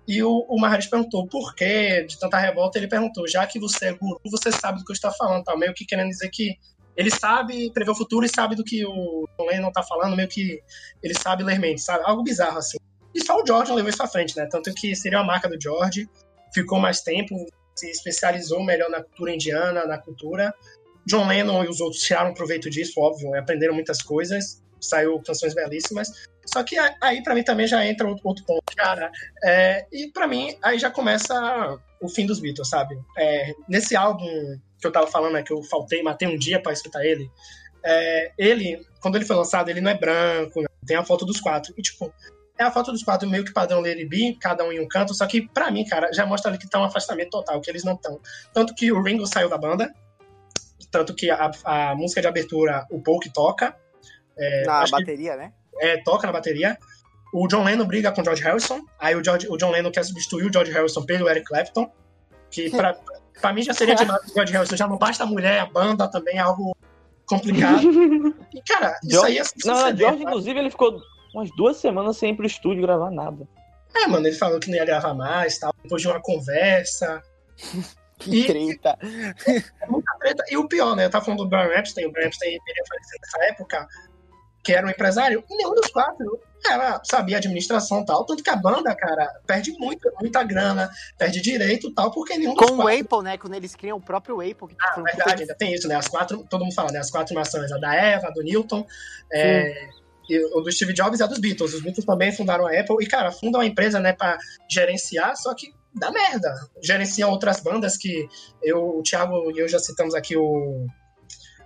E 0.07 0.23
o, 0.23 0.45
o 0.47 0.57
Maharishi 0.57 0.89
perguntou 0.89 1.27
por 1.27 1.53
que 1.53 2.03
de 2.03 2.17
tanta 2.17 2.37
revolta. 2.37 2.77
Ele 2.77 2.87
perguntou: 2.87 3.27
Já 3.27 3.45
que 3.45 3.59
você 3.59 3.87
é 3.87 3.93
guru, 3.93 4.21
você 4.31 4.49
sabe 4.49 4.79
do 4.79 4.85
que 4.85 4.93
eu 4.93 4.95
estou 4.95 5.11
falando, 5.11 5.43
tal. 5.43 5.59
Meio 5.59 5.73
que 5.73 5.85
querendo 5.85 6.07
dizer 6.07 6.29
que 6.29 6.55
ele 6.95 7.11
sabe 7.11 7.69
prever 7.73 7.91
o 7.91 7.95
futuro 7.95 8.25
e 8.25 8.29
sabe 8.33 8.55
do 8.55 8.63
que 8.63 8.85
o 8.85 9.27
John 9.37 9.45
Lennon 9.45 9.73
tá 9.73 9.83
falando, 9.83 10.15
meio 10.15 10.29
que 10.29 10.61
ele 11.03 11.13
sabe 11.13 11.43
ler 11.43 11.59
mente, 11.59 11.81
sabe? 11.81 12.05
Algo 12.05 12.23
bizarro 12.23 12.59
assim. 12.59 12.77
E 13.17 13.25
só 13.25 13.41
o 13.41 13.45
George 13.45 13.71
levou 13.73 13.89
isso 13.89 14.03
à 14.03 14.07
frente, 14.07 14.37
né? 14.37 14.47
Tanto 14.49 14.71
que 14.75 14.95
seria 14.95 15.17
uma 15.17 15.25
marca 15.25 15.49
do 15.49 15.59
George, 15.59 16.07
ficou 16.53 16.79
mais 16.79 17.01
tempo, 17.01 17.35
se 17.75 17.89
especializou 17.89 18.63
melhor 18.63 18.91
na 18.91 19.01
cultura 19.01 19.33
indiana, 19.33 19.85
na 19.87 19.97
cultura. 19.97 20.53
John 21.03 21.25
Lennon 21.27 21.63
e 21.63 21.67
os 21.67 21.81
outros 21.81 22.03
tiraram 22.03 22.31
proveito 22.33 22.69
disso, 22.69 22.99
óbvio, 22.99 23.33
aprenderam 23.35 23.73
muitas 23.73 24.03
coisas, 24.03 24.61
saiu 24.79 25.19
canções 25.21 25.55
belíssimas. 25.55 26.09
Só 26.45 26.63
que 26.63 26.77
a- 26.77 26.95
aí 27.01 27.23
pra 27.23 27.33
mim 27.33 27.43
também 27.43 27.65
já 27.65 27.83
entra 27.85 28.07
outro, 28.07 28.27
outro 28.27 28.45
ponto, 28.45 28.75
cara. 28.75 29.11
É, 29.43 29.87
e 29.91 30.11
pra 30.11 30.27
mim 30.27 30.55
aí 30.61 30.77
já 30.77 30.91
começa 30.91 31.79
o 31.99 32.07
fim 32.07 32.25
dos 32.27 32.39
Beatles, 32.39 32.69
sabe? 32.69 32.95
É, 33.17 33.51
nesse 33.67 33.95
álbum 33.95 34.27
que 34.79 34.85
eu 34.85 34.91
tava 34.91 35.07
falando, 35.07 35.33
né, 35.33 35.41
que 35.41 35.51
eu 35.51 35.63
faltei, 35.63 36.03
matei 36.03 36.27
um 36.27 36.37
dia 36.37 36.61
pra 36.61 36.71
escutar 36.71 37.03
ele. 37.03 37.29
é, 37.83 38.31
ele, 38.37 38.85
quando 39.01 39.15
ele 39.15 39.23
foi 39.25 39.35
lançado, 39.35 39.69
ele 39.69 39.79
não 39.81 39.89
é 39.91 39.97
branco, 39.97 40.61
né? 40.61 40.67
tem 40.85 40.97
a 40.97 41.03
foto 41.05 41.25
dos 41.25 41.39
quatro. 41.39 41.73
E 41.77 41.81
tipo, 41.81 42.13
é 42.59 42.63
a 42.63 42.71
foto 42.71 42.91
dos 42.91 43.03
quatro 43.03 43.29
meio 43.29 43.43
que 43.45 43.53
padrão 43.53 43.81
Lady 43.81 44.05
B, 44.05 44.37
cada 44.41 44.63
um 44.63 44.71
em 44.71 44.79
um 44.79 44.87
canto, 44.87 45.13
só 45.13 45.25
que 45.27 45.47
pra 45.49 45.69
mim, 45.71 45.85
cara, 45.85 46.11
já 46.13 46.25
mostra 46.25 46.49
ali 46.51 46.57
que 46.57 46.69
tá 46.69 46.79
um 46.79 46.83
afastamento 46.83 47.29
total, 47.31 47.61
que 47.61 47.69
eles 47.69 47.83
não 47.83 47.93
estão. 47.93 48.19
Tanto 48.53 48.73
que 48.73 48.91
o 48.91 49.01
Ringo 49.01 49.25
saiu 49.27 49.49
da 49.49 49.57
banda, 49.57 49.93
tanto 50.91 51.13
que 51.13 51.29
a, 51.29 51.51
a 51.63 51.95
música 51.95 52.21
de 52.21 52.27
abertura, 52.27 52.85
o 52.89 53.01
Paul 53.01 53.19
que 53.19 53.31
toca, 53.31 53.75
Na 54.65 54.79
acho 54.79 54.93
que- 54.95 54.99
bateria, 55.01 55.35
né? 55.35 55.51
é, 55.79 55.97
toca 56.03 56.25
na 56.27 56.33
bateria. 56.33 56.77
O 57.33 57.47
John 57.47 57.63
Lennon 57.65 57.85
briga 57.85 58.11
com 58.11 58.21
o 58.21 58.23
George 58.23 58.41
Harrison, 58.41 58.79
aí 58.97 59.15
o, 59.15 59.23
George- 59.23 59.47
o 59.49 59.57
John 59.57 59.69
Lennon 59.71 59.91
quer 59.91 60.03
substituir 60.05 60.45
o 60.49 60.53
George 60.53 60.71
Harrison 60.71 61.03
pelo 61.05 61.29
Eric 61.29 61.45
Clapton, 61.45 61.91
que 62.49 62.69
pra, 62.75 62.97
pra 63.41 63.51
mim 63.53 63.61
já 63.63 63.73
seria 63.73 63.95
demais 63.95 64.23
o 64.31 64.33
George 64.33 64.53
Harrison, 64.53 64.75
já 64.77 64.87
não 64.87 64.97
basta 64.97 65.23
a 65.23 65.27
mulher, 65.27 65.59
a 65.59 65.65
banda 65.65 66.07
também 66.09 66.37
é 66.37 66.39
algo 66.41 66.75
complicado. 67.25 67.81
E, 68.55 68.61
cara, 68.61 68.97
isso 69.03 69.23
aí 69.23 69.37
é 69.37 69.43
Não, 69.65 69.73
não, 69.73 69.79
suceder, 69.81 69.97
George, 70.07 70.23
inclusive, 70.23 70.59
ele 70.59 70.71
ficou 70.71 70.99
umas 71.37 71.49
duas 71.55 71.77
semanas 71.77 72.17
sem 72.17 72.31
ir 72.31 72.35
pro 72.35 72.45
estúdio 72.45 72.81
gravar 72.81 73.11
nada. 73.11 73.47
É, 73.95 74.07
mano, 74.07 74.27
ele 74.27 74.35
falou 74.35 74.59
que 74.59 74.69
não 74.69 74.77
ia 74.77 74.85
gravar 74.85 75.13
mais, 75.13 75.57
tal, 75.57 75.73
depois 75.83 76.01
de 76.01 76.07
uma 76.07 76.21
conversa. 76.21 77.21
Que 78.19 78.35
E- 78.35 78.45
treta. 78.47 78.97
muita 79.87 80.11
treta. 80.19 80.43
E 80.49 80.57
o 80.57 80.67
pior, 80.67 80.95
né? 80.95 81.05
Eu 81.05 81.09
tava 81.11 81.23
falando 81.23 81.43
do 81.43 81.47
Brian 81.49 81.69
Epstein, 81.77 82.07
o 82.07 82.11
Brian 82.11 82.25
Epstein 82.25 82.49
iria 82.49 82.83
falecer 82.89 83.19
nessa 83.21 83.53
época, 83.53 83.87
que 84.63 84.73
era 84.73 84.87
um 84.87 84.89
empresário, 84.89 85.43
e 85.47 85.55
nenhum 85.55 85.75
dos 85.75 85.85
quatro 85.91 86.39
era, 86.65 86.99
sabia 87.03 87.37
administração 87.37 88.01
e 88.01 88.05
tal. 88.07 88.25
Tanto 88.25 88.41
que 88.41 88.49
a 88.49 88.55
banda, 88.55 88.95
cara, 88.95 89.31
perde 89.45 89.71
muito, 89.77 90.11
muita 90.19 90.41
grana, 90.41 90.89
perde 91.15 91.39
direito 91.41 91.89
e 91.89 91.93
tal, 91.93 92.09
porque 92.09 92.35
nenhum 92.35 92.55
dos 92.55 92.65
Com 92.65 92.73
o 92.73 92.77
quatro. 92.77 92.99
Apple, 93.01 93.21
né? 93.23 93.37
Quando 93.37 93.53
eles 93.53 93.75
criam 93.75 93.97
o 93.97 94.01
próprio 94.01 94.37
Apple. 94.41 94.67
Que 94.69 94.75
Ah, 94.81 94.99
verdade, 94.99 95.43
ainda 95.43 95.53
tem 95.55 95.71
isso, 95.75 95.87
né? 95.87 95.93
As 95.93 96.07
quatro, 96.07 96.43
todo 96.49 96.63
mundo 96.63 96.73
fala, 96.73 96.91
né? 96.91 96.97
As 96.97 97.11
quatro 97.11 97.35
maçãs, 97.35 97.71
a 97.71 97.77
da 97.77 97.93
Eva, 97.93 98.29
a 98.29 98.31
do 98.31 98.41
Newton, 98.41 98.83
é, 99.31 99.89
o 100.53 100.61
do 100.61 100.71
Steve 100.71 100.93
Jobs 100.93 101.19
e 101.19 101.23
a 101.23 101.27
dos 101.27 101.39
Beatles. 101.39 101.73
Os 101.73 101.81
Beatles 101.81 102.05
também 102.05 102.31
fundaram 102.31 102.65
a 102.65 102.71
Apple. 102.71 102.97
E, 103.01 103.07
cara, 103.07 103.31
fundam 103.31 103.61
uma 103.61 103.67
empresa, 103.67 103.99
né, 103.99 104.13
pra 104.13 104.37
gerenciar, 104.69 105.35
só 105.37 105.53
que 105.53 105.73
dá 105.93 106.11
merda. 106.11 106.53
Gerenciam 106.81 107.29
outras 107.29 107.59
bandas 107.59 107.97
que 107.97 108.27
eu, 108.61 108.99
o 108.99 109.03
Thiago 109.03 109.51
e 109.51 109.59
eu 109.59 109.67
já 109.67 109.79
citamos 109.79 110.13
aqui 110.13 110.35
o 110.35 110.85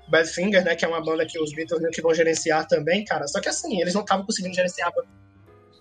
Badfinger, 0.09 0.63
né, 0.63 0.75
que 0.75 0.85
é 0.85 0.88
uma 0.88 1.03
banda 1.03 1.25
que 1.25 1.39
os 1.39 1.53
Beatles 1.53 1.81
que 1.93 2.01
vão 2.01 2.13
gerenciar 2.13 2.67
também, 2.67 3.03
cara. 3.03 3.27
Só 3.27 3.39
que 3.39 3.49
assim, 3.49 3.81
eles 3.81 3.93
não 3.93 4.01
estavam 4.01 4.25
conseguindo 4.25 4.55
gerenciar 4.55 4.89
a 4.89 4.91
banda. 4.91 5.07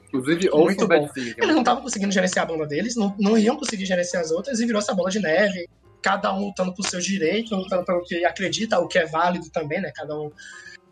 Inclusive, 0.08 0.50
Muito 0.50 0.88
bom. 0.88 0.88
Badfinger. 0.88 1.34
Eles 1.38 1.54
não 1.54 1.60
estavam 1.60 1.82
conseguindo 1.82 2.12
gerenciar 2.12 2.44
a 2.44 2.48
banda 2.48 2.66
deles, 2.66 2.96
não, 2.96 3.14
não 3.18 3.38
iam 3.38 3.56
conseguir 3.56 3.86
gerenciar 3.86 4.22
as 4.22 4.30
outras, 4.30 4.58
e 4.60 4.66
virou 4.66 4.80
essa 4.80 4.94
bola 4.94 5.10
de 5.10 5.20
neve. 5.20 5.68
Cada 6.02 6.34
um 6.34 6.46
lutando 6.46 6.74
por 6.74 6.84
seus 6.86 7.04
direitos, 7.04 7.50
lutando 7.50 7.84
pelo 7.84 8.02
que 8.02 8.24
acredita, 8.24 8.78
o 8.80 8.88
que 8.88 8.98
é 8.98 9.06
válido 9.06 9.50
também, 9.50 9.80
né? 9.80 9.92
Cada 9.94 10.18
um 10.18 10.32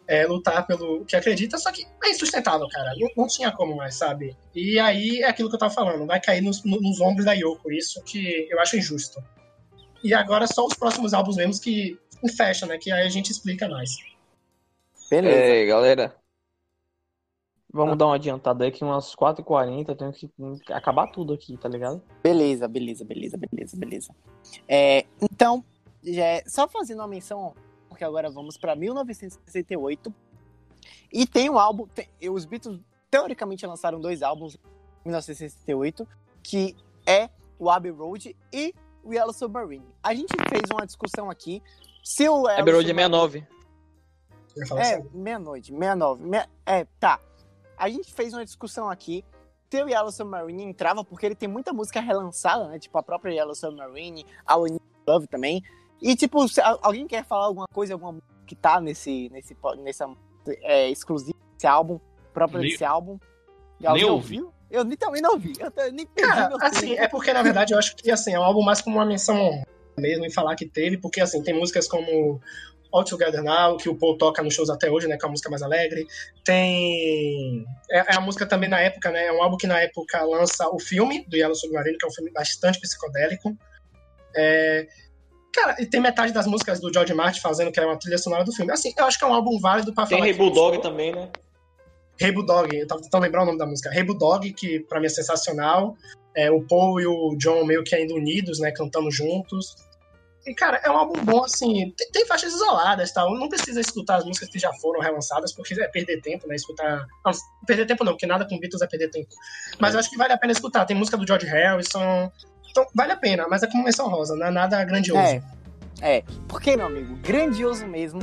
é, 0.09 0.27
lutar 0.27 0.67
pelo 0.67 1.05
que 1.05 1.15
acredita, 1.15 1.59
só 1.59 1.71
que 1.71 1.87
é 2.03 2.11
insustentável, 2.11 2.67
cara. 2.69 2.93
Não, 2.99 3.09
não 3.17 3.27
tinha 3.29 3.53
como 3.53 3.77
mais, 3.77 3.95
sabe? 3.95 4.35
E 4.55 4.79
aí 4.79 5.21
é 5.23 5.29
aquilo 5.29 5.49
que 5.51 5.55
eu 5.55 5.59
tava 5.61 5.73
falando, 5.75 6.07
vai 6.07 6.19
cair 6.21 6.41
nos, 6.41 6.65
no- 6.65 6.81
nos 6.81 6.99
ombros 7.01 7.27
da 7.27 7.35
Yoko, 7.35 7.71
isso 7.71 8.03
que 8.05 8.49
eu 8.51 8.59
acho 8.61 8.77
injusto. 8.77 9.23
E 10.03 10.15
agora 10.15 10.47
só 10.47 10.65
os 10.67 10.75
próximos 10.75 11.13
álbuns 11.13 11.37
mesmo 11.37 11.61
que 11.63 11.99
fecha, 12.37 12.67
né? 12.67 12.79
Que 12.79 12.91
aí 12.91 13.07
a 13.07 13.11
gente 13.11 13.31
explica 13.31 13.69
mais. 13.69 13.91
Beleza. 15.11 15.37
É, 15.37 15.67
galera. 15.67 16.17
Vamos 17.71 17.99
dar 17.99 18.07
uma 18.07 18.15
adiantada 18.15 18.65
aí 18.65 18.71
que 18.73 18.83
umas 18.83 19.15
4h40 19.15 19.89
eu 19.91 19.95
tenho 19.97 20.13
que 20.13 20.31
acabar 20.73 21.07
tudo 21.09 21.35
aqui, 21.35 21.57
tá 21.59 21.69
ligado? 21.69 22.03
Beleza, 22.23 22.67
beleza, 22.67 23.05
beleza, 23.05 23.37
beleza, 23.37 23.77
beleza. 23.77 24.15
É, 24.67 25.05
então, 25.21 25.63
já 26.03 26.25
é- 26.25 26.45
só 26.47 26.67
fazendo 26.67 27.01
uma 27.01 27.09
menção, 27.09 27.55
porque 27.99 28.05
agora 28.05 28.31
vamos 28.31 28.57
para 28.57 28.77
1968. 28.77 30.15
E 31.13 31.27
tem 31.27 31.51
um 31.51 31.59
álbum. 31.59 31.85
tem- 31.89 32.09
os 32.31 32.45
Beatles 32.45 32.81
teoricamente 33.11 33.67
lançaram 33.67 34.01
dois 34.01 34.23
álbuns 34.23 34.55
em 35.05 35.09
1968, 35.09 36.07
que 36.41 36.77
é 37.05 37.29
o 37.59 37.69
Abbey 37.69 37.91
Road 37.91 38.37
e 38.53 38.73
o 39.03 39.13
Yellow 39.13 39.33
Submarine. 39.33 39.85
A 40.01 40.15
gente 40.15 40.33
fez 40.49 40.63
uma 40.73 40.87
discussão 40.87 41.29
aqui 41.29 41.61
se 42.05 42.29
o 42.29 42.49
É 42.49 42.59
Yellow 42.59 42.73
Road 42.77 42.91
é 42.91 42.95
Submarine- 42.95 42.95
69. 42.95 43.47
Eu 44.55 44.63
ia 44.63 44.67
falar 44.69 44.81
É, 44.83 44.95
assim, 44.95 45.09
meia-noite, 45.13 45.73
meia-nove. 45.73 46.23
meia- 46.25 46.49
É, 46.65 46.85
tá. 47.01 47.21
A 47.77 47.89
gente 47.89 48.13
fez 48.15 48.33
uma 48.33 48.45
discussão 48.45 48.89
aqui. 48.89 49.25
Se 49.71 49.83
o 49.83 49.89
Yellow 49.89 50.13
Submarine 50.13 50.63
entrava, 50.63 51.05
porque 51.05 51.27
ele 51.27 51.35
tem 51.35 51.49
muita 51.49 51.73
música 51.73 52.01
relançada, 52.01 52.69
né? 52.69 52.79
Tipo, 52.79 52.97
a 52.99 53.03
própria 53.03 53.33
Yellow 53.33 53.55
Submarine, 53.57 54.25
a 54.47 54.57
We 54.57 54.79
Love 55.07 55.27
também. 55.27 55.63
E, 56.01 56.15
tipo, 56.17 56.45
alguém 56.83 57.07
quer 57.07 57.25
falar 57.25 57.47
alguma 57.47 57.67
coisa, 57.73 57.95
alguma 57.95 58.13
música 58.13 58.29
que 58.47 58.55
tá 58.55 58.81
nesse, 58.81 59.29
nesse, 59.31 59.57
nessa 59.83 60.09
é, 60.63 60.89
exclusiva 60.91 61.37
desse 61.55 61.67
álbum, 61.67 61.99
próprio 62.33 62.61
Nem- 62.61 62.71
desse 62.71 62.85
álbum? 62.85 63.19
nem 63.81 63.89
Alguém 63.89 64.05
ouvi. 64.05 64.37
ouviu? 64.41 64.53
Eu 64.71 64.85
nem, 64.85 64.97
também 64.97 65.23
não 65.23 65.39
vi. 65.39 65.53
Eu, 65.59 65.93
nem 65.93 66.07
perdi 66.07 66.31
Cara, 66.31 66.49
meu 66.49 66.59
assim, 66.61 66.89
tempo. 66.91 67.03
é 67.03 67.09
porque 67.09 67.33
na 67.33 67.43
verdade 67.43 67.73
eu 67.73 67.79
acho 67.79 67.97
que 67.97 68.11
assim, 68.11 68.35
é 68.35 68.39
um 68.39 68.43
álbum 68.43 68.63
mais 68.63 68.81
como 68.83 68.97
uma 68.97 69.07
menção 69.07 69.63
mesmo 69.97 70.25
em 70.27 70.31
falar 70.31 70.55
que 70.57 70.67
teve, 70.67 70.99
porque 70.99 71.21
assim, 71.21 71.43
tem 71.43 71.55
músicas 71.55 71.89
como 71.89 72.41
All 72.93 73.05
Together 73.05 73.43
Now, 73.43 73.77
que 73.77 73.89
o 73.89 73.95
Paul 73.97 74.17
toca 74.19 74.43
nos 74.43 74.55
shows 74.55 74.69
até 74.71 74.91
hoje, 74.91 75.09
né, 75.09 75.17
que 75.17 75.25
é 75.25 75.27
uma 75.27 75.33
música 75.33 75.51
mais 75.51 75.63
alegre. 75.63 76.07
Tem. 76.45 77.65
É, 77.91 77.99
é 77.99 78.17
a 78.17 78.21
música 78.21 78.47
também 78.47 78.69
na 78.69 78.81
época, 78.81 79.11
né? 79.11 79.27
É 79.27 79.33
um 79.33 79.43
álbum 79.43 79.57
que 79.57 79.67
na 79.67 79.81
época 79.81 80.23
lança 80.25 80.69
o 80.69 80.79
filme 80.79 81.25
do 81.29 81.37
Yellow 81.37 81.55
Submarino, 81.55 81.99
que 81.99 82.05
é 82.05 82.09
um 82.09 82.13
filme 82.13 82.31
bastante 82.31 82.81
psicodélico. 82.81 83.57
É, 84.37 84.87
Cara, 85.59 85.75
e 85.81 85.87
tem 85.87 86.01
metade 86.01 86.33
das 86.33 86.47
músicas 86.47 86.79
do 86.79 86.93
George 86.93 87.13
Martin 87.13 87.41
fazendo, 87.41 87.73
que 87.73 87.81
é 87.81 87.85
uma 87.85 87.99
trilha 87.99 88.17
sonora 88.17 88.45
do 88.45 88.53
filme. 88.53 88.71
Assim, 88.71 88.95
eu 88.97 89.05
acho 89.05 89.19
que 89.19 89.25
é 89.25 89.27
um 89.27 89.35
álbum 89.35 89.59
válido 89.59 89.93
pra 89.93 90.07
Tem 90.07 90.19
falar. 90.19 90.31
Que- 90.31 90.39
Bulldog 90.39 90.81
também, 90.81 91.13
né? 91.13 91.29
Hey 92.21 92.31
Bulldog, 92.33 92.77
eu 92.77 92.87
tava 92.87 93.01
tentando 93.01 93.23
lembrar 93.23 93.43
o 93.43 93.47
nome 93.47 93.59
da 93.59 93.67
música. 93.67 93.91
Hey 93.93 94.05
Bulldog, 94.05 94.53
que 94.53 94.81
pra 94.81 95.01
mim 95.01 95.07
é 95.07 95.09
sensacional. 95.09 95.97
É, 96.37 96.49
o 96.51 96.63
Paul 96.63 97.01
e 97.01 97.07
o 97.07 97.35
John 97.37 97.65
meio 97.65 97.83
que 97.83 97.95
ainda 97.95 98.15
unidos, 98.15 98.61
né, 98.61 98.71
cantando 98.71 99.11
juntos. 99.11 99.75
E, 100.47 100.55
cara, 100.55 100.81
é 100.85 100.91
um 100.91 100.97
álbum 100.97 101.25
bom, 101.25 101.45
assim. 101.45 101.93
Tem, 101.97 102.11
tem 102.13 102.27
faixas 102.27 102.55
isoladas, 102.55 103.11
tal. 103.13 103.35
Não 103.35 103.49
precisa 103.49 103.81
escutar 103.81 104.17
as 104.17 104.25
músicas 104.25 104.49
que 104.49 104.59
já 104.59 104.73
foram 104.75 105.01
relançadas, 105.01 105.53
porque 105.53 105.75
é 105.81 105.89
perder 105.89 106.21
tempo, 106.21 106.47
né? 106.47 106.55
Escutar. 106.55 107.05
Não, 107.25 107.33
perder 107.67 107.87
tempo 107.87 108.05
não, 108.05 108.13
porque 108.13 108.27
nada 108.27 108.47
com 108.49 108.59
Beatles 108.59 108.81
é 108.81 108.87
perder 108.87 109.11
tempo. 109.11 109.29
Mas 109.79 109.95
eu 109.95 110.01
acho 110.01 110.09
que 110.09 110.17
vale 110.17 110.33
a 110.33 110.39
pena 110.39 110.53
escutar. 110.53 110.87
Tem 110.87 110.97
música 110.97 111.17
do 111.17 111.27
George 111.27 111.47
Harrison. 111.47 112.31
Então, 112.79 112.89
vale 112.95 113.11
a 113.11 113.17
pena, 113.17 113.49
mas 113.49 113.61
é 113.65 113.67
como 113.67 113.83
menção 113.83 114.09
rosa, 114.09 114.37
não 114.37 114.47
é 114.47 114.51
nada 114.53 114.85
grandioso. 114.85 115.21
É, 115.21 115.43
é. 116.01 116.25
Porque, 116.47 116.77
meu 116.77 116.87
amigo, 116.87 117.17
grandioso 117.17 117.89
mesmo 117.89 118.21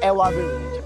é 0.00 0.10
o 0.10 0.24
me. 0.24 0.78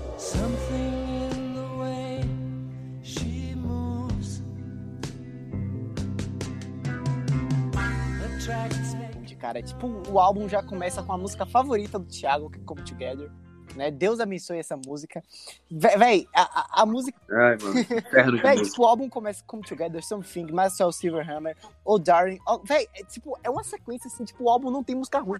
Cara, 9.38 9.60
tipo, 9.60 10.02
o 10.08 10.20
álbum 10.20 10.48
já 10.48 10.62
começa 10.62 11.02
com 11.02 11.12
a 11.12 11.18
música 11.18 11.44
favorita 11.44 11.98
do 11.98 12.06
Thiago, 12.06 12.48
que 12.48 12.60
é 12.60 12.62
Come 12.64 12.82
Together. 12.82 13.28
Né? 13.74 13.90
Deus 13.90 14.20
abençoe 14.20 14.58
essa 14.58 14.76
música. 14.76 15.22
Vé- 15.70 15.96
Véi, 15.96 16.28
a, 16.34 16.42
a, 16.42 16.82
a 16.82 16.86
música. 16.86 17.18
Ai, 17.30 17.56
mano. 17.62 18.42
Véi, 18.42 18.62
tipo, 18.62 18.82
o 18.82 18.86
álbum 18.86 19.08
começa 19.08 19.42
com 19.44 19.56
Come 19.58 19.68
Together, 19.68 20.04
Something, 20.04 20.52
Marcel 20.52 20.92
Silverhammer, 20.92 21.56
Oh 21.84 21.98
Darling. 21.98 22.38
Oh, 22.46 22.58
véi, 22.58 22.86
é, 22.94 23.02
tipo, 23.04 23.38
é 23.42 23.48
uma 23.48 23.64
sequência 23.64 24.08
assim, 24.08 24.24
tipo, 24.24 24.44
o 24.44 24.50
álbum 24.50 24.70
não 24.70 24.84
tem 24.84 24.94
música 24.94 25.18
ruim. 25.20 25.38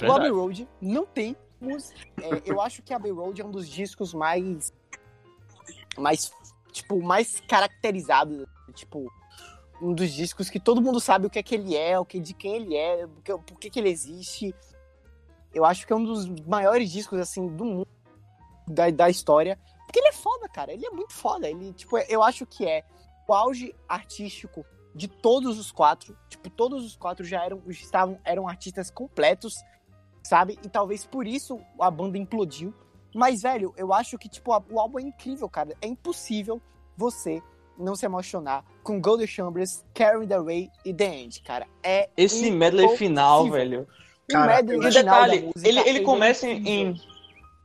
O 0.00 0.12
Abbey. 0.12 0.30
Road 0.30 0.68
não 0.80 1.04
tem 1.04 1.36
música. 1.60 1.98
É, 2.22 2.42
eu 2.44 2.60
acho 2.60 2.80
que 2.82 2.94
Abbey 2.94 3.10
Road 3.12 3.40
é 3.40 3.44
um 3.44 3.50
dos 3.50 3.68
discos 3.68 4.14
mais. 4.14 4.72
mais. 5.98 6.32
tipo, 6.70 7.02
mais 7.02 7.40
caracterizados. 7.48 8.46
Tipo, 8.74 9.12
um 9.80 9.92
dos 9.92 10.10
discos 10.12 10.48
que 10.48 10.58
todo 10.60 10.80
mundo 10.80 11.00
sabe 11.00 11.26
o 11.26 11.30
que 11.30 11.38
é 11.38 11.42
que 11.42 11.54
ele 11.56 11.76
é, 11.76 11.98
o 11.98 12.04
que, 12.04 12.18
de 12.20 12.32
quem 12.32 12.54
ele 12.54 12.76
é, 12.76 13.04
o 13.04 13.08
que- 13.22 13.36
por 13.38 13.58
que, 13.58 13.68
que 13.68 13.80
ele 13.80 13.90
existe. 13.90 14.54
Eu 15.54 15.64
acho 15.64 15.86
que 15.86 15.92
é 15.92 15.96
um 15.96 16.04
dos 16.04 16.28
maiores 16.46 16.90
discos, 16.90 17.18
assim, 17.18 17.46
do 17.46 17.64
mundo, 17.64 17.88
da, 18.66 18.90
da 18.90 19.10
história. 19.10 19.58
Porque 19.86 19.98
ele 19.98 20.08
é 20.08 20.12
foda, 20.12 20.48
cara. 20.48 20.72
Ele 20.72 20.86
é 20.86 20.90
muito 20.90 21.12
foda. 21.12 21.48
Ele, 21.48 21.72
tipo, 21.72 21.98
eu 21.98 22.22
acho 22.22 22.46
que 22.46 22.66
é 22.66 22.84
o 23.28 23.34
auge 23.34 23.74
artístico 23.88 24.64
de 24.94 25.08
todos 25.08 25.58
os 25.58 25.70
quatro. 25.70 26.16
Tipo, 26.28 26.50
todos 26.50 26.84
os 26.84 26.96
quatro 26.96 27.24
já 27.24 27.44
eram, 27.44 27.62
já 27.66 27.82
estavam, 27.82 28.18
eram 28.24 28.48
artistas 28.48 28.90
completos, 28.90 29.56
sabe? 30.22 30.58
E 30.64 30.68
talvez 30.68 31.04
por 31.04 31.26
isso 31.26 31.60
a 31.78 31.90
banda 31.90 32.18
implodiu. 32.18 32.74
Mas, 33.14 33.42
velho, 33.42 33.74
eu 33.76 33.92
acho 33.92 34.16
que, 34.18 34.28
tipo, 34.28 34.50
o 34.70 34.80
álbum 34.80 34.98
é 34.98 35.02
incrível, 35.02 35.48
cara. 35.48 35.76
É 35.80 35.86
impossível 35.86 36.60
você 36.96 37.42
não 37.78 37.94
se 37.94 38.06
emocionar 38.06 38.64
com 38.82 39.00
Golden 39.00 39.26
Chambers, 39.26 39.84
Carrying 39.94 40.28
the 40.28 40.40
Way 40.40 40.70
e 40.84 40.94
The 40.94 41.16
End, 41.16 41.42
cara. 41.42 41.66
É 41.82 42.08
Esse 42.16 42.50
medley 42.50 42.88
final, 42.96 43.46
impossível. 43.46 43.58
velho. 43.58 43.88
O 44.28 44.32
Cara, 44.32 44.60
E 44.60 44.62
da 44.80 44.88
detalhe, 44.88 45.40
música, 45.54 45.68
ele, 45.68 45.80
ele 45.80 45.98
é 45.98 46.02
começa 46.02 46.46
em, 46.48 46.68
em- 46.68 47.00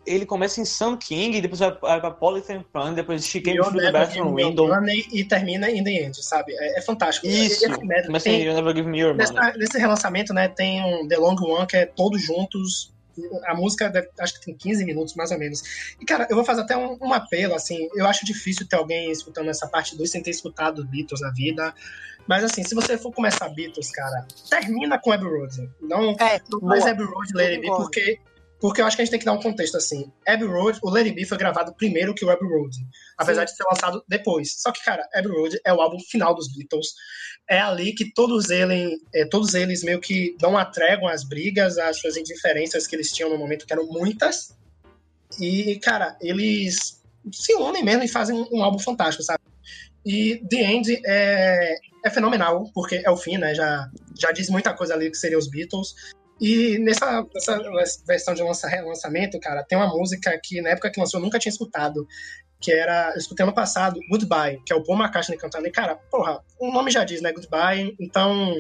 Ele 0.06 0.26
começa 0.26 0.62
em 0.62 0.66
Sun 0.66 0.96
King, 0.96 1.42
depois 1.42 1.60
vai, 1.60 1.72
pra 1.72 2.10
Polythene 2.12 2.66
Fun, 2.72 2.94
depois 2.94 3.26
She 3.26 3.42
Came 3.42 3.58
Through 3.58 3.74
the 3.78 3.92
Never 3.92 4.06
Give 4.06 4.20
Bathroom 4.22 4.34
Me 4.34 4.42
Your 4.42 4.50
Window. 4.52 4.68
E 5.14 5.24
termina 5.26 5.70
in 5.70 5.84
the 5.84 5.92
end, 6.06 6.24
sabe? 6.24 6.54
É, 6.54 6.80
é 6.80 6.82
fantástico. 6.82 7.28
Isso! 7.28 7.66
Esse 7.66 7.84
medley 7.86 8.06
Começa 8.06 8.30
em 8.30 8.44
You 8.46 8.54
Never 8.54 8.74
Give 8.76 8.88
Me 8.90 9.00
Your 9.00 9.14
Money. 9.16 9.34
Nessa- 9.34 9.58
nesse 9.58 9.78
relançamento, 9.78 10.34
né, 10.34 10.48
tem 10.48 10.82
um 10.84 11.08
The 11.10 11.18
Long 11.18 11.36
One, 11.42 11.68
que 11.68 11.76
é 11.78 11.86
todos 11.86 12.22
juntos. 12.26 12.94
A 13.46 13.56
música, 13.56 13.90
deve- 13.90 14.10
acho 14.20 14.40
que 14.40 14.46
tem 14.46 14.56
15 14.56 14.86
minutos, 14.86 15.16
mais 15.16 15.32
ou 15.32 15.40
menos. 15.40 15.62
E, 16.00 16.06
cara, 16.06 16.28
eu 16.30 16.36
vou 16.36 16.46
fazer 16.46 16.62
até 16.62 16.76
um, 16.78 16.98
um 17.02 17.14
apelo, 17.14 17.56
assim. 17.56 17.88
Eu 17.96 18.06
acho 18.08 18.26
difícil 18.26 18.68
ter 18.68 18.76
alguém 18.76 19.12
escutando 19.12 19.50
essa 19.50 19.68
parte 19.68 19.96
2 19.98 20.10
sem 20.10 20.22
ter 20.22 20.32
escutado 20.32 20.86
Beatles 20.86 21.22
na 21.22 21.32
vida. 21.32 21.74
Mas, 22.28 22.44
assim, 22.44 22.64
se 22.64 22.76
você 22.76 22.98
for 22.98 23.12
começar 23.14 23.48
Beatles, 23.50 23.90
cara, 23.92 24.28
termina 24.50 25.00
com 25.00 25.12
Abbey 25.12 25.30
Road. 25.30 25.70
Não, 25.82 26.12
É, 26.20 26.42
não 26.52 26.60
faz. 26.70 26.86
Abbey 26.86 27.06
Road 27.06 27.34
Concordo. 27.62 27.84
porque, 27.84 28.20
porque 28.60 28.82
eu 28.82 28.86
acho 28.86 28.96
que 28.96 29.02
a 29.02 29.06
gente 29.06 29.12
tem 29.12 29.20
que 29.20 29.26
dar 29.26 29.34
um 29.34 29.42
contexto, 29.42 29.78
assim. 29.78 30.12
Abbey 30.28 30.48
Road, 30.48 30.80
o 30.82 30.96
It 30.96 31.12
Be 31.12 31.26
foi 31.26 31.38
gravado 31.38 31.74
primeiro 31.76 32.16
que 32.16 32.26
o 32.26 32.30
Abbey 32.30 32.48
Road. 32.48 32.76
Apesar 33.18 33.46
de 33.46 33.56
ser 33.56 33.64
lançado 33.64 34.04
depois. 34.08 34.54
Só 34.60 34.72
que, 34.72 34.84
cara, 34.84 35.08
Abbey 35.14 35.32
Road 35.32 35.60
é 35.64 35.74
o 35.74 35.82
álbum 35.82 36.00
final 36.00 36.34
dos 36.34 36.52
Beatles 36.52 36.88
é 37.50 37.60
ali 37.60 37.94
que 37.94 38.12
todos 38.12 38.50
eles, 38.50 39.00
é, 39.16 39.26
todos 39.26 39.54
eles 39.54 39.84
meio 39.84 40.02
que 40.02 40.36
dão 40.40 40.52
uma 40.52 40.66
trégua 40.66 41.14
às 41.14 41.24
brigas, 41.24 41.78
às 41.78 42.00
suas 42.00 42.18
indiferenças 42.18 42.86
que 42.86 42.96
eles 42.96 43.12
tinham 43.12 43.30
no 43.30 43.38
momento, 43.38 43.66
que 43.66 43.72
eram 43.72 43.88
muitas. 43.88 44.58
E, 45.40 45.80
cara, 45.80 46.18
eles 46.20 47.02
se 47.32 47.54
unem 47.56 47.84
mesmo 47.84 48.04
e 48.04 48.08
fazem 48.08 48.36
um, 48.36 48.48
um 48.58 48.64
álbum 48.64 48.80
fantástico, 48.80 49.24
sabe? 49.24 49.42
E 50.06 50.42
The 50.50 50.58
End 50.58 51.02
é, 51.06 51.76
é 52.06 52.10
fenomenal, 52.10 52.70
porque 52.74 53.02
é 53.04 53.10
o 53.10 53.18
fim, 53.18 53.38
né? 53.38 53.54
Já, 53.54 53.90
já 54.20 54.32
diz 54.32 54.50
muita 54.50 54.74
coisa 54.74 54.94
ali 54.94 55.10
que 55.10 55.18
seria 55.18 55.38
os 55.38 55.50
Beatles. 55.50 55.96
E 56.40 56.78
nessa, 56.80 57.26
nessa 57.34 57.60
versão 58.06 58.34
de 58.34 58.44
lança, 58.44 58.68
lançamento, 58.84 59.40
cara, 59.40 59.64
tem 59.64 59.78
uma 59.78 59.88
música 59.88 60.40
que 60.44 60.62
na 60.62 60.70
época 60.70 60.92
que 60.92 61.00
lançou 61.00 61.20
eu 61.20 61.24
nunca 61.24 61.40
tinha 61.40 61.52
escutado, 61.52 62.08
que 62.60 62.72
era, 62.72 63.12
eu 63.12 63.18
escutei 63.18 63.44
ano 63.44 63.54
passado, 63.54 64.00
Goodbye, 64.10 64.62
que 64.66 64.74
é 64.74 64.76
o 64.76 64.84
Paul 64.84 65.00
McCartney 65.00 65.38
cantando. 65.38 65.68
E, 65.68 65.72
cara, 65.72 65.96
porra, 65.96 66.42
o 66.60 66.72
nome 66.72 66.92
já 66.92 67.04
diz, 67.04 67.22
né? 67.22 67.32
Goodbye, 67.32 67.96
então 68.00 68.54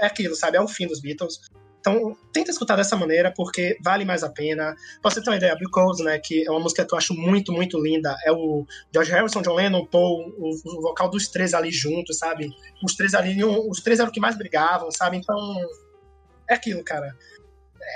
é 0.00 0.06
aquilo, 0.06 0.34
sabe? 0.34 0.56
É 0.56 0.60
o 0.60 0.68
fim 0.68 0.86
dos 0.86 1.00
Beatles. 1.00 1.40
Então, 1.80 2.16
tenta 2.32 2.50
escutar 2.50 2.74
dessa 2.74 2.96
maneira, 2.96 3.32
porque 3.32 3.78
vale 3.80 4.04
mais 4.04 4.24
a 4.24 4.28
pena. 4.28 4.74
Pra 5.00 5.08
você 5.08 5.22
ter 5.22 5.30
uma 5.30 5.36
ideia, 5.36 5.54
Because, 5.54 6.02
né, 6.02 6.18
que 6.18 6.44
é 6.44 6.50
uma 6.50 6.58
música 6.58 6.84
que 6.84 6.92
eu 6.92 6.98
acho 6.98 7.14
muito, 7.14 7.52
muito 7.52 7.80
linda, 7.80 8.16
é 8.24 8.32
o 8.32 8.66
George 8.92 9.12
Harrison, 9.12 9.40
John 9.40 9.54
Lennon, 9.54 9.86
Paul, 9.86 10.34
o, 10.36 10.50
o 10.50 10.82
vocal 10.82 11.08
dos 11.08 11.28
três 11.28 11.54
ali 11.54 11.70
juntos, 11.70 12.18
sabe? 12.18 12.50
Os 12.82 12.96
três 12.96 13.14
ali, 13.14 13.42
os 13.44 13.80
três 13.80 14.00
eram 14.00 14.08
os 14.08 14.12
que 14.12 14.18
mais 14.18 14.36
brigavam, 14.36 14.90
sabe? 14.90 15.16
Então, 15.16 15.36
é 16.48 16.54
aquilo, 16.54 16.82
cara. 16.84 17.14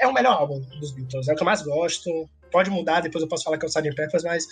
É 0.01 0.07
o 0.07 0.13
melhor 0.13 0.33
álbum 0.33 0.61
dos 0.79 0.93
Beatles, 0.93 1.29
é 1.29 1.33
o 1.33 1.37
que 1.37 1.43
eu 1.43 1.47
mais 1.47 1.63
gosto. 1.63 2.29
Pode 2.51 2.71
mudar, 2.71 3.01
depois 3.01 3.23
eu 3.23 3.29
posso 3.29 3.45
falar 3.45 3.59
que 3.59 3.65
é 3.65 3.69
o 3.69 3.71
Sgt. 3.71 3.95
Peppers, 3.95 4.25
mas 4.25 4.47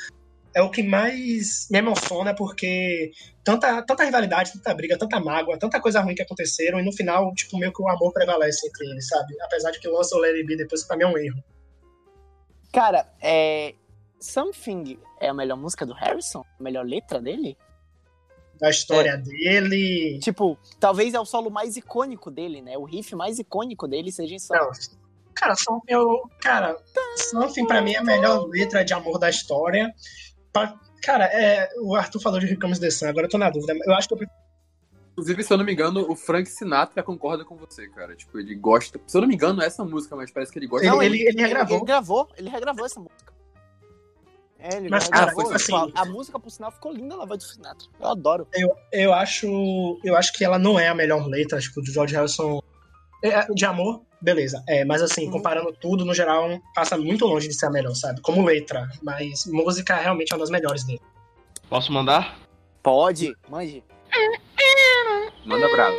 é 0.54 0.62
o 0.62 0.70
que 0.70 0.82
mais 0.82 1.68
me 1.70 1.78
emociona, 1.78 2.34
porque 2.34 3.12
tanta, 3.44 3.82
tanta 3.82 4.04
rivalidade, 4.04 4.52
tanta 4.52 4.74
briga, 4.74 4.98
tanta 4.98 5.20
mágoa, 5.20 5.58
tanta 5.58 5.80
coisa 5.80 6.00
ruim 6.00 6.14
que 6.14 6.22
aconteceram, 6.22 6.80
e 6.80 6.84
no 6.84 6.92
final, 6.92 7.32
tipo, 7.34 7.58
meio 7.58 7.72
que 7.72 7.82
o 7.82 7.88
amor 7.88 8.12
prevalece 8.12 8.66
entre 8.66 8.86
eles, 8.88 9.06
sabe? 9.08 9.34
Apesar 9.42 9.70
de 9.70 9.80
que 9.80 9.88
lança 9.88 10.16
o 10.16 10.22
It 10.22 10.44
Be 10.44 10.56
depois, 10.56 10.84
pra 10.84 10.96
mim 10.96 11.04
é 11.04 11.06
um 11.06 11.18
erro. 11.18 11.42
Cara, 12.72 13.06
é. 13.22 13.74
Something 14.20 14.98
é 15.20 15.28
a 15.28 15.34
melhor 15.34 15.56
música 15.56 15.86
do 15.86 15.92
Harrison? 15.92 16.44
A 16.58 16.62
melhor 16.62 16.84
letra 16.84 17.20
dele? 17.20 17.56
Da 18.60 18.70
história 18.70 19.16
dele. 19.16 20.18
Tipo, 20.20 20.58
talvez 20.80 21.14
é 21.14 21.20
o 21.20 21.24
solo 21.24 21.50
mais 21.50 21.76
icônico 21.76 22.30
dele, 22.30 22.60
né? 22.60 22.76
O 22.76 22.84
riff 22.84 23.14
mais 23.14 23.38
icônico 23.38 23.86
dele 23.86 24.10
seja 24.10 24.34
em. 24.34 24.38
Não. 24.50 24.70
Cara, 25.34 25.54
Something, 25.54 25.92
eu, 25.92 26.22
cara, 26.40 26.76
Something 27.30 27.66
pra 27.66 27.80
mim 27.80 27.92
é 27.92 27.98
a 27.98 28.02
melhor 28.04 28.46
letra 28.48 28.84
de 28.84 28.92
amor 28.92 29.18
da 29.18 29.30
história. 29.30 29.94
Pra- 30.52 30.76
cara, 31.02 31.26
é, 31.26 31.68
o 31.80 31.94
Arthur 31.94 32.20
falou 32.20 32.40
de 32.40 32.46
Here 32.46 32.58
Comes 32.58 32.80
the 32.80 32.90
Sun, 32.90 33.06
agora 33.06 33.26
eu 33.26 33.30
tô 33.30 33.38
na 33.38 33.48
dúvida. 33.48 33.72
Eu 33.86 33.94
acho 33.94 34.08
que 34.08 34.14
eu 34.14 34.18
prefiro 34.18 34.38
Inclusive, 35.12 35.42
se 35.42 35.52
eu 35.52 35.58
não 35.58 35.64
me 35.64 35.72
engano, 35.72 36.08
o 36.08 36.14
Frank 36.14 36.48
Sinatra 36.48 37.02
concorda 37.02 37.44
com 37.44 37.56
você, 37.56 37.88
cara. 37.88 38.14
Tipo, 38.14 38.38
ele 38.38 38.54
gosta. 38.54 39.00
Se 39.04 39.16
eu 39.16 39.20
não 39.20 39.26
me 39.28 39.34
engano, 39.34 39.60
é 39.60 39.66
essa 39.66 39.84
música, 39.84 40.14
mas 40.14 40.30
parece 40.30 40.52
que 40.52 40.60
ele 40.60 40.68
gosta. 40.68 40.86
Ele- 40.86 40.94
Não, 40.94 41.02
ele- 41.02 41.22
ele 41.26 41.40
regravou. 41.42 41.76
Ele, 41.78 41.84
gravou, 41.86 42.28
ele 42.36 42.48
regravou 42.48 42.86
essa 42.86 43.00
música. 43.00 43.32
É, 44.58 44.76
ele 44.76 44.88
Mas, 44.88 45.08
cara, 45.08 45.30
foi 45.32 45.54
assim- 45.54 45.92
a, 45.94 46.04
música, 46.04 46.38
por 46.38 46.50
sinal, 46.50 46.72
ficou 46.72 46.92
linda 46.92 47.16
na 47.16 47.24
voz 47.24 47.38
do 47.38 47.44
Sinatra. 47.44 47.86
Eu 48.00 48.08
adoro. 48.08 48.48
eu 48.92 49.12
acho, 49.12 50.00
eu 50.02 50.16
acho 50.16 50.32
que 50.32 50.44
ela 50.44 50.58
não 50.58 50.78
é 50.78 50.88
a 50.88 50.94
melhor 50.94 51.26
letra, 51.28 51.60
tipo, 51.60 51.80
do 51.80 51.92
George 51.92 52.14
Harrison. 52.14 52.60
É, 53.22 53.46
de 53.52 53.64
amor, 53.64 54.02
beleza. 54.20 54.62
É, 54.68 54.84
mas 54.84 55.00
assim, 55.02 55.26
Uhum. 55.26 55.32
comparando 55.32 55.72
tudo, 55.72 56.04
no 56.04 56.12
geral, 56.14 56.58
passa 56.74 56.96
muito 56.96 57.24
longe 57.24 57.48
de 57.48 57.54
ser 57.54 57.66
a 57.66 57.70
melhor, 57.70 57.94
sabe? 57.94 58.20
Como 58.20 58.44
letra. 58.44 58.88
Mas 59.02 59.44
música 59.46 59.94
realmente 59.96 60.32
é 60.32 60.34
uma 60.36 60.40
das 60.40 60.50
melhores 60.50 60.84
dele. 60.84 61.00
Posso 61.68 61.92
mandar? 61.92 62.38
Pode, 62.82 63.32
manje. 63.48 63.82
Manda 65.44 65.68
bravo. 65.68 65.96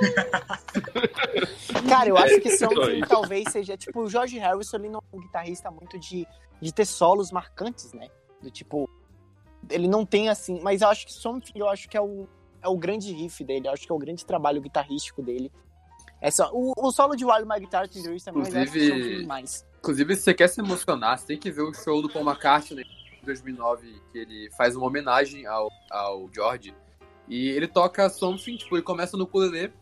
Cara, 1.88 2.08
eu 2.08 2.16
acho 2.16 2.40
que 2.40 2.50
Something 2.56 2.98
isso. 3.00 3.08
talvez 3.08 3.50
seja, 3.50 3.76
tipo, 3.76 4.00
o 4.02 4.08
George 4.10 4.38
Harrison, 4.38 4.76
ele 4.78 4.88
não 4.88 5.00
é 5.00 5.16
um 5.16 5.20
guitarrista 5.20 5.70
muito 5.70 5.98
de, 5.98 6.26
de 6.60 6.72
ter 6.72 6.84
solos 6.84 7.30
marcantes, 7.30 7.92
né? 7.92 8.08
Do 8.40 8.50
tipo, 8.50 8.88
ele 9.70 9.88
não 9.88 10.04
tem 10.04 10.28
assim, 10.28 10.60
mas 10.62 10.82
eu 10.82 10.88
acho 10.88 11.06
que 11.06 11.12
Something, 11.12 11.58
eu 11.58 11.68
acho 11.68 11.88
que 11.88 11.96
é 11.96 12.00
o 12.00 12.26
é 12.62 12.68
o 12.68 12.76
grande 12.76 13.12
riff 13.12 13.42
dele, 13.42 13.66
eu 13.66 13.72
acho 13.72 13.84
que 13.84 13.90
é 13.90 13.94
o 13.94 13.98
grande 13.98 14.24
trabalho 14.24 14.60
guitarrístico 14.60 15.20
dele. 15.20 15.50
É 16.20 16.30
só, 16.30 16.48
o, 16.52 16.72
o 16.76 16.92
solo 16.92 17.16
de 17.16 17.24
Wild 17.24 17.44
My 17.44 17.58
Guitar 17.58 17.88
também, 17.88 18.12
que 18.14 18.20
são 18.20 18.32
Inclusive- 18.32 19.18
demais. 19.18 19.66
Inclusive, 19.80 20.14
se 20.14 20.22
você 20.22 20.32
quer 20.32 20.48
se 20.48 20.60
emocionar, 20.60 21.18
você 21.18 21.26
tem 21.26 21.36
que 21.38 21.50
ver 21.50 21.62
o 21.62 21.74
show 21.74 22.00
do 22.00 22.08
Paul 22.08 22.24
McCartney 22.24 22.84
em 23.20 23.24
2009, 23.24 24.00
que 24.12 24.18
ele 24.18 24.48
faz 24.56 24.76
uma 24.76 24.86
homenagem 24.86 25.44
ao, 25.44 25.68
ao 25.90 26.32
George. 26.32 26.72
E 27.28 27.48
ele 27.50 27.68
toca 27.68 28.08
Something, 28.08 28.56
tipo, 28.56 28.76
ele 28.76 28.82
começa 28.82 29.16
no 29.16 29.24
ukulele, 29.24 29.72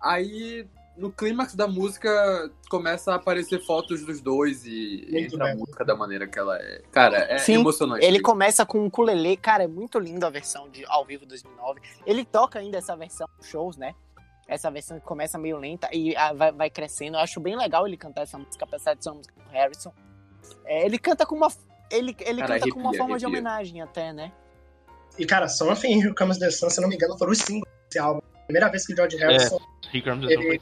aí 0.00 0.66
no 0.96 1.10
clímax 1.10 1.54
da 1.54 1.66
música 1.66 2.50
começa 2.70 3.12
a 3.12 3.14
aparecer 3.16 3.60
fotos 3.64 4.04
dos 4.04 4.20
dois 4.20 4.64
e 4.64 5.06
Muito 5.10 5.34
entra 5.34 5.52
a 5.52 5.56
música 5.56 5.84
da 5.84 5.96
maneira 5.96 6.26
que 6.26 6.38
ela 6.38 6.56
é. 6.56 6.82
Cara, 6.92 7.18
é 7.18 7.38
Sim, 7.38 7.54
emocionante. 7.54 8.04
Ele 8.04 8.20
começa 8.20 8.64
com 8.64 8.78
um 8.80 8.86
ukulele, 8.86 9.36
cara, 9.36 9.64
é 9.64 9.68
muito 9.68 9.98
lindo 9.98 10.24
a 10.24 10.30
versão 10.30 10.68
de 10.68 10.84
ao 10.86 11.04
vivo 11.04 11.26
2009. 11.26 11.80
Ele 12.06 12.24
toca 12.24 12.58
ainda 12.58 12.78
essa 12.78 12.96
versão 12.96 13.26
nos 13.36 13.48
shows, 13.48 13.76
né? 13.76 13.94
Essa 14.46 14.70
versão 14.70 15.00
que 15.00 15.06
começa 15.06 15.38
meio 15.38 15.58
lenta 15.58 15.88
e 15.92 16.14
ah, 16.16 16.32
vai, 16.32 16.52
vai 16.52 16.70
crescendo. 16.70 17.16
Eu 17.16 17.20
acho 17.20 17.40
bem 17.40 17.56
legal 17.56 17.86
ele 17.86 17.96
cantar 17.96 18.22
essa 18.22 18.38
música, 18.38 18.64
apesar 18.64 18.94
de 18.94 19.02
ser 19.02 19.10
uma 19.10 19.16
música 19.16 19.34
do 19.42 19.50
Harrison. 19.50 19.92
É, 20.64 20.84
ele 20.84 20.98
canta 20.98 21.24
com 21.26 21.34
uma 21.34 21.48
ele, 21.90 22.16
ele 22.20 22.40
Cara, 22.40 22.58
canta 22.58 22.70
com 22.70 22.78
uma 22.78 22.88
arrepia, 22.90 22.98
forma 22.98 23.18
de 23.18 23.24
arrepia. 23.24 23.40
homenagem 23.40 23.80
até, 23.80 24.12
né? 24.12 24.32
E, 25.18 25.24
cara, 25.26 25.48
Something 25.48 25.98
e 25.98 26.02
Here 26.02 26.14
Comes 26.14 26.38
the 26.38 26.50
Sun, 26.50 26.70
se 26.70 26.80
não 26.80 26.88
me 26.88 26.96
engano, 26.96 27.16
foram 27.18 27.32
os 27.32 27.38
singles 27.38 27.70
desse 27.86 27.98
álbum. 27.98 28.20
Primeira 28.46 28.68
vez 28.68 28.86
que 28.86 28.92
o 28.92 28.96
George 28.96 29.16
Harrison, 29.16 29.58
Comes 30.02 30.26
the 30.28 30.34
Sun 30.34 30.40
ele, 30.42 30.60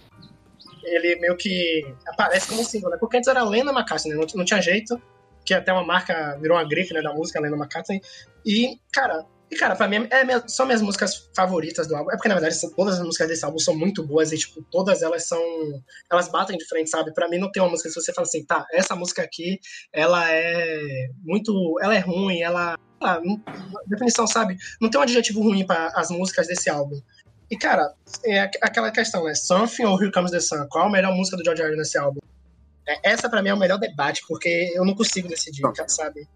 ele 0.85 1.17
meio 1.21 1.37
que 1.37 1.87
aparece 2.07 2.49
como 2.49 2.65
single, 2.65 2.91
né? 2.91 2.97
Porque 2.99 3.17
antes 3.17 3.29
era 3.29 3.43
Lena 3.45 3.73
McCartney, 3.73 4.15
não, 4.15 4.27
não 4.35 4.45
tinha 4.45 4.61
jeito, 4.61 5.01
que 5.45 5.55
até 5.55 5.73
uma 5.73 5.85
marca, 5.85 6.37
virou 6.41 6.57
uma 6.57 6.65
grife, 6.69 6.93
né, 6.93 7.01
da 7.03 7.13
música, 7.13 7.41
Lena 7.41 7.57
McCartney. 7.57 8.01
E, 8.45 8.79
cara, 8.93 9.25
e, 9.51 9.57
cara 9.57 9.75
pra 9.77 9.89
mim, 9.89 10.07
é, 10.11 10.25
minha- 10.25 10.47
são 10.49 10.65
minhas 10.65 10.81
músicas 10.81 11.29
favoritas 11.35 11.87
do 11.87 11.97
álbum. 11.97 12.11
É 12.11 12.15
porque, 12.17 12.29
na 12.29 12.35
verdade, 12.35 12.57
todas 12.77 12.99
as 12.99 13.05
músicas 13.05 13.29
desse 13.29 13.45
álbum 13.45 13.59
são 13.59 13.77
muito 13.77 14.03
boas 14.07 14.33
e, 14.33 14.39
tipo, 14.39 14.63
todas 14.71 15.03
elas 15.03 15.27
são... 15.27 15.41
Elas 16.11 16.29
batem 16.29 16.57
de 16.57 16.65
frente, 16.67 16.89
sabe? 16.91 17.13
Pra 17.13 17.29
mim, 17.29 17.39
não 17.39 17.51
tem 17.51 17.63
uma 17.63 17.71
música 17.71 17.89
que 17.89 17.95
você 17.95 18.13
fala 18.13 18.27
assim, 18.27 18.45
tá, 18.45 18.67
essa 18.73 18.95
música 18.95 19.23
aqui, 19.23 19.61
ela 19.93 20.25
é 20.31 21.09
muito... 21.23 21.79
Ela 21.83 21.95
é 21.95 21.99
ruim, 21.99 22.41
ela... 22.41 22.79
Ah, 23.05 23.21
não- 23.23 23.41
definição, 23.87 24.27
sabe? 24.27 24.57
Não 24.81 24.89
tem 24.89 24.99
um 25.01 25.03
adjetivo 25.03 25.43
ruim 25.43 25.67
para 25.67 25.89
as 25.95 26.11
músicas 26.11 26.47
desse 26.47 26.71
álbum. 26.71 27.01
E, 27.51 27.57
cara, 27.57 27.93
é 28.25 28.41
aqu- 28.41 28.59
aquela 28.63 28.91
questão, 28.91 29.25
né? 29.25 29.35
Something 29.35 29.85
ou 29.85 30.01
Here 30.01 30.13
Comes 30.13 30.31
the 30.31 30.41
Sun? 30.41 30.67
Qual 30.71 30.87
a 30.87 30.91
melhor 30.91 31.13
música 31.15 31.37
do 31.37 31.45
George 31.45 31.61
Harrison 31.63 31.79
nesse 31.81 31.99
álbum? 31.99 32.21
É, 32.87 33.11
Essa, 33.13 33.29
pra 33.29 33.43
mim, 33.43 33.51
é 33.51 33.55
o 33.55 33.59
melhor 33.59 33.79
debate, 33.79 34.23
porque 34.27 34.73
eu 34.75 34.85
não 34.85 34.95
consigo 34.95 35.29
decidir, 35.29 35.63
sabe? 35.87 36.27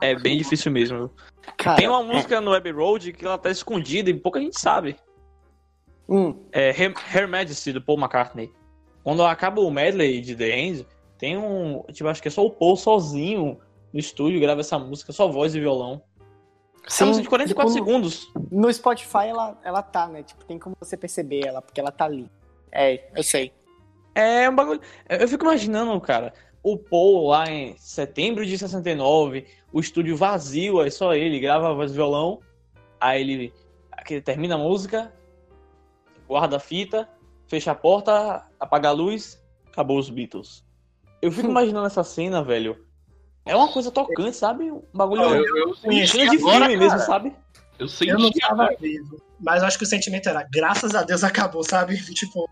É 0.00 0.14
bem 0.14 0.36
difícil 0.36 0.70
mesmo. 0.72 1.10
Cara, 1.56 1.76
Tem 1.76 1.88
uma 1.88 2.02
música 2.02 2.40
no 2.40 2.52
Abbey 2.52 2.72
Road 2.72 3.12
que 3.12 3.24
ela 3.24 3.38
tá 3.38 3.50
escondida 3.50 4.10
e 4.10 4.14
pouca 4.14 4.40
gente 4.40 4.58
sabe. 4.60 4.96
hum, 6.08 6.34
É 6.52 6.70
Her, 6.70 6.94
Her 7.14 7.28
Majesty, 7.28 7.72
do 7.72 7.80
Paul 7.82 7.98
McCartney. 7.98 8.52
Quando 9.02 9.24
acaba 9.24 9.60
o 9.60 9.70
medley 9.70 10.20
de 10.20 10.34
The 10.36 10.58
End, 10.58 10.86
tem 11.18 11.36
um. 11.38 11.82
Tipo, 11.92 12.08
acho 12.08 12.20
que 12.20 12.28
é 12.28 12.30
só 12.30 12.44
o 12.44 12.50
Paul 12.50 12.76
sozinho 12.76 13.58
no 13.92 13.98
estúdio 13.98 14.40
grava 14.40 14.60
essa 14.60 14.78
música, 14.78 15.12
só 15.12 15.28
voz 15.28 15.54
e 15.54 15.60
violão. 15.60 16.02
É 16.82 17.02
uma 17.02 17.08
música 17.08 17.22
de 17.22 17.28
44 17.28 17.74
tipo, 17.74 17.84
segundos. 17.84 18.32
No 18.50 18.72
Spotify 18.72 19.28
ela, 19.28 19.58
ela 19.62 19.82
tá, 19.82 20.08
né? 20.08 20.22
Tipo, 20.22 20.44
tem 20.44 20.58
como 20.58 20.76
você 20.80 20.96
perceber 20.96 21.46
ela, 21.46 21.60
porque 21.60 21.80
ela 21.80 21.92
tá 21.92 22.06
ali. 22.06 22.30
É, 22.72 23.10
eu 23.14 23.22
sei. 23.22 23.52
É 24.14 24.48
um 24.48 24.54
bagulho. 24.54 24.80
Eu 25.08 25.28
fico 25.28 25.44
imaginando, 25.44 26.00
cara, 26.00 26.32
o 26.62 26.76
Paul 26.76 27.28
lá 27.28 27.50
em 27.50 27.76
setembro 27.78 28.44
de 28.44 28.56
69, 28.56 29.46
o 29.72 29.80
estúdio 29.80 30.16
vazio, 30.16 30.80
aí 30.80 30.90
só 30.90 31.14
ele 31.14 31.38
grava 31.38 31.70
a 31.70 31.72
voz 31.72 31.90
e 31.90 31.94
violão, 31.94 32.40
aí 33.00 33.20
ele, 33.20 33.54
aqui 33.92 34.14
ele 34.14 34.22
termina 34.22 34.56
a 34.56 34.58
música, 34.58 35.12
guarda 36.26 36.56
a 36.56 36.60
fita, 36.60 37.08
fecha 37.46 37.72
a 37.72 37.74
porta, 37.74 38.46
apaga 38.58 38.88
a 38.88 38.92
luz, 38.92 39.42
acabou 39.68 39.98
os 39.98 40.10
Beatles. 40.10 40.64
Eu 41.22 41.30
fico 41.30 41.48
imaginando 41.50 41.86
essa 41.86 42.04
cena, 42.04 42.42
velho. 42.42 42.84
É 43.44 43.56
uma 43.56 43.68
coisa 43.68 43.90
tocante, 43.90 44.36
sabe? 44.36 44.70
Um 44.70 44.82
bagulho 44.92 45.22
Eu, 45.22 45.68
eu 45.68 45.74
cena 46.06 46.30
de 46.30 46.36
agora, 46.36 46.66
filme 46.66 46.78
cara. 46.78 46.78
mesmo, 46.78 46.98
sabe? 47.00 47.36
Eu 47.78 47.88
senti 47.88 48.10
Eu 48.10 48.18
não 48.18 48.28
estava 48.28 48.68
vivo. 48.78 49.20
Mas 49.40 49.62
eu 49.62 49.68
acho 49.68 49.78
que 49.78 49.84
o 49.84 49.86
sentimento 49.86 50.28
era, 50.28 50.42
graças 50.42 50.94
a 50.94 51.02
Deus 51.02 51.24
acabou, 51.24 51.64
sabe? 51.64 51.96
Tipo. 52.14 52.48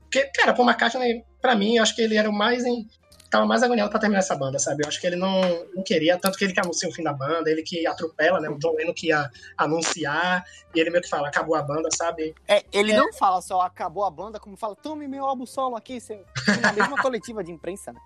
Porque, 0.00 0.24
cara, 0.34 0.52
Paul 0.52 0.68
McCartney, 0.68 1.24
pra 1.40 1.54
mim, 1.54 1.76
eu 1.76 1.82
acho 1.82 1.94
que 1.94 2.02
ele 2.02 2.16
era 2.16 2.28
o 2.28 2.32
mais. 2.32 2.64
Em, 2.64 2.86
tava 3.30 3.46
mais 3.46 3.62
agoniado 3.62 3.90
pra 3.90 3.98
terminar 3.98 4.18
essa 4.18 4.36
banda, 4.36 4.58
sabe? 4.58 4.84
Eu 4.84 4.88
acho 4.88 5.00
que 5.00 5.06
ele 5.06 5.16
não, 5.16 5.40
não 5.74 5.82
queria, 5.82 6.18
tanto 6.18 6.36
que 6.36 6.44
ele 6.44 6.52
que 6.52 6.60
anuncia 6.60 6.86
o 6.86 6.92
fim 6.92 7.02
da 7.02 7.14
banda, 7.14 7.50
ele 7.50 7.62
que 7.62 7.86
atropela, 7.86 8.38
né? 8.38 8.48
O 8.50 8.58
John 8.58 8.74
Lennon 8.74 8.92
que 8.92 9.08
ia 9.08 9.30
anunciar, 9.56 10.44
e 10.74 10.78
ele 10.78 10.90
meio 10.90 11.02
que 11.02 11.08
fala, 11.08 11.28
acabou 11.28 11.54
a 11.54 11.62
banda, 11.62 11.88
sabe? 11.96 12.34
É, 12.46 12.62
ele 12.70 12.92
não 12.92 13.10
fala 13.14 13.40
só 13.40 13.62
acabou 13.62 14.04
a 14.04 14.10
banda, 14.10 14.38
como 14.38 14.54
fala, 14.54 14.76
tome 14.76 15.08
meu 15.08 15.24
álbum 15.24 15.46
solo 15.46 15.76
aqui, 15.76 15.98
seu. 15.98 16.22
Na 16.60 16.72
mesma 16.74 17.00
coletiva 17.00 17.42
de 17.42 17.50
imprensa, 17.50 17.90
né? 17.90 18.00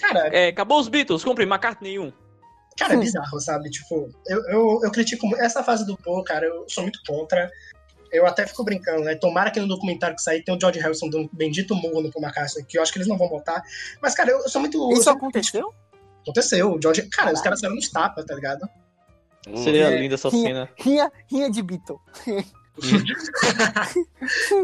Cara, 0.00 0.28
É, 0.28 0.48
acabou 0.48 0.78
os 0.80 0.88
Beatles, 0.88 1.22
compre 1.24 1.44
McCartney 1.44 1.98
1. 1.98 2.12
Cara, 2.78 2.94
é 2.94 2.96
bizarro, 2.98 3.40
sabe? 3.40 3.70
Tipo, 3.70 4.08
eu, 4.26 4.42
eu, 4.48 4.80
eu 4.84 4.90
critico 4.90 5.26
muito. 5.26 5.40
Essa 5.42 5.62
fase 5.62 5.86
do 5.86 5.96
Paul, 5.96 6.22
cara, 6.22 6.44
eu 6.46 6.68
sou 6.68 6.82
muito 6.82 7.00
contra. 7.06 7.50
Eu 8.12 8.26
até 8.26 8.46
fico 8.46 8.62
brincando, 8.64 9.02
né? 9.02 9.14
Tomara 9.16 9.50
que 9.50 9.58
no 9.60 9.66
documentário 9.66 10.14
que 10.14 10.22
sair 10.22 10.42
tem 10.44 10.54
o 10.54 10.60
George 10.60 10.78
Harrison 10.78 11.08
dando 11.08 11.24
um 11.24 11.28
bendito 11.32 11.74
murro 11.74 12.02
no 12.02 12.10
Paul 12.12 12.22
McCartney, 12.24 12.64
que 12.64 12.78
eu 12.78 12.82
acho 12.82 12.92
que 12.92 12.98
eles 12.98 13.08
não 13.08 13.16
vão 13.16 13.28
botar. 13.28 13.62
Mas, 14.00 14.14
cara, 14.14 14.30
eu, 14.30 14.38
eu 14.40 14.48
sou 14.48 14.60
muito. 14.60 14.92
Isso 14.92 15.08
aconteceu? 15.10 15.72
Aconteceu. 16.22 16.72
O 16.74 16.80
George... 16.82 17.02
Cara, 17.08 17.32
os 17.32 17.40
caras 17.40 17.60
saíram 17.60 17.76
nos 17.76 17.88
tapas, 17.90 18.24
tá 18.24 18.34
ligado? 18.34 18.68
Seria 19.56 19.84
É, 19.86 19.98
linda 19.98 20.14
essa 20.16 20.28
Rinha, 20.28 20.48
cena. 20.48 20.68
rinha, 20.76 21.12
rinha 21.30 21.50
de 21.50 21.62
Beatle. 21.62 21.98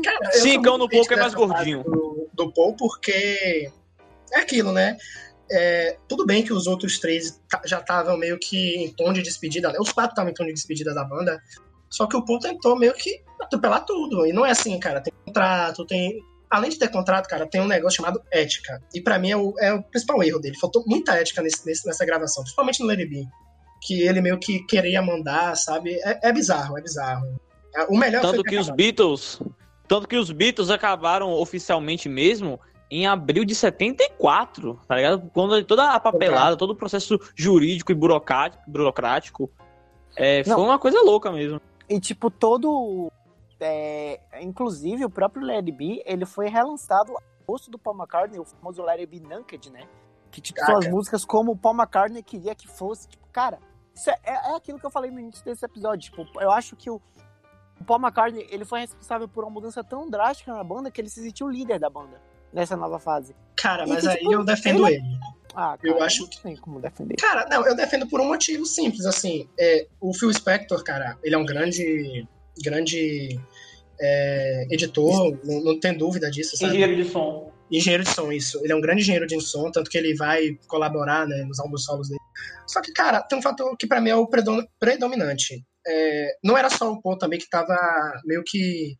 Cara, 0.05 0.33
Sim, 0.33 0.61
cão 0.61 0.77
no 0.79 0.89
Paul 0.89 1.07
que 1.07 1.15
é 1.15 1.17
mais 1.17 1.35
gordinho. 1.35 1.83
Do, 1.85 2.29
do 2.33 2.53
Paul, 2.53 2.75
porque 2.77 3.71
é 4.33 4.39
aquilo, 4.41 4.73
né? 4.73 4.97
É, 5.51 5.99
tudo 6.09 6.25
bem 6.25 6.43
que 6.43 6.53
os 6.53 6.67
outros 6.67 6.99
três 6.99 7.41
já 7.67 7.79
estavam 7.79 8.17
meio 8.17 8.39
que 8.39 8.77
em 8.77 8.91
tom 8.95 9.13
de 9.13 9.21
despedida, 9.23 9.71
né? 9.71 9.79
Os 9.79 9.93
quatro 9.93 10.13
estavam 10.13 10.31
em 10.31 10.35
tom 10.35 10.47
de 10.47 10.53
despedida 10.53 10.95
da 10.95 11.05
banda. 11.05 11.41
Só 11.91 12.07
que 12.07 12.17
o 12.17 12.25
Paul 12.25 12.39
tentou 12.39 12.79
meio 12.79 12.95
que 12.95 13.23
atropelar 13.41 13.85
tudo. 13.85 14.27
E 14.27 14.33
não 14.33 14.47
é 14.47 14.51
assim, 14.53 14.79
cara. 14.81 15.01
Tem 15.03 15.13
contrato, 15.27 15.85
tem. 15.85 16.19
Além 16.49 16.71
de 16.71 16.79
ter 16.79 16.89
contrato, 16.89 17.29
cara, 17.29 17.47
tem 17.47 17.61
um 17.61 17.67
negócio 17.67 17.97
chamado 17.97 18.23
ética. 18.31 18.81
E 18.95 19.01
pra 19.01 19.19
mim 19.19 19.31
é 19.31 19.37
o, 19.37 19.55
é 19.59 19.73
o 19.75 19.83
principal 19.83 20.23
erro 20.23 20.39
dele. 20.39 20.57
Faltou 20.59 20.85
muita 20.87 21.15
ética 21.17 21.43
nesse, 21.43 21.67
nesse- 21.67 21.87
nessa 21.87 22.05
gravação, 22.07 22.43
principalmente 22.43 22.81
no 22.81 22.87
Lady 22.87 23.07
B. 23.07 23.25
Que 23.87 24.03
ele 24.03 24.21
meio 24.23 24.39
que 24.39 24.65
queria 24.67 25.03
mandar, 25.03 25.55
sabe? 25.57 25.95
É, 26.03 26.29
é 26.29 26.33
bizarro, 26.33 26.79
é 26.79 26.83
bizarro. 26.83 27.27
O 27.89 27.97
melhor 27.99 28.23
Tanto 28.23 28.37
foi 28.37 28.45
que 28.45 28.59
os 28.59 28.71
Beatles. 28.71 29.41
Tanto 29.89 30.07
que 30.09 30.17
os 30.17 30.31
Beatles 30.31 30.71
acabaram 30.71 31.31
oficialmente 31.33 32.09
mesmo 32.09 32.59
em 32.93 33.07
abril 33.07 33.43
de 33.43 33.55
74, 33.55 34.79
tá 34.87 34.97
ligado? 34.97 35.31
Quando 35.33 35.65
toda 35.65 35.93
a 35.93 35.99
papelada, 35.99 36.59
todo 36.59 36.73
o 36.73 36.77
processo 36.77 37.19
jurídico 37.35 37.91
e 37.91 37.95
burocrático, 37.95 38.63
burocrático 38.71 39.51
é, 40.15 40.45
foi 40.45 40.53
Não. 40.53 40.65
uma 40.65 40.79
coisa 40.79 41.01
louca 41.01 41.33
mesmo. 41.33 41.59
E, 41.89 41.99
tipo, 41.99 42.31
todo. 42.31 43.11
é, 43.59 44.21
inclusive, 44.43 45.07
o 45.07 45.11
próprio 45.11 45.47
Larry 45.47 45.73
B, 45.73 46.03
ele 46.05 46.27
foi 46.27 46.51
relançado 46.51 47.17
a 47.17 47.23
gosto 47.47 47.71
do 47.71 47.79
Paul 47.79 47.97
McCartney, 47.97 48.39
o 48.39 48.45
famoso 48.45 48.83
Larry 48.83 49.07
B 49.07 49.21
Naked, 49.21 49.71
né? 49.71 49.89
Que, 50.31 50.43
tipo, 50.43 50.61
as 50.61 50.67
Caraca. 50.67 50.91
músicas 50.91 51.25
como 51.25 51.53
o 51.53 51.57
Paul 51.57 51.75
McCartney 51.75 52.23
queria 52.23 52.55
que 52.55 52.69
fosse. 52.69 53.09
Tipo, 53.09 53.27
cara, 53.33 53.59
isso 53.95 54.11
é, 54.11 54.19
é 54.23 54.55
aquilo 54.55 54.79
que 54.79 54.85
eu 54.85 54.91
falei 54.91 55.11
no 55.11 55.19
início 55.19 55.43
desse 55.43 55.65
episódio. 55.65 56.11
Tipo, 56.11 56.27
eu 56.43 56.51
acho 56.51 56.77
que 56.77 56.91
o, 56.91 57.01
o 57.81 57.85
Paul 57.85 58.01
McCartney, 58.01 58.47
ele 58.51 58.67
foi 58.67 58.81
responsável 58.81 59.27
por 59.27 59.45
uma 59.45 59.51
mudança 59.51 59.83
tão 59.83 60.11
drástica 60.11 60.53
na 60.53 60.63
banda 60.63 60.91
que 60.91 61.01
ele 61.01 61.09
se 61.09 61.23
sentiu 61.23 61.49
líder 61.49 61.81
da 61.81 61.89
banda 61.89 62.21
nessa 62.53 62.77
nova 62.77 62.99
fase. 62.99 63.35
Cara, 63.57 63.87
mas 63.87 64.03
que, 64.03 64.09
aí 64.09 64.17
tipo, 64.19 64.33
eu 64.33 64.45
defendo 64.45 64.87
ele- 64.87 64.97
ele. 64.97 65.19
Ah, 65.55 65.77
cara, 65.77 65.81
Eu 65.83 66.03
acho 66.03 66.23
não 66.23 66.29
tem 66.43 66.57
como 66.57 66.81
defender. 66.81 67.15
Cara, 67.17 67.47
não, 67.51 67.67
eu 67.67 67.77
defendo 67.77 68.07
por 68.09 68.21
um 68.21 68.27
motivo 68.27 68.65
simples, 68.65 69.05
assim, 69.05 69.47
é, 69.59 69.87
o 70.01 70.15
Phil 70.15 70.33
Spector, 70.33 70.83
cara, 70.83 71.19
ele 71.23 71.35
é 71.35 71.39
um 71.39 71.45
grande, 71.45 72.27
grande 72.63 73.39
é, 74.01 74.67
editor, 74.71 75.39
não, 75.45 75.61
não 75.63 75.79
tem 75.81 75.97
dúvida 75.97 76.31
disso, 76.31 76.57
sabe? 76.57 76.97
de 76.97 77.05
som. 77.05 77.53
Engenheiro 77.71 78.03
de 78.05 78.11
som, 78.11 78.31
isso. 78.33 78.59
Ele 78.63 78.73
é 78.73 78.77
um 78.77 78.81
grande 78.81 79.01
engenheiro 79.03 79.27
de 79.27 79.41
som, 79.41 79.71
tanto 79.71 79.91
que 79.91 79.97
ele 79.97 80.15
vai 80.15 80.59
colaborar, 80.67 81.27
né, 81.27 81.45
nos 81.45 81.59
álbuns 81.59 81.85
solos 81.85 82.09
dele. 82.09 82.21
Só 82.67 82.81
que, 82.83 82.93
cara, 82.93 83.23
tem 83.23 83.39
um 83.39 83.43
fator 83.43 83.75
que 83.79 83.87
pra 83.87 84.01
mim 84.01 84.11
é 84.11 84.17
o 84.17 84.27
predom- 84.27 84.65
predominante. 84.79 85.63
É, 85.87 86.37
não 86.45 86.57
era 86.57 86.69
só 86.71 86.93
o 86.93 87.01
Paul 87.01 87.17
também 87.19 87.39
que 87.39 87.49
tava 87.49 87.75
meio 88.25 88.43
que 88.47 88.97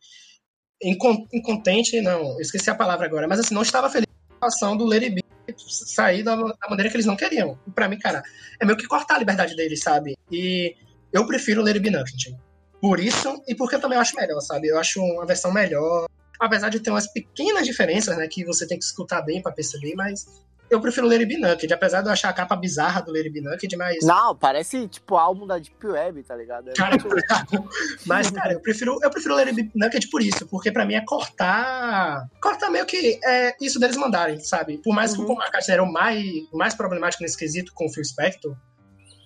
incontente, 0.81 2.01
não, 2.01 2.39
esqueci 2.39 2.69
a 2.69 2.75
palavra 2.75 3.05
agora, 3.05 3.27
mas 3.27 3.39
assim, 3.39 3.53
não 3.53 3.61
estava 3.61 3.89
feliz 3.89 4.07
com 4.07 4.45
a 4.45 4.51
situação 4.51 4.77
do 4.77 4.85
Larry 4.85 5.09
B 5.09 5.23
sair 5.57 6.23
da, 6.23 6.35
da 6.35 6.69
maneira 6.69 6.89
que 6.89 6.95
eles 6.95 7.05
não 7.05 7.15
queriam. 7.15 7.57
Pra 7.75 7.89
mim, 7.89 7.99
cara, 7.99 8.23
é 8.59 8.65
meio 8.65 8.77
que 8.77 8.87
cortar 8.87 9.15
a 9.15 9.19
liberdade 9.19 9.55
deles, 9.55 9.81
sabe? 9.81 10.15
E 10.31 10.75
eu 11.11 11.25
prefiro 11.27 11.61
o 11.61 11.65
Larry 11.65 11.79
B 11.79 11.89
Nucket. 11.89 12.33
Por 12.81 12.99
isso, 12.99 13.41
e 13.47 13.55
porque 13.55 13.75
eu 13.75 13.79
também 13.79 13.97
acho 13.97 14.15
melhor, 14.15 14.39
sabe? 14.41 14.67
Eu 14.67 14.79
acho 14.79 15.01
uma 15.01 15.25
versão 15.25 15.51
melhor, 15.53 16.07
apesar 16.39 16.69
de 16.69 16.79
ter 16.79 16.89
umas 16.89 17.07
pequenas 17.07 17.65
diferenças, 17.65 18.17
né, 18.17 18.27
que 18.27 18.43
você 18.43 18.67
tem 18.67 18.77
que 18.77 18.83
escutar 18.83 19.21
bem 19.21 19.41
pra 19.41 19.51
perceber, 19.51 19.95
mas 19.95 20.25
eu 20.73 20.81
prefiro 20.81 21.07
Lady 21.07 21.25
B 21.25 21.37
apesar 21.73 22.01
de 22.01 22.07
eu 22.07 22.13
achar 22.13 22.29
a 22.29 22.33
capa 22.33 22.55
bizarra 22.55 23.01
do 23.01 23.11
Lady 23.11 23.29
B 23.29 23.41
mas. 23.77 23.97
Não, 24.03 24.35
parece 24.35 24.87
tipo 24.87 25.15
álbum 25.15 25.45
da 25.47 25.57
Deep 25.57 25.85
Web, 25.85 26.23
tá 26.23 26.35
ligado? 26.35 26.69
É 26.69 26.73
Cara, 26.73 26.97
muito- 26.97 27.09
mas, 28.05 28.29
cara, 28.31 28.53
eu 28.53 28.59
prefiro, 28.59 28.97
eu 29.01 29.09
prefiro 29.09 29.35
Lady 29.35 29.51
B 29.53 29.71
por 30.11 30.21
isso, 30.21 30.45
porque 30.47 30.71
pra 30.71 30.85
mim 30.85 30.95
é 30.95 31.01
cortar. 31.05 32.27
Cortar 32.41 32.69
meio 32.69 32.85
que 32.85 33.19
é 33.23 33.55
isso 33.61 33.79
deles 33.79 33.97
mandarem, 33.97 34.39
sabe? 34.39 34.77
Por 34.77 34.93
mais 34.93 35.13
que 35.13 35.19
Uhum. 35.19 35.25
o 35.25 35.27
Paul 35.27 35.39
McCartney 35.39 35.73
era 35.73 35.83
o 35.83 35.91
mais, 35.91 36.23
mais 36.53 36.73
problemático 36.73 37.23
nesse 37.23 37.37
quesito 37.37 37.71
com 37.73 37.85
o 37.85 37.89
Phil 37.93 38.03
Spector, 38.03 38.55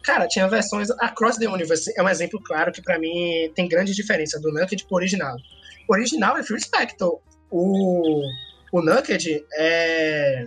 cara, 0.03 0.27
tinha 0.27 0.47
versões. 0.47 0.89
Across 0.91 1.37
the 1.37 1.47
Universe 1.47 1.91
é 1.97 2.01
um 2.03 2.09
exemplo 2.09 2.41
claro 2.43 2.71
que 2.71 2.81
pra 2.81 2.97
mim 2.99 3.51
tem 3.55 3.67
grande 3.67 3.93
diferença 3.93 4.39
do 4.39 4.51
Naked 4.53 4.85
pro 4.85 4.95
original. 4.97 5.35
O 5.89 5.93
original 5.93 6.37
é 6.37 6.43
Phil 6.43 6.59
Spector. 6.59 7.19
O, 7.49 8.21
o 8.73 8.81
Naked 8.81 9.45
é, 9.57 10.45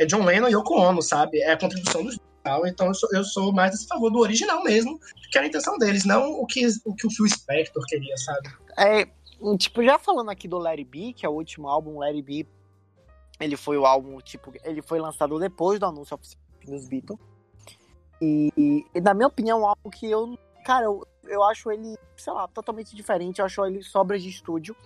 é 0.00 0.06
John 0.06 0.24
Lennon 0.24 0.48
e 0.48 0.52
Yoko 0.52 0.74
Ono, 0.74 1.02
sabe? 1.02 1.40
É 1.40 1.52
a 1.52 1.58
contribuição 1.58 2.02
dos 2.02 2.18
tal. 2.42 2.66
Então 2.66 2.86
eu 2.86 2.94
sou, 2.94 3.08
eu 3.12 3.24
sou 3.24 3.52
mais 3.52 3.84
a 3.84 3.86
favor 3.86 4.10
do 4.10 4.18
original 4.18 4.62
mesmo, 4.62 4.98
que 5.30 5.36
era 5.36 5.46
a 5.46 5.48
intenção 5.48 5.78
deles, 5.78 6.04
não 6.04 6.32
o 6.32 6.46
que 6.46 6.66
o, 6.84 6.94
que 6.94 7.06
o 7.06 7.10
Phil 7.10 7.28
Spector 7.28 7.84
queria, 7.86 8.16
sabe? 8.16 8.50
É, 8.78 9.06
tipo, 9.56 9.82
já 9.84 9.98
falando 9.98 10.30
aqui 10.30 10.48
do 10.48 10.58
Larry 10.58 10.84
B, 10.84 11.12
que 11.12 11.24
é 11.24 11.28
o 11.28 11.32
último 11.32 11.68
álbum, 11.68 11.98
Larry 11.98 12.22
B, 12.22 12.46
ele 13.38 13.56
foi 13.56 13.76
o 13.76 13.86
álbum, 13.86 14.18
tipo, 14.20 14.52
ele 14.64 14.82
foi 14.82 14.98
lançado 14.98 15.38
depois 15.38 15.78
do 15.78 15.86
anúncio 15.86 16.14
oficial 16.14 16.42
dos 16.64 16.88
Beatles. 16.88 17.18
E, 18.20 18.84
e, 18.94 19.00
na 19.00 19.14
minha 19.14 19.28
opinião, 19.28 19.58
é 19.58 19.62
um 19.62 19.66
álbum 19.66 19.88
que 19.88 20.10
eu, 20.10 20.38
cara, 20.64 20.84
eu, 20.84 21.06
eu 21.24 21.42
acho 21.42 21.70
ele, 21.70 21.96
sei 22.16 22.32
lá, 22.32 22.46
totalmente 22.48 22.94
diferente. 22.94 23.38
Eu 23.38 23.46
acho 23.46 23.64
ele 23.64 23.82
sobras 23.82 24.22
de 24.22 24.28
estúdio. 24.28 24.76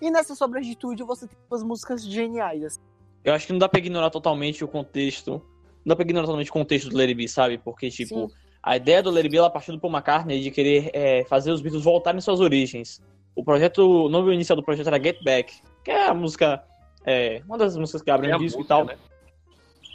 E 0.00 0.10
nessas 0.10 0.38
sobras 0.38 0.64
de 0.64 0.72
estúdio 0.72 1.04
você 1.04 1.26
tem 1.26 1.36
duas 1.50 1.62
músicas 1.64 2.04
geniais. 2.04 2.62
assim. 2.62 2.80
Eu 3.24 3.32
acho 3.34 3.46
que 3.46 3.52
não 3.52 3.58
dá 3.58 3.68
pra 3.68 3.78
ignorar 3.78 4.10
totalmente 4.10 4.64
o 4.64 4.68
contexto. 4.68 5.32
Não 5.84 5.90
dá 5.90 5.96
pra 5.96 6.04
ignorar 6.04 6.26
totalmente 6.26 6.50
o 6.50 6.52
contexto 6.52 6.88
do 6.88 6.96
Larry 6.96 7.14
B, 7.14 7.28
sabe? 7.28 7.58
Porque, 7.58 7.90
tipo, 7.90 8.28
Sim. 8.28 8.34
a 8.62 8.76
ideia 8.76 9.02
do 9.02 9.10
Larry 9.10 9.28
B 9.28 9.36
ela 9.38 9.50
partiu 9.50 9.74
do 9.74 9.80
Paul 9.80 9.92
McCartney 9.92 10.40
de 10.40 10.50
querer 10.50 10.90
é, 10.92 11.24
fazer 11.24 11.52
os 11.52 11.60
Beatles 11.60 11.84
voltarem 11.84 12.18
às 12.18 12.24
suas 12.24 12.40
origens. 12.40 13.00
O 13.34 13.44
projeto, 13.44 13.78
o 14.06 14.08
nome 14.08 14.32
inicial 14.34 14.56
do 14.56 14.62
projeto 14.62 14.86
era 14.88 15.02
Get 15.02 15.22
Back, 15.24 15.54
que 15.84 15.90
é 15.90 16.06
a 16.06 16.14
música, 16.14 16.62
é, 17.04 17.42
uma 17.46 17.56
das 17.56 17.76
músicas 17.76 18.02
que 18.02 18.10
abrem 18.10 18.30
É 18.30 18.36
o 18.36 18.38
disco 18.38 18.58
música, 18.58 18.74
e 18.74 18.76
tal. 18.76 18.84
né? 18.84 18.96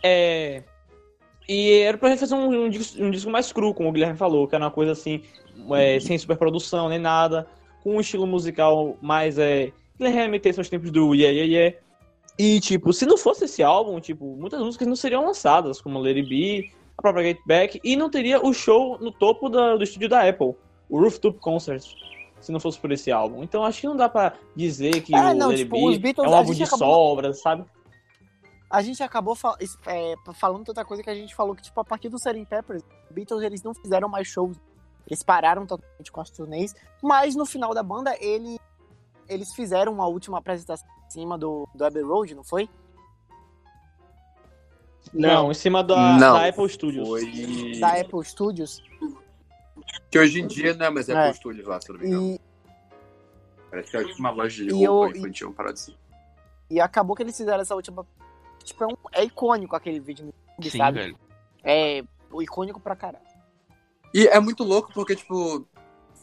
É, 0.04 0.64
e 1.48 1.72
era 1.80 1.98
pra 1.98 2.10
gente 2.10 2.20
fazer 2.20 2.36
um, 2.36 2.66
um 2.66 2.70
disco, 2.70 3.02
um 3.02 3.10
disco 3.10 3.30
mais 3.30 3.52
cru, 3.52 3.74
como 3.74 3.90
o 3.90 3.92
Guilherme 3.92 4.18
falou, 4.18 4.48
que 4.48 4.56
era 4.56 4.64
uma 4.66 4.72
coisa 4.72 4.92
assim, 4.92 5.22
é, 5.76 6.00
sem 6.00 6.18
superprodução 6.18 6.90
nem 6.90 7.00
nada, 7.00 7.48
com 7.84 7.96
um 7.96 8.00
estilo 8.02 8.28
musical 8.28 8.98
mais. 9.02 9.38
É, 9.38 9.72
que 9.98 10.04
ele 10.04 10.10
remetesse 10.10 10.60
aos 10.60 10.70
tempos 10.70 10.92
do 10.92 11.14
Yeah 11.16 11.34
Yeah 11.36 11.54
Yeah. 11.54 11.78
E, 12.38 12.60
tipo, 12.60 12.94
se 12.94 13.06
não 13.06 13.18
fosse 13.18 13.46
esse 13.46 13.64
álbum, 13.64 14.00
tipo, 14.00 14.36
muitas 14.36 14.62
músicas 14.62 14.88
não 14.88 14.96
seriam 14.96 15.26
lançadas, 15.26 15.82
como 15.82 16.00
Lady 16.00 16.22
B, 16.22 16.72
a 16.98 17.02
própria 17.02 17.24
Get 17.24 17.40
Back, 17.46 17.80
e 17.84 17.96
não 17.96 18.10
teria 18.10 18.46
o 18.46 18.54
show 18.54 18.98
no 19.00 19.12
topo 19.12 19.50
da- 19.50 19.76
do 19.76 19.84
estúdio 19.84 20.08
da 20.10 20.28
Apple, 20.28 20.56
o 20.90 21.00
Rooftop 21.02 21.40
Concert, 21.40 21.84
se 22.40 22.52
não 22.52 22.60
fosse 22.60 22.80
por 22.80 22.92
esse 22.92 23.12
álbum. 23.12 23.42
Então 23.44 23.64
acho 23.64 23.82
que 23.82 23.88
não 23.88 23.96
dá 23.96 24.08
pra 24.08 24.34
dizer 24.56 25.02
que 25.02 25.16
É, 25.16 25.20
o 25.20 25.34
não, 25.34 25.48
Lady 25.50 25.64
tipo, 25.64 25.90
B 25.90 25.98
Beatles, 25.98 26.28
é 26.28 26.30
um 26.32 26.36
álbum 26.36 26.54
de 26.54 26.64
acabou- 26.64 26.94
sobras, 26.94 27.42
sabe? 27.42 27.66
A 28.70 28.82
gente 28.82 29.02
acabou 29.02 29.34
fal- 29.34 29.58
é, 29.88 30.14
falando 30.36 30.66
tanta 30.66 30.84
coisa 30.84 31.02
que 31.02 31.10
a 31.10 31.16
gente 31.16 31.34
falou 31.34 31.56
que, 31.56 31.64
tipo, 31.64 31.80
a 31.80 31.86
partir 31.86 32.10
do 32.10 32.18
Sgt. 32.18 32.46
Peppers, 32.46 32.84
os 33.10 33.12
Beatles, 33.16 33.42
eles 33.42 33.64
não 33.64 33.74
fizeram 33.74 34.10
mais 34.10 34.28
shows. 34.28 34.58
Eles 35.08 35.24
pararam 35.24 35.66
totalmente 35.66 36.12
com 36.12 36.20
as 36.20 36.30
turnês, 36.30 36.76
mas 37.02 37.34
no 37.34 37.46
final 37.46 37.74
da 37.74 37.82
banda, 37.82 38.14
ele, 38.20 38.60
eles 39.30 39.56
fizeram 39.56 39.94
uma 39.94 40.06
última 40.06 40.38
apresentação 40.38 40.86
cima 41.10 41.38
do, 41.38 41.68
do 41.74 41.86
Abbey 41.86 42.02
Road, 42.04 42.36
não 42.36 42.44
foi? 42.44 42.70
Não, 45.14 45.52
em 45.52 45.54
cima 45.54 45.84
da, 45.84 45.96
Não, 46.18 46.34
da 46.34 46.48
Apple 46.48 46.70
Studios. 46.70 47.08
Foi. 47.08 47.80
Da 47.80 47.94
Apple 48.02 48.24
Studios. 48.26 48.84
Que 50.12 50.20
hoje 50.20 50.42
em 50.42 50.48
dia 50.48 50.74
não 50.74 50.86
é 50.86 50.90
mais 50.90 51.08
É. 51.08 51.14
Apple 51.18 51.36
Studios 51.38 51.66
lá, 51.68 51.80
se 51.80 51.90
não 51.92 52.00
me 52.00 52.08
engano. 52.08 52.24
E, 52.34 52.42
Parece 53.70 53.92
que 53.92 53.98
é 53.98 54.06
uma 54.20 54.30
loja 54.32 54.64
de 54.64 54.70
E 54.70 54.86
roupa 54.86 55.12
eu- 55.14 55.18
infantil, 55.18 55.54
parada 55.54 55.74
assim. 55.74 55.96
e 56.70 56.80
acabou 56.80 57.16
que 57.16 57.24
eles 57.24 57.36
fizeram 57.36 57.62
essa 57.62 57.76
última. 57.76 58.06
Tipo, 58.64 58.84
é, 58.84 58.88
um- 58.88 58.98
é 59.14 59.24
icônico 59.24 59.76
aquele 59.76 60.00
vídeo 60.00 60.26
no 60.26 60.34
YouTube, 60.58 60.72
Sim, 60.72 60.78
sabe? 60.78 61.00
velho. 61.00 61.20
É 61.64 62.04
o 62.32 62.42
icônico 62.42 62.80
pra 62.80 62.96
caralho. 62.96 63.26
E 64.14 64.26
é 64.28 64.40
muito 64.40 64.64
louco 64.64 64.92
porque, 64.94 65.16
tipo, 65.16 65.66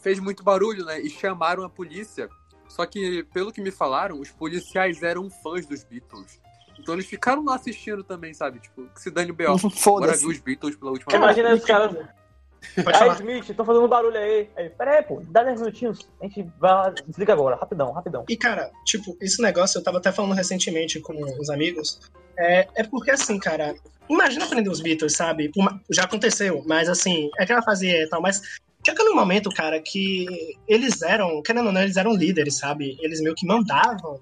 fez 0.01 0.19
muito 0.19 0.43
barulho, 0.43 0.85
né? 0.85 0.99
E 1.01 1.09
chamaram 1.09 1.63
a 1.63 1.69
polícia. 1.69 2.29
Só 2.67 2.85
que, 2.85 3.23
pelo 3.33 3.51
que 3.51 3.61
me 3.61 3.71
falaram, 3.71 4.19
os 4.19 4.31
policiais 4.31 5.01
eram 5.03 5.29
fãs 5.29 5.65
dos 5.65 5.83
Beatles. 5.83 6.39
Então 6.79 6.93
eles 6.93 7.05
ficaram 7.05 7.43
lá 7.43 7.55
assistindo 7.55 8.03
também, 8.03 8.33
sabe? 8.33 8.59
Tipo, 8.59 8.87
que 8.89 9.01
se 9.01 9.09
dane 9.09 9.31
o 9.31 9.33
B.O. 9.33 9.57
Ver 9.57 9.69
Foda-se. 9.75 10.25
os 10.25 10.39
Beatles 10.39 10.75
pela 10.75 10.91
última 10.91 11.11
vez. 11.11 11.23
Imagina 11.23 11.55
os 11.55 11.63
caras. 11.63 11.95
Aí. 11.95 13.09
Smith, 13.19 13.55
tô 13.55 13.63
fazendo 13.63 13.87
barulho 13.87 14.17
aí. 14.17 14.49
aí. 14.55 14.69
Pera 14.69 14.97
aí, 14.97 15.03
pô, 15.03 15.21
dá 15.29 15.43
10 15.43 15.61
minutinhos. 15.61 16.09
A 16.21 16.25
gente 16.25 16.49
vai 16.59 16.71
lá, 16.71 16.89
desliga 16.89 17.33
agora, 17.33 17.55
rapidão, 17.55 17.91
rapidão. 17.91 18.25
E, 18.27 18.35
cara, 18.35 18.71
tipo, 18.83 19.15
esse 19.21 19.41
negócio 19.41 19.77
eu 19.77 19.83
tava 19.83 19.99
até 19.99 20.11
falando 20.11 20.33
recentemente 20.33 20.99
com 20.99 21.13
os 21.39 21.49
amigos. 21.49 21.99
É, 22.37 22.67
é 22.75 22.83
porque, 22.83 23.11
assim, 23.11 23.39
cara, 23.39 23.75
imagina 24.09 24.45
aprender 24.45 24.69
os 24.69 24.81
Beatles, 24.81 25.13
sabe? 25.13 25.51
Já 25.89 26.03
aconteceu, 26.03 26.63
mas, 26.65 26.89
assim, 26.89 27.29
é 27.39 27.43
aquela 27.43 27.61
fase 27.61 27.87
e 27.87 28.09
tal, 28.09 28.21
mas 28.21 28.41
chega 28.85 29.03
num 29.03 29.15
momento, 29.15 29.49
cara, 29.49 29.81
que 29.81 30.27
eles 30.67 31.01
eram, 31.01 31.41
querendo 31.41 31.67
ou 31.67 31.71
não, 31.71 31.81
eles 31.81 31.97
eram 31.97 32.13
líderes, 32.13 32.57
sabe? 32.57 32.95
Eles 33.01 33.19
meio 33.19 33.35
que 33.35 33.47
mandavam. 33.47 34.19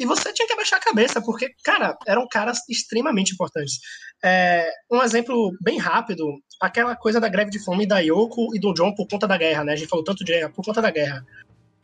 E 0.00 0.06
você 0.06 0.32
tinha 0.32 0.46
que 0.46 0.54
abaixar 0.54 0.78
a 0.78 0.82
cabeça, 0.82 1.20
porque, 1.20 1.50
cara, 1.62 1.96
eram 2.06 2.26
caras 2.26 2.60
extremamente 2.70 3.34
importantes. 3.34 3.78
É, 4.24 4.70
um 4.90 5.02
exemplo 5.02 5.52
bem 5.60 5.78
rápido, 5.78 6.24
aquela 6.58 6.96
coisa 6.96 7.20
da 7.20 7.28
greve 7.28 7.50
de 7.50 7.62
fome 7.62 7.86
da 7.86 7.98
Yoko 7.98 8.54
e 8.56 8.58
do 8.58 8.72
John 8.72 8.94
por 8.94 9.06
conta 9.06 9.28
da 9.28 9.36
guerra, 9.36 9.62
né? 9.62 9.74
A 9.74 9.76
gente 9.76 9.88
falou 9.88 10.04
tanto 10.04 10.24
de 10.24 10.32
guerra, 10.32 10.48
por 10.48 10.64
conta 10.64 10.80
da 10.80 10.90
guerra. 10.90 11.22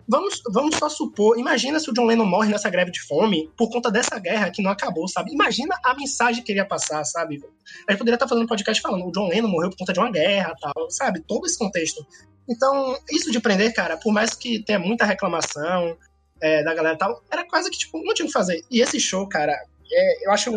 Vamos, 0.09 0.41
vamos 0.53 0.77
só 0.77 0.89
supor, 0.89 1.37
imagina 1.37 1.81
se 1.81 1.91
o 1.91 1.93
John 1.93 2.05
Lennon 2.05 2.27
morre 2.27 2.49
nessa 2.49 2.70
greve 2.70 2.93
de 2.93 3.03
fome 3.03 3.51
por 3.57 3.69
conta 3.69 3.91
dessa 3.91 4.19
guerra 4.20 4.51
que 4.51 4.62
não 4.62 4.70
acabou, 4.70 5.09
sabe? 5.09 5.33
Imagina 5.33 5.77
a 5.85 5.95
mensagem 5.95 6.45
que 6.45 6.53
ele 6.53 6.61
ia 6.61 6.65
passar, 6.65 7.05
sabe? 7.05 7.43
A 7.89 7.93
gente 7.93 7.99
poderia 7.99 8.15
estar 8.15 8.28
fazendo 8.28 8.45
um 8.45 8.49
podcast 8.49 8.81
falando, 8.81 9.05
o 9.05 9.11
John 9.11 9.28
Lennon 9.28 9.49
morreu 9.49 9.70
por 9.70 9.78
conta 9.78 9.93
de 9.93 9.99
uma 9.99 10.11
guerra 10.11 10.55
tal, 10.61 10.91
sabe? 10.91 11.20
Todo 11.27 11.47
esse 11.47 11.59
contexto. 11.59 12.07
Então, 12.49 12.97
isso 13.11 13.33
de 13.33 13.41
prender, 13.41 13.74
cara, 13.74 13.97
por 13.97 14.12
mais 14.12 14.33
que 14.35 14.62
tenha 14.62 14.78
muita 14.78 15.05
reclamação 15.05 15.97
é, 16.41 16.62
da 16.62 16.73
galera 16.73 16.95
e 16.95 16.99
tal, 16.99 17.23
era 17.31 17.45
quase 17.45 17.70
que, 17.70 17.78
tipo, 17.78 18.01
não 18.05 18.15
tinha 18.15 18.27
que 18.27 18.33
fazer. 18.33 18.65
E 18.70 18.81
esse 18.81 19.01
show, 19.01 19.28
cara, 19.28 19.53
é, 19.91 20.27
eu 20.27 20.33
acho. 20.33 20.51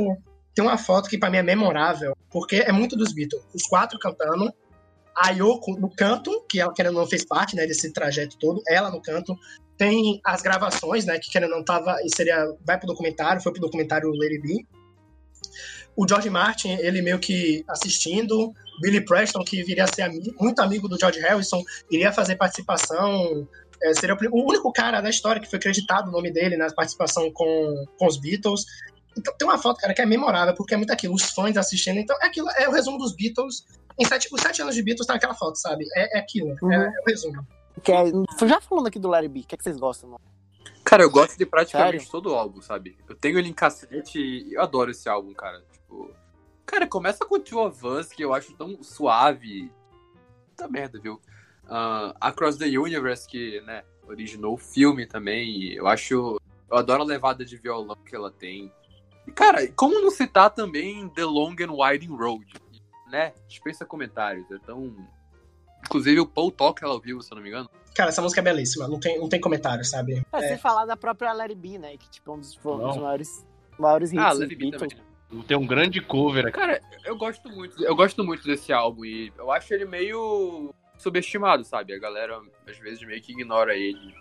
Tem 0.53 0.65
uma 0.65 0.77
foto 0.77 1.09
que 1.09 1.17
pra 1.17 1.29
mim 1.29 1.37
é 1.37 1.43
memorável, 1.43 2.15
porque 2.29 2.57
é 2.57 2.71
muito 2.71 2.95
dos 2.95 3.13
Beatles. 3.13 3.43
Os 3.53 3.63
quatro 3.63 3.97
cantando, 3.97 4.53
a 5.15 5.31
Yoko 5.31 5.79
no 5.79 5.89
canto, 5.89 6.45
que 6.49 6.59
ela 6.59 6.73
querendo 6.73 6.95
não 6.95 7.07
fez 7.07 7.25
parte 7.25 7.55
né, 7.55 7.65
desse 7.65 7.91
trajeto 7.91 8.37
todo, 8.37 8.61
ela 8.67 8.89
no 8.89 9.01
canto. 9.01 9.37
Tem 9.77 10.19
as 10.25 10.41
gravações, 10.41 11.05
né, 11.05 11.17
que 11.19 11.31
querendo 11.31 11.51
não 11.51 11.63
tava, 11.63 11.97
e 12.03 12.13
seria, 12.13 12.45
vai 12.65 12.77
pro 12.77 12.87
documentário, 12.87 13.41
foi 13.41 13.51
pro 13.51 13.61
documentário 13.61 14.09
Lady 14.11 14.39
B. 14.39 14.65
O 15.95 16.07
George 16.07 16.29
Martin, 16.29 16.69
ele 16.79 17.01
meio 17.01 17.19
que 17.19 17.63
assistindo, 17.67 18.53
Billy 18.81 19.01
Preston, 19.01 19.43
que 19.43 19.63
viria 19.63 19.83
a 19.83 19.87
ser 19.87 20.03
ami- 20.03 20.33
muito 20.39 20.59
amigo 20.61 20.87
do 20.87 20.97
George 20.97 21.19
Harrison, 21.19 21.61
iria 21.91 22.11
fazer 22.11 22.35
participação, 22.35 23.47
é, 23.81 23.93
seria 23.93 24.15
o, 24.15 24.37
o 24.37 24.47
único 24.49 24.71
cara 24.71 25.01
da 25.01 25.09
história 25.09 25.41
que 25.41 25.49
foi 25.49 25.57
acreditado 25.57 26.07
o 26.07 26.11
nome 26.11 26.31
dele 26.31 26.57
na 26.57 26.71
participação 26.71 27.31
com, 27.31 27.85
com 27.97 28.07
os 28.07 28.17
Beatles. 28.17 28.65
Então 29.17 29.33
tem 29.37 29.47
uma 29.47 29.57
foto, 29.57 29.79
cara, 29.79 29.93
que 29.93 30.01
é 30.01 30.05
memorável, 30.05 30.53
porque 30.55 30.73
é 30.73 30.77
muito 30.77 30.91
aquilo, 30.91 31.13
os 31.13 31.23
fãs 31.23 31.57
assistindo. 31.57 31.97
Então, 31.99 32.15
é 32.21 32.25
aquilo 32.27 32.49
é 32.51 32.67
o 32.69 32.71
resumo 32.71 32.97
dos 32.97 33.13
Beatles. 33.15 33.65
Em 33.99 34.05
sete, 34.05 34.29
os 34.31 34.39
sete 34.41 34.61
anos 34.61 34.75
de 34.75 34.81
Beatles 34.83 35.05
tá 35.05 35.13
naquela 35.13 35.33
foto, 35.33 35.55
sabe? 35.57 35.85
É, 35.95 36.17
é 36.17 36.21
aquilo, 36.21 36.55
Uhum. 36.61 36.71
é, 36.71 36.85
é 36.85 37.01
o 37.01 37.09
resumo. 37.09 37.45
Que 37.83 37.91
é- 37.91 38.05
já 38.47 38.61
falando 38.61 38.87
aqui 38.87 38.99
do 38.99 39.07
Larry 39.09 39.27
B, 39.27 39.39
o 39.41 39.43
que, 39.43 39.55
é 39.55 39.57
que 39.57 39.63
vocês 39.63 39.77
gostam? 39.77 40.09
Mano? 40.11 40.21
Cara, 40.83 41.03
eu 41.03 41.09
gosto 41.11 41.37
de 41.37 41.45
praticamente 41.45 41.97
Sério? 41.97 42.11
todo 42.11 42.31
o 42.31 42.35
álbum, 42.35 42.61
sabe? 42.61 42.97
Eu 43.07 43.15
tenho 43.15 43.37
ele 43.37 43.49
em 43.49 43.53
cassete 43.53 44.19
e 44.19 44.53
eu 44.53 44.61
adoro 44.61 44.91
esse 44.91 45.07
álbum, 45.09 45.33
cara. 45.33 45.61
Tipo. 45.71 46.11
Cara, 46.65 46.87
começa 46.87 47.25
com 47.25 47.39
Two 47.39 47.59
of 47.65 47.85
Us, 47.85 48.07
que 48.07 48.23
eu 48.23 48.33
acho 48.33 48.53
tão 48.53 48.81
suave. 48.81 49.71
Puta 50.49 50.67
merda, 50.67 50.99
viu? 50.99 51.19
Ah, 51.67 52.15
Across 52.21 52.57
the 52.57 52.65
Universe, 52.65 53.27
que, 53.27 53.61
né, 53.61 53.83
originou 54.07 54.53
o 54.53 54.57
filme 54.57 55.05
também. 55.05 55.49
e 55.49 55.75
eu 55.75 55.87
acho. 55.87 56.39
Eu 56.71 56.77
adoro 56.77 57.01
a 57.03 57.05
levada 57.05 57.43
de 57.45 57.57
violão 57.57 57.95
que 58.05 58.15
ela 58.15 58.31
tem. 58.31 58.71
E, 59.29 59.31
cara, 59.31 59.67
como 59.73 60.01
não 60.01 60.09
citar 60.09 60.49
também 60.49 61.07
The 61.09 61.23
Long 61.25 61.55
and 61.61 61.71
Winding 61.71 62.15
Road? 62.15 62.45
Né? 63.11 63.33
Dispensa 63.47 63.85
comentários. 63.85 64.49
É 64.51 64.57
tão. 64.65 64.95
Inclusive 65.85 66.19
o 66.19 66.25
Paul 66.27 66.51
toca 66.51 66.85
ela 66.85 66.95
ao 66.95 66.99
vivo, 66.99 67.21
se 67.21 67.31
eu 67.31 67.35
não 67.35 67.43
me 67.43 67.49
engano. 67.49 67.69
Cara, 67.95 68.09
essa 68.09 68.21
música 68.21 68.41
é 68.41 68.43
belíssima, 68.43 68.87
não 68.87 68.99
tem, 68.99 69.19
não 69.19 69.29
tem 69.29 69.39
comentário, 69.39 69.83
sabe? 69.85 70.23
É, 70.31 70.37
É. 70.45 70.47
sem 70.49 70.57
falar 70.57 70.85
da 70.85 70.95
própria 70.97 71.31
Larry 71.33 71.55
B, 71.55 71.77
né? 71.77 71.95
Que 71.97 72.09
tipo, 72.09 72.31
é 72.31 72.35
um 72.35 72.39
dos, 72.39 72.57
um 72.63 72.77
dos 72.77 72.97
maiores, 72.97 73.45
maiores 73.77 74.11
hits 74.11 74.23
Ah, 74.23 74.31
Let 74.31 74.49
It 74.49 74.55
Be 74.55 74.71
Beatles. 74.71 74.93
também. 74.93 75.43
Tem 75.47 75.57
um 75.57 75.65
grande 75.67 76.01
cover 76.01 76.47
aqui. 76.47 76.57
Cara, 76.57 76.81
eu 77.05 77.15
gosto 77.17 77.49
muito, 77.49 77.83
eu 77.83 77.95
gosto 77.95 78.23
muito 78.23 78.43
desse 78.43 78.73
álbum 78.73 79.05
e 79.05 79.31
eu 79.37 79.51
acho 79.51 79.71
ele 79.73 79.85
meio 79.85 80.73
subestimado, 80.97 81.63
sabe? 81.63 81.93
A 81.93 81.99
galera 81.99 82.39
às 82.67 82.77
vezes 82.79 83.05
meio 83.05 83.21
que 83.21 83.31
ignora 83.33 83.75
ele. 83.75 84.13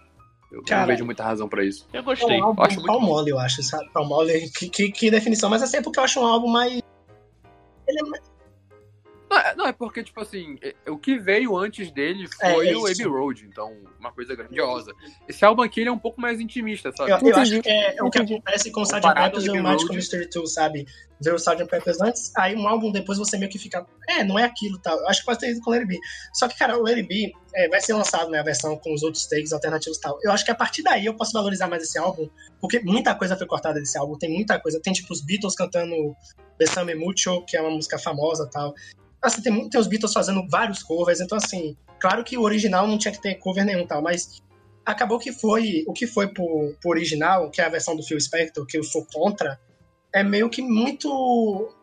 Eu 0.51 0.62
Cara, 0.65 0.81
não 0.83 0.87
vejo 0.89 1.05
muita 1.05 1.23
razão 1.23 1.49
pra 1.49 1.65
isso. 1.65 1.87
Eu 1.93 2.01
É 2.01 2.03
gostei. 2.03 2.41
um 2.41 2.45
álbum 2.45 2.62
acho 2.62 2.75
muito 2.77 2.87
pau 2.87 3.01
mole, 3.01 3.31
eu 3.31 3.39
acho, 3.39 3.62
sabe? 3.62 3.89
Pau 3.93 4.07
mole, 4.07 4.49
que, 4.51 4.69
que, 4.69 4.91
que 4.91 5.11
definição. 5.11 5.51
Mas 5.51 5.62
assim, 5.62 5.77
é 5.77 5.83
porque 5.83 5.99
eu 5.99 6.05
acho 6.05 6.20
um 6.20 6.27
álbum 6.27 6.49
mais 6.49 6.81
ele 7.87 8.01
é 8.01 8.05
Não, 9.39 9.51
é- 9.51 9.55
não, 9.55 9.66
é 9.66 9.73
porque, 9.73 10.02
tipo 10.02 10.20
assim, 10.20 10.59
é- 10.60 10.90
o 10.90 10.98
que 10.98 11.19
veio 11.19 11.56
antes 11.56 11.90
dele 11.93 12.28
É, 12.43 12.52
foi 12.55 12.69
é 12.70 12.77
o. 12.77 12.86
Abbey 12.86 13.06
Road, 13.06 13.47
então, 13.47 13.77
uma 13.98 14.12
coisa 14.12 14.35
grandiosa. 14.35 14.93
Esse 15.28 15.44
álbum 15.44 15.62
aqui 15.62 15.81
ele 15.81 15.89
é 15.89 15.93
um 15.93 15.98
pouco 15.98 16.20
mais 16.20 16.40
intimista, 16.40 16.90
sabe? 16.93 17.12
Eu, 17.12 17.31
eu 17.31 17.36
acho 17.36 17.62
que 17.62 17.69
é, 17.69 17.97
é 17.97 18.02
o 18.02 18.10
que 18.10 18.19
acontece 18.19 18.70
com 18.73 18.81
o 18.81 18.82
Sgt. 18.85 19.15
Peppers 19.15 19.44
e 19.44 19.51
o 19.51 19.62
Magical. 19.62 19.94
Mystery 19.94 20.28
2, 20.28 20.52
sabe? 20.52 20.86
Ver 21.20 21.32
o 21.32 21.36
Sgt. 21.36 21.66
Peppers 21.66 22.01
antes, 22.01 22.32
aí 22.36 22.56
um 22.56 22.66
álbum 22.66 22.90
depois 22.90 23.19
você 23.19 23.39
meio 23.39 23.51
que 23.51 23.59
fica, 23.59 23.86
é, 24.09 24.24
não 24.24 24.39
é 24.39 24.44
aquilo 24.44 24.78
tal. 24.78 24.98
Eu 24.98 25.09
acho 25.09 25.20
que 25.20 25.27
pode 25.27 25.39
ter 25.39 25.51
ido 25.51 25.60
com 25.60 25.70
o 25.70 25.74
It 25.74 25.86
Be. 25.86 25.98
Só 26.35 26.48
que, 26.48 26.59
cara, 26.59 26.77
o 26.78 26.85
Be 26.85 27.32
é, 27.55 27.69
vai 27.69 27.81
ser 27.81 27.94
lançado, 27.94 28.31
né, 28.31 28.40
a 28.40 28.44
versão 28.44 28.77
com 28.77 28.93
os 28.93 29.02
outros 29.02 29.27
takes 29.27 29.52
alternativos 29.52 29.98
e 29.98 30.01
tal. 30.01 30.19
Eu 30.23 30.32
acho 30.32 30.44
que 30.44 30.51
a 30.51 30.55
partir 30.55 30.82
daí 30.82 31.06
eu 31.06 31.15
posso 31.15 31.32
valorizar 31.32 31.69
mais 31.69 31.82
esse 31.82 31.98
álbum, 31.98 32.28
porque 32.60 32.81
muita 32.81 33.15
coisa 33.15 33.36
foi 33.36 33.47
cortada 33.47 33.78
desse 33.78 33.97
álbum, 33.98 34.16
tem 34.19 34.31
muita 34.31 34.59
coisa. 34.59 34.81
Tem, 34.81 34.93
tipo, 34.93 35.12
os 35.12 35.20
Beatles 35.20 35.55
cantando 35.55 35.94
Besame 36.59 36.94
Mucho, 36.94 37.44
que 37.47 37.56
é 37.56 37.60
uma 37.60 37.70
música 37.70 37.98
famosa 37.98 38.44
e 38.44 38.51
tal. 38.51 38.74
Assim, 39.23 39.43
tem, 39.43 39.53
muito- 39.53 39.70
tem 39.70 39.81
os 39.81 39.86
Beatles 39.86 40.12
fazendo 40.12 40.47
vários 40.49 40.82
covers, 40.82 41.20
então, 41.20 41.36
assim, 41.39 41.77
claro 42.01 42.23
que 42.23 42.39
o 42.39 42.43
original 42.43 42.86
não 42.86 42.97
tinha 42.99 43.12
que 43.12 43.20
ter 43.20 43.35
cover 43.36 43.65
nenhum 43.65 43.86
tal, 43.86 44.01
mas 44.03 44.40
acabou 44.86 45.19
que 45.19 45.32
foi 45.32 45.85
o 45.86 45.93
que 45.93 46.07
foi 46.07 46.28
pro, 46.28 46.74
pro 46.81 46.90
original, 46.90 47.51
que 47.51 47.61
é 47.61 47.65
a 47.65 47.69
versão 47.69 47.97
do 47.97 48.03
Phil 48.03 48.20
Spector, 48.20 48.65
que 48.66 48.78
eu 48.78 48.85
sou 48.85 49.05
contra, 49.12 49.59
é 50.15 50.23
meio 50.23 50.49
que 50.49 50.62
muito. 50.62 51.74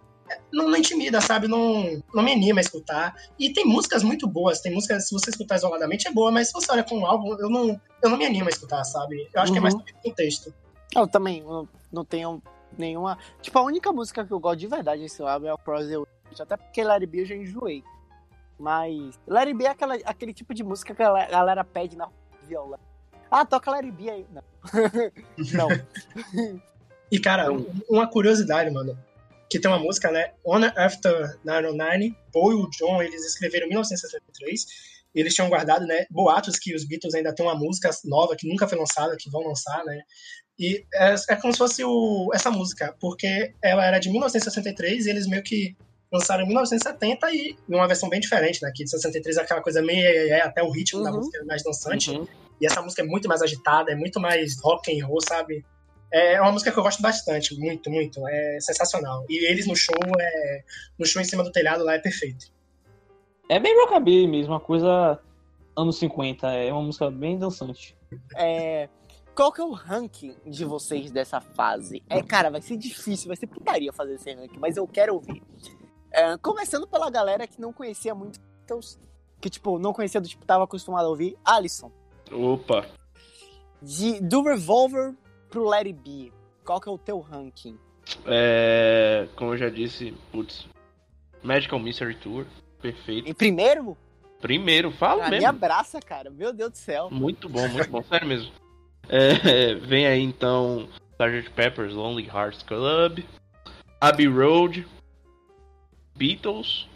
Não, 0.51 0.67
não 0.69 0.77
intimida, 0.77 1.21
sabe? 1.21 1.47
Não, 1.47 2.01
não 2.11 2.23
me 2.23 2.31
anima 2.31 2.59
a 2.59 2.61
escutar. 2.61 3.13
E 3.37 3.53
tem 3.53 3.63
músicas 3.63 4.01
muito 4.01 4.27
boas, 4.27 4.59
tem 4.59 4.73
músicas, 4.73 5.07
se 5.07 5.13
você 5.13 5.29
escutar 5.29 5.55
isoladamente, 5.55 6.07
é 6.07 6.11
boa, 6.11 6.31
mas 6.31 6.47
se 6.47 6.53
você 6.53 6.71
olha 6.71 6.83
com 6.83 6.97
um 6.97 7.05
álbum, 7.05 7.37
eu 7.39 7.47
não, 7.47 7.79
eu 8.01 8.09
não 8.09 8.17
me 8.17 8.25
animo 8.25 8.47
a 8.47 8.49
escutar, 8.49 8.83
sabe? 8.85 9.29
Eu 9.31 9.41
acho 9.41 9.51
que 9.51 9.59
é 9.59 9.61
mais 9.61 9.75
Uhum. 9.75 9.81
pelo 9.83 9.99
contexto. 10.01 10.51
Eu 10.95 11.07
também 11.07 11.41
eu 11.41 11.67
não 11.91 12.03
tenho 12.03 12.41
nenhuma. 12.75 13.19
Tipo, 13.39 13.59
a 13.59 13.63
única 13.63 13.91
música 13.91 14.25
que 14.25 14.31
eu 14.31 14.39
gosto 14.39 14.59
de 14.61 14.67
verdade 14.67 15.03
desse 15.03 15.21
álbum 15.21 15.45
é 15.45 15.53
o 15.53 15.57
Cross 15.59 15.87
the 15.87 15.97
Até 16.43 16.57
porque 16.57 16.81
It 16.81 17.05
Be 17.05 17.19
eu 17.19 17.25
já 17.25 17.35
enjoei. 17.35 17.83
Mas 18.57 19.19
It 19.29 19.53
Be 19.53 19.65
é 19.65 19.69
aquela, 19.69 19.95
aquele 20.05 20.33
tipo 20.33 20.53
de 20.53 20.63
música 20.63 20.95
que 20.95 21.03
a 21.03 21.27
galera- 21.27 21.63
pede 21.63 21.95
na 21.97 22.09
viola. 22.43 22.79
Ah, 23.29 23.45
toca 23.45 23.73
It 23.75 23.91
Be 23.91 24.09
aí. 24.09 24.25
Não. 24.31 24.43
não. 25.67 26.61
E, 27.11 27.19
cara, 27.19 27.51
um- 27.51 27.65
uma 27.87 28.07
curiosidade, 28.09 28.71
mano. 28.71 28.97
Que 29.47 29.59
tem 29.59 29.69
uma 29.69 29.79
música, 29.79 30.09
né? 30.11 30.33
On 30.43 30.59
After 30.75 31.39
909, 31.45 32.15
Paul 32.33 32.51
e 32.51 32.55
o 32.55 32.69
John, 32.71 33.01
eles 33.01 33.23
escreveram 33.23 33.67
em 33.67 33.69
1963. 33.69 34.65
E 35.13 35.19
eles 35.19 35.33
tinham 35.35 35.47
guardado, 35.47 35.85
né? 35.85 36.05
Boatos 36.09 36.57
que 36.57 36.75
os 36.75 36.83
Beatles 36.83 37.13
ainda 37.13 37.33
têm 37.33 37.45
uma 37.45 37.55
música 37.55 37.89
nova 38.05 38.35
que 38.35 38.47
nunca 38.47 38.67
foi 38.67 38.77
lançada, 38.77 39.15
que 39.17 39.29
vão 39.29 39.43
lançar, 39.47 39.85
né? 39.85 40.01
E 40.57 40.83
é, 40.95 41.15
é 41.29 41.35
como 41.35 41.53
se 41.53 41.59
fosse 41.59 41.83
o, 41.85 42.31
essa 42.33 42.49
música, 42.49 42.95
porque 42.99 43.53
ela 43.61 43.85
era 43.85 43.99
de 43.99 44.09
1963 44.09 45.05
e 45.05 45.09
eles 45.09 45.27
meio 45.27 45.43
que 45.43 45.77
lançaram 46.11 46.43
em 46.43 46.47
1970 46.47 47.31
e 47.33 47.57
uma 47.67 47.87
versão 47.87 48.09
bem 48.09 48.19
diferente, 48.19 48.61
né? 48.61 48.71
Que 48.73 48.83
de 48.83 48.89
63 48.89 49.37
é 49.37 49.41
aquela 49.41 49.61
coisa 49.61 49.81
meio 49.81 50.05
é, 50.05 50.27
é, 50.29 50.41
até 50.41 50.63
o 50.63 50.69
ritmo 50.69 51.03
da 51.03 51.11
Uhum. 51.11 51.17
música 51.17 51.39
é 51.39 51.43
mais 51.43 51.63
dançante. 51.63 52.11
Uhum. 52.11 52.27
E 52.61 52.65
essa 52.65 52.81
música 52.81 53.01
é 53.01 53.05
muito 53.05 53.27
mais 53.27 53.41
agitada, 53.41 53.91
é 53.91 53.95
muito 53.95 54.19
mais 54.19 54.59
rock 54.61 54.91
and 54.97 55.05
roll, 55.05 55.19
sabe? 55.21 55.65
É 56.11 56.39
uma 56.39 56.51
música 56.51 56.71
que 56.71 56.79
eu 56.79 56.83
gosto 56.83 57.01
bastante, 57.01 57.53
muito, 57.59 57.89
muito. 57.89 58.25
É 58.27 58.59
sensacional. 58.61 59.25
E 59.29 59.45
eles 59.51 59.67
no 59.67 59.75
show, 59.75 59.95
é, 60.19 60.63
no 60.97 61.05
show 61.05 61.21
em 61.21 61.25
cima 61.25 61.43
do 61.43 61.51
telhado 61.51 61.83
lá 61.83 61.95
é 61.95 61.99
perfeito. 61.99 62.53
É 63.49 63.59
bem 63.59 63.75
rockabilly 63.81 64.27
mesmo, 64.27 64.53
uma 64.53 64.59
coisa 64.59 65.19
anos 65.75 65.97
50. 65.97 66.47
É 66.53 66.71
uma 66.71 66.83
música 66.83 67.11
bem 67.11 67.37
dançante. 67.37 67.97
É, 68.37 68.87
qual 69.35 69.51
que 69.51 69.59
é 69.59 69.63
o 69.65 69.71
ranking 69.71 70.33
de 70.45 70.63
vocês 70.63 71.11
dessa 71.11 71.41
fase? 71.41 72.01
É, 72.09 72.23
cara, 72.23 72.49
vai 72.49 72.61
ser 72.61 72.77
difícil, 72.77 73.27
vai 73.27 73.35
ser 73.35 73.47
putaria 73.47 73.91
fazer 73.91 74.13
esse 74.13 74.33
ranking, 74.33 74.57
mas 74.57 74.77
eu 74.77 74.87
quero 74.87 75.15
ouvir. 75.15 75.43
É, 76.15 76.37
começando 76.37 76.87
pela 76.87 77.09
galera 77.09 77.45
que 77.45 77.59
não 77.59 77.73
conhecia 77.73 78.15
muito 78.15 78.39
Beatles, 78.39 78.97
que, 79.41 79.49
tipo, 79.49 79.77
não 79.77 79.91
conhecia, 79.91 80.21
do 80.21 80.27
tipo, 80.27 80.45
tava 80.45 80.63
acostumado 80.63 81.05
a 81.05 81.09
ouvir. 81.09 81.37
Alisson, 81.43 81.91
Opa. 82.31 82.85
de, 83.81 84.21
do 84.21 84.41
Revolver 84.41 85.13
pro 85.49 85.71
It 85.73 85.91
Be, 85.93 86.31
qual 86.63 86.79
que 86.79 86.87
é 86.87 86.91
o 86.91 86.97
teu 86.97 87.19
ranking? 87.19 87.77
É, 88.25 89.27
como 89.35 89.53
eu 89.53 89.57
já 89.57 89.69
disse, 89.69 90.13
putz, 90.31 90.65
Magical 91.43 91.79
Mystery 91.79 92.15
Tour, 92.15 92.45
perfeito. 92.81 93.29
Em 93.29 93.33
primeiro, 93.33 93.97
Primeiro, 94.39 94.91
fala 94.91 95.23
a 95.23 95.29
me 95.29 95.37
mesmo. 95.37 95.47
abraça, 95.49 95.99
cara. 95.99 96.29
Meu 96.29 96.53
Deus 96.53 96.71
do 96.71 96.77
céu. 96.77 97.09
Muito 97.09 97.49
bom, 97.49 97.67
muito 97.67 97.89
bom, 97.89 98.03
sério 98.07 98.27
mesmo. 98.27 98.51
É, 99.09 99.75
vem 99.75 100.05
aí 100.05 100.21
então 100.21 100.87
Sgt. 101.19 101.49
Pepper's 101.51 101.93
Lonely 101.93 102.27
Hearts 102.27 102.61
Club, 102.63 103.19
Abbey 103.99 104.27
Road, 104.27 104.85
Beatles. 106.15 106.87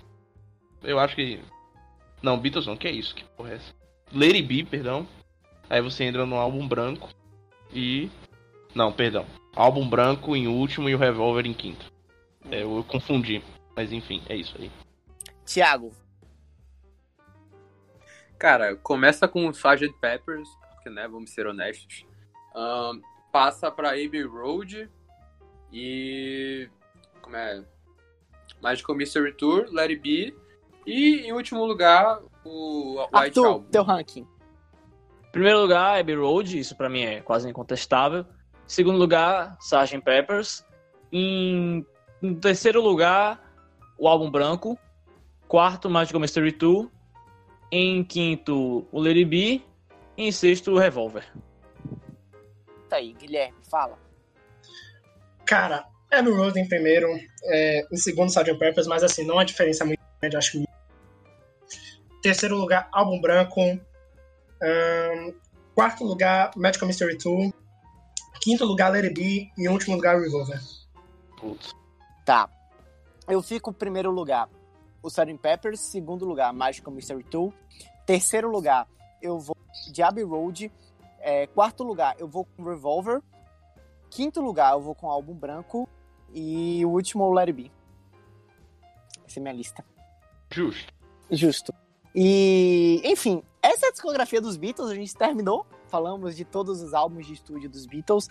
Eu 0.84 1.00
acho 1.00 1.16
que. 1.16 1.40
Não, 2.22 2.40
Beatles 2.40 2.66
não, 2.66 2.78
que 2.78 2.88
é 2.88 2.92
isso? 2.92 3.16
Que 3.16 3.24
porra 3.24 3.52
é 3.52 3.56
essa? 3.56 3.74
Lady 4.12 4.42
B, 4.42 4.64
perdão. 4.64 5.08
Aí 5.70 5.82
você 5.82 6.04
entra 6.04 6.26
no 6.26 6.36
álbum 6.36 6.68
branco 6.68 7.10
e. 7.74 8.10
Não, 8.74 8.92
perdão. 8.92 9.26
Álbum 9.56 9.88
branco 9.88 10.36
em 10.36 10.48
último 10.48 10.90
e 10.90 10.96
o 10.96 10.98
Revolver 10.98 11.46
em 11.46 11.54
quinto. 11.54 11.92
É, 12.50 12.64
eu 12.64 12.84
confundi. 12.88 13.44
Mas 13.76 13.92
enfim, 13.92 14.22
é 14.28 14.36
isso 14.36 14.56
aí. 14.58 14.72
Tiago, 15.46 15.94
Cara, 18.40 18.78
começa 18.78 19.28
com 19.28 19.48
o 19.48 19.52
Sgt. 19.52 19.92
Peppers, 20.00 20.48
porque, 20.74 20.90
né, 20.90 21.10
vamos 21.10 21.32
ser 21.32 21.46
honestos. 21.46 22.06
Ahn, 22.56 23.02
passa 23.34 23.70
pra 23.70 23.90
Abbey 23.90 24.24
Road 24.24 24.90
e... 25.74 26.70
Como 27.22 27.36
é? 27.36 27.62
Magical 28.62 28.96
Mystery 28.96 29.34
Tour, 29.34 29.68
Let 29.72 29.90
It 29.90 30.02
Be. 30.02 30.36
E, 30.86 31.22
em 31.28 31.34
último 31.34 31.66
lugar, 31.66 32.20
o 32.44 33.00
White 33.02 33.10
Arthur, 33.14 33.46
Album. 33.46 33.66
teu 33.72 33.84
ranking. 33.84 34.28
Primeiro 35.32 35.62
lugar, 35.62 36.00
Abbey 36.00 36.16
Road, 36.16 36.58
isso 36.58 36.76
pra 36.76 36.90
mim 36.90 37.02
é 37.02 37.22
quase 37.22 37.48
incontestável. 37.48 38.26
Segundo 38.66 38.98
lugar, 38.98 39.58
Sgt. 39.62 40.02
Peppers. 40.02 40.66
Em, 41.12 41.86
em 42.22 42.36
terceiro 42.36 42.82
lugar, 42.82 43.54
o 43.98 44.08
álbum 44.08 44.30
branco. 44.30 44.78
Quarto, 45.48 45.90
Magical 45.90 46.22
Mystery 46.22 46.52
Tour. 46.52 46.90
Em 47.72 48.04
quinto, 48.04 48.88
o 48.92 49.00
Lady 49.02 49.26
B. 49.26 49.62
E 50.18 50.28
em 50.28 50.32
sexto, 50.32 50.72
o 50.72 50.78
Revolver. 50.80 51.26
Tá 52.90 52.98
aí, 52.98 53.14
Guilherme, 53.14 53.58
fala. 53.70 53.98
Cara, 55.46 55.86
Abbey 56.12 56.34
Road 56.34 56.60
em 56.60 56.68
primeiro, 56.68 57.08
é, 57.44 57.86
em 57.92 57.98
segundo 57.98 58.30
Sgt. 58.30 58.56
Peppers, 58.56 58.88
mas 58.88 59.04
assim, 59.04 59.26
não 59.26 59.38
há 59.38 59.44
diferença 59.44 59.86
muito 59.86 60.02
grande, 60.20 60.38
acho 60.38 60.52
que. 60.54 60.66
Terceiro 62.22 62.58
lugar, 62.58 62.90
Álbum 62.92 63.22
Branco. 63.22 63.62
Ahn, 64.62 65.34
quarto 65.76 66.04
lugar, 66.04 66.52
Magical 66.56 66.88
Mystery 66.88 67.18
Tour. 67.18 67.54
Quinto 68.42 68.66
lugar, 68.66 68.92
Let 68.92 69.06
It 69.06 69.14
Be. 69.14 69.52
E 69.58 69.70
último 69.70 69.96
lugar, 69.96 70.20
Revolver. 70.20 70.60
Putz. 71.38 71.74
Tá. 72.26 72.50
Eu 73.28 73.42
fico 73.42 73.70
em 73.70 73.74
primeiro 73.74 74.12
lugar, 74.12 74.50
o 75.04 75.08
Sgt. 75.08 75.38
Peppers. 75.38 75.80
Segundo 75.80 76.26
lugar, 76.26 76.52
Magical 76.52 76.94
Mystery 76.94 77.24
Tour. 77.24 77.54
Terceiro 78.06 78.50
lugar, 78.50 78.88
eu 79.22 79.38
vou 79.38 79.56
de 79.92 80.02
Abbey 80.02 80.24
Road. 80.24 80.72
É, 81.20 81.48
quarto 81.48 81.84
lugar, 81.84 82.16
eu 82.18 82.28
vou 82.28 82.46
com 82.46 82.64
Revolver. 82.64 83.22
Quinto 84.10 84.42
lugar, 84.42 84.74
eu 84.74 84.82
vou 84.82 84.96
com 84.96 85.10
Álbum 85.10 85.34
Branco. 85.34 85.88
E 86.34 86.86
o 86.86 86.90
último, 86.90 87.24
o 87.26 87.34
Let 87.34 87.48
It 87.50 87.54
Be. 87.54 87.72
Essa 89.26 89.40
é 89.40 89.42
a 89.42 89.44
minha 89.44 89.54
lista. 89.54 89.84
Justo. 90.52 90.94
Justo. 91.32 91.74
E, 92.16 93.02
enfim, 93.06 93.44
essa 93.62 93.86
é 93.86 93.90
a 93.90 93.92
discografia 93.92 94.42
dos 94.42 94.58
Beatles. 94.58 94.90
A 94.90 94.96
gente 94.96 95.16
terminou. 95.16 95.66
Falamos 95.90 96.36
de 96.36 96.46
todos 96.46 96.82
os 96.82 96.94
álbuns 96.94 97.26
de 97.26 97.34
estúdio 97.34 97.70
dos 97.70 97.86
Beatles. 97.86 98.28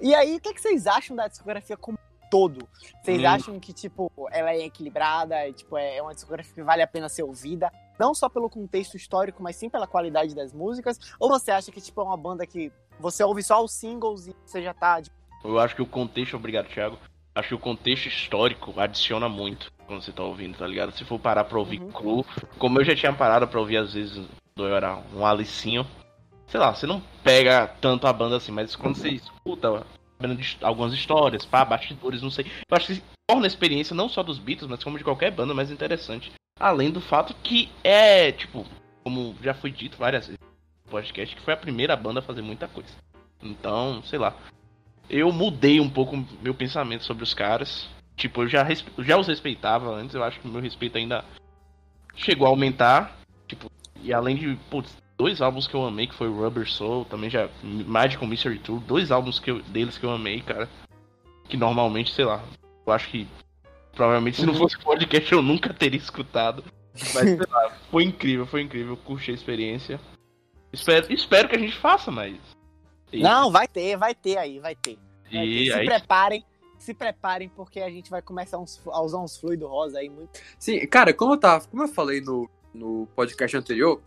E 0.00 0.14
aí, 0.14 0.36
o 0.36 0.40
que, 0.40 0.54
que 0.54 0.60
vocês 0.60 0.86
acham 0.86 1.16
da 1.16 1.26
discografia 1.28 1.76
como 1.76 1.98
um 1.98 2.28
todo? 2.30 2.68
Vocês 3.02 3.20
Hum. 3.20 3.26
acham 3.26 3.60
que, 3.60 3.72
tipo, 3.72 4.10
ela 4.30 4.50
é 4.52 4.64
equilibrada? 4.66 5.46
e, 5.48 5.52
tipo, 5.52 5.76
é 5.76 6.00
uma 6.00 6.14
discografia 6.14 6.54
que 6.54 6.62
vale 6.62 6.82
a 6.82 6.86
pena 6.86 7.08
ser 7.08 7.24
ouvida? 7.24 7.72
Não 7.98 8.14
só 8.14 8.28
pelo 8.28 8.48
contexto 8.48 8.96
histórico, 8.96 9.42
mas 9.42 9.56
sim 9.56 9.68
pela 9.68 9.86
qualidade 9.88 10.34
das 10.34 10.52
músicas? 10.52 10.98
Ou 11.18 11.28
você 11.28 11.50
acha 11.50 11.70
que, 11.72 11.80
tipo, 11.80 12.00
é 12.00 12.04
uma 12.04 12.16
banda 12.16 12.46
que 12.46 12.72
você 12.98 13.24
ouve 13.24 13.42
só 13.42 13.62
os 13.64 13.72
singles 13.72 14.28
e 14.28 14.36
você 14.44 14.62
já 14.62 14.72
tá... 14.72 15.02
tipo, 15.02 15.16
Eu 15.44 15.58
acho 15.58 15.74
que 15.74 15.82
o 15.82 15.86
contexto, 15.86 16.36
obrigado, 16.36 16.68
Thiago. 16.68 16.96
Acho 17.34 17.48
que 17.48 17.54
o 17.54 17.58
contexto 17.58 18.06
histórico 18.06 18.78
adiciona 18.78 19.28
muito 19.28 19.70
quando 19.86 20.02
você 20.02 20.12
tá 20.12 20.22
ouvindo, 20.22 20.58
tá 20.58 20.66
ligado? 20.66 20.92
Se 20.92 21.04
for 21.04 21.18
parar 21.18 21.44
pra 21.44 21.58
ouvir 21.58 21.80
Uhum. 21.80 21.90
cru, 21.90 22.26
como 22.58 22.80
eu 22.80 22.84
já 22.84 22.94
tinha 22.94 23.12
parado 23.12 23.46
pra 23.46 23.60
ouvir 23.60 23.76
às 23.76 23.94
vezes, 23.94 24.24
eu 24.56 24.76
era 24.76 24.98
um 25.14 25.24
alicinho, 25.24 25.86
sei 26.46 26.58
lá, 26.60 26.74
você 26.74 26.86
não 26.86 27.00
pega 27.22 27.68
tanto 27.80 28.06
a 28.06 28.12
banda 28.12 28.36
assim, 28.36 28.52
mas 28.52 28.74
quando 28.74 28.96
você 28.96 29.08
escuta 29.10 29.84
algumas 30.60 30.92
histórias, 30.92 31.46
pá, 31.46 31.64
bastidores, 31.64 32.20
não 32.20 32.30
sei, 32.30 32.46
eu 32.68 32.76
acho 32.76 32.94
que 32.94 33.02
torna 33.26 33.46
a 33.46 33.48
experiência 33.48 33.94
não 33.94 34.08
só 34.08 34.22
dos 34.22 34.38
Beatles, 34.38 34.68
mas 34.68 34.82
como 34.82 34.98
de 34.98 35.04
qualquer 35.04 35.30
banda 35.30 35.54
mais 35.54 35.70
interessante. 35.70 36.32
Além 36.58 36.90
do 36.90 37.00
fato 37.00 37.34
que 37.42 37.70
é, 37.82 38.32
tipo, 38.32 38.66
como 39.02 39.34
já 39.40 39.54
foi 39.54 39.70
dito 39.70 39.96
várias 39.96 40.26
vezes 40.26 40.40
no 40.84 40.90
podcast, 40.90 41.34
que 41.34 41.42
foi 41.42 41.54
a 41.54 41.56
primeira 41.56 41.96
banda 41.96 42.18
a 42.18 42.22
fazer 42.22 42.42
muita 42.42 42.68
coisa. 42.68 42.90
Então, 43.42 44.02
sei 44.02 44.18
lá, 44.18 44.36
eu 45.10 45.32
mudei 45.32 45.80
um 45.80 45.90
pouco 45.90 46.24
meu 46.42 46.54
pensamento 46.54 47.04
sobre 47.04 47.24
os 47.24 47.34
caras. 47.34 47.88
Tipo, 48.16 48.42
eu 48.42 48.48
já, 48.48 48.66
já 48.98 49.16
os 49.18 49.26
respeitava 49.26 49.90
antes, 49.94 50.14
eu 50.14 50.22
acho 50.22 50.38
que 50.40 50.48
meu 50.48 50.60
respeito 50.60 50.96
ainda 50.98 51.24
chegou 52.14 52.46
a 52.46 52.50
aumentar. 52.50 53.18
Tipo, 53.48 53.70
e 54.02 54.12
além 54.12 54.36
de, 54.36 54.56
putz, 54.70 54.96
dois 55.18 55.40
álbuns 55.40 55.66
que 55.66 55.74
eu 55.74 55.84
amei, 55.84 56.06
que 56.06 56.14
foi 56.14 56.28
Rubber 56.28 56.68
Soul, 56.68 57.04
também 57.04 57.28
já 57.28 57.48
Magical 57.62 58.26
Mystery 58.26 58.58
Tour, 58.58 58.80
dois 58.80 59.10
álbuns 59.10 59.38
que 59.38 59.50
eu- 59.50 59.62
deles 59.62 59.98
que 59.98 60.04
eu 60.04 60.10
amei, 60.10 60.40
cara. 60.40 60.68
Que 61.48 61.56
normalmente, 61.56 62.12
sei 62.12 62.24
lá, 62.24 62.42
eu 62.86 62.92
acho 62.92 63.08
que 63.08 63.26
provavelmente 63.94 64.36
se 64.36 64.46
não 64.46 64.54
fosse 64.54 64.78
podcast 64.78 65.32
eu 65.32 65.42
nunca 65.42 65.74
teria 65.74 65.98
escutado. 65.98 66.62
Mas 66.94 67.12
sei 67.12 67.46
lá, 67.50 67.72
foi 67.90 68.04
incrível, 68.04 68.46
foi 68.46 68.62
incrível, 68.62 68.96
curti 68.96 69.30
a 69.30 69.34
experiência. 69.34 70.00
Espero, 70.72 71.12
espero 71.12 71.48
que 71.48 71.56
a 71.56 71.58
gente 71.58 71.76
faça, 71.76 72.10
mas. 72.10 72.36
E- 73.12 73.22
Não, 73.22 73.50
vai 73.50 73.66
ter, 73.66 73.96
vai 73.96 74.14
ter 74.14 74.36
aí, 74.38 74.58
vai 74.60 74.74
ter. 74.74 74.98
Vai 75.24 75.30
ter. 75.32 75.46
E 75.46 75.66
se 75.66 75.72
aí, 75.72 75.86
preparem, 75.86 76.44
se 76.78 76.94
preparem, 76.94 77.48
porque 77.48 77.80
a 77.80 77.90
gente 77.90 78.10
vai 78.10 78.22
começar 78.22 78.58
uns- 78.58 78.80
a 78.86 79.02
usar 79.02 79.18
uns 79.18 79.36
fluidos 79.36 79.68
rosa 79.68 79.98
aí 79.98 80.08
muito. 80.08 80.40
Sim, 80.58 80.86
cara, 80.86 81.12
como 81.12 81.34
eu, 81.34 81.38
tava, 81.38 81.66
como 81.66 81.82
eu 81.82 81.88
falei 81.88 82.20
no, 82.20 82.48
no 82.72 83.06
podcast 83.14 83.56
anterior, 83.56 84.00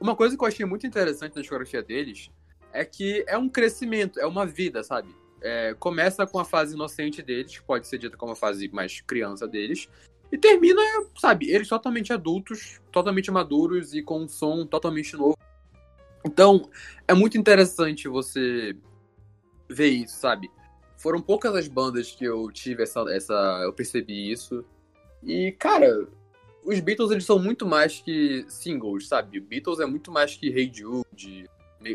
uma 0.00 0.16
coisa 0.16 0.36
que 0.36 0.42
eu 0.42 0.48
achei 0.48 0.64
muito 0.64 0.86
interessante 0.86 1.34
na 1.36 1.42
discografia 1.42 1.82
deles 1.82 2.30
é 2.72 2.84
que 2.84 3.24
é 3.26 3.36
um 3.36 3.48
crescimento, 3.48 4.18
é 4.20 4.26
uma 4.26 4.46
vida, 4.46 4.82
sabe? 4.82 5.14
É, 5.42 5.74
começa 5.78 6.26
com 6.26 6.38
a 6.38 6.44
fase 6.44 6.74
inocente 6.74 7.22
deles, 7.22 7.58
que 7.58 7.64
pode 7.64 7.86
ser 7.88 7.98
dita 7.98 8.16
como 8.16 8.32
a 8.32 8.36
fase 8.36 8.68
mais 8.68 9.00
criança 9.00 9.48
deles, 9.48 9.88
e 10.30 10.38
termina, 10.38 10.80
sabe, 11.18 11.50
eles 11.50 11.66
totalmente 11.68 12.12
adultos, 12.12 12.80
totalmente 12.92 13.30
maduros 13.30 13.92
e 13.94 14.02
com 14.02 14.20
um 14.22 14.28
som 14.28 14.64
totalmente 14.64 15.16
novo. 15.16 15.36
Então, 16.24 16.68
é 17.08 17.14
muito 17.14 17.38
interessante 17.38 18.08
você 18.08 18.76
ver 19.68 19.88
isso, 19.88 20.18
sabe? 20.18 20.50
Foram 20.96 21.20
poucas 21.20 21.54
as 21.54 21.66
bandas 21.66 22.10
que 22.12 22.24
eu 22.24 22.50
tive 22.50 22.82
essa. 22.82 23.00
essa 23.10 23.34
eu 23.64 23.72
percebi 23.72 24.30
isso. 24.30 24.64
E, 25.22 25.52
cara, 25.52 26.06
os 26.64 26.78
Beatles 26.80 27.10
eles 27.10 27.24
são 27.24 27.38
muito 27.38 27.66
mais 27.66 28.00
que 28.00 28.44
singles, 28.48 29.08
sabe? 29.08 29.40
Beatles 29.40 29.80
é 29.80 29.86
muito 29.86 30.10
mais 30.12 30.36
que 30.36 30.48
Hey 30.48 30.70
Jude, 30.72 31.48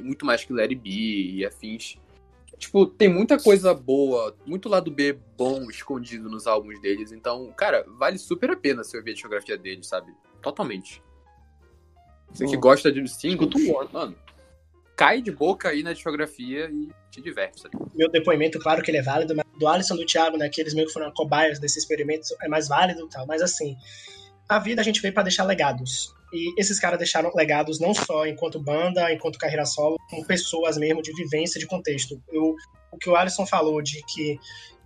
muito 0.04 0.26
mais 0.26 0.44
que 0.44 0.60
It 0.60 0.76
Be 0.76 1.36
e 1.36 1.46
afins. 1.46 1.98
Tipo, 2.58 2.86
tem 2.86 3.10
muita 3.10 3.38
coisa 3.38 3.74
boa, 3.74 4.36
muito 4.46 4.70
lado 4.70 4.90
B 4.90 5.20
bom 5.38 5.70
escondido 5.70 6.30
nos 6.30 6.48
álbuns 6.48 6.80
deles. 6.80 7.12
Então, 7.12 7.52
cara, 7.56 7.86
vale 7.98 8.18
super 8.18 8.52
a 8.52 8.56
pena 8.56 8.84
você 8.84 8.98
ouvir 8.98 9.12
a 9.12 9.14
discografia 9.14 9.58
deles, 9.58 9.88
sabe? 9.88 10.14
Totalmente. 10.42 11.04
Você 12.34 12.46
que 12.46 12.58
Hum. 12.58 12.60
gosta 12.60 12.92
de 12.92 13.02
o 13.02 13.78
One. 13.78 13.90
mano, 13.94 14.16
cai 14.96 15.22
de 15.22 15.32
boca 15.32 15.70
aí 15.70 15.84
na 15.84 15.94
discografia 15.94 16.70
e 16.72 16.90
te 17.12 17.22
diverte, 17.22 17.62
sabe? 17.62 17.78
Meu 17.94 18.10
depoimento, 18.10 18.60
claro 18.60 18.82
que 18.82 18.92
ele 18.92 18.98
é 18.98 19.02
válido, 19.02 19.36
mas 19.36 19.46
do 19.58 19.68
Alisson 19.68 19.96
do 19.96 20.06
Thiago, 20.06 20.38
né, 20.38 20.50
que 20.50 20.60
eles 20.62 20.74
meio 20.74 20.88
que 20.88 20.94
foram 20.94 21.12
cobaias 21.12 21.60
desse 21.60 21.80
experimento, 21.80 22.26
é 22.42 22.48
mais 22.48 22.68
válido 22.68 23.02
e 23.06 23.10
tal. 23.10 23.26
Mas 23.26 23.42
assim, 23.42 23.76
a 24.50 24.60
vida 24.60 24.82
a 24.82 24.84
gente 24.86 25.02
veio 25.02 25.14
pra 25.14 25.24
deixar 25.24 25.44
legados. 25.44 26.14
E 26.36 26.54
esses 26.60 26.78
caras 26.80 27.00
deixaram 27.00 27.32
legados 27.34 27.80
não 27.80 27.94
só 27.94 28.28
enquanto 28.28 28.60
banda, 28.60 29.12
enquanto 29.14 29.40
carreira 29.40 29.66
solo, 29.66 29.96
como 30.10 30.26
pessoas 30.26 30.78
mesmo 30.78 31.02
de 31.02 31.14
vivência, 31.14 31.60
de 31.60 31.66
contexto. 31.66 32.22
Eu, 32.30 32.56
o 32.92 32.98
que 32.98 33.10
o 33.10 33.16
Alisson 33.16 33.46
falou 33.46 33.82
de 33.82 34.04
que 34.04 34.38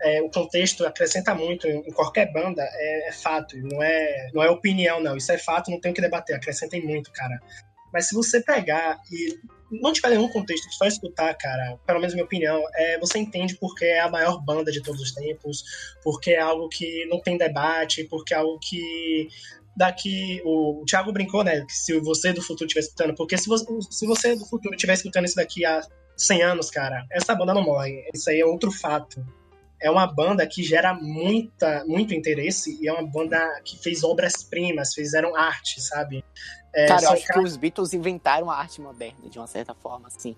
é, 0.01 0.21
o 0.21 0.29
contexto 0.29 0.85
acrescenta 0.85 1.33
muito 1.33 1.67
em, 1.67 1.79
em 1.79 1.91
qualquer 1.91 2.31
banda 2.31 2.61
é, 2.61 3.09
é 3.09 3.11
fato, 3.11 3.57
não 3.57 3.81
é, 3.81 4.29
não 4.31 4.43
é 4.43 4.49
opinião, 4.49 5.01
não. 5.01 5.17
Isso 5.17 5.31
é 5.31 5.39
fato, 5.39 5.71
não 5.71 5.79
tem 5.79 5.91
o 5.91 5.95
que 5.95 6.01
debater, 6.01 6.35
acrescentem 6.35 6.85
muito, 6.85 7.11
cara. 7.11 7.39
Mas 7.91 8.07
se 8.07 8.13
você 8.13 8.41
pegar 8.41 8.99
e 9.11 9.39
não 9.71 9.91
tiver 9.91 10.09
nenhum 10.09 10.29
contexto, 10.29 10.71
só 10.73 10.85
escutar, 10.85 11.33
cara, 11.35 11.77
pelo 11.85 11.99
menos 11.99 12.13
minha 12.13 12.25
opinião, 12.25 12.61
é, 12.75 12.99
você 12.99 13.19
entende 13.19 13.55
porque 13.55 13.85
é 13.85 13.99
a 13.99 14.09
maior 14.09 14.43
banda 14.43 14.71
de 14.71 14.81
todos 14.81 15.01
os 15.01 15.11
tempos, 15.11 15.63
porque 16.03 16.31
é 16.31 16.39
algo 16.39 16.69
que 16.69 17.05
não 17.05 17.19
tem 17.21 17.37
debate, 17.37 18.03
porque 18.05 18.33
é 18.33 18.37
algo 18.37 18.59
que 18.59 19.27
daqui 19.75 20.41
o, 20.43 20.81
o 20.81 20.85
Thiago 20.85 21.11
brincou, 21.11 21.43
né, 21.43 21.65
que 21.65 21.73
se 21.73 21.97
você 21.99 22.33
do 22.33 22.41
futuro 22.41 22.65
estiver 22.65 22.81
escutando, 22.81 23.15
porque 23.15 23.37
se 23.37 23.47
você, 23.47 23.65
se 23.89 24.05
você 24.05 24.35
do 24.35 24.45
futuro 24.45 24.75
estiver 24.75 24.93
escutando 24.93 25.25
isso 25.25 25.35
daqui 25.35 25.65
há 25.65 25.81
100 26.17 26.41
anos, 26.43 26.69
cara, 26.69 27.05
essa 27.11 27.33
banda 27.33 27.53
não 27.53 27.63
morre. 27.63 28.07
Isso 28.13 28.29
aí 28.29 28.41
é 28.41 28.45
outro 28.45 28.71
fato. 28.71 29.25
É 29.81 29.89
uma 29.89 30.05
banda 30.05 30.45
que 30.45 30.61
gera 30.61 30.93
muita, 30.93 31.85
muito 31.85 32.13
interesse 32.13 32.77
e 32.81 32.87
é 32.89 32.91
uma 32.91 33.07
banda 33.07 33.39
que 33.63 33.77
fez 33.81 34.03
obras-primas, 34.03 34.93
fizeram 34.93 35.33
arte, 35.35 35.81
sabe? 35.81 36.23
É, 36.73 36.87
Cara, 36.87 37.01
eu 37.03 37.09
acho 37.11 37.27
que 37.27 37.39
os 37.39 37.55
Beatles 37.55 37.93
inventaram 37.93 38.51
a 38.51 38.57
arte 38.57 38.81
moderna, 38.81 39.29
de 39.29 39.39
uma 39.39 39.47
certa 39.47 39.73
forma, 39.73 40.07
assim. 40.07 40.35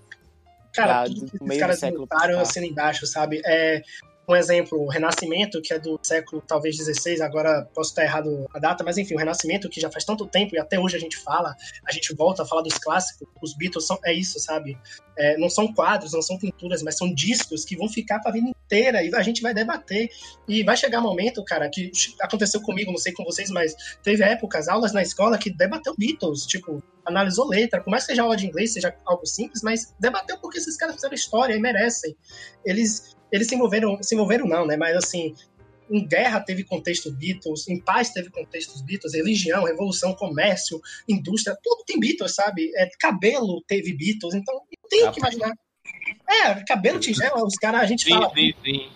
Cara, 0.74 1.02
da- 1.02 1.06
tudo 1.06 1.22
do 1.22 1.32
que 1.32 1.38
do 1.40 2.08
caras 2.08 2.36
passado. 2.36 2.40
assim 2.40 2.68
embaixo, 2.68 3.08
sabe? 3.08 3.42
É, 3.44 3.82
um 4.28 4.36
exemplo, 4.36 4.80
o 4.80 4.88
Renascimento, 4.88 5.62
que 5.62 5.74
é 5.74 5.80
do 5.80 6.00
século 6.02 6.42
talvez 6.48 6.78
16, 6.78 7.22
agora 7.22 7.68
posso 7.74 7.90
estar 7.90 8.04
errado 8.04 8.46
a 8.54 8.60
data, 8.60 8.84
mas 8.84 8.98
enfim, 8.98 9.16
o 9.16 9.18
Renascimento, 9.18 9.70
que 9.70 9.82
já 9.82 9.90
faz 9.92 10.06
tanto 10.06 10.28
tempo 10.28 10.56
e 10.56 10.60
até 10.60 10.80
hoje 10.80 10.96
a 10.96 11.00
gente 11.00 11.18
fala, 11.18 11.56
a 11.86 11.92
gente 11.92 12.14
volta 12.16 12.44
a 12.44 12.46
falar 12.46 12.62
dos 12.62 12.76
clássicos, 12.76 13.28
os 13.42 13.56
Beatles 13.56 13.86
são, 13.86 14.00
é 14.06 14.14
isso, 14.14 14.40
sabe? 14.40 14.78
É, 15.18 15.38
não 15.38 15.50
são 15.50 15.74
quadros, 15.74 16.14
não 16.14 16.22
são 16.22 16.38
pinturas, 16.38 16.82
mas 16.82 16.98
são 16.98 17.14
discos 17.14 17.66
que 17.66 17.76
vão 17.76 17.90
ficar 17.90 18.20
pra 18.20 18.32
vida 18.32 18.48
inteira 18.48 19.04
e 19.04 19.14
a 19.14 19.22
gente 19.22 19.42
vai 19.42 19.54
debater. 19.54 20.10
E 20.48 20.64
vai 20.64 20.78
chegar 20.78 21.00
um 21.00 21.04
momento, 21.04 21.44
cara, 21.44 21.70
que 21.70 21.92
aconteceu 22.22 22.62
comigo, 22.62 22.92
não 22.92 22.98
sei 22.98 23.14
com 23.14 23.24
vocês, 23.24 23.50
mas 23.50 23.76
teve 24.02 24.24
épocas, 24.24 24.68
aulas 24.68 24.94
na 24.94 25.02
escola 25.02 25.38
que 25.38 25.50
debateu 25.50 25.94
Beatles, 25.98 26.46
tipo, 26.46 26.82
analisou 27.06 27.48
letra, 27.48 27.82
por 27.82 27.90
mais 27.90 28.04
que 28.04 28.12
seja 28.12 28.24
aula 28.24 28.38
de 28.38 28.46
inglês, 28.46 28.74
seja 28.74 28.96
algo 29.06 29.26
simples, 29.26 29.62
mas 29.62 29.94
debateu 30.00 30.38
porque 30.38 30.58
esses 30.58 30.78
caras 30.78 30.96
fizeram 30.96 31.14
história 31.14 31.56
e 31.56 31.60
merecem. 31.60 32.16
Eles, 32.66 33.16
eles 33.32 33.48
se 33.48 33.56
envolveram, 33.56 34.02
se 34.02 34.16
envolveram 34.16 34.48
não, 34.48 34.66
né? 34.66 34.76
Mas 34.76 34.96
assim, 34.96 35.34
em 35.90 36.08
guerra 36.08 36.40
teve 36.40 36.64
contexto 36.64 37.12
Beatles, 37.12 37.68
em 37.68 37.80
paz 37.80 38.12
teve 38.12 38.30
contextos 38.30 38.82
Beatles, 38.82 39.14
religião, 39.14 39.66
revolução, 39.66 40.14
comércio, 40.14 40.82
indústria, 41.08 41.58
tudo 41.62 41.84
tem 41.86 42.00
Beatles, 42.00 42.34
sabe? 42.34 42.72
É, 42.76 42.90
cabelo 43.00 43.62
teve 43.68 43.94
Beatles, 43.94 44.34
então 44.34 44.56
não 44.56 44.90
tem 44.90 45.08
o 45.08 45.12
que 45.12 45.20
imaginar. 45.20 45.54
É, 46.30 46.64
cabelo 46.64 47.00
tigela, 47.00 47.44
os 47.44 47.56
caras, 47.56 47.82
a 47.82 47.86
gente 47.86 48.06
Sim, 48.06 48.12
fala, 48.12 48.30
sim, 48.34 48.54
sim. 48.64 48.90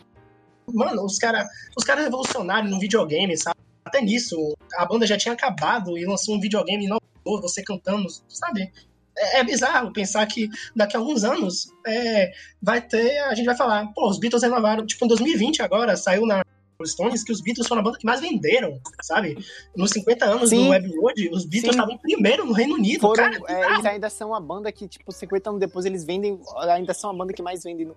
mano, 0.74 1.04
os 1.04 1.18
caras 1.18 1.46
os 1.78 1.84
cara 1.84 2.02
revolucionários 2.02 2.72
no 2.72 2.80
videogame, 2.80 3.38
sabe? 3.38 3.60
Até 3.84 4.02
nisso, 4.02 4.56
a 4.76 4.86
banda 4.86 5.06
já 5.06 5.18
tinha 5.18 5.34
acabado 5.34 5.98
e 5.98 6.06
lançou 6.06 6.36
um 6.36 6.40
videogame 6.40 6.86
inovador, 6.86 7.42
você 7.42 7.62
cantando, 7.62 8.08
sabe? 8.30 8.72
É, 9.18 9.40
é 9.40 9.44
bizarro 9.44 9.94
pensar 9.94 10.26
que 10.26 10.50
daqui 10.76 10.96
a 10.96 11.00
alguns 11.00 11.24
anos 11.24 11.68
é, 11.86 12.32
vai 12.62 12.82
ter, 12.82 13.20
a 13.20 13.34
gente 13.34 13.46
vai 13.46 13.56
falar, 13.56 13.88
pô, 13.94 14.10
os 14.10 14.20
Beatles 14.20 14.44
renovaram, 14.44 14.86
tipo, 14.86 15.06
em 15.06 15.08
2020 15.08 15.62
agora, 15.62 15.96
saiu 15.96 16.26
na 16.26 16.44
Stones 16.84 17.24
que 17.24 17.32
os 17.32 17.40
Beatles 17.40 17.68
foram 17.68 17.82
a 17.82 17.84
banda 17.84 17.98
que 17.98 18.06
mais 18.06 18.20
venderam, 18.20 18.82
sabe? 19.02 19.38
Nos 19.76 19.92
50 19.92 20.26
anos 20.26 20.50
Sim. 20.50 20.66
do 20.66 20.70
Web 20.72 20.98
Road, 20.98 21.30
os 21.30 21.46
Beatles 21.46 21.74
Sim. 21.74 21.80
estavam 21.80 21.98
primeiro 21.98 22.46
no 22.46 22.52
Reino 22.52 22.76
Unido, 22.76 23.02
Foram, 23.02 23.32
cara. 23.32 23.40
é, 23.48 23.74
eles 23.74 23.86
ainda 23.86 24.10
são 24.10 24.34
a 24.34 24.40
banda 24.40 24.72
que, 24.72 24.88
tipo, 24.88 25.12
50 25.12 25.50
anos 25.50 25.60
depois 25.60 25.86
eles 25.86 26.04
vendem. 26.04 26.40
Ainda 26.70 26.94
são 26.94 27.10
a 27.10 27.14
banda 27.14 27.32
que 27.32 27.42
mais 27.42 27.64
vende 27.64 27.86
no. 27.86 27.96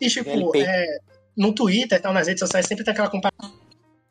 E, 0.00 0.08
tipo, 0.08 0.56
é, 0.56 0.98
no 1.36 1.52
Twitter 1.52 1.98
e 1.98 2.00
tal, 2.00 2.12
nas 2.12 2.26
redes 2.26 2.40
sociais, 2.40 2.66
sempre 2.66 2.84
tem 2.84 2.92
aquela 2.92 3.10
comparação. 3.10 3.52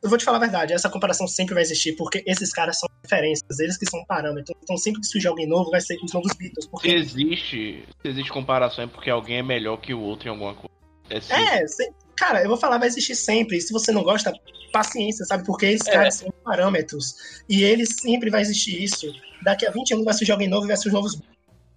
Eu 0.02 0.10
vou 0.10 0.18
te 0.18 0.26
falar 0.26 0.38
a 0.38 0.42
verdade, 0.42 0.74
essa 0.74 0.90
comparação 0.90 1.28
sempre 1.28 1.54
vai 1.54 1.64
existir, 1.64 1.94
porque 1.94 2.24
esses 2.26 2.52
caras 2.52 2.80
são 2.80 2.90
referências, 3.08 3.60
eles 3.60 3.78
que 3.78 3.90
são 3.90 4.04
parâmetros. 4.06 4.56
Então, 4.64 4.78
sempre 4.78 5.02
que 5.02 5.08
surgir 5.08 5.28
alguém 5.28 5.48
novo, 5.48 5.70
vai 5.72 5.82
ser 5.82 5.98
os 6.04 6.14
novos 6.14 6.34
Beatles. 6.36 6.66
Se 6.66 6.70
Porque, 6.72 6.90
existe, 6.90 7.84
se 8.02 8.08
existe 8.08 8.32
comparação 8.32 8.84
é 8.84 8.88
porque 8.88 9.10
alguém 9.10 9.38
é 9.38 9.44
melhor 9.44 9.78
que 9.78 9.94
o 9.94 10.00
outro 10.02 10.28
em 10.28 10.32
alguma 10.32 10.54
coisa. 10.54 10.76
É 11.10 11.22
sim. 11.22 11.34
é, 11.34 11.66
se- 11.68 11.92
cara, 12.16 12.42
eu 12.44 12.48
vou 12.50 12.58
falar, 12.58 12.78
vai 12.78 12.88
existir 12.88 13.16
sempre. 13.16 13.58
E 13.58 13.62
se 13.62 13.72
você 13.72 13.92
não 13.92 14.04
gosta, 14.04 14.34
paciência, 14.74 15.24
sabe? 15.26 15.46
Porque 15.46 15.66
esses 15.66 15.88
É. 15.88 15.92
caras 15.92 16.16
são 16.16 16.30
parâmetros. 16.44 17.16
E 17.48 17.64
eles 17.64 17.96
sempre 18.02 18.30
vai 18.30 18.42
existir 18.42 18.84
isso. 18.84 19.08
Daqui 19.42 19.66
a 19.66 19.72
20 19.72 19.94
anos 19.94 20.06
vai 20.06 20.14
surgir 20.14 20.32
alguém 20.34 20.50
novo 20.50 20.66
e 20.66 20.68
vai 20.68 20.76
surgir 20.78 20.96
novos 20.96 21.18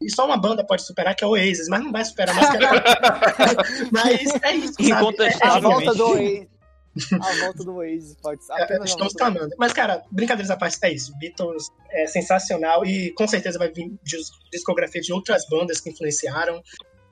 E 0.03 0.11
só 0.11 0.25
uma 0.27 0.37
banda 0.39 0.65
pode 0.65 0.83
superar, 0.85 1.15
que 1.15 1.23
é 1.23 1.27
o 1.27 1.31
Oasis, 1.33 1.69
mas 1.69 1.85
não 1.85 1.93
vai 1.93 2.03
superar 2.05 2.35
mais 2.35 2.51
que 2.51 2.57
a... 2.57 2.71
Mas 3.93 4.43
é 4.43 4.55
isso, 4.57 4.73
sabe? 4.73 4.89
É, 4.91 4.93
A 4.95 5.01
Incontestável. 5.01 5.61
volta 5.71 5.95
do 5.95 6.07
Oasis. 6.09 6.47
A 7.23 7.41
volta 7.45 7.65
do 7.65 7.75
Oasis 7.77 8.17
pode 8.21 8.45
ser. 8.45 8.53
É, 8.53 8.63
Apenas 8.65 8.83
a 8.83 8.85
Estamos 8.87 9.13
volta 9.13 9.31
do- 9.31 9.33
clamando. 9.37 9.55
Mas, 9.59 9.73
cara, 9.73 10.03
brincadeiras 10.11 10.51
à 10.51 10.57
parte, 10.57 10.77
é 10.83 10.93
isso. 10.93 11.17
Beatles 11.19 11.69
é 11.91 12.07
sensacional 12.07 12.85
e 12.85 13.13
com 13.13 13.27
certeza 13.29 13.59
vai 13.59 13.71
vir 13.73 13.93
dis- 14.03 14.31
discografia 14.53 15.01
de 15.01 15.13
outras 15.13 15.47
bandas 15.49 15.81
que 15.81 15.91
influenciaram 15.91 16.63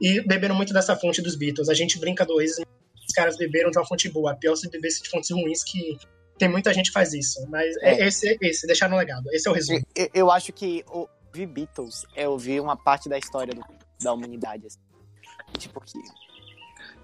e 0.00 0.20
beberam 0.26 0.54
muito 0.54 0.72
dessa 0.72 0.96
fonte 0.96 1.22
dos 1.22 1.36
Beatles. 1.36 1.68
A 1.68 1.74
gente 1.74 1.98
brinca 1.98 2.26
do 2.26 2.34
Oasis, 2.34 2.58
os 2.58 3.14
caras 3.14 3.36
beberam 3.36 3.70
de 3.70 3.78
uma 3.78 3.86
fonte 3.86 4.08
boa. 4.08 4.34
Pior 4.34 4.56
se 4.56 4.68
bebesse 4.68 5.02
de 5.02 5.08
fontes 5.10 5.30
ruins, 5.30 5.62
que 5.64 5.96
tem 6.38 6.48
muita 6.48 6.72
gente 6.74 6.86
que 6.86 6.92
faz 6.92 7.12
isso. 7.12 7.44
Mas 7.48 7.76
é. 7.78 8.00
É. 8.02 8.06
esse, 8.08 8.36
esse, 8.40 8.66
deixaram 8.66 8.96
um 8.96 8.98
legado. 8.98 9.24
Esse 9.32 9.48
é 9.48 9.50
o 9.50 9.54
resumo. 9.54 9.80
Eu, 9.94 10.08
eu 10.12 10.30
acho 10.30 10.52
que 10.52 10.84
ouvir 10.88 11.46
Beatles 11.46 12.04
é 12.16 12.28
ouvir 12.28 12.60
uma 12.60 12.76
parte 12.76 13.08
da 13.08 13.16
história 13.16 13.54
do- 13.54 13.64
da 14.02 14.12
humanidade. 14.12 14.66
assim. 14.66 14.78
Tipo 15.56 15.80
que. 15.80 15.98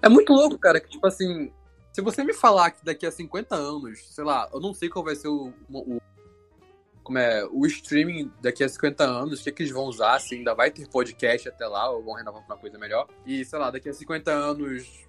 É 0.01 0.09
muito 0.09 0.31
louco, 0.33 0.57
cara, 0.59 0.79
que 0.79 0.89
tipo 0.89 1.07
assim, 1.07 1.51
se 1.95 2.01
você 2.01 2.23
me 2.25 2.33
falar 2.33 2.71
que 2.71 2.83
daqui 2.83 3.05
a 3.05 3.11
50 3.11 3.55
anos, 3.55 4.05
sei 4.13 4.23
lá, 4.25 4.49
eu 4.53 4.59
não 4.59 4.73
sei 4.73 4.89
qual 4.89 5.03
vai 5.05 5.15
ser 5.15 5.29
o, 5.29 5.53
o- 5.71 6.01
como 7.01 7.17
é, 7.17 7.45
o 7.51 7.65
streaming 7.67 8.29
daqui 8.41 8.63
a 8.63 8.67
50 8.69 9.03
anos, 9.03 9.39
o 9.39 9.43
que, 9.45 9.51
que 9.51 9.63
eles 9.63 9.71
vão 9.71 9.85
usar, 9.85 10.19
se 10.19 10.35
ainda 10.35 10.53
vai 10.53 10.69
ter 10.71 10.87
podcast 10.89 11.47
até 11.47 11.65
lá, 11.67 11.89
ou 11.89 12.03
vão 12.03 12.15
renovar 12.15 12.43
pra 12.45 12.55
uma 12.55 12.59
coisa 12.59 12.77
melhor. 12.77 13.07
E, 13.25 13.45
sei 13.45 13.59
lá, 13.59 13.71
daqui 13.71 13.87
a 13.87 13.93
50 13.93 14.29
anos, 14.31 15.05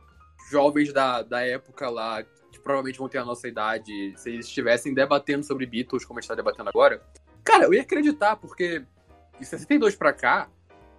jovens 0.51 0.93
da, 0.93 1.23
da 1.23 1.41
época 1.45 1.89
lá, 1.91 2.23
tipo, 2.53 2.63
provavelmente 2.63 2.99
vão 2.99 3.09
ter 3.09 3.19
a 3.19 3.25
nossa 3.25 3.49
idade, 3.49 4.15
se 4.17 4.31
eles 4.31 4.47
estivessem 4.47 4.95
debatendo 4.95 5.45
sobre 5.45 5.67
Beatles, 5.67 6.05
como 6.05 6.19
a 6.19 6.23
gente 6.23 6.29
tá 6.29 6.35
debatendo 6.37 6.69
agora, 6.69 7.03
cara, 7.43 7.65
eu 7.65 7.75
ia 7.75 7.83
acreditar, 7.83 8.37
porque 8.37 8.85
de 9.41 9.45
62 9.45 9.97
pra 9.97 10.13
cá, 10.13 10.49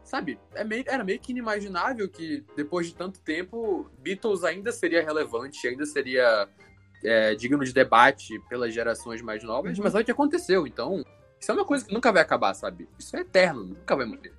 sabe, 0.07 0.39
é 0.55 0.63
meio- 0.63 0.83
era 0.87 1.03
meio 1.03 1.19
que 1.19 1.31
inimaginável 1.31 2.07
que 2.09 2.43
depois 2.55 2.87
de 2.87 2.95
tanto 2.95 3.19
tempo, 3.19 3.89
Beatles 3.99 4.43
ainda 4.43 4.71
seria 4.71 5.03
relevante, 5.03 5.67
ainda 5.67 5.85
seria 5.85 6.47
é, 7.03 7.35
digno 7.35 7.63
de 7.63 7.71
debate 7.73 8.39
pelas 8.49 8.73
gerações 8.73 9.21
mais 9.21 9.43
novas, 9.43 9.77
mas 9.77 9.93
olha 9.93 10.01
o 10.01 10.05
que 10.05 10.11
aconteceu, 10.11 10.65
então. 10.65 11.03
Isso 11.39 11.51
é 11.51 11.53
uma 11.53 11.63
coisa 11.65 11.85
que 11.85 11.93
nunca 11.93 12.11
vai 12.11 12.21
acabar, 12.23 12.53
sabe? 12.55 12.89
Isso 12.97 13.15
é 13.15 13.19
eterno, 13.19 13.63
nunca 13.63 13.95
vai 13.95 14.05
morrer. 14.07 14.33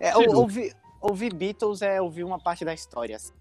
É, 0.00 0.12
Sem 0.12 0.28
ou- 0.28 0.38
ouvir, 0.40 0.74
ouvir 1.00 1.32
Beatles 1.32 1.80
é 1.82 2.00
ouvir 2.00 2.24
uma 2.24 2.40
parte 2.40 2.64
da 2.64 2.74
história. 2.74 3.14
assim. 3.16 3.32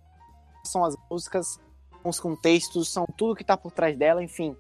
São 0.66 0.86
as 0.86 0.96
músicas, 1.10 1.60
são 2.02 2.10
os 2.12 2.20
contextos, 2.20 2.92
são 2.94 3.06
tudo 3.18 3.36
que 3.36 3.44
tá 3.44 3.58
por 3.58 3.72
trás 3.72 3.98
dela, 3.98 4.22
enfim. 4.24 4.56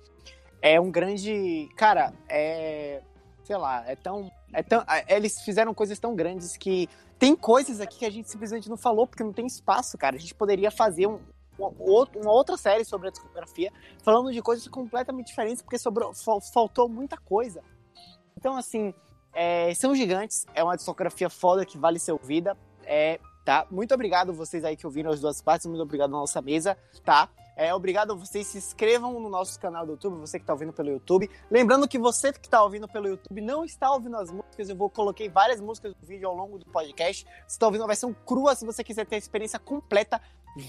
É 0.61 0.79
um 0.81 0.89
grande. 0.89 1.69
Cara, 1.77 2.11
é. 2.27 3.01
Sei 3.43 3.57
lá, 3.57 3.83
é 3.87 3.95
tão. 3.95 4.31
É 4.53 4.63
tão 4.63 4.83
eles 5.07 5.41
fizeram 5.41 5.73
coisas 5.73 5.99
tão 5.99 6.15
grandes 6.15 6.55
que. 6.57 6.89
Tem 7.19 7.35
coisas 7.35 7.79
aqui 7.79 7.99
que 7.99 8.05
a 8.05 8.09
gente 8.09 8.29
simplesmente 8.29 8.69
não 8.69 8.77
falou 8.77 9.07
porque 9.07 9.23
não 9.23 9.31
tem 9.33 9.45
espaço, 9.45 9.97
cara. 9.97 10.15
A 10.15 10.19
gente 10.19 10.33
poderia 10.35 10.69
fazer 10.69 11.07
um, 11.07 11.19
uma, 11.57 11.71
outra 12.31 12.57
série 12.57 12.83
sobre 12.83 13.07
a 13.07 13.11
discografia 13.11 13.71
falando 14.01 14.31
de 14.31 14.41
coisas 14.41 14.67
completamente 14.67 15.27
diferentes 15.27 15.61
porque 15.61 15.77
sobrou, 15.77 16.13
fal- 16.13 16.41
faltou 16.41 16.89
muita 16.89 17.15
coisa. 17.17 17.61
Então, 18.37 18.57
assim, 18.57 18.93
é, 19.33 19.73
são 19.73 19.95
gigantes, 19.95 20.45
é 20.53 20.63
uma 20.63 20.75
discografia 20.75 21.29
foda 21.29 21.65
que 21.65 21.77
vale 21.77 21.99
ser 21.99 22.11
ouvida. 22.11 22.57
É, 22.85 23.19
tá? 23.45 23.65
Muito 23.71 23.93
obrigado 23.93 24.33
vocês 24.33 24.65
aí 24.65 24.75
que 24.75 24.85
ouviram 24.85 25.11
as 25.11 25.21
duas 25.21 25.41
partes, 25.41 25.65
muito 25.67 25.81
obrigado 25.81 26.09
à 26.09 26.19
nossa 26.19 26.41
mesa, 26.41 26.77
tá? 27.05 27.29
É, 27.55 27.73
obrigado 27.73 28.11
a 28.11 28.15
vocês, 28.15 28.47
se 28.47 28.57
inscrevam 28.57 29.19
no 29.19 29.29
nosso 29.29 29.59
canal 29.59 29.85
do 29.85 29.91
YouTube, 29.91 30.17
você 30.17 30.39
que 30.39 30.45
tá 30.45 30.53
ouvindo 30.53 30.73
pelo 30.73 30.89
YouTube. 30.89 31.29
Lembrando 31.51 31.87
que 31.87 31.99
você 31.99 32.33
que 32.33 32.49
tá 32.49 32.63
ouvindo 32.63 32.87
pelo 32.87 33.07
YouTube 33.07 33.41
não 33.41 33.63
está 33.63 33.91
ouvindo 33.91 34.17
as 34.17 34.31
músicas, 34.31 34.69
eu 34.69 34.75
vou 34.75 34.89
coloquei 34.89 35.29
várias 35.29 35.61
músicas 35.61 35.93
no 35.99 36.07
vídeo 36.07 36.27
ao 36.27 36.35
longo 36.35 36.57
do 36.57 36.65
podcast. 36.65 37.25
Você 37.47 37.59
tá 37.59 37.67
ouvindo 37.67 37.83
a 37.83 37.87
versão 37.87 38.13
crua, 38.25 38.55
se 38.55 38.65
você 38.65 38.83
quiser 38.83 39.05
ter 39.05 39.15
a 39.15 39.19
experiência 39.19 39.59
completa, 39.59 40.19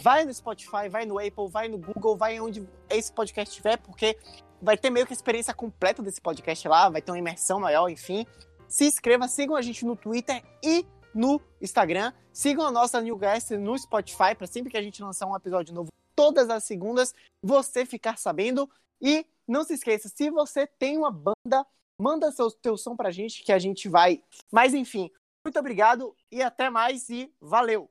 vai 0.02 0.24
no 0.24 0.34
Spotify, 0.34 0.88
vai 0.90 1.06
no 1.06 1.18
Apple, 1.18 1.48
vai 1.50 1.68
no 1.68 1.78
Google, 1.78 2.16
vai 2.16 2.38
onde 2.38 2.68
esse 2.90 3.10
podcast 3.12 3.50
estiver, 3.50 3.78
porque 3.78 4.18
vai 4.60 4.76
ter 4.76 4.90
meio 4.90 5.06
que 5.06 5.12
a 5.12 5.16
experiência 5.16 5.54
completa 5.54 6.02
desse 6.02 6.20
podcast 6.20 6.68
lá, 6.68 6.90
vai 6.90 7.00
ter 7.00 7.10
uma 7.10 7.18
imersão 7.18 7.60
maior, 7.60 7.88
enfim. 7.88 8.26
Se 8.68 8.84
inscreva, 8.84 9.26
sigam 9.26 9.56
a 9.56 9.62
gente 9.62 9.86
no 9.86 9.96
Twitter 9.96 10.42
e 10.62 10.86
no 11.14 11.40
Instagram. 11.62 12.12
Sigam 12.32 12.66
a 12.66 12.70
nossa 12.70 13.00
Newcast 13.00 13.56
no 13.56 13.78
Spotify 13.78 14.34
para 14.36 14.46
sempre 14.46 14.70
que 14.70 14.76
a 14.76 14.82
gente 14.82 15.02
lançar 15.02 15.26
um 15.26 15.36
episódio 15.36 15.72
novo 15.72 15.88
todas 16.14 16.50
as 16.50 16.64
segundas, 16.64 17.14
você 17.42 17.84
ficar 17.84 18.18
sabendo. 18.18 18.68
E 19.00 19.26
não 19.46 19.64
se 19.64 19.74
esqueça, 19.74 20.08
se 20.08 20.30
você 20.30 20.66
tem 20.66 20.96
uma 20.96 21.10
banda, 21.10 21.66
manda 21.98 22.32
seu 22.32 22.50
teu 22.50 22.76
som 22.76 22.96
pra 22.96 23.10
gente 23.10 23.42
que 23.42 23.52
a 23.52 23.58
gente 23.58 23.88
vai. 23.88 24.22
Mas 24.50 24.72
enfim, 24.74 25.10
muito 25.44 25.58
obrigado 25.58 26.16
e 26.30 26.42
até 26.42 26.70
mais 26.70 27.08
e 27.10 27.32
valeu. 27.40 27.90